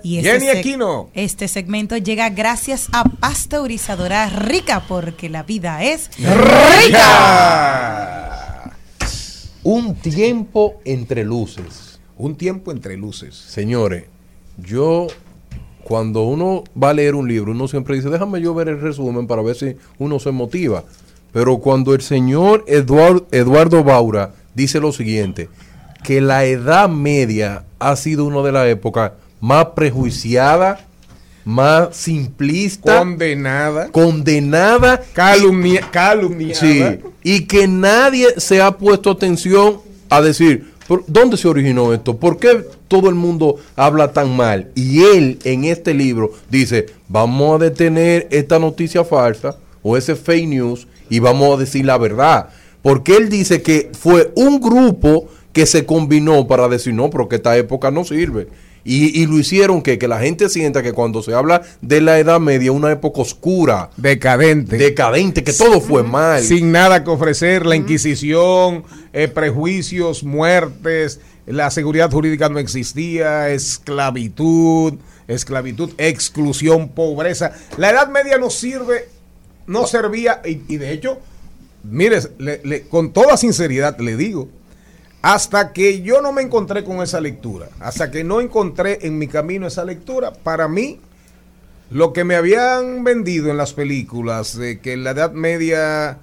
Y 0.05 0.21
Jenny 0.23 0.47
seg- 0.47 0.59
Aquino. 0.59 1.09
Este 1.15 1.49
segmento 1.49 1.97
llega 1.97 2.29
gracias 2.29 2.89
a 2.93 3.05
Pasteurizadora 3.05 4.29
Rica, 4.29 4.85
porque 4.87 5.29
la 5.31 5.43
vida 5.43 5.83
es 5.83 6.11
Un 9.63 9.95
tiempo 9.97 10.81
entre 10.85 11.25
luces. 11.25 11.99
Un 12.19 12.37
tiempo 12.37 12.71
entre 12.71 12.97
luces. 12.97 13.35
Señores, 13.35 14.05
yo 14.59 15.07
cuando 15.83 16.23
uno 16.25 16.65
va 16.81 16.91
a 16.91 16.95
leer 16.95 17.15
un 17.15 17.27
libro, 17.27 17.53
uno 17.53 17.67
siempre 17.67 17.97
dice, 17.97 18.11
déjame 18.11 18.41
yo 18.41 18.55
ver 18.55 18.69
el 18.69 18.81
resumen 18.81 19.27
para 19.27 19.43
ver 19.43 19.57
si 19.57 19.77
uno 19.99 20.19
se 20.21 20.31
motiva. 20.31 20.85
Pero 21.33 21.59
cuando 21.59 21.95
el 21.95 22.03
señor 22.03 22.65
Eduard- 22.69 23.25
Eduardo 23.33 23.83
Baura 23.83 24.35
dice 24.55 24.81
lo 24.81 24.93
siguiente, 24.93 25.49
que 26.05 26.21
la 26.21 26.45
Edad 26.45 26.89
Media 26.89 27.65
ha 27.79 27.97
sido 27.97 28.27
una 28.27 28.43
de 28.43 28.53
las 28.53 28.69
épocas 28.69 29.13
más 29.45 29.67
prejuiciada, 29.77 30.87
más 31.45 31.95
simplista, 31.95 32.99
Condenada. 32.99 33.91
condenada, 33.91 35.03
Calumnia- 35.13 35.87
calumniada. 35.91 36.55
Sí, 36.55 36.83
y 37.23 37.45
que 37.45 37.69
nadie 37.69 38.41
se 38.41 38.63
ha 38.63 38.71
puesto 38.79 39.11
atención 39.11 39.81
a 40.09 40.23
decir, 40.23 40.73
¿por- 40.89 41.05
¿dónde 41.07 41.37
se 41.37 41.47
originó 41.47 41.93
esto? 41.93 42.17
¿Por 42.17 42.39
qué 42.39 42.65
todo 42.89 43.11
el 43.11 43.15
mundo 43.17 43.57
habla 43.77 44.13
tan 44.15 44.35
mal? 44.35 44.71
Y 44.75 45.03
él 45.03 45.39
en 45.45 45.65
este 45.65 45.93
libro 45.93 46.33
dice, 46.49 46.87
vamos 47.09 47.57
a 47.61 47.65
detener 47.65 48.27
esta 48.31 48.59
noticia 48.59 49.05
falsa 49.05 49.57
o 49.83 49.99
ese 49.99 50.17
fake 50.17 50.49
news 50.49 50.87
y 51.11 51.19
vamos 51.19 51.55
a 51.55 51.61
decir 51.61 51.85
la 51.85 51.99
verdad. 51.99 52.49
Porque 52.81 53.17
él 53.17 53.29
dice 53.29 53.61
que 53.61 53.91
fue 53.93 54.33
un 54.37 54.59
grupo 54.61 55.29
que 55.53 55.67
se 55.67 55.85
combinó 55.85 56.47
para 56.47 56.69
decir, 56.69 56.95
no, 56.95 57.11
pero 57.11 57.29
que 57.29 57.37
esta 57.37 57.55
época 57.59 57.91
no 57.91 58.05
sirve. 58.05 58.49
Y, 58.87 59.19
y 59.23 59.27
lo 59.27 59.39
hicieron 59.39 59.81
que, 59.81 59.99
que 59.99 60.07
la 60.09 60.21
gente 60.21 60.49
sienta 60.51 60.83
que 60.83 60.93
cuando 60.93 61.23
se 61.23 61.33
habla 61.33 61.63
de 61.81 62.03
la 62.03 62.19
Edad 62.19 62.39
Media, 62.39 62.71
una 62.71 62.93
época 62.93 63.23
oscura, 63.23 63.89
Decadente. 63.97 64.77
decadente, 64.77 65.43
que 65.43 65.55
todo 65.55 65.81
fue 65.81 66.03
mal. 66.03 66.43
Sin 66.43 66.71
nada 66.71 67.03
que 67.03 67.09
ofrecer, 67.11 67.65
la 67.65 67.77
Inquisición, 67.77 68.85
eh, 69.15 69.29
prejuicios, 69.29 70.23
muertes, 70.23 71.19
la 71.47 71.71
seguridad 71.71 72.11
jurídica 72.11 72.49
no 72.51 72.59
existía, 72.59 73.49
esclavitud, 73.51 74.95
esclavitud, 75.29 75.91
exclusión, 75.99 76.89
pobreza. 76.91 77.53
La 77.79 77.91
Edad 77.91 78.09
Media 78.09 78.37
no 78.39 78.51
sirve, 78.51 79.09
no 79.67 79.87
servía, 79.87 80.43
y, 80.45 80.61
y 80.69 80.77
de 80.77 80.93
hecho, 80.93 81.19
mire, 81.85 82.19
le- 82.39 82.61
le- 82.65 82.83
con 82.83 83.13
toda 83.13 83.37
sinceridad 83.39 83.99
le 83.99 84.17
digo, 84.17 84.49
hasta 85.25 85.73
que 85.73 86.03
yo 86.03 86.21
no 86.21 86.33
me 86.33 86.43
encontré 86.43 86.85
con 86.85 87.01
esa 87.03 87.19
lectura, 87.19 87.71
hasta 87.81 88.11
que 88.11 88.25
no 88.25 88.43
encontré 88.43 89.07
en 89.07 89.17
mi 89.17 89.27
camino 89.27 89.67
esa 89.67 89.83
lectura, 89.83 90.35
para 90.35 90.69
mí 90.69 91.01
lo 91.91 92.13
que 92.13 92.25
me 92.25 92.37
habían 92.37 93.05
vendido 93.05 93.51
en 93.51 93.57
las 93.57 93.73
películas 93.73 94.55
de 94.55 94.81
que 94.81 94.99
la 94.99 95.13
Edad 95.13 95.33
Media 95.33 96.19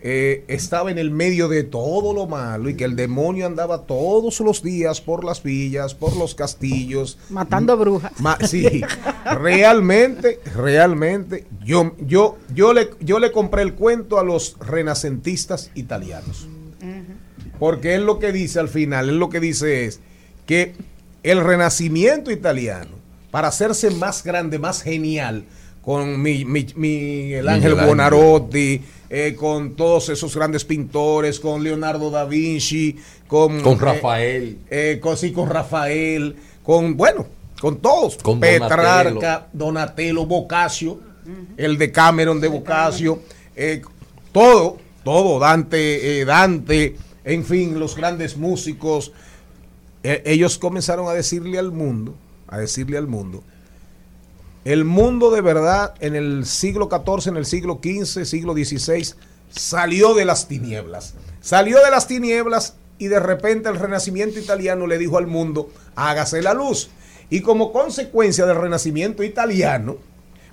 eh, 0.00 0.44
estaba 0.48 0.90
en 0.90 0.96
el 0.96 1.10
medio 1.10 1.48
de 1.48 1.64
todo 1.64 2.14
lo 2.14 2.26
malo 2.26 2.70
y 2.70 2.76
que 2.76 2.84
el 2.84 2.96
demonio 2.96 3.44
andaba 3.44 3.82
todos 3.82 4.40
los 4.40 4.62
días 4.62 5.02
por 5.02 5.22
las 5.22 5.42
villas, 5.42 5.94
por 5.94 6.16
los 6.16 6.34
castillos. 6.34 7.18
Matando 7.28 7.76
brujas. 7.76 8.12
Ma- 8.20 8.38
sí, 8.40 8.80
realmente, 9.38 10.40
realmente, 10.54 11.46
yo, 11.62 11.94
yo, 11.98 12.38
yo, 12.54 12.72
le, 12.72 12.88
yo 13.00 13.18
le 13.18 13.32
compré 13.32 13.60
el 13.60 13.74
cuento 13.74 14.18
a 14.18 14.24
los 14.24 14.56
renacentistas 14.60 15.70
italianos. 15.74 16.48
Porque 17.58 17.94
él 17.94 18.04
lo 18.04 18.18
que 18.18 18.32
dice 18.32 18.58
al 18.60 18.68
final, 18.68 19.08
él 19.08 19.18
lo 19.18 19.28
que 19.30 19.40
dice 19.40 19.84
es 19.86 20.00
que 20.46 20.74
el 21.22 21.42
renacimiento 21.42 22.30
italiano, 22.30 22.90
para 23.30 23.48
hacerse 23.48 23.90
más 23.90 24.22
grande, 24.22 24.58
más 24.58 24.82
genial, 24.82 25.44
con 25.82 26.20
mi, 26.20 26.44
mi- 26.44 26.66
mi- 26.74 27.32
el 27.32 27.48
Ángel 27.48 27.72
Michelangelo. 27.72 27.86
Buonarroti, 27.86 28.82
eh, 29.08 29.34
con 29.38 29.76
todos 29.76 30.08
esos 30.08 30.34
grandes 30.34 30.64
pintores, 30.64 31.38
con 31.40 31.62
Leonardo 31.62 32.10
da 32.10 32.24
Vinci, 32.24 32.96
con, 33.28 33.60
Con 33.60 33.74
eh, 33.74 33.80
Rafael. 33.80 34.58
eh, 34.70 34.98
con, 35.00 35.16
sí, 35.16 35.32
con 35.32 35.48
Rafael, 35.48 36.34
con, 36.62 36.96
bueno, 36.96 37.26
con 37.60 37.78
todos, 37.78 38.16
Con 38.18 38.40
Petrarca, 38.40 39.46
Donatello, 39.52 40.26
Boccaccio, 40.26 41.00
el 41.56 41.78
de 41.78 41.90
Cameron 41.92 42.40
de 42.40 42.48
Boccaccio, 42.48 43.20
eh, 43.54 43.80
todo, 44.32 44.78
todo, 45.04 45.38
Dante, 45.38 46.20
eh, 46.20 46.24
Dante, 46.24 46.96
en 47.26 47.44
fin, 47.44 47.78
los 47.80 47.96
grandes 47.96 48.36
músicos, 48.36 49.12
eh, 50.04 50.22
ellos 50.24 50.58
comenzaron 50.58 51.08
a 51.08 51.12
decirle 51.12 51.58
al 51.58 51.72
mundo, 51.72 52.14
a 52.46 52.56
decirle 52.56 52.96
al 52.96 53.08
mundo, 53.08 53.42
El 54.64 54.84
mundo 54.84 55.30
de 55.30 55.40
verdad 55.40 55.94
en 56.00 56.14
el 56.14 56.46
siglo 56.46 56.88
XIV, 56.88 57.30
en 57.30 57.36
el 57.36 57.44
siglo 57.44 57.80
XV, 57.82 58.24
siglo 58.24 58.52
XVI, 58.52 59.14
salió 59.50 60.14
de 60.14 60.24
las 60.24 60.46
tinieblas. 60.46 61.14
Salió 61.40 61.82
de 61.84 61.90
las 61.90 62.06
tinieblas 62.06 62.76
y 62.98 63.08
de 63.08 63.18
repente 63.18 63.68
el 63.68 63.78
renacimiento 63.78 64.38
italiano 64.38 64.86
le 64.86 64.98
dijo 64.98 65.18
al 65.18 65.26
mundo, 65.26 65.70
hágase 65.96 66.42
la 66.42 66.54
luz. 66.54 66.90
Y 67.28 67.40
como 67.40 67.72
consecuencia 67.72 68.46
del 68.46 68.56
renacimiento 68.56 69.24
italiano, 69.24 69.96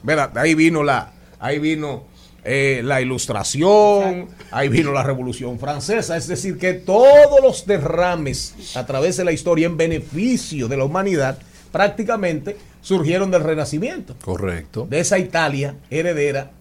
¿verdad? 0.01 0.35
Ahí 0.39 0.55
vino 0.55 0.83
la, 0.83 1.13
ahí 1.39 1.59
vino 1.59 2.03
eh, 2.45 2.81
la 2.83 3.01
ilustración, 3.01 4.27
ahí 4.51 4.69
vino 4.69 4.91
la 4.91 5.03
revolución 5.03 5.59
francesa, 5.59 6.17
es 6.17 6.27
decir, 6.27 6.57
que 6.57 6.73
todos 6.73 7.41
los 7.41 7.65
derrames 7.65 8.53
a 8.75 8.85
través 8.85 9.17
de 9.17 9.23
la 9.23 9.31
historia 9.31 9.65
en 9.67 9.77
beneficio 9.77 10.67
de 10.67 10.77
la 10.77 10.83
humanidad 10.83 11.37
prácticamente 11.71 12.57
surgieron 12.81 13.31
del 13.31 13.43
renacimiento, 13.43 14.15
Correcto. 14.23 14.85
de 14.89 14.99
esa 14.99 15.17
Italia 15.17 15.75
heredera 15.89 16.51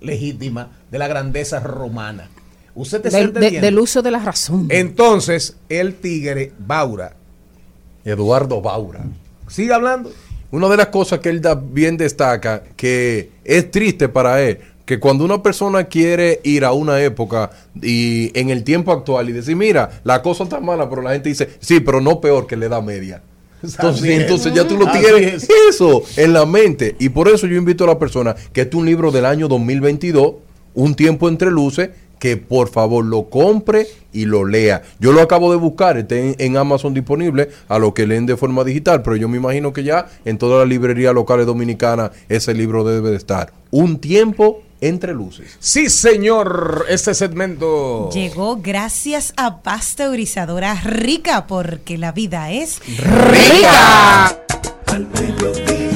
legítima 0.00 0.70
de 0.90 0.98
la 0.98 1.08
grandeza 1.08 1.60
romana. 1.60 2.28
Usted 2.74 3.00
te 3.02 3.10
Del, 3.10 3.32
de- 3.32 3.60
del 3.60 3.78
uso 3.78 4.02
de 4.02 4.10
la 4.10 4.18
razón. 4.18 4.66
Entonces, 4.70 5.56
el 5.68 5.94
tigre 5.96 6.52
Baura. 6.58 7.14
Eduardo 8.04 8.60
Baura. 8.60 9.04
Sigue 9.48 9.72
hablando. 9.72 10.10
Una 10.50 10.68
de 10.68 10.76
las 10.76 10.88
cosas 10.88 11.20
que 11.20 11.28
él 11.28 11.40
da- 11.40 11.54
bien 11.54 11.96
destaca, 11.96 12.62
que 12.76 13.30
es 13.44 13.70
triste 13.70 14.08
para 14.08 14.42
él, 14.42 14.58
que 14.84 14.98
cuando 14.98 15.24
una 15.24 15.42
persona 15.42 15.84
quiere 15.84 16.40
ir 16.44 16.64
a 16.64 16.72
una 16.72 17.00
época 17.02 17.50
y 17.80 18.36
en 18.38 18.50
el 18.50 18.64
tiempo 18.64 18.92
actual 18.92 19.28
y 19.28 19.32
decir, 19.32 19.56
mira, 19.56 20.00
la 20.04 20.22
cosa 20.22 20.44
está 20.44 20.60
mala, 20.60 20.88
pero 20.88 21.02
la 21.02 21.12
gente 21.12 21.28
dice, 21.28 21.48
sí, 21.60 21.80
pero 21.80 22.00
no 22.00 22.20
peor 22.20 22.46
que 22.46 22.56
le 22.56 22.68
da 22.68 22.80
media. 22.80 23.22
Entonces, 23.62 24.20
entonces 24.20 24.52
ya 24.52 24.66
tú 24.66 24.76
lo 24.76 24.90
tienes 24.90 25.44
es. 25.44 25.48
eso 25.70 26.02
en 26.16 26.32
la 26.32 26.44
mente. 26.44 26.96
Y 26.98 27.10
por 27.10 27.28
eso 27.28 27.46
yo 27.46 27.56
invito 27.56 27.84
a 27.84 27.86
la 27.86 27.98
persona 27.98 28.34
que 28.52 28.62
es 28.62 28.74
un 28.74 28.84
libro 28.84 29.12
del 29.12 29.24
año 29.24 29.46
2022, 29.46 30.34
Un 30.74 30.94
tiempo 30.96 31.28
entre 31.28 31.50
luces, 31.50 31.90
que 32.18 32.36
por 32.36 32.68
favor 32.68 33.04
lo 33.04 33.30
compre 33.30 33.86
y 34.12 34.24
lo 34.24 34.44
lea. 34.44 34.82
Yo 34.98 35.12
lo 35.12 35.20
acabo 35.20 35.52
de 35.52 35.58
buscar, 35.58 35.96
está 35.96 36.16
en, 36.16 36.34
en 36.38 36.56
Amazon 36.56 36.92
disponible 36.92 37.50
a 37.68 37.78
los 37.78 37.92
que 37.92 38.06
leen 38.06 38.26
de 38.26 38.36
forma 38.36 38.64
digital, 38.64 39.02
pero 39.02 39.14
yo 39.14 39.28
me 39.28 39.36
imagino 39.36 39.72
que 39.72 39.84
ya 39.84 40.06
en 40.24 40.38
todas 40.38 40.58
las 40.60 40.68
librerías 40.68 41.14
locales 41.14 41.46
dominicanas 41.46 42.10
ese 42.28 42.54
libro 42.54 42.82
debe 42.82 43.10
de 43.10 43.16
estar. 43.16 43.52
Un 43.70 43.98
tiempo 43.98 44.62
entre 44.82 45.14
luces. 45.14 45.56
Sí, 45.60 45.88
señor, 45.88 46.86
este 46.88 47.14
segmento. 47.14 48.10
Llegó 48.10 48.56
gracias 48.56 49.32
a 49.36 49.62
pasteurizadora 49.62 50.74
rica, 50.74 51.46
porque 51.46 51.96
la 51.96 52.12
vida 52.12 52.50
es 52.50 52.80
Rica. 52.98 54.26
Al 54.86 55.06
mediodía, 55.06 55.91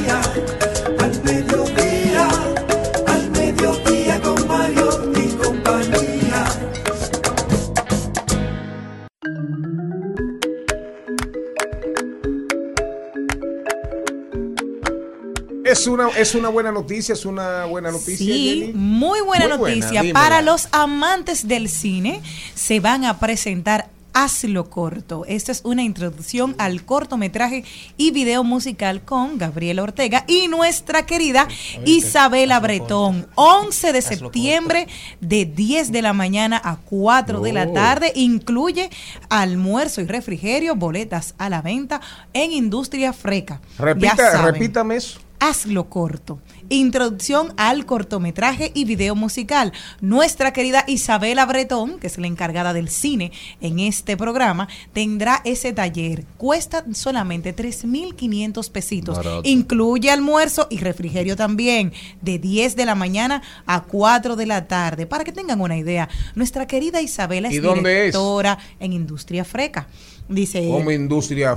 Es 15.66 15.86
una, 15.86 16.08
es 16.10 16.34
una 16.34 16.48
buena 16.48 16.70
noticia, 16.72 17.12
es 17.14 17.24
una 17.26 17.64
buena 17.64 17.90
noticia. 17.90 18.16
Sí, 18.18 18.60
Jenny. 18.60 18.72
muy 18.74 19.20
buena 19.20 19.56
Muy 19.56 19.80
noticia. 19.80 20.02
Para 20.12 20.40
los 20.42 20.68
amantes 20.72 21.48
del 21.48 21.68
cine, 21.68 22.22
se 22.54 22.80
van 22.80 23.04
a 23.04 23.18
presentar 23.18 23.88
Hazlo 24.18 24.70
Corto. 24.70 25.24
Esta 25.26 25.52
es 25.52 25.60
una 25.64 25.82
introducción 25.82 26.54
al 26.56 26.86
cortometraje 26.86 27.64
y 27.98 28.12
video 28.12 28.44
musical 28.44 29.02
con 29.02 29.36
Gabriela 29.36 29.82
Ortega 29.82 30.24
y 30.26 30.48
nuestra 30.48 31.04
querida 31.04 31.46
Isabela 31.84 32.58
Bretón. 32.60 33.26
11 33.34 33.92
de 33.92 34.00
septiembre 34.00 34.86
de 35.20 35.44
10 35.44 35.92
de 35.92 36.00
la 36.00 36.14
mañana 36.14 36.58
a 36.64 36.76
4 36.76 37.40
de 37.42 37.52
la 37.52 37.64
Oh. 37.64 37.72
tarde. 37.74 38.12
Incluye 38.14 38.88
almuerzo 39.28 40.00
y 40.00 40.06
refrigerio, 40.06 40.76
boletas 40.76 41.34
a 41.36 41.50
la 41.50 41.60
venta 41.60 42.00
en 42.32 42.52
Industria 42.52 43.12
Freca. 43.12 43.60
Repita, 43.78 44.40
repítame 44.50 44.96
eso. 44.96 45.20
Hazlo 45.38 45.88
corto. 45.88 46.40
Introducción 46.68 47.52
al 47.56 47.86
cortometraje 47.86 48.72
y 48.74 48.84
video 48.84 49.14
musical. 49.14 49.72
Nuestra 50.00 50.52
querida 50.52 50.84
Isabela 50.86 51.46
Bretón, 51.46 51.98
que 51.98 52.06
es 52.06 52.18
la 52.18 52.26
encargada 52.26 52.72
del 52.72 52.88
cine 52.88 53.32
en 53.60 53.78
este 53.78 54.16
programa, 54.16 54.68
tendrá 54.92 55.42
ese 55.44 55.72
taller. 55.72 56.24
Cuesta 56.36 56.84
solamente 56.92 57.54
3.500 57.54 58.70
pesitos. 58.70 59.16
Barato. 59.16 59.42
Incluye 59.44 60.10
almuerzo 60.10 60.66
y 60.70 60.78
refrigerio 60.78 61.36
también, 61.36 61.92
de 62.22 62.38
10 62.38 62.74
de 62.74 62.86
la 62.86 62.94
mañana 62.94 63.42
a 63.66 63.82
4 63.82 64.36
de 64.36 64.46
la 64.46 64.66
tarde. 64.66 65.06
Para 65.06 65.24
que 65.24 65.32
tengan 65.32 65.60
una 65.60 65.76
idea, 65.76 66.08
nuestra 66.34 66.66
querida 66.66 67.00
Isabela 67.00 67.48
es 67.48 67.54
¿Y 67.54 67.58
dónde 67.58 68.08
es? 68.08 68.12
directora 68.14 68.58
en 68.80 68.92
Industria 68.92 69.44
Freca. 69.44 69.86
Dice, 70.28 70.68
Como 70.68 70.90
industria. 70.90 71.56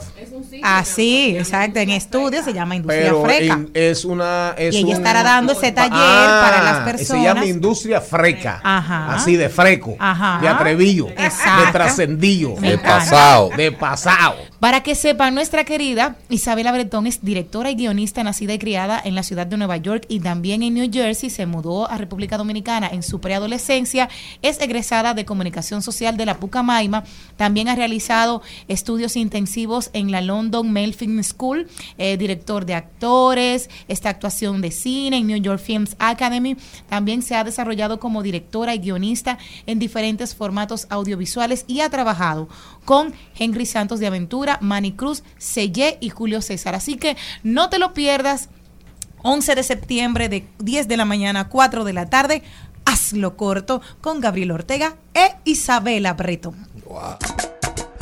así, 0.63 1.35
exacto, 1.37 1.79
en 1.79 1.89
estudio 1.89 2.43
se 2.43 2.53
llama 2.53 2.75
Industria 2.75 3.01
Pero 3.03 3.23
Freca. 3.23 3.53
in- 3.55 3.71
es 3.73 4.05
una. 4.05 4.53
Es 4.57 4.75
Y 4.75 4.79
ella 4.79 4.87
un- 4.87 4.93
estará 4.93 5.23
dando 5.23 5.53
ese 5.53 5.71
taller 5.71 5.91
Ah, 5.93 6.41
para 6.43 6.63
las 6.63 6.77
personas. 6.85 7.21
Se 7.23 7.27
llama 7.27 7.45
industria 7.45 7.99
freca. 8.01 8.61
Ajá. 8.63 9.15
Así 9.15 9.35
de 9.35 9.49
freco. 9.49 9.95
Ajá. 9.99 10.39
De 10.41 10.47
atrevillo. 10.47 11.07
Exacto. 11.09 11.65
De 11.65 11.71
trascendido. 11.71 12.55
Me 12.57 12.71
De 12.71 12.77
pasado. 12.77 13.49
De 13.55 13.71
pasado. 13.71 14.35
Para 14.59 14.83
que 14.83 14.93
sepan, 14.95 15.33
nuestra 15.33 15.63
querida 15.63 16.15
Isabela 16.29 16.71
Bretón 16.71 17.07
es 17.07 17.23
directora 17.23 17.71
y 17.71 17.75
guionista 17.75 18.23
nacida 18.23 18.53
y 18.53 18.59
criada 18.59 19.01
en 19.03 19.15
la 19.15 19.23
ciudad 19.23 19.47
de 19.47 19.57
Nueva 19.57 19.77
York 19.77 20.05
y 20.09 20.19
también 20.19 20.63
en 20.63 20.73
New 20.73 20.89
Jersey. 20.91 21.29
Se 21.29 21.45
mudó 21.45 21.89
a 21.89 21.97
República 21.97 22.37
Dominicana 22.37 22.87
en 22.91 23.01
su 23.03 23.19
preadolescencia. 23.19 24.09
Es 24.41 24.59
egresada 24.61 25.13
de 25.13 25.25
comunicación 25.25 25.81
social 25.81 26.17
de 26.17 26.25
la 26.25 26.35
Pucamaima. 26.37 27.03
También 27.37 27.69
ha 27.69 27.75
realizado 27.75 28.41
estudios 28.67 29.15
intensivos 29.15 29.89
en 29.93 30.11
la 30.11 30.21
London 30.21 30.71
Male 30.71 30.93
Film 30.93 31.23
School, 31.23 31.67
eh, 31.97 32.17
director 32.17 32.65
de 32.65 32.75
actores, 32.75 33.69
esta 33.87 34.09
actuación 34.09 34.61
de 34.61 34.71
cine 34.71 35.17
en 35.17 35.27
New 35.27 35.41
York 35.41 35.61
Films 35.61 35.95
Academy. 35.99 36.57
También 36.87 37.21
se 37.21 37.35
ha 37.35 37.43
desarrollado 37.43 37.99
como 37.99 38.23
directora 38.23 38.75
y 38.75 38.79
guionista 38.79 39.37
en 39.65 39.79
diferentes 39.79 40.35
formatos 40.35 40.87
audiovisuales 40.89 41.65
y 41.67 41.81
ha 41.81 41.89
trabajado 41.89 42.49
con 42.85 43.13
Henry 43.37 43.65
Santos 43.65 43.99
de 43.99 44.07
Aventura, 44.07 44.57
Manny 44.61 44.93
Cruz, 44.93 45.23
y 45.99 46.09
Julio 46.09 46.41
César. 46.41 46.75
Así 46.75 46.97
que 46.97 47.17
no 47.43 47.69
te 47.69 47.79
lo 47.79 47.93
pierdas. 47.93 48.49
11 49.21 49.55
de 49.55 49.63
septiembre 49.63 50.29
de 50.29 50.47
10 50.59 50.87
de 50.87 50.97
la 50.97 51.05
mañana 51.05 51.41
a 51.41 51.49
4 51.49 51.83
de 51.83 51.93
la 51.93 52.09
tarde. 52.09 52.43
Hazlo 52.85 53.35
corto 53.35 53.81
con 54.01 54.21
Gabriel 54.21 54.51
Ortega 54.51 54.95
e 55.13 55.35
Isabela 55.43 56.13
Breton. 56.13 56.55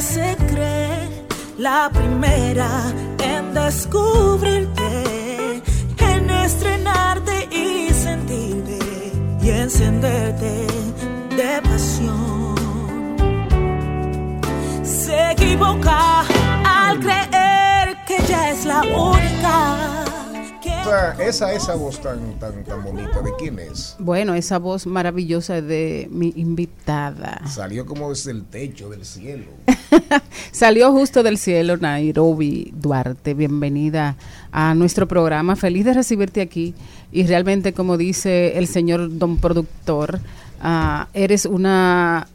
Se 0.00 0.36
cree 0.36 1.26
la 1.58 1.90
primera 1.92 2.70
en 3.18 3.52
descubrirte, 3.52 5.60
en 5.98 6.30
estrenarte 6.30 7.48
y 7.50 7.92
sentirte 7.92 8.78
y 9.42 9.50
encenderte 9.50 10.68
de 11.36 11.62
pasión. 11.62 12.54
Se 14.84 15.32
equivoca 15.32 16.20
al 16.64 17.00
creer 17.00 17.96
que 18.06 18.22
ella 18.22 18.50
es 18.50 18.66
la 18.66 18.82
única. 18.82 20.07
Esa, 20.88 21.22
esa, 21.22 21.52
esa 21.52 21.74
voz 21.74 22.00
tan, 22.00 22.38
tan, 22.38 22.64
tan 22.64 22.82
bonita, 22.82 23.20
¿de 23.20 23.30
quién 23.38 23.58
es? 23.58 23.94
Bueno, 23.98 24.32
esa 24.32 24.58
voz 24.58 24.86
maravillosa 24.86 25.60
de 25.60 26.08
mi 26.10 26.32
invitada. 26.34 27.42
Salió 27.46 27.84
como 27.84 28.08
desde 28.08 28.30
el 28.30 28.46
techo 28.46 28.88
del 28.88 29.04
cielo. 29.04 29.44
Salió 30.50 30.90
justo 30.92 31.22
del 31.22 31.36
cielo 31.36 31.76
Nairobi 31.76 32.72
Duarte. 32.74 33.34
Bienvenida 33.34 34.16
a 34.50 34.72
nuestro 34.72 35.06
programa. 35.06 35.56
Feliz 35.56 35.84
de 35.84 35.92
recibirte 35.92 36.40
aquí. 36.40 36.74
Y 37.12 37.26
realmente, 37.26 37.74
como 37.74 37.98
dice 37.98 38.56
el 38.56 38.66
señor 38.66 39.18
don 39.18 39.36
productor, 39.36 40.20
ah, 40.62 41.08
eres 41.12 41.44
una 41.44 42.28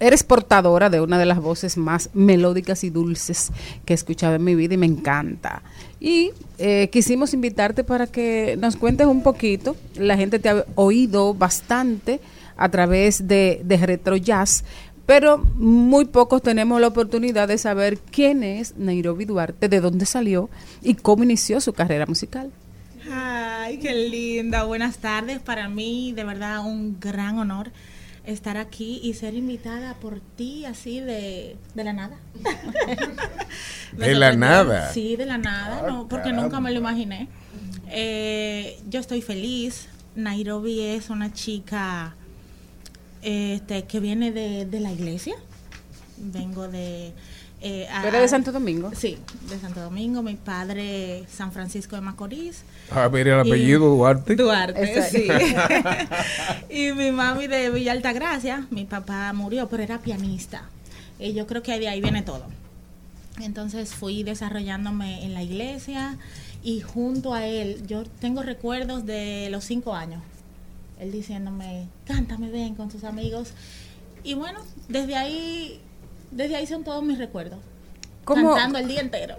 eres 0.00 0.24
portadora 0.24 0.90
de 0.90 1.00
una 1.00 1.18
de 1.18 1.26
las 1.26 1.38
voces 1.38 1.76
más 1.76 2.10
melódicas 2.14 2.82
y 2.84 2.90
dulces 2.90 3.52
que 3.84 3.92
he 3.92 3.94
escuchado 3.94 4.34
en 4.34 4.44
mi 4.44 4.54
vida 4.54 4.74
y 4.74 4.78
me 4.78 4.86
encanta. 4.86 5.62
Y 6.00 6.32
eh, 6.58 6.88
quisimos 6.90 7.34
invitarte 7.34 7.84
para 7.84 8.06
que 8.06 8.56
nos 8.58 8.76
cuentes 8.76 9.06
un 9.06 9.22
poquito. 9.22 9.76
La 9.94 10.16
gente 10.16 10.38
te 10.38 10.48
ha 10.48 10.64
oído 10.74 11.34
bastante 11.34 12.20
a 12.56 12.68
través 12.70 13.28
de, 13.28 13.60
de 13.64 13.76
Retro 13.76 14.16
Jazz, 14.16 14.64
pero 15.06 15.38
muy 15.56 16.06
pocos 16.06 16.42
tenemos 16.42 16.80
la 16.80 16.88
oportunidad 16.88 17.48
de 17.48 17.58
saber 17.58 17.98
quién 17.98 18.42
es 18.42 18.76
Nairobi 18.76 19.26
Duarte, 19.26 19.68
de 19.68 19.80
dónde 19.80 20.06
salió 20.06 20.48
y 20.82 20.94
cómo 20.94 21.24
inició 21.24 21.60
su 21.60 21.72
carrera 21.72 22.06
musical. 22.06 22.50
Ay, 23.10 23.78
qué 23.78 23.94
linda. 23.94 24.64
Buenas 24.64 24.98
tardes. 24.98 25.40
Para 25.40 25.68
mí, 25.68 26.12
de 26.14 26.24
verdad, 26.24 26.64
un 26.64 26.98
gran 27.00 27.38
honor 27.38 27.72
estar 28.30 28.56
aquí 28.56 29.00
y 29.02 29.14
ser 29.14 29.34
invitada 29.34 29.94
por 29.94 30.20
ti 30.20 30.64
así 30.64 31.00
de, 31.00 31.56
de 31.74 31.84
la 31.84 31.92
nada. 31.92 32.16
De 33.92 34.14
la 34.14 34.32
nada. 34.36 34.92
Sí, 34.92 35.16
de 35.16 35.26
la 35.26 35.36
nada, 35.36 35.82
Ah, 35.84 35.90
no, 35.90 36.08
porque 36.08 36.24
caramba. 36.24 36.42
nunca 36.44 36.60
me 36.60 36.70
lo 36.70 36.78
imaginé. 36.78 37.28
Eh, 37.88 38.78
yo 38.88 39.00
estoy 39.00 39.20
feliz. 39.20 39.88
Nairobi 40.14 40.80
es 40.80 41.10
una 41.10 41.32
chica 41.32 42.14
este, 43.22 43.84
que 43.84 43.98
viene 44.00 44.30
de, 44.32 44.64
de 44.66 44.80
la 44.80 44.92
iglesia. 44.92 45.34
Vengo 46.18 46.68
de... 46.68 47.12
eh, 47.62 47.88
¿Tú 48.00 48.08
eres 48.08 48.20
de 48.22 48.28
Santo 48.28 48.52
Domingo? 48.52 48.90
Sí, 48.96 49.18
de 49.48 49.58
Santo 49.58 49.80
Domingo. 49.80 50.22
Mi 50.22 50.34
padre, 50.36 51.24
San 51.30 51.52
Francisco 51.52 51.96
de 51.96 52.02
Macorís. 52.02 52.62
A 52.90 53.08
ver, 53.08 53.28
el 53.28 53.46
Y- 53.46 53.48
apellido 53.50 53.88
Duarte. 53.90 54.34
Duarte, 54.36 54.82
Exacto. 54.82 55.18
sí. 56.68 56.70
y 56.88 56.92
mi 56.92 57.10
mami 57.12 57.46
de 57.46 57.70
Villa 57.70 57.92
Altagracia, 57.92 58.66
mi 58.70 58.84
papá 58.84 59.32
murió, 59.32 59.68
pero 59.68 59.82
era 59.82 59.98
pianista. 59.98 60.68
Y 61.18 61.34
yo 61.34 61.46
creo 61.46 61.62
que 61.62 61.78
de 61.78 61.88
ahí 61.88 62.00
viene 62.00 62.22
todo. 62.22 62.44
Entonces 63.40 63.94
fui 63.94 64.22
desarrollándome 64.22 65.24
en 65.24 65.34
la 65.34 65.42
iglesia 65.42 66.18
y 66.62 66.80
junto 66.80 67.32
a 67.34 67.46
él, 67.46 67.86
yo 67.86 68.04
tengo 68.04 68.42
recuerdos 68.42 69.06
de 69.06 69.48
los 69.50 69.64
cinco 69.64 69.94
años. 69.94 70.22
Él 70.98 71.12
diciéndome, 71.12 71.86
cántame, 72.06 72.50
ven 72.50 72.74
con 72.74 72.90
tus 72.90 73.04
amigos. 73.04 73.52
Y 74.24 74.34
bueno, 74.34 74.60
desde 74.88 75.16
ahí, 75.16 75.80
desde 76.30 76.56
ahí 76.56 76.66
son 76.66 76.84
todos 76.84 77.02
mis 77.04 77.18
recuerdos. 77.18 77.58
¿Cómo- 78.24 78.50
Cantando 78.54 78.78
el 78.78 78.86
día 78.88 79.00
entero. 79.00 79.36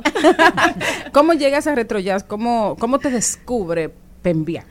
¿Cómo 1.13 1.34
llegas 1.34 1.68
a 1.68 1.76
Retro 1.76 1.99
Jazz? 1.99 2.23
¿Cómo, 2.23 2.76
cómo 2.80 2.99
te 2.99 3.09
descubre 3.09 3.91
Pembia? 4.22 4.65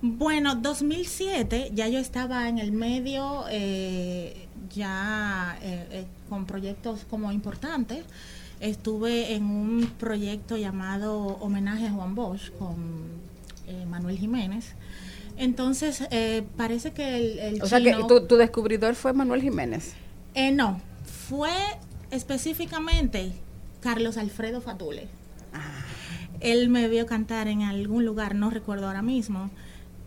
Bueno, 0.00 0.56
2007 0.56 1.70
ya 1.72 1.88
yo 1.88 1.98
estaba 2.00 2.48
en 2.48 2.58
el 2.58 2.72
medio, 2.72 3.44
eh, 3.50 4.48
ya 4.74 5.56
eh, 5.62 5.86
eh, 5.90 6.04
con 6.28 6.44
proyectos 6.44 7.06
como 7.08 7.30
importantes. 7.32 8.04
Estuve 8.60 9.34
en 9.34 9.44
un 9.44 9.92
proyecto 9.98 10.56
llamado 10.56 11.18
Homenaje 11.40 11.86
a 11.86 11.92
Juan 11.92 12.14
Bosch 12.14 12.50
con 12.58 12.74
eh, 13.68 13.86
Manuel 13.88 14.18
Jiménez. 14.18 14.74
Entonces, 15.36 16.04
eh, 16.10 16.42
parece 16.56 16.92
que 16.92 17.16
el, 17.16 17.38
el 17.38 17.62
O 17.62 17.66
sea 17.66 17.80
que 17.80 17.94
tu, 18.06 18.26
tu 18.26 18.36
descubridor 18.36 18.94
fue 18.96 19.12
Manuel 19.12 19.40
Jiménez. 19.40 19.94
eh, 20.34 20.50
no, 20.52 20.80
fue 21.32 21.56
específicamente 22.10 23.32
Carlos 23.80 24.18
Alfredo 24.18 24.60
Fatule. 24.60 25.08
Él 26.40 26.68
me 26.68 26.88
vio 26.88 27.06
cantar 27.06 27.48
en 27.48 27.62
algún 27.62 28.04
lugar, 28.04 28.34
no 28.34 28.50
recuerdo 28.50 28.86
ahora 28.86 29.00
mismo, 29.00 29.48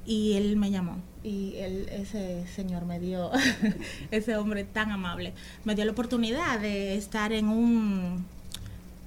y 0.06 0.34
él 0.34 0.56
me 0.56 0.69
llamó. 0.69 0.97
Y 1.23 1.56
él, 1.56 1.89
ese 1.91 2.45
señor 2.45 2.85
me 2.85 2.99
dio, 2.99 3.31
ese 4.11 4.38
hombre 4.38 4.65
tan 4.65 4.91
amable, 4.91 5.34
me 5.64 5.73
dio 5.73 5.84
la 5.85 5.93
oportunidad 5.93 6.60
de 6.60 6.95
estar 6.95 7.34
en 7.34 7.47
un, 7.47 8.23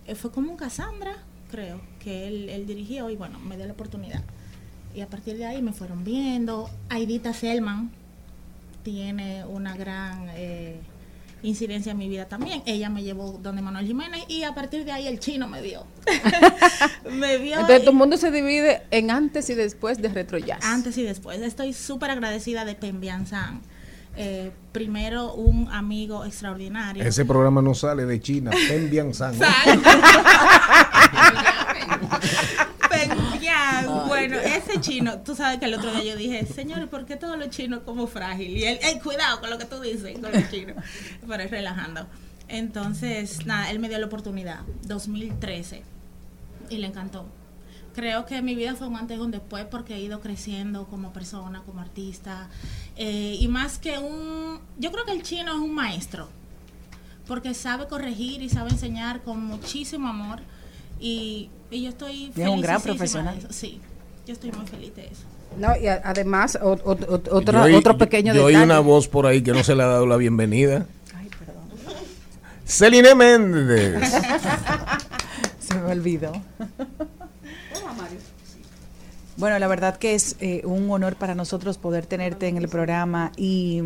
eh, 0.09 0.17
fue 0.17 0.33
como 0.33 0.51
un 0.51 0.57
Cassandra, 0.57 1.19
creo, 1.53 1.81
que 2.01 2.27
él, 2.27 2.49
él 2.49 2.67
dirigió 2.67 3.11
y 3.11 3.17
bueno, 3.17 3.39
me 3.39 3.57
dio 3.57 3.65
la 3.65 3.75
oportunidad. 3.75 4.25
Y 4.93 5.03
a 5.03 5.07
partir 5.07 5.37
de 5.37 5.47
ahí 5.47 5.63
me 5.63 5.73
fueron 5.73 6.03
viendo. 6.03 6.69
Aidita 6.89 7.33
Selman 7.33 7.93
tiene 8.83 9.45
una 9.45 9.77
gran 9.77 10.27
eh, 10.31 10.81
incidencia 11.43 11.93
en 11.93 11.99
mi 11.99 12.09
vida 12.09 12.27
también. 12.27 12.63
Ella 12.67 12.89
me 12.91 13.03
llevó 13.03 13.39
donde 13.43 13.63
Manuel 13.63 13.87
Jiménez 13.87 14.25
y 14.29 14.43
a 14.45 14.55
partir 14.55 14.85
de 14.85 14.93
ahí 14.93 15.07
el 15.07 15.21
chino 15.21 15.49
me 15.49 15.63
vio. 15.63 15.85
me 17.11 17.39
vio 17.39 17.55
Entonces 17.55 17.83
y- 17.83 17.85
tu 17.85 17.93
mundo 17.93 18.17
se 18.17 18.31
divide 18.31 18.83
en 18.91 19.11
antes 19.11 19.49
y 19.51 19.55
después 19.55 20.01
de 20.03 20.09
Retro 20.09 20.39
Jazz. 20.39 20.65
antes 20.65 20.97
y 20.99 21.03
después. 21.03 21.41
Estoy 21.41 21.73
súper 21.73 22.11
agradecida 22.11 22.65
de 22.65 22.75
Pembian 22.75 23.27
San. 23.27 23.61
Eh, 24.21 24.51
primero, 24.73 25.33
un 25.35 25.69
amigo 25.71 26.25
extraordinario. 26.25 27.05
Ese 27.05 27.25
programa 27.25 27.63
no 27.63 27.75
sale 27.75 28.05
de 28.05 28.21
China. 28.21 28.51
Pembian 28.69 29.15
San. 29.15 29.35
Pembian. 33.07 33.87
Bueno, 34.09 34.37
ese 34.39 34.81
chino, 34.81 35.19
tú 35.21 35.35
sabes 35.35 35.59
que 35.59 35.67
el 35.67 35.75
otro 35.75 35.93
día 35.93 36.13
yo 36.13 36.17
dije, 36.17 36.45
señor, 36.47 36.89
¿por 36.89 37.05
qué 37.07 37.17
todos 37.17 37.39
los 37.39 37.51
chinos 37.51 37.81
como 37.85 38.07
frágil? 38.07 38.57
Y 38.57 38.65
él, 38.65 38.79
"Ey, 38.83 38.99
cuidado 39.01 39.41
con 39.41 39.51
lo 39.51 39.59
que 39.59 39.65
tú 39.67 39.81
dices 39.81 40.19
con 40.19 40.33
los 40.33 40.51
chinos. 40.51 40.77
Pero 41.27 41.43
es 41.43 41.51
relajando. 41.51 42.07
Entonces, 42.49 43.45
nada, 43.47 43.71
él 43.71 43.79
me 43.79 43.89
dio 43.89 43.99
la 43.99 44.07
oportunidad, 44.07 44.61
2013, 44.87 45.83
y 46.71 46.79
le 46.79 46.87
encantó. 46.87 47.27
Creo 47.95 48.27
que 48.27 48.41
mi 48.43 48.55
vida 48.55 48.75
fue 48.75 48.87
un 48.87 48.97
antes 48.97 49.19
y 49.19 49.21
un 49.21 49.31
después 49.31 49.65
porque 49.67 49.95
he 49.97 50.01
ido 50.01 50.21
creciendo 50.21 50.87
como 50.87 51.13
persona, 51.13 51.63
como 51.67 51.81
artista. 51.81 52.49
eh, 52.97 53.37
y 53.39 53.49
más 53.49 53.79
que 53.79 53.99
un... 53.99 54.61
Yo 54.79 54.91
creo 54.93 55.05
que 55.05 55.13
el 55.13 55.23
chino 55.23 55.53
es 55.53 55.59
un 55.59 55.75
maestro 55.75 56.29
porque 57.27 57.53
sabe 57.55 57.87
corregir 57.89 58.41
y 58.43 58.49
sabe 58.49 58.71
enseñar 58.71 59.23
con 59.23 59.45
muchísimo 59.45 60.09
amor. 60.09 60.41
Y, 61.01 61.51
y 61.71 61.83
yo 61.83 61.89
estoy 61.91 62.33
Y 62.35 62.41
es 62.43 62.49
un 62.49 62.61
gran 62.61 62.81
profesional. 62.83 63.39
Sí, 63.51 63.81
yo 64.27 64.33
estoy 64.33 64.53
muy 64.53 64.67
feliz 64.67 64.95
de 64.97 65.07
eso. 65.07 65.23
No, 65.59 65.77
y 65.77 65.87
a- 65.89 66.01
además, 66.05 66.59
o- 66.61 66.73
o- 66.73 66.93
o- 66.93 67.37
otro, 67.37 67.69
Yo 67.69 67.79
otro 67.79 67.97
pequeño 67.99 68.35
Yo 68.35 68.45
oí 68.45 68.53
detalle. 68.53 68.65
una 68.65 68.81
voz 68.81 69.09
por 69.09 69.27
ahí 69.27 69.43
que 69.43 69.53
no 69.53 69.65
se 69.65 69.75
le 69.75 69.83
ha 69.83 69.87
dado 69.87 70.07
la 70.07 70.17
bienvenida. 70.17 70.87
Celine 72.67 73.15
Méndez. 73.15 73.95
Se 75.59 75.75
me 75.75 75.93
olvidó. 75.93 76.33
Bueno, 79.37 79.59
la 79.59 79.69
verdad 79.69 79.97
que 79.99 80.15
es 80.15 80.37
eh, 80.41 80.63
un 80.65 80.91
honor 80.91 81.15
para 81.17 81.35
nosotros 81.35 81.79
poder 81.79 82.07
tenerte 82.07 82.49
en 82.49 82.57
el 82.57 82.69
programa 82.69 83.31
y 83.37 83.83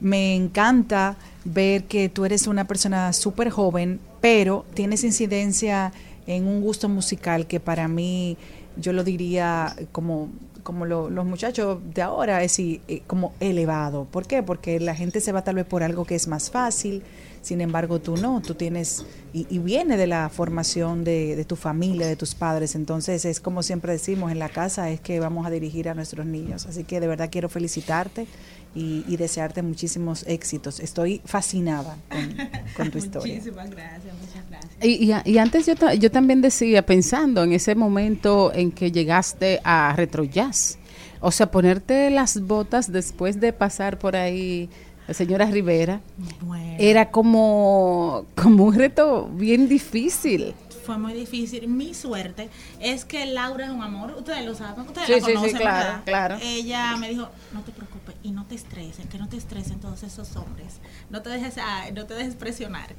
me 0.00 0.36
encanta 0.36 1.16
ver 1.44 1.84
que 1.84 2.08
tú 2.08 2.24
eres 2.24 2.46
una 2.46 2.66
persona 2.66 3.12
súper 3.12 3.50
joven, 3.50 3.98
pero 4.20 4.64
tienes 4.74 5.02
incidencia 5.02 5.92
en 6.28 6.46
un 6.46 6.60
gusto 6.60 6.88
musical 6.88 7.46
que 7.48 7.58
para 7.58 7.88
mí, 7.88 8.36
yo 8.76 8.92
lo 8.92 9.02
diría 9.02 9.74
como, 9.90 10.28
como 10.62 10.84
lo- 10.84 11.08
los 11.10 11.24
muchachos 11.24 11.78
de 11.94 12.02
ahora, 12.02 12.44
es 12.44 12.58
eh, 12.60 13.02
como 13.08 13.32
elevado. 13.40 14.04
¿Por 14.04 14.26
qué? 14.26 14.42
Porque 14.44 14.78
la 14.78 14.94
gente 14.94 15.20
se 15.20 15.32
va 15.32 15.42
tal 15.42 15.56
vez 15.56 15.64
por 15.66 15.82
algo 15.82 16.04
que 16.04 16.14
es 16.14 16.28
más 16.28 16.50
fácil, 16.50 17.02
sin 17.48 17.60
embargo 17.62 17.98
tú 17.98 18.16
no, 18.16 18.40
tú 18.42 18.54
tienes, 18.54 19.04
y, 19.32 19.46
y 19.48 19.58
viene 19.58 19.96
de 19.96 20.06
la 20.06 20.28
formación 20.28 21.02
de, 21.02 21.34
de 21.34 21.44
tu 21.44 21.56
familia, 21.56 22.06
de 22.06 22.14
tus 22.16 22.34
padres, 22.34 22.74
entonces 22.74 23.24
es 23.24 23.40
como 23.40 23.62
siempre 23.62 23.92
decimos, 23.92 24.30
en 24.30 24.38
la 24.38 24.48
casa 24.50 24.90
es 24.90 25.00
que 25.00 25.18
vamos 25.18 25.46
a 25.46 25.50
dirigir 25.50 25.88
a 25.88 25.94
nuestros 25.94 26.26
niños. 26.26 26.66
Así 26.66 26.84
que 26.84 27.00
de 27.00 27.06
verdad 27.06 27.28
quiero 27.32 27.48
felicitarte 27.48 28.26
y, 28.74 29.02
y 29.08 29.16
desearte 29.16 29.62
muchísimos 29.62 30.24
éxitos. 30.26 30.78
Estoy 30.78 31.22
fascinada 31.24 31.96
con, 32.10 32.36
con 32.76 32.90
tu 32.90 32.98
historia. 33.04 33.34
Muchísimas 33.34 33.70
gracias, 33.70 34.14
muchas 34.20 34.44
gracias. 34.50 34.72
Y, 34.82 35.10
y- 35.12 35.32
y 35.32 35.38
antes 35.38 35.64
yo, 35.66 35.74
ta- 35.74 35.94
yo 35.94 36.10
también 36.10 36.42
decía, 36.42 36.84
pensando 36.84 37.42
en 37.44 37.52
ese 37.54 37.74
momento 37.74 38.52
en 38.54 38.70
que 38.72 38.92
llegaste 38.92 39.60
a 39.64 39.94
Retro 39.96 40.24
Jazz, 40.24 40.76
o 41.20 41.30
sea, 41.32 41.50
ponerte 41.50 42.10
las 42.10 42.40
botas 42.42 42.92
después 42.92 43.40
de 43.40 43.52
pasar 43.52 43.98
por 43.98 44.14
ahí, 44.14 44.68
la 45.08 45.14
señora 45.14 45.46
Rivera, 45.46 46.00
Bueno. 46.42 46.76
era 46.78 47.10
como, 47.10 48.26
como 48.36 48.64
un 48.64 48.74
reto 48.74 49.28
bien 49.32 49.68
difícil. 49.68 50.54
Fue 50.84 50.96
muy 50.96 51.12
difícil. 51.12 51.66
Mi 51.68 51.92
suerte 51.92 52.48
es 52.80 53.04
que 53.04 53.26
Laura 53.26 53.66
es 53.66 53.70
un 53.70 53.82
amor. 53.82 54.14
Ustedes 54.16 54.46
lo 54.46 54.54
saben. 54.54 54.86
Ustedes 54.86 55.06
Sí, 55.06 55.12
la 55.12 55.18
sí, 55.20 55.24
sí, 55.26 55.32
conocen, 55.34 55.56
claro, 55.58 55.84
¿verdad? 55.88 56.02
claro. 56.04 56.38
Ella 56.42 56.96
me 56.96 57.10
dijo, 57.10 57.28
no 57.52 57.60
te 57.62 57.72
preocupes 57.72 58.14
y 58.22 58.30
no 58.30 58.46
te 58.46 58.54
estresen, 58.54 59.06
que 59.08 59.18
no 59.18 59.28
te 59.28 59.36
estresen 59.36 59.80
todos 59.80 60.02
esos 60.02 60.34
hombres. 60.36 60.76
No 61.10 61.20
te 61.20 61.28
dejes, 61.30 61.56
ah, 61.58 61.84
no 61.94 62.06
te 62.06 62.14
dejes 62.14 62.34
presionar. 62.36 62.94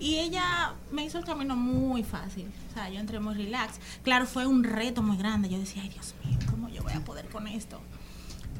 Y 0.00 0.16
ella 0.18 0.74
me 0.92 1.04
hizo 1.04 1.18
el 1.18 1.24
camino 1.24 1.54
muy 1.56 2.02
fácil. 2.04 2.46
O 2.70 2.74
sea, 2.74 2.88
yo 2.88 2.98
entré 3.00 3.18
muy 3.20 3.34
relax. 3.34 3.74
Claro, 4.02 4.26
fue 4.26 4.46
un 4.46 4.62
reto 4.64 5.02
muy 5.02 5.16
grande. 5.16 5.48
Yo 5.48 5.58
decía, 5.58 5.82
ay 5.82 5.88
Dios 5.90 6.14
mío, 6.24 6.38
¿cómo 6.50 6.68
yo 6.68 6.82
voy 6.82 6.92
a 6.92 7.00
poder 7.04 7.26
con 7.28 7.46
esto? 7.48 7.80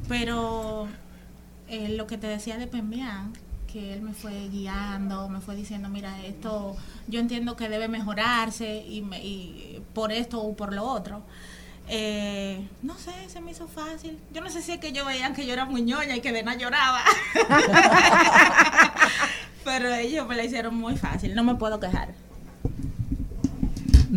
Pero 0.09 0.89
eh, 1.69 1.91
lo 1.97 2.07
que 2.07 2.19
te 2.19 2.27
decía 2.27 2.57
de 2.59 2.67
Pembian, 2.67 3.33
que 3.73 3.93
él 3.93 4.01
me 4.03 4.15
fue 4.15 4.49
guiando, 4.49 5.29
me 5.29 5.41
fue 5.41 5.55
diciendo, 5.57 5.89
mira, 5.89 6.25
esto 6.25 6.77
yo 7.07 7.21
entiendo 7.21 7.57
que 7.57 7.69
debe 7.69 7.89
mejorarse 7.89 8.85
y, 8.89 9.03
me- 9.03 9.23
y 9.25 9.83
por 9.95 10.11
esto 10.13 10.41
o 10.41 10.57
por 10.57 10.73
lo 10.75 10.85
otro. 10.85 11.23
Eh, 11.91 12.67
no 12.83 12.99
sé, 12.99 13.13
se 13.29 13.41
me 13.41 13.53
hizo 13.53 13.67
fácil. 13.69 14.19
Yo 14.35 14.41
no 14.43 14.51
sé 14.51 14.61
si 14.63 14.73
es 14.73 14.79
que 14.79 14.93
yo 14.93 15.05
veían 15.07 15.35
que 15.35 15.47
yo 15.47 15.53
era 15.55 15.65
muy 15.65 15.83
ñoña 15.83 16.17
y 16.17 16.21
que 16.21 16.33
de 16.33 16.43
nada 16.43 16.59
lloraba. 16.59 17.01
Pero 19.65 19.93
ellos 19.95 20.27
me 20.27 20.37
la 20.37 20.45
hicieron 20.45 20.75
muy 20.75 20.97
fácil, 20.97 21.35
no 21.35 21.45
me 21.45 21.55
puedo 21.57 21.79
quejar. 21.81 22.09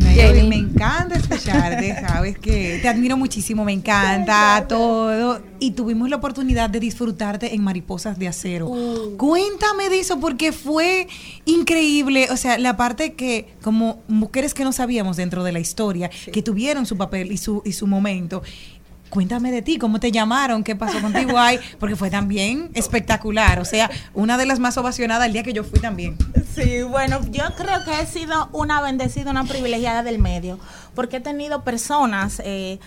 Me 0.02 0.56
encanta 0.56 1.15
escucharte, 1.15 1.95
sabes 2.07 2.38
que 2.38 2.80
te 2.82 2.88
admiro 2.88 3.18
muchísimo, 3.18 3.64
me 3.64 3.73
encanta 3.73 4.65
todo. 4.68 5.41
Y 5.60 5.72
tuvimos 5.72 6.10
la 6.10 6.18
oportunidad 6.18 6.69
de 6.69 6.80
disfrutarte 6.80 7.53
en 7.53 7.64
Mariposas 7.64 8.18
de 8.18 8.28
Acero. 8.28 8.72
Cuéntame 9.18 9.90
de 9.90 9.99
eso 9.99 10.19
porque 10.19 10.52
fue 10.52 11.07
increíble. 11.45 12.28
O 12.32 12.38
sea, 12.38 12.57
la 12.57 12.78
parte 12.78 13.14
que, 13.14 13.53
como 13.61 14.02
mujeres 14.07 14.53
que 14.53 14.64
no 14.64 14.72
sabíamos 14.72 15.18
dentro 15.18 15.44
de 15.44 15.52
la 15.52 15.60
historia, 15.60 16.10
que 16.32 16.41
tuvieron 16.41 16.86
su 16.86 16.98
papel 16.98 17.32
y 17.32 17.38
su, 17.38 17.61
y 17.65 17.73
su 17.73 17.88
momento. 17.88 18.41
Cuéntame 19.11 19.51
de 19.51 19.61
ti, 19.61 19.77
cómo 19.77 19.99
te 19.99 20.09
llamaron, 20.11 20.63
qué 20.63 20.73
pasó 20.75 21.01
contigo 21.01 21.38
ahí, 21.38 21.59
porque 21.79 21.95
fue 21.97 22.09
también 22.09 22.71
espectacular. 22.73 23.59
O 23.59 23.65
sea, 23.65 23.91
una 24.13 24.38
de 24.38 24.45
las 24.45 24.59
más 24.59 24.77
ovacionadas 24.77 25.27
el 25.27 25.33
día 25.33 25.43
que 25.43 25.51
yo 25.53 25.65
fui 25.65 25.79
también. 25.81 26.17
Sí, 26.55 26.81
bueno, 26.83 27.19
yo 27.29 27.43
creo 27.57 27.83
que 27.83 27.99
he 27.99 28.05
sido 28.05 28.47
una 28.53 28.81
bendecida, 28.81 29.29
una 29.31 29.43
privilegiada 29.43 30.01
del 30.01 30.17
medio, 30.17 30.59
porque 30.95 31.17
he 31.17 31.19
tenido 31.19 31.63
personas 31.65 32.41
eh, 32.45 32.79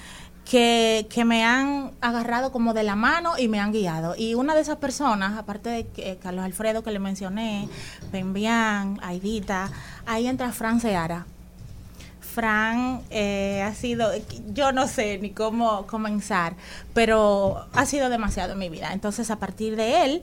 que, 0.51 1.07
que 1.11 1.27
me 1.27 1.45
han 1.45 1.93
agarrado 2.01 2.53
como 2.53 2.73
de 2.73 2.85
la 2.85 2.97
mano 2.97 3.35
y 3.39 3.49
me 3.49 3.61
han 3.61 3.73
guiado. 3.73 4.15
Y 4.17 4.33
una 4.35 4.55
de 4.55 4.63
esas 4.63 4.77
personas, 4.77 5.37
aparte 5.39 5.69
de 5.69 5.87
que- 5.89 6.19
Carlos 6.23 6.45
Alfredo 6.45 6.83
que 6.83 6.91
le 6.91 7.01
mencioné, 7.01 7.69
Pembian, 8.13 8.99
Aidita, 9.03 9.71
ahí 10.07 10.27
entra 10.27 10.53
Fran 10.53 10.81
Seara. 10.81 11.27
Fran 12.35 13.03
eh, 13.11 13.63
ha 13.63 13.73
sido, 13.75 14.11
yo 14.53 14.73
no 14.73 14.89
sé 14.89 15.19
ni 15.19 15.31
cómo 15.31 15.87
comenzar, 15.87 16.57
pero 16.93 17.67
ha 17.73 17.87
sido 17.87 18.09
demasiado 18.09 18.55
en 18.55 18.59
mi 18.59 18.69
vida. 18.69 18.93
Entonces, 18.93 19.31
a 19.31 19.39
partir 19.39 19.77
de 19.77 20.05
él, 20.05 20.23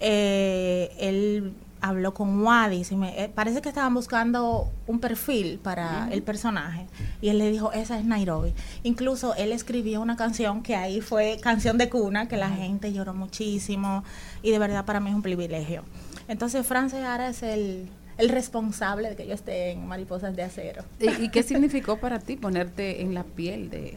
eh, 0.00 0.90
él 0.98 1.52
habló 1.82 2.14
con 2.14 2.42
Wadis 2.42 2.92
y 2.92 2.96
me, 2.96 3.22
eh, 3.22 3.28
parece 3.28 3.60
que 3.60 3.68
estaban 3.68 3.92
buscando 3.92 4.70
un 4.86 5.00
perfil 5.00 5.58
para 5.62 6.08
el 6.10 6.22
personaje 6.22 6.86
y 7.20 7.28
él 7.28 7.38
le 7.38 7.50
dijo, 7.50 7.72
esa 7.72 7.98
es 7.98 8.06
Nairobi. 8.06 8.54
Incluso 8.82 9.34
él 9.34 9.52
escribió 9.52 10.00
una 10.00 10.16
canción 10.16 10.62
que 10.62 10.76
ahí 10.76 11.02
fue 11.02 11.38
canción 11.42 11.76
de 11.76 11.90
cuna, 11.90 12.26
que 12.26 12.38
la 12.38 12.48
gente 12.48 12.92
lloró 12.94 13.12
muchísimo 13.12 14.02
y 14.42 14.50
de 14.50 14.58
verdad 14.58 14.86
para 14.86 15.00
mí 15.00 15.10
es 15.10 15.16
un 15.16 15.22
privilegio. 15.22 15.82
Entonces, 16.26 16.66
Fran 16.66 16.88
Seara 16.90 17.28
es 17.28 17.42
el, 17.42 17.88
el 18.20 18.28
responsable 18.28 19.10
de 19.10 19.16
que 19.16 19.26
yo 19.26 19.34
esté 19.34 19.70
en 19.70 19.86
Mariposas 19.86 20.36
de 20.36 20.42
Acero. 20.42 20.84
¿Y, 20.98 21.08
y 21.24 21.28
qué 21.30 21.42
significó 21.42 21.98
para 21.98 22.18
ti 22.18 22.36
ponerte 22.36 23.02
en 23.02 23.14
la 23.14 23.24
piel 23.24 23.70
de...? 23.70 23.96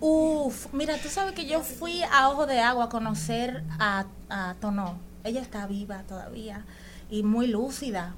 Uf, 0.00 0.72
mira, 0.72 0.96
tú 0.96 1.08
sabes 1.08 1.34
que 1.34 1.46
yo 1.46 1.60
fui 1.60 2.02
a 2.10 2.30
Ojo 2.30 2.46
de 2.46 2.60
Agua 2.60 2.86
a 2.86 2.88
conocer 2.88 3.62
a, 3.78 4.06
a 4.30 4.54
Tono. 4.60 4.98
Ella 5.24 5.42
está 5.42 5.66
viva 5.66 6.04
todavía 6.08 6.64
y 7.10 7.22
muy 7.22 7.46
lúcida. 7.46 8.14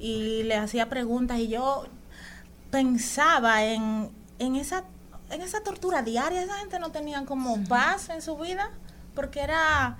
Y 0.00 0.42
le 0.42 0.56
hacía 0.56 0.88
preguntas 0.88 1.38
y 1.38 1.46
yo 1.46 1.86
pensaba 2.72 3.64
en, 3.64 4.10
en 4.40 4.56
esa 4.56 4.82
en 5.30 5.40
esa 5.40 5.62
tortura 5.62 6.02
diaria. 6.02 6.42
Esa 6.42 6.58
gente 6.58 6.80
no 6.80 6.90
tenía 6.90 7.24
como 7.24 7.62
paz 7.64 8.08
en 8.08 8.20
su 8.20 8.36
vida 8.36 8.70
porque 9.14 9.40
era... 9.40 9.96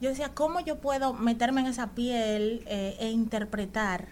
Yo 0.00 0.08
decía, 0.08 0.30
¿cómo 0.34 0.60
yo 0.60 0.78
puedo 0.78 1.12
meterme 1.12 1.60
en 1.60 1.66
esa 1.66 1.88
piel 1.88 2.64
eh, 2.66 2.96
e 3.00 3.10
interpretar 3.10 4.08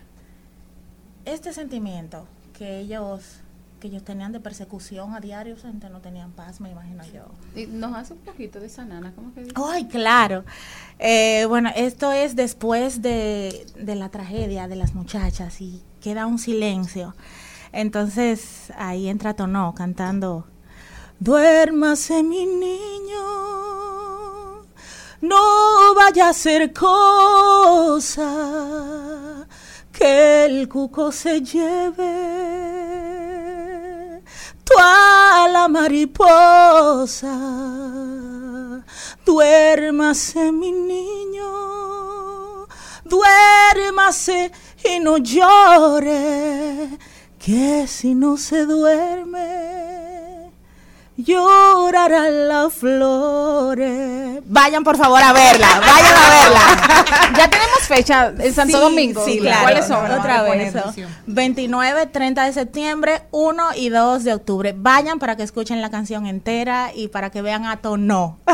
este 1.25 1.53
sentimiento 1.53 2.27
que 2.57 2.81
ellos 2.81 3.41
que 3.79 3.87
ellos 3.87 4.03
tenían 4.03 4.33
de 4.33 4.41
persecución 4.41 5.15
a 5.15 5.21
diario, 5.21 5.57
gente 5.57 5.89
no 5.89 6.01
tenían 6.01 6.33
paz, 6.33 6.61
me 6.61 6.71
imagino 6.71 7.05
yo. 7.13 7.27
Y 7.55 7.67
nos 7.67 7.95
hace 7.95 8.13
un 8.13 8.19
poquito 8.21 8.59
de 8.59 8.67
esa 8.67 8.85
nana, 8.85 9.13
¿cómo 9.15 9.33
que 9.33 9.43
dice? 9.43 9.53
Ay, 9.55 9.87
claro. 9.87 10.45
Eh, 10.99 11.45
bueno, 11.49 11.71
esto 11.77 12.11
es 12.11 12.35
después 12.35 13.03
de, 13.03 13.67
de 13.79 13.95
la 13.95 14.09
tragedia 14.09 14.67
de 14.67 14.77
las 14.77 14.95
muchachas 14.95 15.61
y 15.61 15.83
queda 16.01 16.27
un 16.27 16.39
silencio. 16.39 17.15
Entonces 17.73 18.73
ahí 18.77 19.09
entra 19.09 19.35
Tono 19.35 19.75
cantando, 19.77 20.47
duérmase 21.21 22.23
mi 22.23 22.47
niño, 22.47 23.23
no 25.21 25.95
vaya 25.95 26.29
a 26.29 26.33
ser 26.33 26.73
cosa 26.73 28.29
que 29.93 30.45
el 30.45 30.69
cuco 30.69 31.11
se 31.11 31.41
lleve 31.41 32.39
toda 34.65 35.49
la 35.49 35.69
mariposa. 35.69 37.35
Duérmase 39.25 40.53
mi 40.53 40.73
niño, 40.73 42.67
duérmase 43.05 44.53
y 44.85 45.01
no 45.01 45.19
llore, 45.19 46.89
que 47.39 47.87
si 47.87 48.15
no 48.15 48.37
se 48.37 48.65
duerme, 48.65 50.08
llorarán 51.19 52.49
las 52.49 52.73
flores. 52.73 54.41
Vayan 54.47 54.85
por 54.85 54.97
favor 54.97 55.21
a 55.23 55.33
verla, 55.33 55.67
vayan 55.81 56.17
a 56.17 56.31
verla. 56.31 57.05
ya 57.37 57.51
tenemos 57.51 57.79
fecha 57.87 58.33
en 58.39 58.55
Santo 58.55 58.79
Sí, 58.79 58.83
Domingo. 58.85 59.25
Sí, 59.25 59.39
claro. 59.41 59.63
¿Cuáles 59.63 59.87
son? 59.87 60.11
Otra 60.11 60.43
vez. 60.43 60.51
poner 60.53 60.67
eso. 60.69 60.79
atención. 60.79 61.11
29, 61.27 62.07
30 62.07 62.45
de 62.45 62.53
septiembre, 62.53 63.23
1 63.33 63.63
y 63.77 63.89
2 63.91 64.25
de 64.25 64.35
octubre. 64.35 64.75
Vayan 64.77 65.19
para 65.19 65.37
que 65.37 65.43
escuchen 65.43 65.83
la 65.83 65.91
canción 65.91 66.27
entera 66.27 66.93
y 66.95 67.09
para 67.09 67.31
que 67.31 67.43
vean 67.43 67.67
a 67.67 67.77
Tono. 67.79 68.39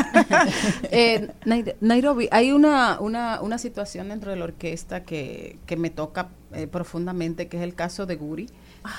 Eh, 0.91 1.29
Nai- 1.45 1.75
Nairobi, 1.81 2.29
hay 2.31 2.53
una, 2.53 2.99
una, 3.01 3.41
una 3.41 3.59
situación 3.59 4.09
dentro 4.09 4.31
de 4.31 4.37
la 4.37 4.45
orquesta 4.45 5.03
que, 5.05 5.59
que 5.67 5.77
me 5.77 5.91
toca 5.91 6.29
eh, 6.53 6.67
profundamente, 6.67 7.49
que 7.49 7.57
es 7.57 7.63
el 7.63 7.75
caso 7.75 8.07
de 8.07 8.17
Guri, 8.17 8.49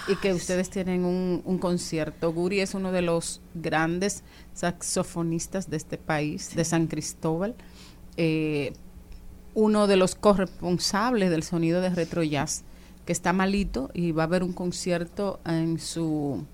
y 0.07 0.16
que 0.16 0.34
ustedes 0.34 0.70
tienen 0.70 1.06
un, 1.06 1.41
un 1.45 1.57
concierto. 1.57 2.32
Guri 2.34 2.60
es 2.60 2.74
uno 2.74 2.91
de 2.91 3.02
los 3.02 3.41
grandes 3.53 4.24
saxofonistas 4.53 5.70
de 5.70 5.78
este 5.78 5.98
país, 5.98 6.56
de 6.56 6.66
San 6.66 6.88
Cristóbal, 6.88 7.56
eh, 8.18 8.74
uno 9.53 9.88
de 9.88 9.95
los 9.95 10.16
corresponsables 10.16 11.30
del 11.30 11.44
sonido 11.44 11.82
de 11.82 11.90
retro 11.90 12.24
jazz, 12.24 12.64
que 13.06 13.14
está 13.14 13.34
malito 13.34 13.90
y 13.94 14.12
va 14.12 14.24
a 14.24 14.26
haber 14.26 14.44
un 14.44 14.53
concierto 14.53 15.40
en 15.45 15.80
su 15.80 16.45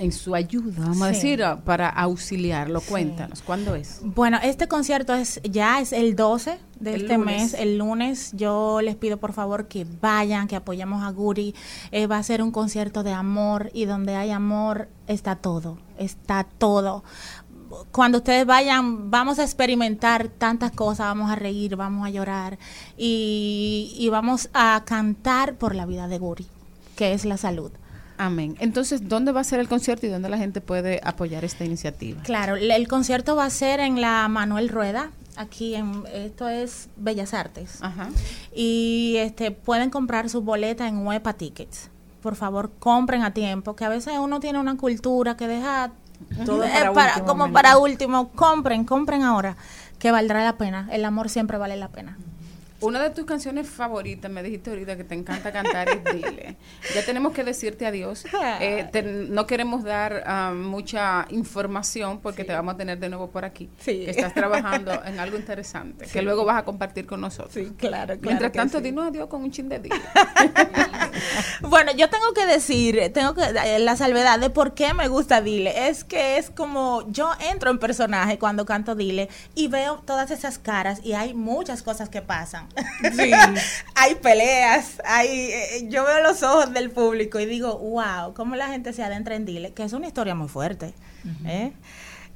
en 0.00 0.12
su 0.12 0.34
ayuda, 0.34 0.80
vamos 0.86 1.02
a 1.02 1.08
Sí. 1.14 1.28
decir, 1.36 1.44
para 1.64 1.88
auxiliarlo. 1.88 2.80
Sí. 2.80 2.86
Cuéntanos, 2.88 3.42
¿cuándo 3.42 3.74
es? 3.74 4.00
Bueno, 4.02 4.38
este 4.42 4.66
concierto 4.66 5.14
es 5.14 5.40
ya 5.44 5.80
es 5.80 5.92
el 5.92 6.16
12 6.16 6.58
de 6.80 6.94
El 6.94 7.02
este 7.02 7.16
lunes. 7.18 7.42
mes, 7.42 7.54
el 7.54 7.78
lunes. 7.78 8.32
Yo 8.34 8.80
les 8.82 8.96
pido 8.96 9.18
por 9.18 9.32
favor 9.32 9.68
que 9.68 9.86
vayan, 10.00 10.48
que 10.48 10.56
apoyemos 10.56 11.02
a 11.04 11.10
Guri. 11.10 11.54
Eh, 11.92 12.06
va 12.06 12.16
a 12.18 12.22
ser 12.22 12.42
un 12.42 12.50
concierto 12.50 13.02
de 13.02 13.12
amor 13.12 13.70
y 13.74 13.84
donde 13.84 14.16
hay 14.16 14.30
amor 14.30 14.88
está 15.06 15.36
todo, 15.36 15.78
está 15.98 16.44
todo. 16.44 17.04
Cuando 17.92 18.18
ustedes 18.18 18.46
vayan, 18.46 19.10
vamos 19.12 19.38
a 19.38 19.44
experimentar 19.44 20.26
tantas 20.28 20.72
cosas, 20.72 21.06
vamos 21.06 21.30
a 21.30 21.36
reír, 21.36 21.76
vamos 21.76 22.04
a 22.04 22.10
llorar 22.10 22.58
y, 22.96 23.94
y 23.96 24.08
vamos 24.08 24.48
a 24.54 24.82
cantar 24.84 25.54
por 25.56 25.74
la 25.76 25.86
vida 25.86 26.08
de 26.08 26.18
Guri, 26.18 26.46
que 26.96 27.12
es 27.12 27.24
la 27.24 27.36
salud. 27.36 27.70
Amén. 28.22 28.54
Entonces, 28.60 29.08
¿dónde 29.08 29.32
va 29.32 29.40
a 29.40 29.44
ser 29.44 29.60
el 29.60 29.68
concierto 29.68 30.06
y 30.06 30.10
dónde 30.10 30.28
la 30.28 30.36
gente 30.36 30.60
puede 30.60 31.00
apoyar 31.02 31.42
esta 31.44 31.64
iniciativa? 31.64 32.22
Claro, 32.22 32.56
el 32.56 32.86
concierto 32.86 33.34
va 33.34 33.46
a 33.46 33.50
ser 33.50 33.80
en 33.80 34.00
la 34.02 34.28
Manuel 34.28 34.68
Rueda, 34.68 35.10
aquí 35.36 35.74
en 35.74 36.04
esto 36.12 36.46
es 36.50 36.88
Bellas 36.98 37.32
Artes. 37.32 37.80
Y 38.54 39.14
este 39.18 39.50
pueden 39.52 39.88
comprar 39.88 40.28
su 40.28 40.42
boleta 40.42 40.86
en 40.86 41.06
Huepa 41.06 41.32
Tickets. 41.32 41.88
Por 42.22 42.36
favor, 42.36 42.70
compren 42.78 43.22
a 43.22 43.32
tiempo, 43.32 43.74
que 43.74 43.86
a 43.86 43.88
veces 43.88 44.12
uno 44.20 44.38
tiene 44.40 44.58
una 44.58 44.76
cultura 44.76 45.38
que 45.38 45.48
deja 45.48 45.90
Todo 46.44 46.62
eh, 46.64 46.68
para 46.74 46.92
para- 46.92 47.08
último 47.12 47.26
como 47.26 47.38
momento. 47.38 47.54
para 47.54 47.78
último, 47.78 48.28
compren, 48.32 48.84
compren 48.84 49.22
ahora, 49.22 49.56
que 49.98 50.10
valdrá 50.10 50.44
la 50.44 50.58
pena. 50.58 50.86
El 50.92 51.06
amor 51.06 51.30
siempre 51.30 51.56
vale 51.56 51.76
la 51.78 51.88
pena. 51.88 52.18
Una 52.80 53.02
de 53.02 53.10
tus 53.10 53.24
canciones 53.26 53.68
favoritas, 53.68 54.30
me 54.30 54.42
dijiste 54.42 54.70
ahorita 54.70 54.96
que 54.96 55.04
te 55.04 55.14
encanta 55.14 55.52
cantar, 55.52 55.88
es 55.88 56.04
Dile. 56.14 56.56
Ya 56.94 57.04
tenemos 57.04 57.32
que 57.32 57.44
decirte 57.44 57.86
adiós. 57.86 58.24
Eh, 58.60 58.88
te- 58.90 59.02
no 59.02 59.46
queremos 59.46 59.84
dar 59.84 60.22
ah, 60.26 60.52
mucha 60.54 61.26
información 61.30 62.20
porque 62.20 62.44
te 62.44 62.52
vamos 62.52 62.74
a 62.74 62.76
tener 62.76 62.98
de 62.98 63.08
nuevo 63.08 63.30
por 63.30 63.44
aquí. 63.44 63.70
Sí. 63.78 64.04
Que 64.04 64.10
estás 64.10 64.34
trabajando 64.34 64.92
en 65.04 65.18
algo 65.20 65.36
interesante, 65.36 66.06
Sí. 66.06 66.12
que 66.12 66.22
luego 66.22 66.44
vas 66.44 66.58
a 66.58 66.64
compartir 66.64 67.06
con 67.06 67.20
nosotros. 67.20 67.52
Sí, 67.54 67.72
claro, 67.76 68.06
claro 68.14 68.20
Mientras 68.22 68.52
tanto, 68.52 68.80
dinos 68.80 69.06
adiós 69.08 69.28
con 69.28 69.42
un 69.42 69.50
chin 69.50 69.68
de 69.68 69.78
Dile. 69.78 69.96
Bueno, 71.62 71.92
yo 71.92 72.08
tengo 72.08 72.32
que 72.34 72.46
decir, 72.46 73.10
tengo 73.12 73.34
que 73.34 73.42
eh, 73.42 73.78
la 73.78 73.96
salvedad 73.96 74.38
de 74.38 74.48
por 74.50 74.74
qué 74.74 74.94
me 74.94 75.08
gusta 75.08 75.40
Dile. 75.40 75.88
Es 75.88 76.04
que 76.04 76.38
es 76.38 76.50
como 76.50 77.04
yo 77.10 77.30
entro 77.52 77.70
en 77.70 77.78
personaje 77.78 78.38
cuando 78.38 78.64
canto 78.64 78.94
Dile 78.94 79.28
y 79.54 79.68
veo 79.68 80.02
todas 80.06 80.30
esas 80.30 80.58
caras 80.58 81.00
y 81.04 81.12
hay 81.12 81.34
muchas 81.34 81.82
cosas 81.82 82.08
que 82.08 82.22
pasan. 82.22 82.68
hay 83.94 84.14
peleas, 84.16 85.00
hay 85.04 85.28
eh, 85.28 85.86
yo 85.88 86.04
veo 86.04 86.22
los 86.22 86.42
ojos 86.42 86.72
del 86.72 86.90
público 86.90 87.40
y 87.40 87.46
digo, 87.46 87.78
wow, 87.78 88.34
cómo 88.34 88.56
la 88.56 88.68
gente 88.68 88.92
se 88.92 89.02
adentra 89.02 89.34
en 89.34 89.44
Dile, 89.44 89.72
que 89.72 89.84
es 89.84 89.92
una 89.92 90.06
historia 90.06 90.34
muy 90.34 90.48
fuerte. 90.48 90.94
¿eh? 91.46 91.72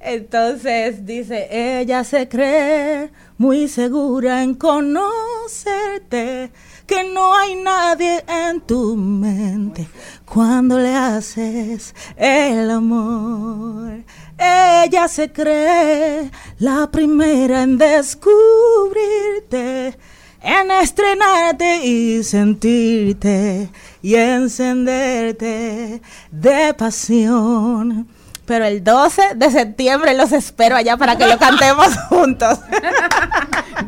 Entonces 0.01 1.07
dice, 1.07 1.81
ella 1.81 2.05
se 2.05 2.29
cree 2.29 3.11
muy 3.39 3.69
segura 3.69 4.43
en 4.43 4.55
conocerte, 4.55 6.51
que 6.87 7.05
no 7.05 7.35
hay 7.35 7.55
nadie 7.55 8.23
en 8.29 8.61
tu 8.61 8.97
mente 8.97 9.89
cuando 10.27 10.79
le 10.79 10.95
haces 10.95 11.95
el 12.17 12.71
amor. 12.71 14.05
Ella 14.37 15.09
se 15.09 15.33
cree 15.33 16.31
la 16.59 16.91
primera 16.91 17.63
en 17.63 17.79
descubrirte, 17.79 19.97
en 20.45 20.71
estrenarte 20.71 21.85
y 21.85 22.23
sentirte 22.23 23.71
y 24.03 24.15
encenderte 24.15 26.03
de 26.31 26.75
pasión. 26.75 28.07
Pero 28.45 28.67
el 28.67 28.85
12 28.85 29.37
de 29.37 29.51
septiembre 29.51 30.13
los 30.15 30.33
espero 30.33 30.77
allá 30.77 30.99
para 30.99 31.17
que 31.17 31.27
lo 31.27 31.39
cantemos 31.39 31.89
juntos. 32.11 32.59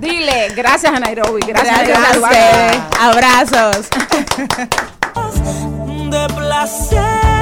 Dile, 0.01 0.49
gracias 0.57 0.95
a 0.95 0.99
Nairobi, 0.99 1.43
gracias, 1.47 1.89
Gracias 1.89 2.25
a. 2.25 3.11
Abrazos. 3.11 3.89
de 6.11 6.27
placer 6.35 7.37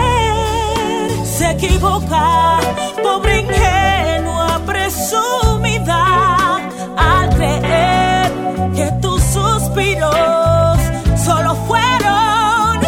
se 1.24 1.50
equivoca, 1.52 2.58
pobre 3.00 3.40
ingenua 3.40 4.60
presumida, 4.66 6.04
al 6.96 7.28
creer 7.36 8.03
solo 11.24 11.54
fueron 11.66 12.80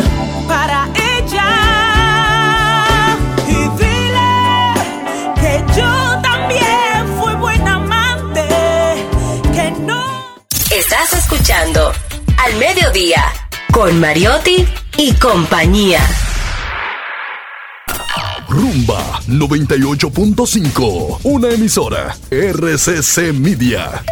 para 0.48 0.88
ella. 0.94 1.50
Y 3.46 3.68
dile 3.78 4.32
que 5.40 5.64
yo 5.76 6.20
también 6.22 7.06
fui 7.18 7.34
buena 7.34 7.74
amante, 7.74 8.46
que 9.54 9.70
no. 9.80 10.02
Estás 10.70 11.12
escuchando 11.12 11.92
Al 12.44 12.54
Mediodía 12.56 13.24
con 13.72 14.00
Mariotti 14.00 14.66
y 14.96 15.12
compañía. 15.14 16.00
Rumba 18.48 19.20
98.5. 19.28 21.18
Una 21.24 21.50
emisora. 21.50 22.16
RCC 22.30 23.34
Media. 23.34 24.02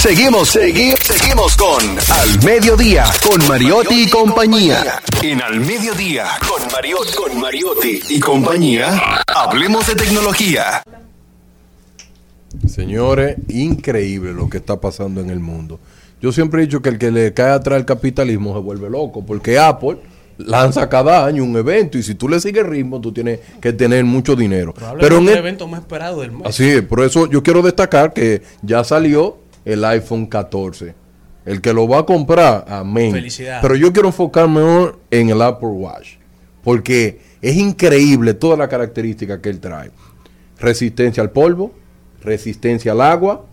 Seguimos, 0.00 0.48
seguimos, 0.48 0.98
seguimos 1.00 1.56
con 1.56 1.82
Al 2.10 2.42
Mediodía, 2.44 3.04
con 3.28 3.46
Mariotti 3.46 4.04
y 4.04 4.08
compañía. 4.08 5.02
En 5.22 5.42
Al 5.42 5.60
Mediodía, 5.60 6.24
con 6.48 6.72
Mariotti, 6.72 7.12
con 7.14 7.38
Mariotti 7.40 8.00
y 8.08 8.18
compañía, 8.20 9.22
hablemos 9.26 9.86
de 9.86 9.94
tecnología. 9.96 10.82
Señores, 12.66 13.36
increíble 13.48 14.32
lo 14.32 14.48
que 14.48 14.56
está 14.56 14.80
pasando 14.80 15.20
en 15.20 15.28
el 15.28 15.40
mundo. 15.40 15.78
Yo 16.22 16.32
siempre 16.32 16.62
he 16.62 16.66
dicho 16.66 16.80
que 16.80 16.88
el 16.88 16.98
que 16.98 17.10
le 17.10 17.34
cae 17.34 17.52
atrás 17.52 17.76
al 17.76 17.84
capitalismo 17.84 18.54
se 18.54 18.60
vuelve 18.60 18.88
loco, 18.88 19.24
porque 19.26 19.58
Apple 19.58 19.98
lanza 20.38 20.88
cada 20.88 21.26
año 21.26 21.44
un 21.44 21.54
evento 21.58 21.98
y 21.98 22.02
si 22.02 22.14
tú 22.14 22.26
le 22.26 22.40
sigues 22.40 22.64
el 22.64 22.70
ritmo, 22.70 23.02
tú 23.02 23.12
tienes 23.12 23.40
que 23.60 23.74
tener 23.74 24.04
mucho 24.06 24.34
dinero. 24.34 24.72
Pero 24.98 25.18
en 25.18 25.24
el 25.24 25.28
el- 25.28 25.38
evento 25.38 25.68
más 25.68 25.80
esperado 25.80 26.22
del 26.22 26.32
mes. 26.32 26.46
Así 26.46 26.66
es, 26.70 26.82
por 26.82 27.02
eso 27.02 27.28
yo 27.28 27.42
quiero 27.42 27.60
destacar 27.60 28.14
que 28.14 28.40
ya 28.62 28.82
salió 28.82 29.36
el 29.64 29.84
iPhone 29.84 30.26
14. 30.26 30.94
El 31.44 31.60
que 31.60 31.72
lo 31.72 31.88
va 31.88 32.00
a 32.00 32.06
comprar, 32.06 32.64
amén. 32.68 33.12
Felicidades. 33.12 33.62
Pero 33.62 33.74
yo 33.76 33.92
quiero 33.92 34.08
enfocarme 34.08 34.60
mejor 34.60 34.98
en 35.10 35.30
el 35.30 35.40
Apple 35.40 35.68
Watch, 35.68 36.16
porque 36.62 37.20
es 37.40 37.56
increíble 37.56 38.34
toda 38.34 38.56
la 38.56 38.68
característica 38.68 39.40
que 39.40 39.48
él 39.48 39.60
trae. 39.60 39.90
Resistencia 40.58 41.22
al 41.22 41.30
polvo, 41.30 41.72
resistencia 42.22 42.92
al 42.92 43.00
agua, 43.00 43.44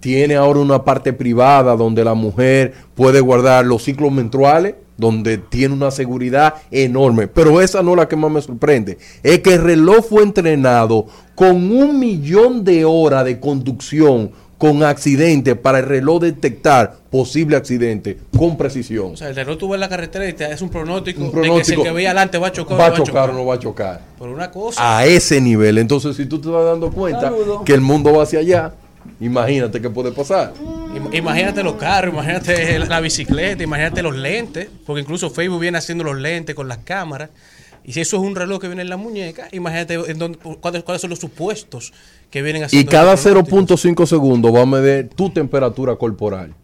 tiene 0.00 0.36
ahora 0.36 0.60
una 0.60 0.84
parte 0.84 1.12
privada 1.12 1.74
donde 1.76 2.04
la 2.04 2.14
mujer 2.14 2.74
puede 2.94 3.20
guardar 3.20 3.66
los 3.66 3.82
ciclos 3.82 4.12
menstruales, 4.12 4.76
donde 4.96 5.38
tiene 5.38 5.74
una 5.74 5.90
seguridad 5.90 6.54
enorme. 6.70 7.26
Pero 7.28 7.60
esa 7.60 7.82
no 7.82 7.92
es 7.92 7.96
la 7.98 8.08
que 8.08 8.16
más 8.16 8.30
me 8.30 8.40
sorprende. 8.40 8.98
Es 9.22 9.40
que 9.40 9.54
el 9.54 9.62
reloj 9.62 10.06
fue 10.08 10.22
entrenado 10.22 11.06
con 11.34 11.70
un 11.70 11.98
millón 11.98 12.64
de 12.64 12.84
horas 12.84 13.24
de 13.24 13.40
conducción 13.40 14.32
con 14.58 14.82
accidente 14.82 15.54
para 15.54 15.78
el 15.78 15.86
reloj 15.86 16.20
detectar 16.22 16.96
posible 17.10 17.56
accidente 17.56 18.18
con 18.36 18.56
precisión. 18.56 19.12
O 19.12 19.16
sea, 19.16 19.28
el 19.28 19.36
reloj 19.36 19.56
tú 19.56 19.68
ves 19.68 19.76
en 19.76 19.80
la 19.80 19.88
carretera 19.88 20.28
y 20.28 20.32
te 20.32 20.44
hace 20.46 20.64
un 20.64 20.70
pronóstico, 20.70 21.20
Un 21.20 21.26
de 21.28 21.32
que 21.32 21.36
si 21.38 21.46
pronóstico. 21.48 21.82
el 21.82 21.88
que 21.88 21.92
veía 21.94 22.08
adelante 22.10 22.38
va 22.38 22.48
a 22.48 22.52
chocar 22.52 22.74
o 22.74 22.78
¿Va 22.80 22.88
no 22.88 22.94
a 22.94 22.96
chocar 23.06 23.30
o 23.30 23.32
no 23.32 23.46
va 23.46 23.54
a 23.54 23.58
chocar? 23.60 24.00
Por 24.18 24.28
una 24.28 24.50
cosa. 24.50 24.98
A 24.98 25.06
ese 25.06 25.40
nivel. 25.40 25.78
Entonces, 25.78 26.16
si 26.16 26.26
tú 26.26 26.40
te 26.40 26.48
vas 26.48 26.64
dando 26.64 26.90
cuenta 26.90 27.20
Saludo. 27.22 27.62
que 27.64 27.72
el 27.72 27.80
mundo 27.80 28.12
va 28.12 28.24
hacia 28.24 28.40
allá, 28.40 28.72
imagínate 29.20 29.80
qué 29.80 29.90
puede 29.90 30.12
pasar. 30.12 30.52
Im- 30.94 31.14
Imagínate 31.16 31.62
los 31.62 31.74
carros, 31.74 32.12
imagínate 32.12 32.78
la 32.88 33.00
bicicleta, 33.00 33.62
imagínate 33.62 34.02
los 34.02 34.16
lentes, 34.16 34.68
porque 34.84 35.02
incluso 35.02 35.30
Facebook 35.30 35.60
viene 35.60 35.78
haciendo 35.78 36.02
los 36.04 36.16
lentes 36.16 36.54
con 36.56 36.66
las 36.68 36.78
cámaras. 36.78 37.30
Y 37.84 37.92
si 37.92 38.00
eso 38.00 38.16
es 38.18 38.22
un 38.22 38.36
reloj 38.36 38.60
que 38.60 38.66
viene 38.68 38.82
en 38.82 38.88
la 38.90 38.96
muñeca, 38.96 39.48
imagínate 39.52 39.94
en 39.94 40.18
dónde- 40.18 40.38
cuáles, 40.60 40.82
cuáles 40.82 41.00
son 41.00 41.10
los 41.10 41.18
supuestos 41.18 41.92
que 42.30 42.42
vienen 42.42 42.62
Y 42.62 42.64
haciendo. 42.66 42.90
cada 42.90 43.12
los 43.12 43.20
pronósticos. 43.22 43.80
0.5 43.80 44.06
segundos 44.06 44.54
va 44.54 44.62
a 44.62 44.66
medir 44.66 45.08
tu 45.08 45.30
temperatura 45.30 45.96
corporal. 45.96 46.54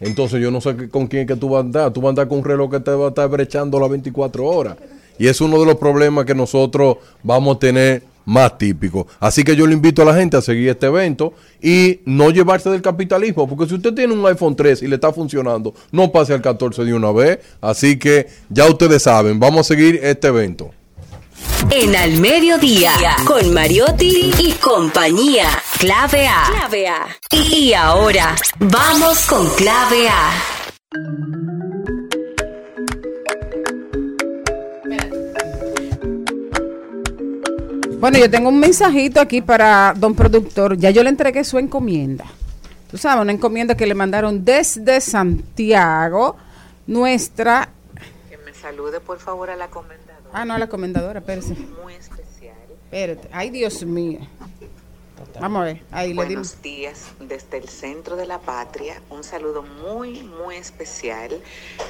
Entonces 0.00 0.42
yo 0.42 0.50
no 0.50 0.60
sé 0.60 0.76
qué- 0.76 0.88
con 0.90 1.06
quién 1.06 1.22
es 1.22 1.28
que 1.28 1.36
tú 1.36 1.48
vas 1.48 1.58
a 1.58 1.60
andar. 1.60 1.92
Tú 1.92 2.00
vas 2.02 2.08
a 2.08 2.10
andar 2.10 2.28
con 2.28 2.38
un 2.38 2.44
reloj 2.44 2.70
que 2.70 2.80
te 2.80 2.90
va 2.90 3.06
a 3.06 3.08
estar 3.08 3.28
brechando 3.30 3.80
las 3.80 3.88
24 3.88 4.44
horas. 4.44 4.76
Y 5.18 5.28
es 5.28 5.40
uno 5.40 5.58
de 5.58 5.64
los 5.64 5.76
problemas 5.76 6.26
que 6.26 6.34
nosotros 6.34 6.98
vamos 7.22 7.56
a 7.56 7.58
tener 7.58 8.02
más 8.26 8.58
típicos. 8.58 9.06
Así 9.18 9.42
que 9.42 9.56
yo 9.56 9.66
le 9.66 9.72
invito 9.72 10.02
a 10.02 10.04
la 10.04 10.14
gente 10.14 10.36
a 10.36 10.42
seguir 10.42 10.68
este 10.68 10.86
evento 10.86 11.32
y 11.62 12.00
no 12.04 12.30
llevarse 12.30 12.68
del 12.68 12.82
capitalismo. 12.82 13.48
Porque 13.48 13.66
si 13.66 13.74
usted 13.76 13.94
tiene 13.94 14.12
un 14.12 14.26
iPhone 14.26 14.54
3 14.54 14.82
y 14.82 14.88
le 14.88 14.96
está 14.96 15.12
funcionando, 15.12 15.74
no 15.92 16.12
pase 16.12 16.34
al 16.34 16.42
14 16.42 16.84
de 16.84 16.92
una 16.92 17.10
vez. 17.12 17.38
Así 17.62 17.98
que 17.98 18.26
ya 18.50 18.66
ustedes 18.66 19.02
saben, 19.02 19.40
vamos 19.40 19.60
a 19.60 19.64
seguir 19.64 19.98
este 20.02 20.28
evento. 20.28 20.70
En 21.70 21.96
Al 21.96 22.18
Mediodía 22.18 22.92
con 23.24 23.52
Mariotti 23.52 24.32
y 24.38 24.52
compañía. 24.52 25.48
Clave 25.78 26.26
A. 26.26 26.44
Clave 26.50 26.88
A. 26.88 27.06
Y 27.30 27.72
ahora, 27.72 28.36
vamos 28.58 29.26
con 29.26 29.48
Clave 29.50 30.08
A. 30.08 31.95
Bueno, 37.98 38.18
yo 38.18 38.30
tengo 38.30 38.50
un 38.50 38.60
mensajito 38.60 39.20
aquí 39.20 39.40
para 39.40 39.94
don 39.96 40.14
productor. 40.14 40.76
Ya 40.76 40.90
yo 40.90 41.02
le 41.02 41.08
entregué 41.08 41.44
su 41.44 41.58
encomienda. 41.58 42.26
Tú 42.90 42.98
sabes, 42.98 43.22
una 43.22 43.32
encomienda 43.32 43.74
que 43.74 43.86
le 43.86 43.94
mandaron 43.94 44.44
desde 44.44 45.00
Santiago. 45.00 46.36
Nuestra. 46.86 47.70
Que 48.28 48.36
me 48.38 48.52
salude 48.54 49.00
por 49.00 49.18
favor 49.18 49.50
a 49.50 49.56
la 49.56 49.68
comendadora. 49.68 50.30
Ah, 50.32 50.44
no, 50.44 50.54
a 50.54 50.58
la 50.58 50.68
comendadora, 50.68 51.20
espérese. 51.20 51.54
Muy 51.82 51.94
especial. 51.94 52.54
Espérate. 52.84 53.28
Ay, 53.32 53.50
Dios 53.50 53.84
mío. 53.84 54.20
Vamos 55.40 55.62
a 55.62 55.64
ver. 55.64 55.82
Ahí 55.90 56.14
le 56.14 56.26
dimos. 56.26 56.56
Buenos 56.58 56.62
días 56.62 57.06
desde 57.20 57.58
el 57.58 57.68
centro 57.68 58.16
de 58.16 58.26
la 58.26 58.38
patria. 58.38 59.00
Un 59.10 59.24
saludo 59.24 59.62
muy, 59.62 60.22
muy 60.22 60.56
especial 60.56 61.40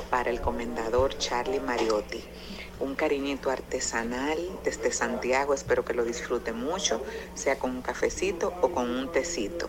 para 0.09 0.31
el 0.31 0.41
comendador 0.41 1.19
Charlie 1.19 1.61
Mariotti. 1.61 2.23
Un 2.81 2.94
cariñito 2.94 3.51
artesanal 3.51 4.39
desde 4.65 4.93
Santiago. 4.93 5.55
Espero 5.55 5.85
que 5.85 5.94
lo 5.94 6.05
disfrute 6.05 6.53
mucho, 6.53 7.03
sea 7.35 7.59
con 7.59 7.70
un 7.70 7.82
cafecito 7.82 8.53
o 8.61 8.70
con 8.70 8.90
un 8.90 9.11
tecito. 9.12 9.69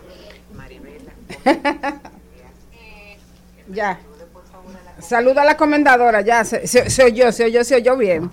Ya. 3.70 3.98
Saluda 5.00 5.42
a 5.42 5.44
la 5.44 5.56
comendadora, 5.56 6.22
ya. 6.22 6.44
Se, 6.44 6.66
se, 6.66 6.88
se 6.90 7.04
oyó, 7.04 7.30
se 7.32 7.44
oyó, 7.44 7.64
se 7.64 7.76
oyó 7.76 7.96
bien. 7.96 8.30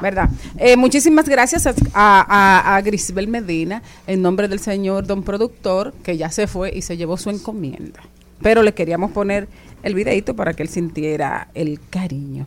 ¿Verdad? 0.00 0.28
Eh, 0.58 0.76
muchísimas 0.76 1.28
gracias 1.28 1.66
a, 1.66 1.72
a- 1.94 2.76
a 2.76 2.80
Grisbel 2.82 3.28
Medina, 3.28 3.82
en 4.06 4.22
nombre 4.22 4.48
del 4.48 4.58
señor 4.58 5.06
don 5.06 5.22
productor, 5.22 5.92
que 6.02 6.16
ya 6.16 6.30
se 6.30 6.46
fue 6.48 6.74
y 6.74 6.82
se 6.82 6.96
llevó 6.96 7.16
su 7.16 7.30
encomienda. 7.30 8.00
Pero 8.42 8.62
le 8.62 8.74
queríamos 8.74 9.12
poner 9.12 9.48
el 9.84 9.94
videito 9.94 10.34
para 10.34 10.52
que 10.54 10.64
él 10.64 10.68
sintiera 10.68 11.48
el 11.54 11.80
cariño. 11.90 12.46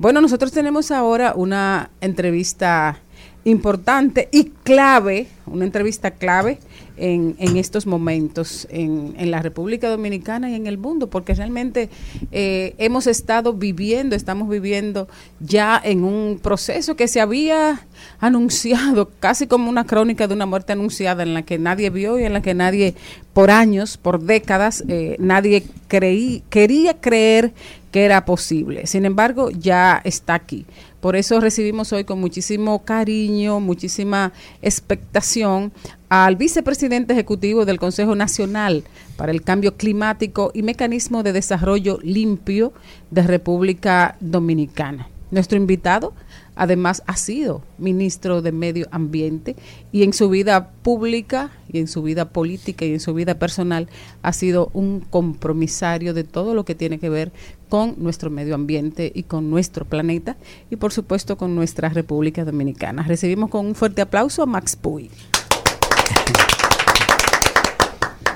Bueno, 0.00 0.22
nosotros 0.22 0.50
tenemos 0.50 0.92
ahora 0.92 1.34
una 1.36 1.90
entrevista 2.00 3.00
importante 3.44 4.30
y 4.32 4.44
clave, 4.44 5.26
una 5.44 5.66
entrevista 5.66 6.12
clave 6.12 6.58
en, 7.00 7.34
en 7.38 7.56
estos 7.56 7.86
momentos 7.86 8.68
en, 8.70 9.14
en 9.18 9.30
la 9.30 9.40
República 9.40 9.88
Dominicana 9.88 10.50
y 10.50 10.54
en 10.54 10.66
el 10.66 10.78
mundo, 10.78 11.08
porque 11.08 11.34
realmente 11.34 11.88
eh, 12.30 12.74
hemos 12.78 13.06
estado 13.06 13.54
viviendo, 13.54 14.14
estamos 14.14 14.48
viviendo 14.48 15.08
ya 15.40 15.80
en 15.82 16.04
un 16.04 16.38
proceso 16.40 16.96
que 16.96 17.08
se 17.08 17.20
había 17.20 17.86
anunciado, 18.20 19.10
casi 19.20 19.46
como 19.46 19.70
una 19.70 19.84
crónica 19.84 20.28
de 20.28 20.34
una 20.34 20.46
muerte 20.46 20.72
anunciada 20.72 21.22
en 21.22 21.34
la 21.34 21.42
que 21.42 21.58
nadie 21.58 21.90
vio 21.90 22.18
y 22.18 22.24
en 22.24 22.34
la 22.34 22.42
que 22.42 22.54
nadie, 22.54 22.94
por 23.32 23.50
años, 23.50 23.96
por 23.96 24.20
décadas, 24.20 24.84
eh, 24.88 25.16
nadie 25.18 25.64
creí, 25.88 26.42
quería 26.50 27.00
creer 27.00 27.52
que 27.90 28.04
era 28.04 28.24
posible. 28.24 28.86
Sin 28.86 29.04
embargo, 29.04 29.50
ya 29.50 30.00
está 30.04 30.34
aquí. 30.34 30.64
Por 31.00 31.16
eso 31.16 31.40
recibimos 31.40 31.94
hoy 31.94 32.04
con 32.04 32.20
muchísimo 32.20 32.84
cariño, 32.84 33.58
muchísima 33.58 34.32
expectación 34.60 35.72
al 36.10 36.36
vicepresidente 36.36 37.14
ejecutivo 37.14 37.64
del 37.64 37.78
Consejo 37.78 38.14
Nacional 38.14 38.84
para 39.16 39.32
el 39.32 39.40
Cambio 39.40 39.76
Climático 39.76 40.50
y 40.52 40.62
Mecanismo 40.62 41.22
de 41.22 41.32
Desarrollo 41.32 41.98
Limpio 42.02 42.74
de 43.10 43.22
República 43.22 44.16
Dominicana. 44.20 45.08
Nuestro 45.30 45.56
invitado 45.56 46.12
además 46.54 47.02
ha 47.06 47.16
sido 47.16 47.62
ministro 47.78 48.42
de 48.42 48.52
Medio 48.52 48.86
Ambiente 48.90 49.56
y 49.92 50.02
en 50.02 50.12
su 50.12 50.28
vida 50.28 50.70
pública 50.82 51.50
y 51.72 51.78
en 51.78 51.88
su 51.88 52.02
vida 52.02 52.30
política 52.30 52.84
y 52.84 52.92
en 52.92 53.00
su 53.00 53.14
vida 53.14 53.38
personal 53.38 53.88
ha 54.22 54.32
sido 54.32 54.70
un 54.74 55.00
compromisario 55.00 56.12
de 56.12 56.24
todo 56.24 56.52
lo 56.52 56.64
que 56.64 56.74
tiene 56.74 56.98
que 56.98 57.08
ver 57.08 57.32
con 57.70 57.94
nuestro 57.96 58.28
medio 58.28 58.54
ambiente 58.54 59.10
y 59.14 59.22
con 59.22 59.48
nuestro 59.48 59.86
planeta 59.86 60.36
y 60.70 60.76
por 60.76 60.92
supuesto 60.92 61.38
con 61.38 61.54
nuestra 61.54 61.88
República 61.88 62.44
Dominicana. 62.44 63.04
Recibimos 63.04 63.48
con 63.48 63.64
un 63.64 63.74
fuerte 63.74 64.02
aplauso 64.02 64.42
a 64.42 64.46
Max 64.46 64.76
Puy. 64.76 65.10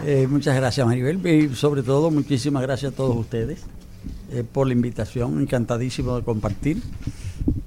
Eh, 0.07 0.27
muchas 0.31 0.55
gracias 0.55 0.87
Maribel 0.87 1.27
y 1.27 1.55
sobre 1.55 1.83
todo 1.83 2.11
muchísimas 2.11 2.63
gracias 2.63 2.93
a 2.93 2.97
todos 2.97 3.17
ustedes 3.17 3.63
eh, 4.33 4.45
por 4.51 4.67
la 4.67 4.75
invitación, 4.75 5.41
encantadísimo 5.41 6.17
de 6.17 6.23
compartir 6.23 6.83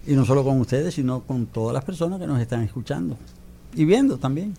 y 0.05 0.13
no 0.13 0.23
solo 0.23 0.43
con 0.43 0.59
ustedes, 0.61 0.93
sino 0.93 1.21
con 1.21 1.47
todas 1.47 1.73
las 1.73 1.83
personas 1.83 2.19
que 2.19 2.27
nos 2.27 2.39
están 2.39 2.63
escuchando 2.63 3.17
y 3.75 3.85
viendo 3.85 4.17
también. 4.17 4.53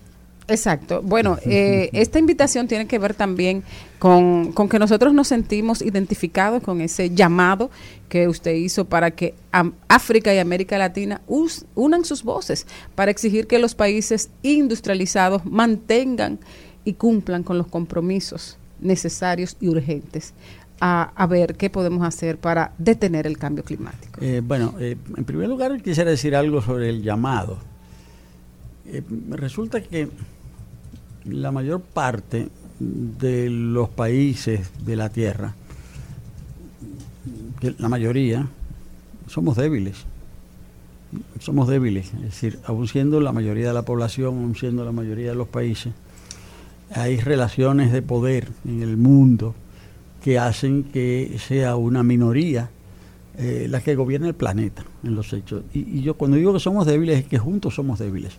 Exacto. 0.49 1.01
Bueno, 1.01 1.37
eh, 1.45 1.89
esta 1.93 2.19
invitación 2.19 2.67
tiene 2.67 2.87
que 2.87 2.99
ver 2.99 3.13
también 3.13 3.63
con, 3.99 4.51
con, 4.51 4.67
que 4.67 4.79
nosotros 4.79 5.13
nos 5.13 5.27
sentimos 5.27 5.81
identificados 5.81 6.63
con 6.63 6.81
ese 6.81 7.11
llamado 7.11 7.69
que 8.09 8.27
usted 8.27 8.55
hizo 8.55 8.85
para 8.85 9.11
que 9.11 9.35
África 9.87 10.33
y 10.33 10.39
América 10.39 10.77
Latina 10.77 11.21
unan 11.75 12.03
sus 12.05 12.23
voces 12.23 12.65
para 12.95 13.11
exigir 13.11 13.47
que 13.47 13.59
los 13.59 13.75
países 13.75 14.29
industrializados 14.41 15.45
mantengan 15.45 16.39
y 16.83 16.93
cumplan 16.93 17.43
con 17.43 17.57
los 17.57 17.67
compromisos 17.67 18.57
necesarios 18.81 19.57
y 19.59 19.67
urgentes 19.67 20.33
a, 20.81 21.11
a 21.15 21.27
ver 21.27 21.55
qué 21.55 21.69
podemos 21.69 22.05
hacer 22.05 22.37
para 22.37 22.73
detener 22.77 23.27
el 23.27 23.37
cambio 23.37 23.63
climático. 23.63 24.19
Eh, 24.21 24.41
bueno, 24.43 24.75
eh, 24.79 24.95
en 25.15 25.25
primer 25.25 25.49
lugar 25.49 25.81
quisiera 25.81 26.09
decir 26.09 26.35
algo 26.35 26.61
sobre 26.61 26.89
el 26.89 27.03
llamado. 27.03 27.57
Eh, 28.85 29.03
resulta 29.29 29.81
que 29.81 30.09
la 31.25 31.51
mayor 31.51 31.81
parte 31.81 32.49
de 32.79 33.49
los 33.49 33.89
países 33.89 34.69
de 34.85 34.95
la 34.95 35.09
Tierra, 35.09 35.55
la 37.77 37.89
mayoría, 37.89 38.47
somos 39.27 39.57
débiles. 39.57 40.05
Somos 41.39 41.67
débiles, 41.67 42.13
es 42.13 42.21
decir, 42.21 42.59
aún 42.65 42.87
siendo 42.87 43.19
la 43.19 43.31
mayoría 43.31 43.69
de 43.69 43.73
la 43.73 43.81
población, 43.81 44.37
aún 44.37 44.55
siendo 44.55 44.85
la 44.85 44.91
mayoría 44.91 45.29
de 45.29 45.35
los 45.35 45.47
países, 45.47 45.91
hay 46.91 47.17
relaciones 47.17 47.91
de 47.91 48.01
poder 48.01 48.47
en 48.65 48.83
el 48.83 48.95
mundo 48.95 49.55
que 50.23 50.37
hacen 50.37 50.83
que 50.83 51.37
sea 51.39 51.75
una 51.77 52.03
minoría 52.03 52.69
eh, 53.37 53.67
la 53.69 53.81
que 53.81 53.95
gobierna 53.95 54.27
el 54.27 54.35
planeta 54.35 54.83
en 55.03 55.15
los 55.15 55.31
hechos. 55.33 55.63
Y, 55.73 55.99
y 55.99 56.01
yo 56.01 56.15
cuando 56.15 56.37
digo 56.37 56.53
que 56.53 56.59
somos 56.59 56.85
débiles 56.85 57.19
es 57.19 57.25
que 57.25 57.39
juntos 57.39 57.73
somos 57.73 57.97
débiles. 57.97 58.33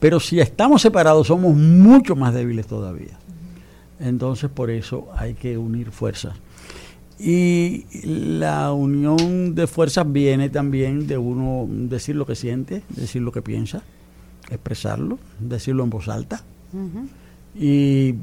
Pero 0.00 0.20
si 0.20 0.40
estamos 0.40 0.82
separados 0.82 1.28
somos 1.28 1.54
mucho 1.56 2.16
más 2.16 2.34
débiles 2.34 2.66
todavía. 2.66 3.18
Entonces 3.98 4.50
por 4.50 4.70
eso 4.70 5.08
hay 5.16 5.34
que 5.34 5.56
unir 5.58 5.90
fuerzas. 5.90 6.34
Y 7.18 7.86
la 8.04 8.72
unión 8.72 9.54
de 9.54 9.66
fuerzas 9.66 10.10
viene 10.10 10.50
también 10.50 11.06
de 11.06 11.16
uno 11.16 11.66
decir 11.68 12.14
lo 12.14 12.26
que 12.26 12.34
siente, 12.34 12.82
decir 12.90 13.22
lo 13.22 13.32
que 13.32 13.40
piensa, 13.40 13.82
expresarlo, 14.50 15.18
decirlo 15.40 15.84
en 15.84 15.90
voz 15.90 16.08
alta 16.08 16.42
y 17.58 18.14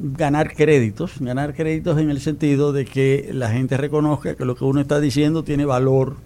ganar 0.00 0.54
créditos, 0.54 1.20
ganar 1.20 1.54
créditos 1.54 1.98
en 1.98 2.10
el 2.10 2.20
sentido 2.20 2.72
de 2.72 2.86
que 2.86 3.30
la 3.34 3.50
gente 3.50 3.76
reconozca 3.76 4.34
que 4.34 4.46
lo 4.46 4.56
que 4.56 4.64
uno 4.64 4.80
está 4.80 4.98
diciendo 4.98 5.44
tiene 5.44 5.66
valor, 5.66 6.16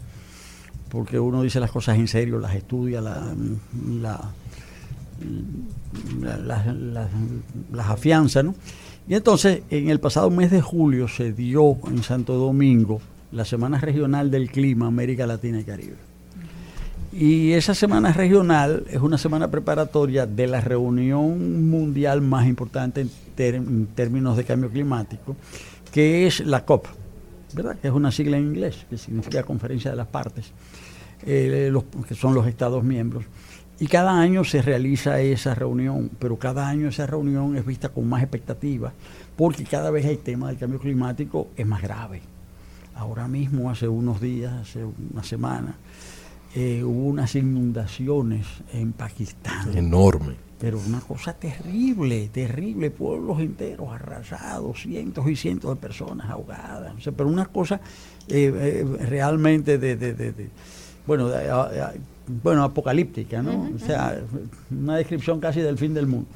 porque 0.95 1.19
uno 1.21 1.43
dice 1.43 1.61
las 1.61 1.71
cosas 1.71 1.99
en 1.99 2.09
serio, 2.09 2.39
las 2.39 2.55
estudia, 2.55 3.01
la- 3.01 3.35
la- 4.01 4.31
la- 6.21 6.37
la- 6.39 6.73
la- 6.73 7.09
las 7.73 7.87
afianza, 7.89 8.43
¿no? 8.43 8.55
Y 9.07 9.15
entonces, 9.15 9.63
en 9.71 9.91
el 9.91 10.01
pasado 10.01 10.31
mes 10.31 10.51
de 10.51 10.63
julio 10.63 11.09
se 11.09 11.33
dio 11.33 11.77
en 11.89 12.03
Santo 12.03 12.35
Domingo 12.35 13.01
la 13.33 13.45
Semana 13.45 13.79
Regional 13.79 14.31
del 14.31 14.51
Clima 14.51 14.87
América 14.87 15.27
Latina 15.27 15.61
y 15.61 15.65
Caribe. 15.65 15.97
Y 17.13 17.53
esa 17.53 17.75
semana 17.75 18.13
regional 18.13 18.85
es 18.91 19.01
una 19.01 19.19
semana 19.19 19.51
preparatoria 19.51 20.27
de 20.27 20.47
la 20.47 20.61
reunión 20.61 21.69
mundial 21.69 22.23
más 22.23 22.47
importante 22.47 23.03
en, 23.03 23.11
en 23.37 23.87
términos 23.95 24.37
de 24.37 24.45
cambio 24.45 24.71
climático, 24.71 25.37
que 25.93 26.27
es 26.27 26.41
la 26.41 26.65
COP, 26.65 26.87
¿verdad? 27.53 27.77
Que 27.81 27.87
es 27.89 27.95
una 27.95 28.11
sigla 28.11 28.37
en 28.37 28.45
inglés, 28.47 28.87
que 28.91 28.99
significa 28.99 29.45
Conferencia 29.45 29.91
de 29.93 29.97
las 29.97 30.09
Partes, 30.09 30.47
eh, 31.25 31.69
los, 31.71 31.85
que 32.07 32.15
son 32.15 32.35
los 32.35 32.47
Estados 32.47 32.85
miembros. 32.85 33.25
Y 33.81 33.89
cada 33.89 34.19
año 34.21 34.45
se 34.45 34.63
realiza 34.63 35.21
esa 35.21 35.55
reunión, 35.55 36.11
pero 36.19 36.39
cada 36.39 36.69
año 36.69 36.89
esa 36.89 37.07
reunión 37.07 37.57
es 37.57 37.67
vista 37.67 37.89
con 37.89 38.09
más 38.09 38.23
expectativa, 38.23 38.93
porque 39.37 39.65
cada 39.65 39.91
vez 39.91 40.05
el 40.07 40.19
tema 40.19 40.49
del 40.49 40.59
cambio 40.59 40.79
climático 40.79 41.49
es 41.57 41.67
más 41.67 41.83
grave. 41.83 42.23
Ahora 42.95 43.27
mismo, 43.27 43.71
hace 43.71 43.89
unos 43.89 44.21
días, 44.21 44.53
hace 44.53 44.85
una 45.13 45.25
semana, 45.25 45.75
eh, 46.55 46.85
hubo 46.85 47.07
unas 47.09 47.35
inundaciones 47.35 48.47
en 48.73 48.93
Pakistán. 48.93 49.77
Enorme. 49.77 50.35
Pero 50.61 50.79
una 50.87 51.01
cosa 51.01 51.33
terrible, 51.35 52.29
terrible, 52.33 52.93
pueblos 52.93 53.41
enteros 53.41 53.89
arrasados, 53.93 54.81
cientos 54.83 55.29
y 55.29 55.35
cientos 55.35 55.75
de 55.75 55.77
personas 55.81 56.31
ahogadas. 56.31 56.95
O 56.97 57.01
sea, 57.01 57.13
pero 57.13 57.29
una 57.29 57.47
cosa 57.47 57.81
eh, 58.29 58.53
eh, 58.55 58.85
realmente 59.09 59.79
de, 59.79 59.97
de- 59.97 60.15
de- 60.15 60.33
de- 60.33 60.51
bueno, 61.07 61.29
de- 61.29 61.49
a- 61.51 61.63
a- 61.63 61.93
bueno, 62.43 62.65
apocalíptica, 62.65 63.43
¿no? 63.43 63.71
O 63.75 63.79
sea, 63.79 64.19
una 64.71 64.97
descripción 64.97 65.41
casi 65.41 65.61
del 65.61 65.77
fin 65.79 65.93
del 65.95 66.07
mundo. 66.07 66.27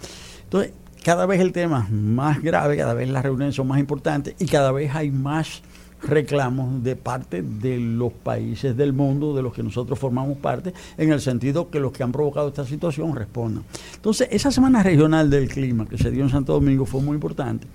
Entonces, 0.45 0.73
cada 1.03 1.25
vez 1.27 1.41
el 1.41 1.53
tema 1.53 1.85
es 1.87 1.93
más 1.93 2.43
grave, 2.43 2.77
cada 2.77 2.93
vez 2.95 3.09
las 3.09 3.23
reuniones 3.23 3.55
son 3.55 3.67
más 3.69 3.79
importantes 3.81 4.35
y 4.39 4.47
cada 4.47 4.71
vez 4.73 4.95
hay 4.95 5.11
más 5.11 5.63
reclamos 6.01 6.85
de 6.85 6.95
parte 6.95 7.43
de 7.43 7.79
los 7.79 8.13
países 8.13 8.77
del 8.77 8.93
mundo 8.93 9.35
de 9.35 9.43
los 9.43 9.53
que 9.53 9.65
nosotros 9.65 9.99
formamos 9.99 10.39
parte, 10.39 10.73
en 10.97 11.11
el 11.11 11.21
sentido 11.21 11.71
que 11.71 11.81
los 11.81 11.91
que 11.91 12.05
han 12.05 12.13
provocado 12.13 12.49
esta 12.49 12.65
situación 12.65 13.17
respondan. 13.17 13.65
Entonces, 13.97 14.29
esa 14.31 14.53
semana 14.53 14.83
regional 14.85 15.29
del 15.29 15.49
clima 15.49 15.87
que 15.87 15.99
se 15.99 16.11
dio 16.13 16.23
en 16.23 16.31
Santo 16.31 16.53
Domingo 16.53 16.87
fue 16.87 17.01
muy 17.01 17.15
importante, 17.15 17.67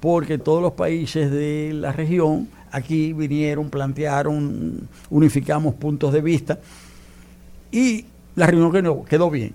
porque 0.00 0.38
todos 0.38 0.62
los 0.62 0.72
países 0.72 1.30
de 1.30 1.72
la 1.74 1.92
región 1.92 2.48
aquí 2.70 3.12
vinieron, 3.12 3.70
plantearon, 3.70 4.88
unificamos 5.10 5.74
puntos 5.74 6.12
de 6.12 6.20
vista 6.20 6.58
y 7.70 8.04
la 8.36 8.46
reunión 8.46 8.72
quedó, 8.72 9.04
quedó 9.04 9.30
bien. 9.30 9.52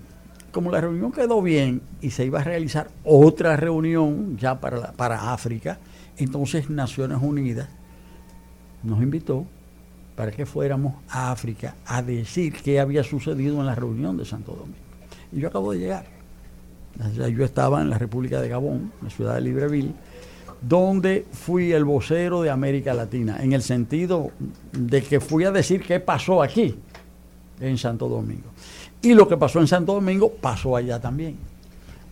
Como 0.52 0.70
la 0.70 0.80
reunión 0.80 1.10
quedó 1.10 1.42
bien 1.42 1.82
y 2.00 2.10
se 2.10 2.24
iba 2.24 2.40
a 2.40 2.44
realizar 2.44 2.88
otra 3.02 3.56
reunión 3.56 4.36
ya 4.38 4.60
para, 4.60 4.92
para 4.92 5.32
África, 5.32 5.78
entonces 6.16 6.70
Naciones 6.70 7.18
Unidas 7.20 7.68
nos 8.82 9.02
invitó 9.02 9.46
para 10.14 10.30
que 10.30 10.46
fuéramos 10.46 10.94
a 11.08 11.32
África 11.32 11.74
a 11.86 12.02
decir 12.02 12.54
qué 12.62 12.78
había 12.78 13.02
sucedido 13.02 13.58
en 13.58 13.66
la 13.66 13.74
reunión 13.74 14.16
de 14.16 14.24
Santo 14.24 14.52
Domingo. 14.52 14.78
Y 15.32 15.40
yo 15.40 15.48
acabo 15.48 15.72
de 15.72 15.78
llegar. 15.78 16.06
Yo 17.16 17.44
estaba 17.44 17.82
en 17.82 17.90
la 17.90 17.98
República 17.98 18.40
de 18.40 18.48
Gabón, 18.48 18.92
en 19.00 19.04
la 19.04 19.10
ciudad 19.10 19.34
de 19.34 19.40
Libreville, 19.40 19.94
donde 20.68 21.26
fui 21.32 21.72
el 21.72 21.84
vocero 21.84 22.42
de 22.42 22.50
América 22.50 22.94
Latina, 22.94 23.38
en 23.42 23.52
el 23.52 23.62
sentido 23.62 24.30
de 24.72 25.02
que 25.02 25.20
fui 25.20 25.44
a 25.44 25.50
decir 25.50 25.82
qué 25.82 26.00
pasó 26.00 26.42
aquí, 26.42 26.76
en 27.60 27.78
Santo 27.78 28.08
Domingo. 28.08 28.50
Y 29.02 29.14
lo 29.14 29.28
que 29.28 29.36
pasó 29.36 29.60
en 29.60 29.66
Santo 29.66 29.94
Domingo 29.94 30.32
pasó 30.40 30.76
allá 30.76 30.98
también. 31.00 31.36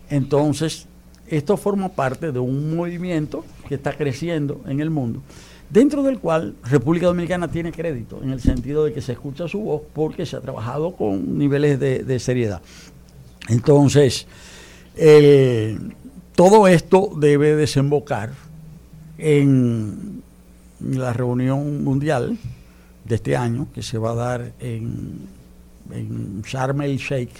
Entonces, 0.09 0.85
esto 1.27 1.57
forma 1.57 1.89
parte 1.89 2.31
de 2.31 2.39
un 2.39 2.75
movimiento 2.75 3.43
que 3.67 3.75
está 3.75 3.93
creciendo 3.93 4.61
en 4.67 4.79
el 4.79 4.89
mundo, 4.89 5.21
dentro 5.69 6.03
del 6.03 6.19
cual 6.19 6.55
República 6.63 7.07
Dominicana 7.07 7.49
tiene 7.49 7.71
crédito, 7.71 8.19
en 8.21 8.31
el 8.31 8.39
sentido 8.39 8.85
de 8.85 8.93
que 8.93 9.01
se 9.01 9.13
escucha 9.13 9.47
su 9.47 9.59
voz 9.59 9.81
porque 9.93 10.25
se 10.25 10.35
ha 10.35 10.41
trabajado 10.41 10.95
con 10.95 11.37
niveles 11.37 11.79
de, 11.79 12.19
seriedad. 12.19 12.61
Entonces, 13.49 14.27
El- 14.95 15.95
todo 16.35 16.67
esto 16.67 17.11
debe 17.15 17.55
desembocar 17.55 18.31
en 19.23 20.21
la 20.81 21.13
reunión 21.13 21.81
mundial 21.83 22.37
de 23.05 23.15
este 23.15 23.37
año 23.37 23.67
que 23.73 23.81
se 23.81 23.97
va 23.97 24.11
a 24.11 24.15
dar 24.15 24.51
en, 24.59 25.27
en 25.91 26.41
Sharm 26.41 26.81
el 26.81 26.97
Sheikh, 26.97 27.31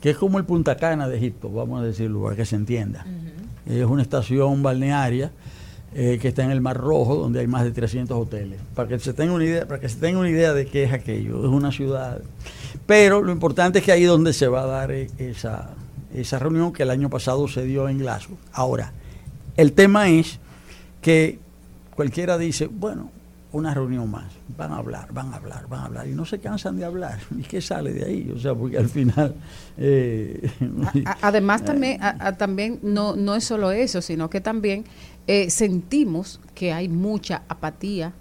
que 0.00 0.10
es 0.10 0.16
como 0.16 0.38
el 0.38 0.44
Punta 0.44 0.76
Cana 0.76 1.08
de 1.08 1.16
Egipto, 1.16 1.50
vamos 1.50 1.80
a 1.80 1.84
decirlo 1.84 2.22
para 2.22 2.36
que 2.36 2.46
se 2.46 2.54
entienda. 2.54 3.04
Es 3.66 3.84
una 3.84 4.02
estación 4.02 4.62
balnearia 4.62 5.32
eh, 5.94 6.18
que 6.22 6.28
está 6.28 6.44
en 6.44 6.52
el 6.52 6.60
Mar 6.60 6.76
Rojo, 6.76 7.16
donde 7.16 7.40
hay 7.40 7.48
más 7.48 7.64
de 7.64 7.72
300 7.72 8.16
hoteles. 8.16 8.60
Para 8.76 8.88
que 8.88 9.00
se 9.00 9.12
tenga 9.12 9.32
una 9.32 9.44
idea, 9.44 9.66
para 9.66 9.80
que 9.80 9.88
se 9.88 9.98
tenga 9.98 10.20
una 10.20 10.30
idea 10.30 10.52
de 10.52 10.66
qué 10.66 10.84
es 10.84 10.92
aquello, 10.92 11.40
es 11.44 11.50
una 11.50 11.72
ciudad. 11.72 12.20
Pero 12.86 13.20
lo 13.20 13.32
importante 13.32 13.80
es 13.80 13.84
que 13.84 13.90
ahí 13.90 14.04
es 14.04 14.08
donde 14.08 14.32
se 14.32 14.46
va 14.46 14.62
a 14.62 14.66
dar 14.66 14.92
eh, 14.92 15.10
esa, 15.18 15.70
esa 16.14 16.38
reunión 16.38 16.72
que 16.72 16.84
el 16.84 16.90
año 16.90 17.10
pasado 17.10 17.48
se 17.48 17.64
dio 17.64 17.88
en 17.88 17.98
Glasgow. 17.98 18.38
Ahora, 18.52 18.92
el 19.56 19.72
tema 19.72 20.08
es 20.08 20.38
que 21.00 21.38
cualquiera 21.94 22.38
dice, 22.38 22.66
bueno, 22.66 23.10
una 23.52 23.74
reunión 23.74 24.08
más, 24.10 24.32
van 24.56 24.72
a 24.72 24.76
hablar, 24.76 25.12
van 25.12 25.32
a 25.32 25.36
hablar, 25.36 25.66
van 25.68 25.80
a 25.80 25.84
hablar, 25.86 26.06
y 26.06 26.12
no 26.12 26.24
se 26.24 26.38
cansan 26.38 26.76
de 26.76 26.84
hablar. 26.84 27.18
¿Y 27.36 27.42
qué 27.42 27.60
sale 27.60 27.92
de 27.92 28.04
ahí? 28.04 28.32
O 28.34 28.38
sea, 28.38 28.54
porque 28.54 28.78
al 28.78 28.88
final... 28.88 29.34
eh, 29.76 30.50
A- 31.04 31.16
Además 31.22 31.64
también, 31.64 32.02
a- 32.02 32.16
a- 32.28 32.36
también 32.36 32.78
no, 32.82 33.16
no 33.16 33.34
es 33.34 33.44
solo 33.44 33.72
eso, 33.72 34.02
sino 34.02 34.30
que 34.30 34.40
también 34.40 34.84
eh, 35.26 35.50
sentimos 35.50 36.40
que 36.54 36.72
hay 36.72 36.88
mucha 36.88 37.42
apatía, 37.48 38.12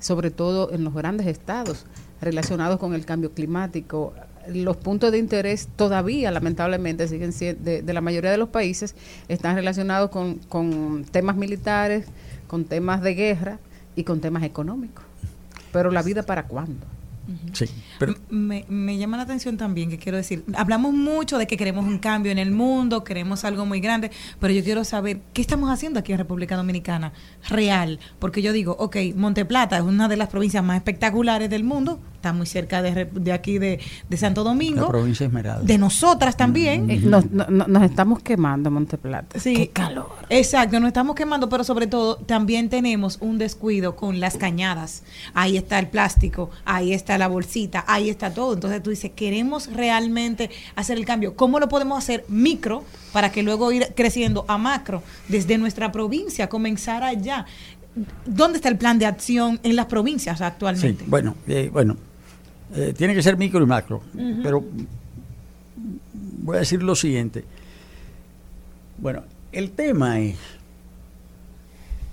sobre 0.00 0.30
todo 0.30 0.70
en 0.72 0.84
los 0.84 0.92
grandes 0.94 1.26
estados 1.28 1.86
relacionados 2.20 2.78
con 2.78 2.94
el 2.94 3.06
cambio 3.06 3.32
climático. 3.32 4.12
Los 4.52 4.76
puntos 4.76 5.12
de 5.12 5.18
interés 5.18 5.68
todavía, 5.76 6.30
lamentablemente, 6.30 7.08
siguen 7.08 7.32
de, 7.38 7.82
de 7.82 7.92
la 7.92 8.00
mayoría 8.00 8.30
de 8.30 8.36
los 8.36 8.48
países, 8.48 8.94
están 9.28 9.56
relacionados 9.56 10.10
con, 10.10 10.36
con 10.48 11.04
temas 11.04 11.36
militares, 11.36 12.06
con 12.46 12.64
temas 12.64 13.02
de 13.02 13.14
guerra 13.14 13.58
y 13.96 14.04
con 14.04 14.20
temas 14.20 14.42
económicos. 14.42 15.04
Pero 15.72 15.90
la 15.90 16.02
vida 16.02 16.22
para 16.22 16.46
cuándo? 16.46 16.86
Sí, 17.52 17.66
pero 17.98 18.14
Me, 18.30 18.64
me 18.68 18.98
llama 18.98 19.16
la 19.16 19.22
atención 19.22 19.56
también 19.56 19.88
que 19.90 19.98
quiero 19.98 20.16
decir, 20.18 20.44
hablamos 20.56 20.92
mucho 20.92 21.38
de 21.38 21.46
que 21.46 21.56
queremos 21.56 21.84
un 21.86 21.98
cambio 21.98 22.30
en 22.32 22.38
el 22.38 22.50
mundo, 22.50 23.04
queremos 23.04 23.44
algo 23.44 23.64
muy 23.66 23.80
grande, 23.80 24.10
pero 24.40 24.52
yo 24.52 24.62
quiero 24.62 24.84
saber 24.84 25.20
qué 25.32 25.40
estamos 25.40 25.70
haciendo 25.70 26.00
aquí 26.00 26.12
en 26.12 26.18
República 26.18 26.56
Dominicana, 26.56 27.12
real, 27.48 27.98
porque 28.18 28.42
yo 28.42 28.52
digo, 28.52 28.76
ok, 28.78 28.96
Monteplata 29.16 29.76
es 29.76 29.82
una 29.82 30.08
de 30.08 30.16
las 30.16 30.28
provincias 30.28 30.62
más 30.64 30.76
espectaculares 30.76 31.48
del 31.50 31.64
mundo, 31.64 31.98
está 32.16 32.32
muy 32.32 32.46
cerca 32.46 32.80
de, 32.82 33.04
de 33.06 33.32
aquí 33.32 33.58
de, 33.58 33.80
de 34.08 34.16
Santo 34.16 34.42
la 34.44 34.50
Domingo, 34.50 34.88
provincia 34.88 35.26
Esmeralda. 35.26 35.62
de 35.64 35.76
nosotras 35.78 36.36
también. 36.36 36.90
Eh, 36.90 37.00
nos, 37.02 37.30
no- 37.30 37.46
no- 37.48 37.66
nos 37.66 37.82
estamos 37.82 38.22
quemando, 38.22 38.70
Monteplata. 38.70 39.38
Sí, 39.38 39.54
Qué 39.54 39.68
calor. 39.68 40.08
Exacto, 40.30 40.80
nos 40.80 40.88
estamos 40.88 41.14
quemando, 41.16 41.48
pero 41.50 41.64
sobre 41.64 41.86
todo 41.86 42.16
también 42.16 42.70
tenemos 42.70 43.18
un 43.20 43.36
descuido 43.36 43.94
con 43.96 44.20
las 44.20 44.36
cañadas. 44.38 45.02
Ahí 45.34 45.56
está 45.58 45.78
el 45.78 45.88
plástico, 45.88 46.50
ahí 46.64 46.94
está 46.94 47.13
la 47.18 47.28
bolsita, 47.28 47.84
ahí 47.86 48.08
está 48.10 48.32
todo. 48.32 48.54
Entonces 48.54 48.82
tú 48.82 48.90
dices, 48.90 49.10
queremos 49.14 49.72
realmente 49.72 50.50
hacer 50.76 50.98
el 50.98 51.04
cambio. 51.04 51.34
¿Cómo 51.36 51.58
lo 51.60 51.68
podemos 51.68 51.98
hacer 51.98 52.24
micro 52.28 52.84
para 53.12 53.30
que 53.32 53.42
luego 53.42 53.70
ir 53.72 53.88
creciendo 53.94 54.44
a 54.48 54.58
macro 54.58 55.02
desde 55.28 55.58
nuestra 55.58 55.92
provincia, 55.92 56.48
comenzar 56.48 57.02
allá? 57.02 57.46
¿Dónde 58.26 58.56
está 58.58 58.68
el 58.68 58.76
plan 58.76 58.98
de 58.98 59.06
acción 59.06 59.60
en 59.62 59.76
las 59.76 59.86
provincias 59.86 60.38
Sí, 60.38 60.44
actualmente? 60.44 61.04
bueno, 61.06 61.36
eh, 61.46 61.70
bueno, 61.72 61.96
eh, 62.74 62.92
tiene 62.96 63.14
que 63.14 63.22
ser 63.22 63.36
micro 63.36 63.62
y 63.62 63.66
macro, 63.66 64.02
pero 64.42 64.64
voy 66.42 66.56
a 66.56 66.60
decir 66.60 66.82
lo 66.82 66.96
siguiente. 66.96 67.44
Bueno, 68.98 69.22
el 69.52 69.70
tema 69.70 70.18
es 70.20 70.36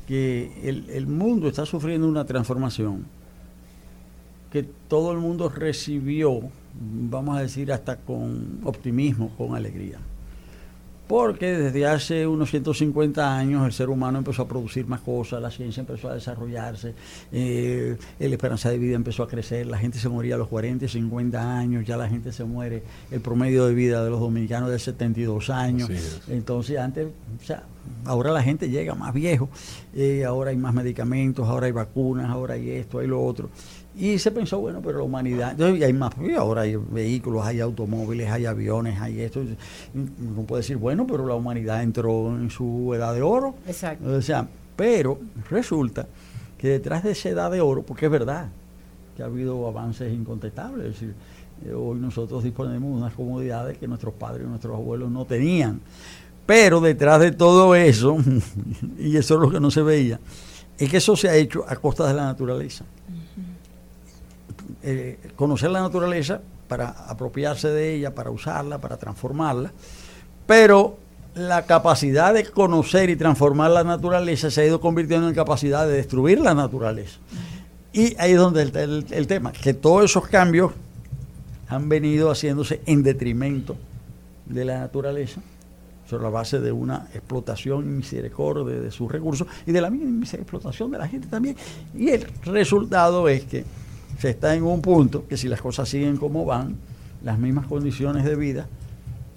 que 0.07 0.52
el, 0.64 0.90
el 0.90 1.07
mundo 1.07 1.48
está 1.48 1.65
sufriendo 1.65 2.07
una 2.07 2.26
transformación 2.26 3.06
que 4.52 4.64
todo 4.64 5.11
el 5.11 5.19
mundo 5.19 5.49
recibió, 5.49 6.41
vamos 7.10 7.38
a 7.38 7.41
decir, 7.41 7.72
hasta 7.72 7.95
con 7.95 8.60
optimismo, 8.64 9.30
con 9.38 9.56
alegría. 9.56 9.99
Porque 11.07 11.57
desde 11.57 11.86
hace 11.86 12.26
unos 12.26 12.49
150 12.52 13.38
años 13.38 13.65
el 13.65 13.73
ser 13.73 13.90
humano 13.90 14.19
empezó 14.19 14.44
a 14.44 14.48
producir 14.48 14.88
más 14.88 15.02
cosas, 15.02 15.41
la 15.41 15.52
ciencia 15.52 15.82
empezó 15.82 16.07
a 16.07 16.14
desarrollarse, 16.14 16.94
eh, 17.34 17.98
la 18.18 18.28
esperanza 18.28 18.69
de 18.69 18.78
vida 18.78 18.95
empezó 18.95 19.23
a 19.23 19.28
crecer, 19.28 19.68
la 19.68 19.78
gente 19.78 19.99
se 19.99 20.07
moría 20.07 20.36
a 20.36 20.38
los 20.38 20.48
40 20.48 20.86
y 20.86 20.88
50 20.88 21.57
años, 21.57 21.86
ya 21.86 21.98
la 21.98 22.07
gente 22.07 22.32
se 22.32 22.45
muere, 22.45 22.84
el 23.11 23.19
promedio 23.19 23.65
de 23.65 23.73
vida 23.73 24.06
de 24.06 24.10
los 24.10 24.22
dominicanos 24.22 24.69
es 24.69 24.73
de 24.73 24.80
72 24.80 25.49
años. 25.49 25.90
Entonces 26.30 26.80
antes, 26.80 27.07
o 27.07 27.45
sea, 27.45 27.64
ahora 28.06 28.32
la 28.32 28.41
gente 28.41 28.69
llega 28.69 28.95
más 28.95 29.14
viejo, 29.14 29.49
eh, 29.94 30.23
ahora 30.23 30.52
hay 30.52 30.57
más 30.57 30.73
medicamentos, 30.73 31.45
ahora 31.45 31.65
hay 31.65 31.73
vacunas, 31.73 32.30
ahora 32.30 32.53
hay 32.53 32.69
esto, 32.69 32.99
hay 32.99 33.07
lo 33.07 33.22
otro. 33.22 33.49
Y 33.98 34.18
se 34.20 34.32
pensó, 34.32 34.60
bueno, 34.60 34.82
pero 34.82 35.00
la 35.00 35.04
humanidad, 35.04 35.52
entonces, 35.52 35.82
y 35.82 35.84
hay 35.84 35.92
más, 35.92 36.14
ahora 36.38 36.62
hay 36.62 36.76
vehículos, 36.76 37.46
hay 37.46 37.60
automóviles, 37.60 38.32
hay 38.32 38.46
aviones, 38.46 39.00
hay 39.02 39.22
esto. 39.22 39.42
Uno 39.94 40.44
puede 40.44 40.62
decir, 40.62 40.78
bueno, 40.78 41.06
pero 41.06 41.28
la 41.28 41.36
humanidad 41.36 41.84
entró 41.84 42.30
en 42.30 42.50
su 42.50 42.94
edad 42.96 43.14
de 43.14 43.22
oro. 43.22 43.56
Exacto. 43.68 44.10
O 44.10 44.22
sea, 44.22 44.48
pero 44.78 45.20
resulta 45.50 46.08
que 46.58 46.70
detrás 46.70 47.04
de 47.04 47.12
esa 47.12 47.30
edad 47.30 47.52
de 47.52 47.60
oro, 47.60 47.84
porque 47.84 48.06
es 48.06 48.12
verdad 48.12 48.48
que 49.16 49.24
ha 49.24 49.26
habido 49.26 49.68
avances 49.68 50.14
incontestables, 50.14 50.86
es 50.86 50.94
decir, 50.94 51.16
eh, 51.66 51.74
hoy 51.74 52.00
nosotros 52.00 52.44
disponemos 52.44 52.92
de 52.92 52.96
unas 52.96 53.14
comodidades 53.14 53.78
que 53.78 53.88
nuestros 53.88 54.14
padres 54.14 54.46
y 54.46 54.50
nuestros 54.50 54.76
abuelos 54.76 55.12
no 55.12 55.26
tenían. 55.26 55.82
Pero 56.46 56.80
detrás 56.82 57.20
de 57.20 57.32
todo 57.32 57.76
eso, 57.76 58.18
y 58.98 59.18
eso 59.18 59.36
es 59.36 59.40
lo 59.42 59.52
que 59.52 59.60
no 59.60 59.70
se 59.70 59.82
veía, 59.82 60.20
es 60.78 60.90
que 60.90 60.98
eso 60.98 61.16
se 61.16 61.30
ha 61.30 61.36
hecho 61.36 61.64
a 61.68 61.76
costa 61.76 62.08
de 62.08 62.14
la 62.14 62.26
naturaleza. 62.26 62.86
Eh, 64.84 65.20
conocer 65.36 65.70
la 65.70 65.82
naturaleza 65.82 66.41
para 66.68 66.90
apropiarse 66.90 67.68
de 67.68 67.95
ella, 67.95 68.16
para 68.16 68.32
usarla, 68.32 68.80
para 68.80 68.98
transformarla, 68.98 69.72
pero 70.48 70.98
la 71.36 71.66
capacidad 71.66 72.34
de 72.34 72.45
conocer 72.45 73.10
y 73.10 73.16
transformar 73.16 73.72
la 73.72 73.84
naturaleza 73.84 74.49
se 74.49 74.62
ha 74.62 74.66
ido 74.66 74.82
convirtiendo 74.82 75.28
en 75.28 75.36
capacidad 75.36 75.86
de 75.86 75.94
destruir 75.94 76.40
la 76.40 76.53
naturaleza. 76.53 77.20
Y 77.94 78.16
ahí 78.20 78.32
es 78.32 78.38
donde 78.38 78.64
el, 78.64 79.06
el 79.10 79.28
tema, 79.28 79.52
que 79.52 79.74
todos 79.74 80.06
esos 80.06 80.28
cambios 80.28 80.72
han 81.68 81.88
venido 81.88 82.32
haciéndose 82.32 82.82
en 82.86 83.03
detrimento 83.03 83.76
de 84.45 84.66
la 84.66 84.80
naturaleza, 84.80 85.41
sobre 86.10 86.24
la 86.24 86.30
base 86.30 86.60
de 86.60 86.72
una 86.72 87.08
explotación 87.14 87.95
misericordia 87.95 88.80
de 88.80 88.91
sus 88.91 89.10
recursos 89.10 89.48
y 89.66 89.72
de 89.72 89.80
la 89.80 89.90
misma 89.90 90.26
explotación 90.26 90.91
de 90.91 90.98
la 90.98 91.08
gente 91.08 91.28
también. 91.28 91.56
Y 91.98 92.10
el 92.10 92.28
resultado 92.44 93.30
es 93.30 93.45
que 93.45 93.64
se 94.22 94.30
está 94.30 94.53
en 94.56 94.64
un 94.64 94.81
punto 94.81 95.26
que 95.27 95.35
si 95.35 95.48
las 95.48 95.61
cosas 95.61 95.89
siguen 95.89 96.15
como 96.18 96.45
van, 96.45 96.76
las 97.23 97.39
mismas 97.39 97.65
condiciones 97.68 98.23
de 98.23 98.35
vida. 98.35 98.68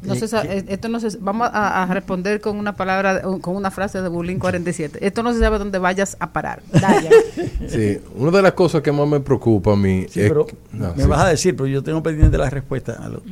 No 0.02 0.12
eh, 0.12 0.18
se 0.18 0.28
sa- 0.28 0.42
que- 0.42 0.58
eh, 0.58 0.64
esto 0.68 0.90
no 0.90 1.00
se, 1.00 1.16
vamos 1.18 1.48
a, 1.50 1.82
a 1.82 1.86
responder 1.86 2.38
con 2.42 2.58
una 2.58 2.76
palabra, 2.76 3.22
con 3.40 3.56
una 3.56 3.70
frase 3.70 4.02
de 4.02 4.08
Bulín 4.08 4.38
47. 4.38 4.98
Esto 5.06 5.22
no 5.22 5.32
se 5.32 5.38
sabe 5.40 5.58
dónde 5.58 5.78
vayas 5.78 6.16
a 6.20 6.32
parar. 6.32 6.62
Daya. 6.72 7.10
Sí, 7.68 7.98
una 8.16 8.30
de 8.30 8.42
las 8.42 8.52
cosas 8.52 8.82
que 8.82 8.92
más 8.92 9.08
me 9.08 9.18
preocupa 9.20 9.72
a 9.72 9.76
mí 9.76 10.04
Sí, 10.10 10.20
es 10.20 10.28
pero 10.28 10.46
no, 10.72 10.94
me 10.94 11.02
sí. 11.04 11.08
vas 11.08 11.20
a 11.22 11.28
decir, 11.28 11.56
pero 11.56 11.66
yo 11.66 11.82
tengo 11.82 12.02
pendiente 12.02 12.36
la 12.36 12.50
respuesta. 12.50 12.92
a 13.02 13.08
lo- 13.08 13.22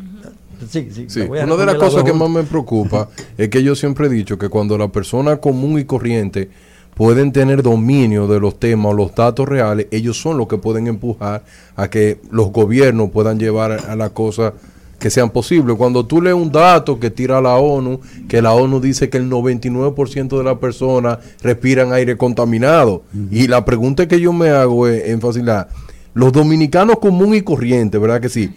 sí, 0.70 0.88
sí, 0.90 1.04
Sí, 1.08 1.18
la 1.20 1.26
voy 1.26 1.38
a 1.40 1.44
una 1.44 1.56
de 1.56 1.66
las 1.66 1.74
cosas 1.74 2.02
que 2.04 2.12
más 2.14 2.30
me 2.30 2.42
preocupa 2.44 3.08
es 3.36 3.48
que 3.50 3.62
yo 3.62 3.74
siempre 3.74 4.06
he 4.06 4.10
dicho 4.10 4.38
que 4.38 4.48
cuando 4.48 4.78
la 4.78 4.88
persona 4.88 5.36
común 5.36 5.78
y 5.78 5.84
corriente 5.84 6.48
pueden 6.94 7.32
tener 7.32 7.62
dominio 7.62 8.26
de 8.26 8.40
los 8.40 8.58
temas 8.58 8.92
o 8.92 8.94
los 8.94 9.14
datos 9.14 9.48
reales, 9.48 9.86
ellos 9.90 10.20
son 10.20 10.38
los 10.38 10.48
que 10.48 10.58
pueden 10.58 10.86
empujar 10.86 11.44
a 11.76 11.88
que 11.88 12.20
los 12.30 12.52
gobiernos 12.52 13.10
puedan 13.10 13.38
llevar 13.38 13.72
a 13.72 13.96
las 13.96 14.10
cosas 14.10 14.52
que 14.98 15.10
sean 15.10 15.30
posibles. 15.30 15.76
Cuando 15.76 16.06
tú 16.06 16.22
lees 16.22 16.36
un 16.36 16.52
dato 16.52 17.00
que 17.00 17.10
tira 17.10 17.40
la 17.40 17.56
ONU, 17.56 18.00
que 18.28 18.40
la 18.40 18.52
ONU 18.52 18.80
dice 18.80 19.10
que 19.10 19.18
el 19.18 19.28
99% 19.28 20.38
de 20.38 20.44
las 20.44 20.58
personas 20.58 21.18
respiran 21.42 21.92
aire 21.92 22.16
contaminado, 22.16 23.02
y 23.30 23.48
la 23.48 23.64
pregunta 23.64 24.06
que 24.06 24.20
yo 24.20 24.32
me 24.32 24.50
hago 24.50 24.86
es, 24.86 25.08
en 25.08 25.20
facilidad, 25.20 25.68
los 26.14 26.32
dominicanos 26.32 26.98
común 27.00 27.34
y 27.34 27.42
corriente, 27.42 27.98
¿verdad 27.98 28.20
que 28.20 28.28
sí? 28.28 28.50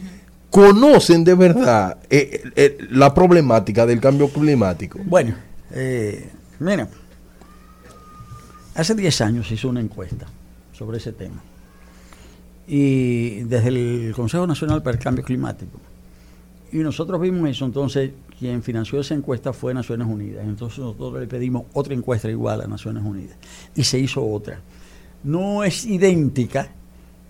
conocen 0.56 1.26
de 1.26 1.36
verdad 1.36 1.98
eh, 2.10 2.42
eh, 2.56 2.78
la 2.92 3.14
problemática 3.14 3.86
del 3.86 4.00
cambio 4.00 4.30
climático. 4.30 5.00
Bueno, 5.04 5.36
eh, 5.74 6.30
mira, 6.60 6.88
hace 8.76 8.96
10 8.96 9.22
años 9.22 9.48
se 9.48 9.56
hizo 9.56 9.70
una 9.70 9.82
encuesta 9.82 10.28
sobre 10.74 10.98
ese 10.98 11.14
tema. 11.14 11.42
Y 12.68 13.42
desde 13.44 13.70
el 13.70 14.14
Consejo 14.16 14.46
Nacional 14.46 14.84
para 14.84 14.98
el 14.98 15.04
Cambio 15.04 15.24
Climático. 15.24 15.80
Y 16.72 16.78
nosotros 16.78 17.22
vimos 17.22 17.50
eso, 17.50 17.66
entonces 17.66 18.12
quien 18.38 18.62
financió 18.62 19.00
esa 19.00 19.14
encuesta 19.16 19.54
fue 19.54 19.74
Naciones 19.74 20.08
Unidas. 20.08 20.46
Entonces 20.46 20.80
nosotros 20.80 21.20
le 21.20 21.28
pedimos 21.28 21.64
otra 21.74 21.94
encuesta 21.94 22.30
igual 22.30 22.62
a 22.62 22.68
Naciones 22.68 23.04
Unidas. 23.04 23.38
Y 23.76 23.84
se 23.84 23.98
hizo 24.00 24.26
otra. 24.26 24.60
No 25.24 25.64
es 25.64 25.86
idéntica 25.86 26.70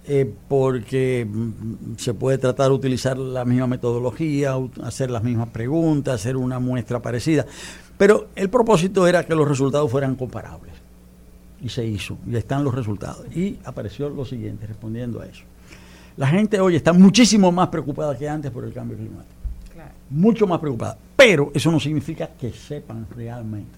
eh, 0.08 0.32
porque 0.48 1.28
mm, 1.30 1.96
se 1.98 2.14
puede 2.14 2.38
tratar 2.38 2.70
de 2.70 2.76
utilizar 2.76 3.18
la 3.18 3.46
misma 3.46 3.68
metodología, 3.68 4.56
hacer 4.84 5.12
las 5.12 5.24
mismas 5.24 5.50
preguntas, 5.50 6.16
hacer 6.16 6.38
una 6.38 6.60
muestra 6.60 7.02
parecida. 7.02 7.46
Pero 7.98 8.28
el 8.36 8.50
propósito 8.50 9.08
era 9.08 9.26
que 9.26 9.36
los 9.36 9.48
resultados 9.48 9.90
fueran 9.90 10.16
comparables. 10.16 10.85
Y 11.66 11.70
se 11.70 11.84
hizo, 11.84 12.20
y 12.30 12.36
están 12.36 12.64
los 12.64 12.76
resultados. 12.76 13.26
Y 13.36 13.58
apareció 13.66 14.08
lo 14.08 14.24
siguiente, 14.24 14.68
respondiendo 14.68 15.20
a 15.20 15.26
eso. 15.26 15.42
La 16.16 16.28
gente 16.28 16.60
hoy 16.60 16.76
está 16.76 16.94
muchísimo 16.94 17.52
más 17.52 17.70
preocupada 17.70 18.16
que 18.16 18.30
antes 18.30 18.52
por 18.52 18.66
el 18.66 18.72
cambio 18.72 18.96
climático. 18.96 19.34
Mucho 20.12 20.46
más 20.46 20.60
preocupada. 20.60 20.96
Pero 21.16 21.52
eso 21.56 21.72
no 21.72 21.80
significa 21.80 22.28
que 22.40 22.52
sepan 22.52 23.08
realmente 23.16 23.72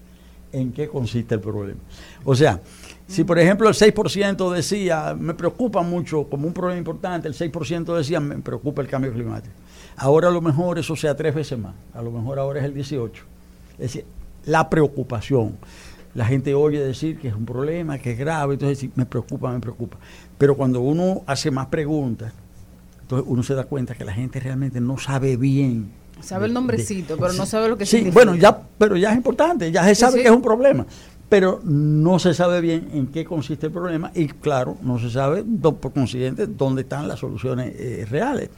en 0.52 0.70
qué 0.70 0.86
consiste 0.86 1.34
el 1.34 1.40
problema. 1.40 1.80
O 2.24 2.34
sea, 2.34 2.60
si 3.06 3.24
por 3.24 3.38
ejemplo 3.38 3.66
el 3.70 3.74
6% 3.74 4.52
decía, 4.52 5.16
me 5.18 5.32
preocupa 5.32 5.80
mucho 5.80 6.24
como 6.24 6.46
un 6.46 6.52
problema 6.52 6.78
importante, 6.78 7.26
el 7.26 7.34
6% 7.34 7.96
decía, 7.96 8.20
me 8.20 8.36
preocupa 8.36 8.82
el 8.82 8.88
cambio 8.88 9.14
climático. 9.14 9.54
Ahora 9.96 10.28
a 10.28 10.30
lo 10.30 10.42
mejor 10.42 10.78
eso 10.78 10.94
sea 10.94 11.16
tres 11.16 11.34
veces 11.34 11.58
más, 11.58 11.74
a 11.94 12.02
lo 12.02 12.10
mejor 12.10 12.38
ahora 12.38 12.60
es 12.60 12.66
el 12.66 12.74
18. 12.74 13.24
Es 13.72 13.78
decir, 13.78 14.04
la 14.44 14.68
preocupación. 14.68 15.56
La 16.18 16.24
gente 16.24 16.52
oye 16.52 16.80
decir 16.84 17.16
que 17.16 17.28
es 17.28 17.34
un 17.36 17.46
problema, 17.46 17.96
que 18.00 18.10
es 18.10 18.18
grave, 18.18 18.54
entonces 18.54 18.80
dice, 18.80 18.92
me 18.96 19.06
preocupa, 19.06 19.52
me 19.52 19.60
preocupa. 19.60 19.98
Pero 20.36 20.56
cuando 20.56 20.80
uno 20.80 21.22
hace 21.26 21.48
más 21.52 21.66
preguntas, 21.68 22.32
entonces 23.02 23.24
uno 23.30 23.40
se 23.44 23.54
da 23.54 23.62
cuenta 23.62 23.94
que 23.94 24.04
la 24.04 24.12
gente 24.12 24.40
realmente 24.40 24.80
no 24.80 24.98
sabe 24.98 25.36
bien. 25.36 25.92
Sabe 26.20 26.46
el 26.46 26.54
nombrecito, 26.54 27.14
de- 27.14 27.20
pero 27.22 27.34
no 27.34 27.46
sabe 27.46 27.68
lo 27.68 27.78
que 27.78 27.86
Sí, 27.86 27.98
significa. 27.98 28.14
bueno, 28.14 28.34
ya, 28.34 28.60
pero 28.78 28.96
ya 28.96 29.12
es 29.12 29.16
importante, 29.16 29.70
ya 29.70 29.84
se 29.84 29.94
Sí, 29.94 30.00
sabe 30.00 30.14
sí. 30.16 30.22
que 30.22 30.28
es 30.28 30.34
un 30.34 30.42
problema, 30.42 30.84
pero 31.28 31.60
no 31.62 32.18
se 32.18 32.34
sabe 32.34 32.60
bien 32.60 32.88
en 32.94 33.06
qué 33.06 33.24
consiste 33.24 33.66
el 33.66 33.72
problema 33.72 34.10
y 34.12 34.26
claro, 34.26 34.76
no 34.82 34.98
se 34.98 35.10
sabe 35.10 35.44
do- 35.46 35.76
por 35.76 35.92
consiguiente 35.92 36.48
dónde 36.48 36.82
están 36.82 37.06
las 37.06 37.20
soluciones 37.20 37.72
eh, 37.78 38.04
reales. 38.10 38.50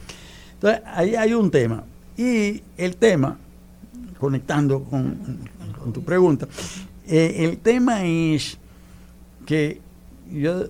Entonces, 0.55 0.81
ahí 0.87 1.13
hay 1.15 1.35
un 1.35 1.51
tema. 1.51 1.83
Y 2.17 2.63
el 2.75 2.95
tema, 2.95 3.37
conectando 4.19 4.83
con, 4.83 5.15
con 5.79 5.93
tu 5.93 6.01
pregunta, 6.03 6.47
eh, 7.11 7.45
el 7.45 7.57
tema 7.57 8.05
es 8.05 8.57
que 9.45 9.81
yo 10.31 10.65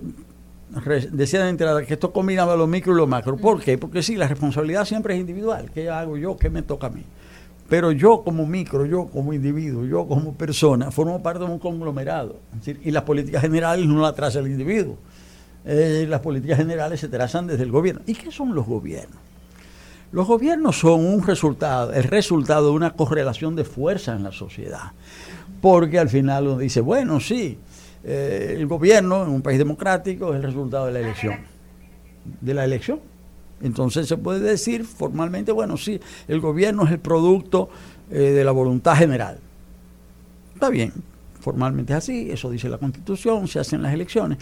decía 1.12 1.44
de 1.44 1.50
entrada 1.50 1.84
que 1.84 1.94
esto 1.94 2.12
combinaba 2.12 2.56
lo 2.56 2.66
micro 2.66 2.92
y 2.92 2.96
lo 2.96 3.06
macro. 3.06 3.36
¿Por 3.36 3.62
qué? 3.62 3.78
Porque 3.78 4.02
sí, 4.02 4.16
la 4.16 4.26
responsabilidad 4.26 4.84
siempre 4.84 5.14
es 5.14 5.20
individual. 5.20 5.70
¿Qué 5.72 5.88
hago 5.88 6.16
yo? 6.16 6.36
¿Qué 6.36 6.50
me 6.50 6.62
toca 6.62 6.88
a 6.88 6.90
mí? 6.90 7.04
Pero 7.68 7.92
yo 7.92 8.22
como 8.24 8.44
micro, 8.44 8.84
yo 8.84 9.06
como 9.06 9.32
individuo, 9.32 9.84
yo 9.84 10.06
como 10.06 10.34
persona, 10.34 10.90
formo 10.90 11.22
parte 11.22 11.44
de 11.44 11.50
un 11.50 11.58
conglomerado. 11.58 12.40
Y 12.82 12.90
las 12.90 13.04
políticas 13.04 13.42
generales 13.42 13.86
no 13.86 14.00
las 14.02 14.14
traza 14.14 14.40
el 14.40 14.48
individuo. 14.48 14.98
Eh, 15.64 16.06
las 16.08 16.20
políticas 16.20 16.58
generales 16.58 16.98
se 16.98 17.08
trazan 17.08 17.46
desde 17.46 17.62
el 17.62 17.70
gobierno. 17.70 18.02
¿Y 18.04 18.14
qué 18.14 18.32
son 18.32 18.54
los 18.54 18.66
gobiernos? 18.66 19.18
Los 20.10 20.26
gobiernos 20.26 20.78
son 20.78 21.06
un 21.06 21.26
resultado, 21.26 21.92
el 21.92 22.04
resultado 22.04 22.66
de 22.66 22.72
una 22.72 22.90
correlación 22.94 23.56
de 23.56 23.64
fuerza 23.64 24.12
en 24.14 24.24
la 24.24 24.32
sociedad. 24.32 24.92
Porque 25.62 26.00
al 26.00 26.08
final 26.08 26.48
uno 26.48 26.58
dice, 26.58 26.80
bueno, 26.80 27.20
sí, 27.20 27.56
eh, 28.02 28.56
el 28.58 28.66
gobierno 28.66 29.22
en 29.22 29.30
un 29.30 29.42
país 29.42 29.58
democrático 29.58 30.30
es 30.30 30.36
el 30.36 30.42
resultado 30.42 30.86
de 30.86 30.92
la 30.92 30.98
elección. 30.98 31.36
De 32.40 32.52
la 32.52 32.64
elección. 32.64 32.98
Entonces 33.62 34.08
se 34.08 34.16
puede 34.16 34.40
decir 34.40 34.84
formalmente, 34.84 35.52
bueno, 35.52 35.76
sí, 35.76 36.00
el 36.26 36.40
gobierno 36.40 36.84
es 36.84 36.90
el 36.90 36.98
producto 36.98 37.70
eh, 38.10 38.18
de 38.18 38.44
la 38.44 38.50
voluntad 38.50 38.96
general. 38.96 39.38
Está 40.52 40.68
bien, 40.68 40.92
formalmente 41.38 41.92
es 41.92 41.98
así, 41.98 42.28
eso 42.28 42.50
dice 42.50 42.68
la 42.68 42.78
Constitución, 42.78 43.46
se 43.46 43.60
hacen 43.60 43.82
las 43.82 43.94
elecciones. 43.94 44.38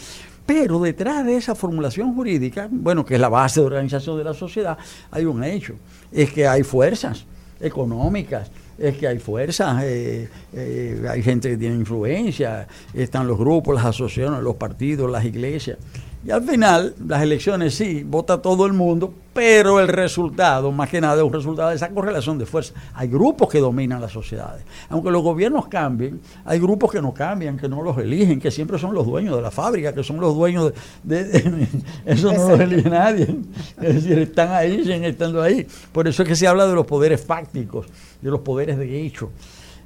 Pero 0.46 0.80
detrás 0.80 1.26
de 1.26 1.36
esa 1.36 1.54
formulación 1.54 2.14
jurídica, 2.14 2.66
bueno, 2.70 3.04
que 3.04 3.16
es 3.16 3.20
la 3.20 3.28
base 3.28 3.60
de 3.60 3.66
organización 3.66 4.16
de 4.16 4.24
la 4.24 4.32
sociedad, 4.32 4.78
hay 5.10 5.26
un 5.26 5.44
hecho, 5.44 5.74
es 6.10 6.32
que 6.32 6.48
hay 6.48 6.62
fuerzas 6.62 7.26
económicas, 7.60 8.50
es 8.80 8.96
que 8.96 9.06
hay 9.06 9.18
fuerzas, 9.18 9.82
eh, 9.84 10.28
eh, 10.54 11.06
hay 11.08 11.22
gente 11.22 11.50
que 11.50 11.56
tiene 11.58 11.76
influencia, 11.76 12.66
están 12.94 13.28
los 13.28 13.38
grupos, 13.38 13.74
las 13.74 13.84
asociaciones, 13.84 14.42
los 14.42 14.56
partidos, 14.56 15.10
las 15.10 15.24
iglesias. 15.24 15.78
Y 16.22 16.30
al 16.30 16.42
final, 16.42 16.94
las 17.08 17.22
elecciones 17.22 17.74
sí, 17.74 18.04
vota 18.04 18.42
todo 18.42 18.66
el 18.66 18.74
mundo, 18.74 19.14
pero 19.32 19.80
el 19.80 19.88
resultado, 19.88 20.70
más 20.70 20.90
que 20.90 21.00
nada, 21.00 21.16
es 21.16 21.22
un 21.22 21.32
resultado 21.32 21.70
de 21.70 21.76
esa 21.76 21.88
correlación 21.88 22.36
de 22.36 22.44
fuerza. 22.44 22.74
Hay 22.92 23.08
grupos 23.08 23.48
que 23.48 23.58
dominan 23.58 24.02
las 24.02 24.12
sociedades. 24.12 24.62
Aunque 24.90 25.10
los 25.10 25.22
gobiernos 25.22 25.66
cambien, 25.68 26.20
hay 26.44 26.58
grupos 26.58 26.92
que 26.92 27.00
no 27.00 27.14
cambian, 27.14 27.56
que 27.56 27.68
no 27.68 27.82
los 27.82 27.96
eligen, 27.96 28.38
que 28.38 28.50
siempre 28.50 28.78
son 28.78 28.92
los 28.94 29.06
dueños 29.06 29.34
de 29.34 29.40
la 29.40 29.50
fábrica, 29.50 29.94
que 29.94 30.04
son 30.04 30.20
los 30.20 30.34
dueños 30.34 30.74
de... 31.02 31.24
de- 31.24 31.40
de- 31.40 31.68
eso 32.04 32.32
no 32.34 32.50
los 32.50 32.60
elige 32.60 32.90
nadie. 32.90 33.36
Es 33.80 33.94
decir, 33.94 34.18
están 34.18 34.50
ahí, 34.52 34.82
siguen 34.84 35.04
estando 35.04 35.40
ahí. 35.40 35.66
Por 35.90 36.06
eso 36.06 36.22
es 36.22 36.28
que 36.28 36.36
se 36.36 36.46
habla 36.46 36.66
de 36.66 36.74
los 36.74 36.84
poderes 36.86 37.24
fácticos, 37.24 37.86
de 38.20 38.30
los 38.30 38.40
poderes 38.40 38.76
de 38.76 39.00
hecho. 39.06 39.30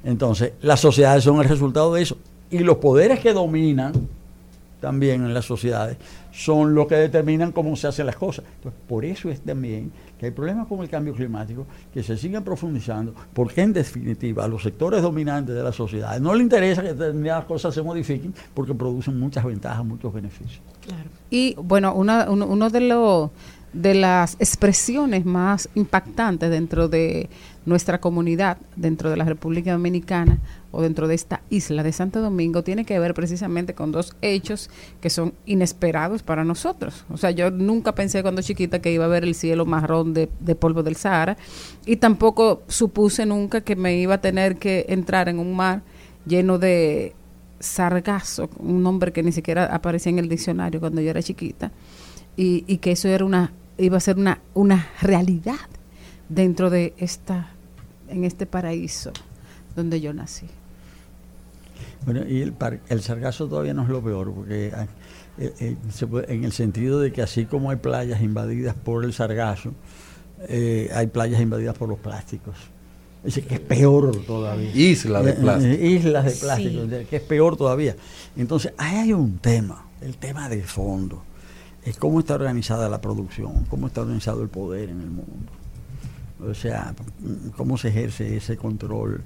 Entonces, 0.03 0.51
las 0.61 0.81
sociedades 0.81 1.23
son 1.23 1.37
el 1.41 1.47
resultado 1.47 1.93
de 1.93 2.01
eso. 2.01 2.17
Y 2.51 2.59
los 2.59 2.75
poderes 2.77 3.21
que 3.21 3.31
dominan 3.31 3.93
también 4.85 5.25
en 5.25 5.33
las 5.33 5.45
sociedades 5.45 5.97
son 6.31 6.75
los 6.75 6.85
que 6.87 6.95
determinan 6.95 7.51
cómo 7.51 7.75
se 7.75 7.87
hacen 7.87 8.05
las 8.05 8.15
cosas. 8.17 8.45
Entonces, 8.57 8.79
por 8.87 9.03
eso 9.03 9.29
es 9.31 9.41
también 9.41 9.91
que 10.19 10.27
hay 10.27 10.31
problemas 10.31 10.67
con 10.67 10.79
el 10.81 10.89
cambio 10.89 11.13
climático 11.15 11.65
que 11.93 12.03
se 12.03 12.15
siguen 12.17 12.43
profundizando, 12.43 13.15
porque 13.33 13.61
en 13.61 13.73
definitiva 13.73 14.45
a 14.45 14.47
los 14.47 14.61
sectores 14.61 15.01
dominantes 15.01 15.55
de 15.55 15.63
la 15.63 15.71
sociedad 15.71 16.19
no 16.19 16.33
les 16.35 16.43
interesa 16.43 16.83
que 16.83 16.93
determinadas 16.93 17.45
cosas 17.45 17.73
se 17.73 17.81
modifiquen 17.81 18.33
porque 18.53 18.75
producen 18.75 19.19
muchas 19.19 19.43
ventajas, 19.43 19.83
muchos 19.83 20.13
beneficios. 20.13 20.61
Y 21.31 21.55
bueno, 21.61 21.93
una- 21.95 22.29
uno, 22.29 22.45
uno 22.45 22.69
de 22.69 22.81
los 22.81 23.31
de 23.73 23.93
las 23.93 24.35
expresiones 24.39 25.25
más 25.25 25.67
impactantes 25.75 26.49
dentro 26.49 26.87
de 26.87 27.27
nuestra 27.65 27.99
comunidad, 27.99 28.57
dentro 28.75 29.09
de 29.09 29.17
la 29.17 29.25
República 29.25 29.71
Dominicana 29.71 30.39
o 30.71 30.81
dentro 30.81 31.07
de 31.07 31.15
esta 31.15 31.41
isla 31.49 31.83
de 31.83 31.91
Santo 31.91 32.21
Domingo, 32.21 32.63
tiene 32.63 32.85
que 32.85 32.99
ver 32.99 33.13
precisamente 33.13 33.73
con 33.73 33.91
dos 33.91 34.15
hechos 34.21 34.69
que 35.01 35.09
son 35.09 35.33
inesperados 35.45 36.21
para 36.21 36.43
nosotros. 36.43 37.05
O 37.09 37.17
sea, 37.17 37.31
yo 37.31 37.49
nunca 37.51 37.95
pensé 37.95 38.21
cuando 38.21 38.41
chiquita 38.41 38.79
que 38.79 38.91
iba 38.91 39.05
a 39.05 39.09
ver 39.09 39.23
el 39.23 39.35
cielo 39.35 39.65
marrón 39.65 40.13
de, 40.13 40.29
de 40.39 40.55
polvo 40.55 40.83
del 40.83 40.95
Sahara 40.95 41.37
y 41.85 41.95
tampoco 41.97 42.63
supuse 42.67 43.25
nunca 43.25 43.61
que 43.61 43.75
me 43.75 43.97
iba 43.97 44.15
a 44.15 44.21
tener 44.21 44.57
que 44.57 44.85
entrar 44.89 45.29
en 45.29 45.39
un 45.39 45.55
mar 45.55 45.81
lleno 46.25 46.57
de 46.59 47.15
sargazo, 47.59 48.49
un 48.59 48.83
nombre 48.83 49.11
que 49.11 49.23
ni 49.23 49.31
siquiera 49.31 49.65
aparecía 49.73 50.11
en 50.11 50.19
el 50.19 50.29
diccionario 50.29 50.79
cuando 50.79 51.01
yo 51.01 51.09
era 51.09 51.23
chiquita, 51.23 51.71
y, 52.35 52.63
y 52.67 52.77
que 52.77 52.91
eso 52.91 53.07
era 53.07 53.25
una, 53.25 53.53
iba 53.77 53.97
a 53.97 54.01
ser 54.01 54.17
una, 54.17 54.41
una 54.53 54.89
realidad 55.01 55.55
dentro 56.29 56.69
de 56.69 56.93
esta, 56.97 57.54
en 58.09 58.23
este 58.23 58.45
paraíso 58.45 59.11
donde 59.75 59.99
yo 60.01 60.13
nací. 60.13 60.47
Bueno, 62.05 62.21
y 62.27 62.41
el, 62.41 62.53
par- 62.53 62.79
el 62.89 63.01
sargazo 63.01 63.47
todavía 63.47 63.73
no 63.73 63.83
es 63.83 63.89
lo 63.89 64.01
peor, 64.01 64.31
porque 64.33 64.71
ah, 64.75 64.87
eh, 65.37 65.53
eh, 65.59 65.75
se 65.91 66.07
puede- 66.07 66.31
en 66.33 66.43
el 66.43 66.51
sentido 66.51 66.99
de 66.99 67.11
que 67.11 67.21
así 67.21 67.45
como 67.45 67.71
hay 67.71 67.77
playas 67.77 68.21
invadidas 68.21 68.75
por 68.75 69.03
el 69.03 69.13
sargazo, 69.13 69.73
eh, 70.47 70.89
hay 70.93 71.07
playas 71.07 71.41
invadidas 71.41 71.77
por 71.77 71.89
los 71.89 71.99
plásticos. 71.99 72.55
Decir, 73.23 73.47
que 73.47 73.55
es 73.55 73.59
peor 73.59 74.23
todavía. 74.25 74.69
Islas 74.75 75.25
de 75.25 75.33
plástico. 75.33 75.83
islas 75.83 76.25
de 76.25 76.31
plástico, 76.31 76.81
que 77.09 77.15
es 77.15 77.21
peor 77.23 77.57
todavía. 77.57 77.95
Entonces, 78.37 78.71
ahí 78.77 78.97
hay 78.97 79.13
un 79.13 79.39
tema, 79.39 79.87
el 80.01 80.15
tema 80.17 80.47
de 80.47 80.61
fondo. 80.61 81.23
Es 81.83 81.97
cómo 81.97 82.19
está 82.19 82.35
organizada 82.35 82.87
la 82.87 83.01
producción, 83.01 83.65
cómo 83.67 83.87
está 83.87 84.01
organizado 84.01 84.43
el 84.43 84.49
poder 84.49 84.89
en 84.89 85.01
el 85.01 85.07
mundo. 85.09 85.51
O 86.41 86.53
sea, 86.53 86.93
cómo 87.55 87.77
se 87.77 87.87
ejerce 87.89 88.35
ese 88.37 88.57
control. 88.57 89.21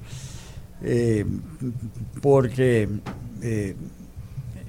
Eh, 0.82 1.26
porque 2.22 2.88
eh, 3.42 3.76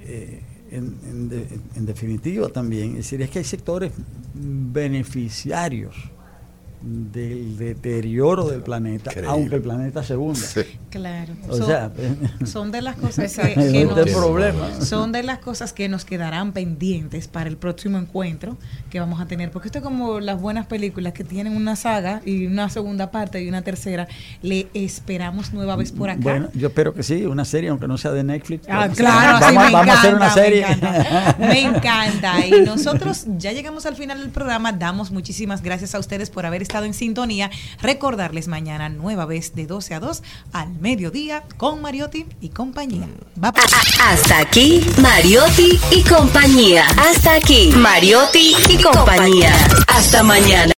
eh, 0.01 0.41
en, 0.71 0.95
en 1.09 1.29
de- 1.29 1.47
en 1.75 1.85
definitiva 1.85 2.49
también, 2.49 2.91
es 2.91 2.97
decir, 2.97 3.21
es 3.21 3.29
que 3.29 3.39
hay 3.39 3.45
sectores 3.45 3.91
beneficiarios 4.33 5.95
del 6.81 7.57
deterioro 7.57 8.47
del 8.47 8.61
planeta, 8.61 9.11
Increíble. 9.11 9.31
aunque 9.31 9.55
el 9.55 9.61
planeta 9.61 10.03
se 10.03 10.15
hunda. 10.17 10.39
Claro. 10.89 11.33
O 11.47 11.55
son, 11.57 11.67
sea, 11.67 11.91
son 12.45 12.71
de 12.71 12.81
las 12.81 12.95
cosas 12.97 13.31
que, 13.37 13.85
nos, 13.85 14.09
problema. 14.09 14.81
son 14.81 15.11
de 15.11 15.23
las 15.23 15.37
cosas 15.39 15.73
que 15.73 15.87
nos 15.89 16.05
quedarán 16.05 16.51
pendientes 16.53 17.27
para 17.27 17.49
el 17.49 17.57
próximo 17.57 17.97
encuentro 17.97 18.57
que 18.89 18.99
vamos 18.99 19.21
a 19.21 19.25
tener. 19.27 19.51
Porque 19.51 19.67
esto 19.67 19.77
es 19.77 19.83
como 19.83 20.19
las 20.19 20.41
buenas 20.41 20.65
películas 20.65 21.13
que 21.13 21.23
tienen 21.23 21.55
una 21.55 21.75
saga 21.75 22.21
y 22.25 22.45
una 22.47 22.67
segunda 22.69 23.11
parte 23.11 23.41
y 23.43 23.47
una 23.47 23.61
tercera. 23.61 24.07
Le 24.41 24.67
esperamos 24.73 25.53
nueva 25.53 25.75
vez 25.75 25.91
por 25.91 26.09
acá. 26.09 26.19
Bueno, 26.21 26.49
yo 26.55 26.69
espero 26.69 26.93
que 26.93 27.03
sí, 27.03 27.25
una 27.25 27.45
serie, 27.45 27.69
aunque 27.69 27.87
no 27.87 27.97
sea 27.97 28.11
de 28.11 28.23
Netflix. 28.23 28.65
Ah, 28.67 28.79
Vamos- 28.81 28.97
claro, 28.97 29.37
sí, 29.37 29.43
vamos, 29.55 29.65
me 29.67 29.71
vamos 29.71 29.95
a 29.95 29.99
hacer 29.99 30.15
una 30.15 30.25
encanta, 30.25 30.41
me 30.41 30.47
serie. 30.47 30.61
encanta. 30.71 31.37
Me 31.39 31.61
encanta. 31.61 32.45
Y 32.47 32.61
nosotros 32.65 33.25
ya 33.37 33.51
llegamos 33.51 33.85
al 33.85 33.95
final 33.95 34.19
del 34.19 34.29
programa. 34.31 34.71
Damos 34.71 35.11
muchísimas 35.11 35.61
gracias 35.61 35.93
a 35.95 35.99
ustedes 35.99 36.29
por 36.31 36.45
haber 36.45 36.61
estado 36.63 36.70
en 36.79 36.93
sintonía. 36.93 37.51
Recordarles 37.81 38.47
mañana 38.47 38.89
nueva 38.89 39.25
vez 39.25 39.53
de 39.55 39.67
12 39.67 39.93
a 39.95 39.99
2 39.99 40.23
al 40.53 40.69
mediodía 40.79 41.43
con 41.57 41.81
Mariotti 41.81 42.25
y 42.39 42.49
compañía. 42.49 43.07
Va 43.43 43.53
Hasta 44.07 44.39
aquí, 44.39 44.81
Mariotti 45.01 45.79
y 45.91 46.01
compañía. 46.03 46.87
Hasta 46.97 47.35
aquí, 47.35 47.71
Mariotti 47.75 48.55
y 48.69 48.81
compañía. 48.81 49.53
Hasta 49.87 50.23
mañana. 50.23 50.69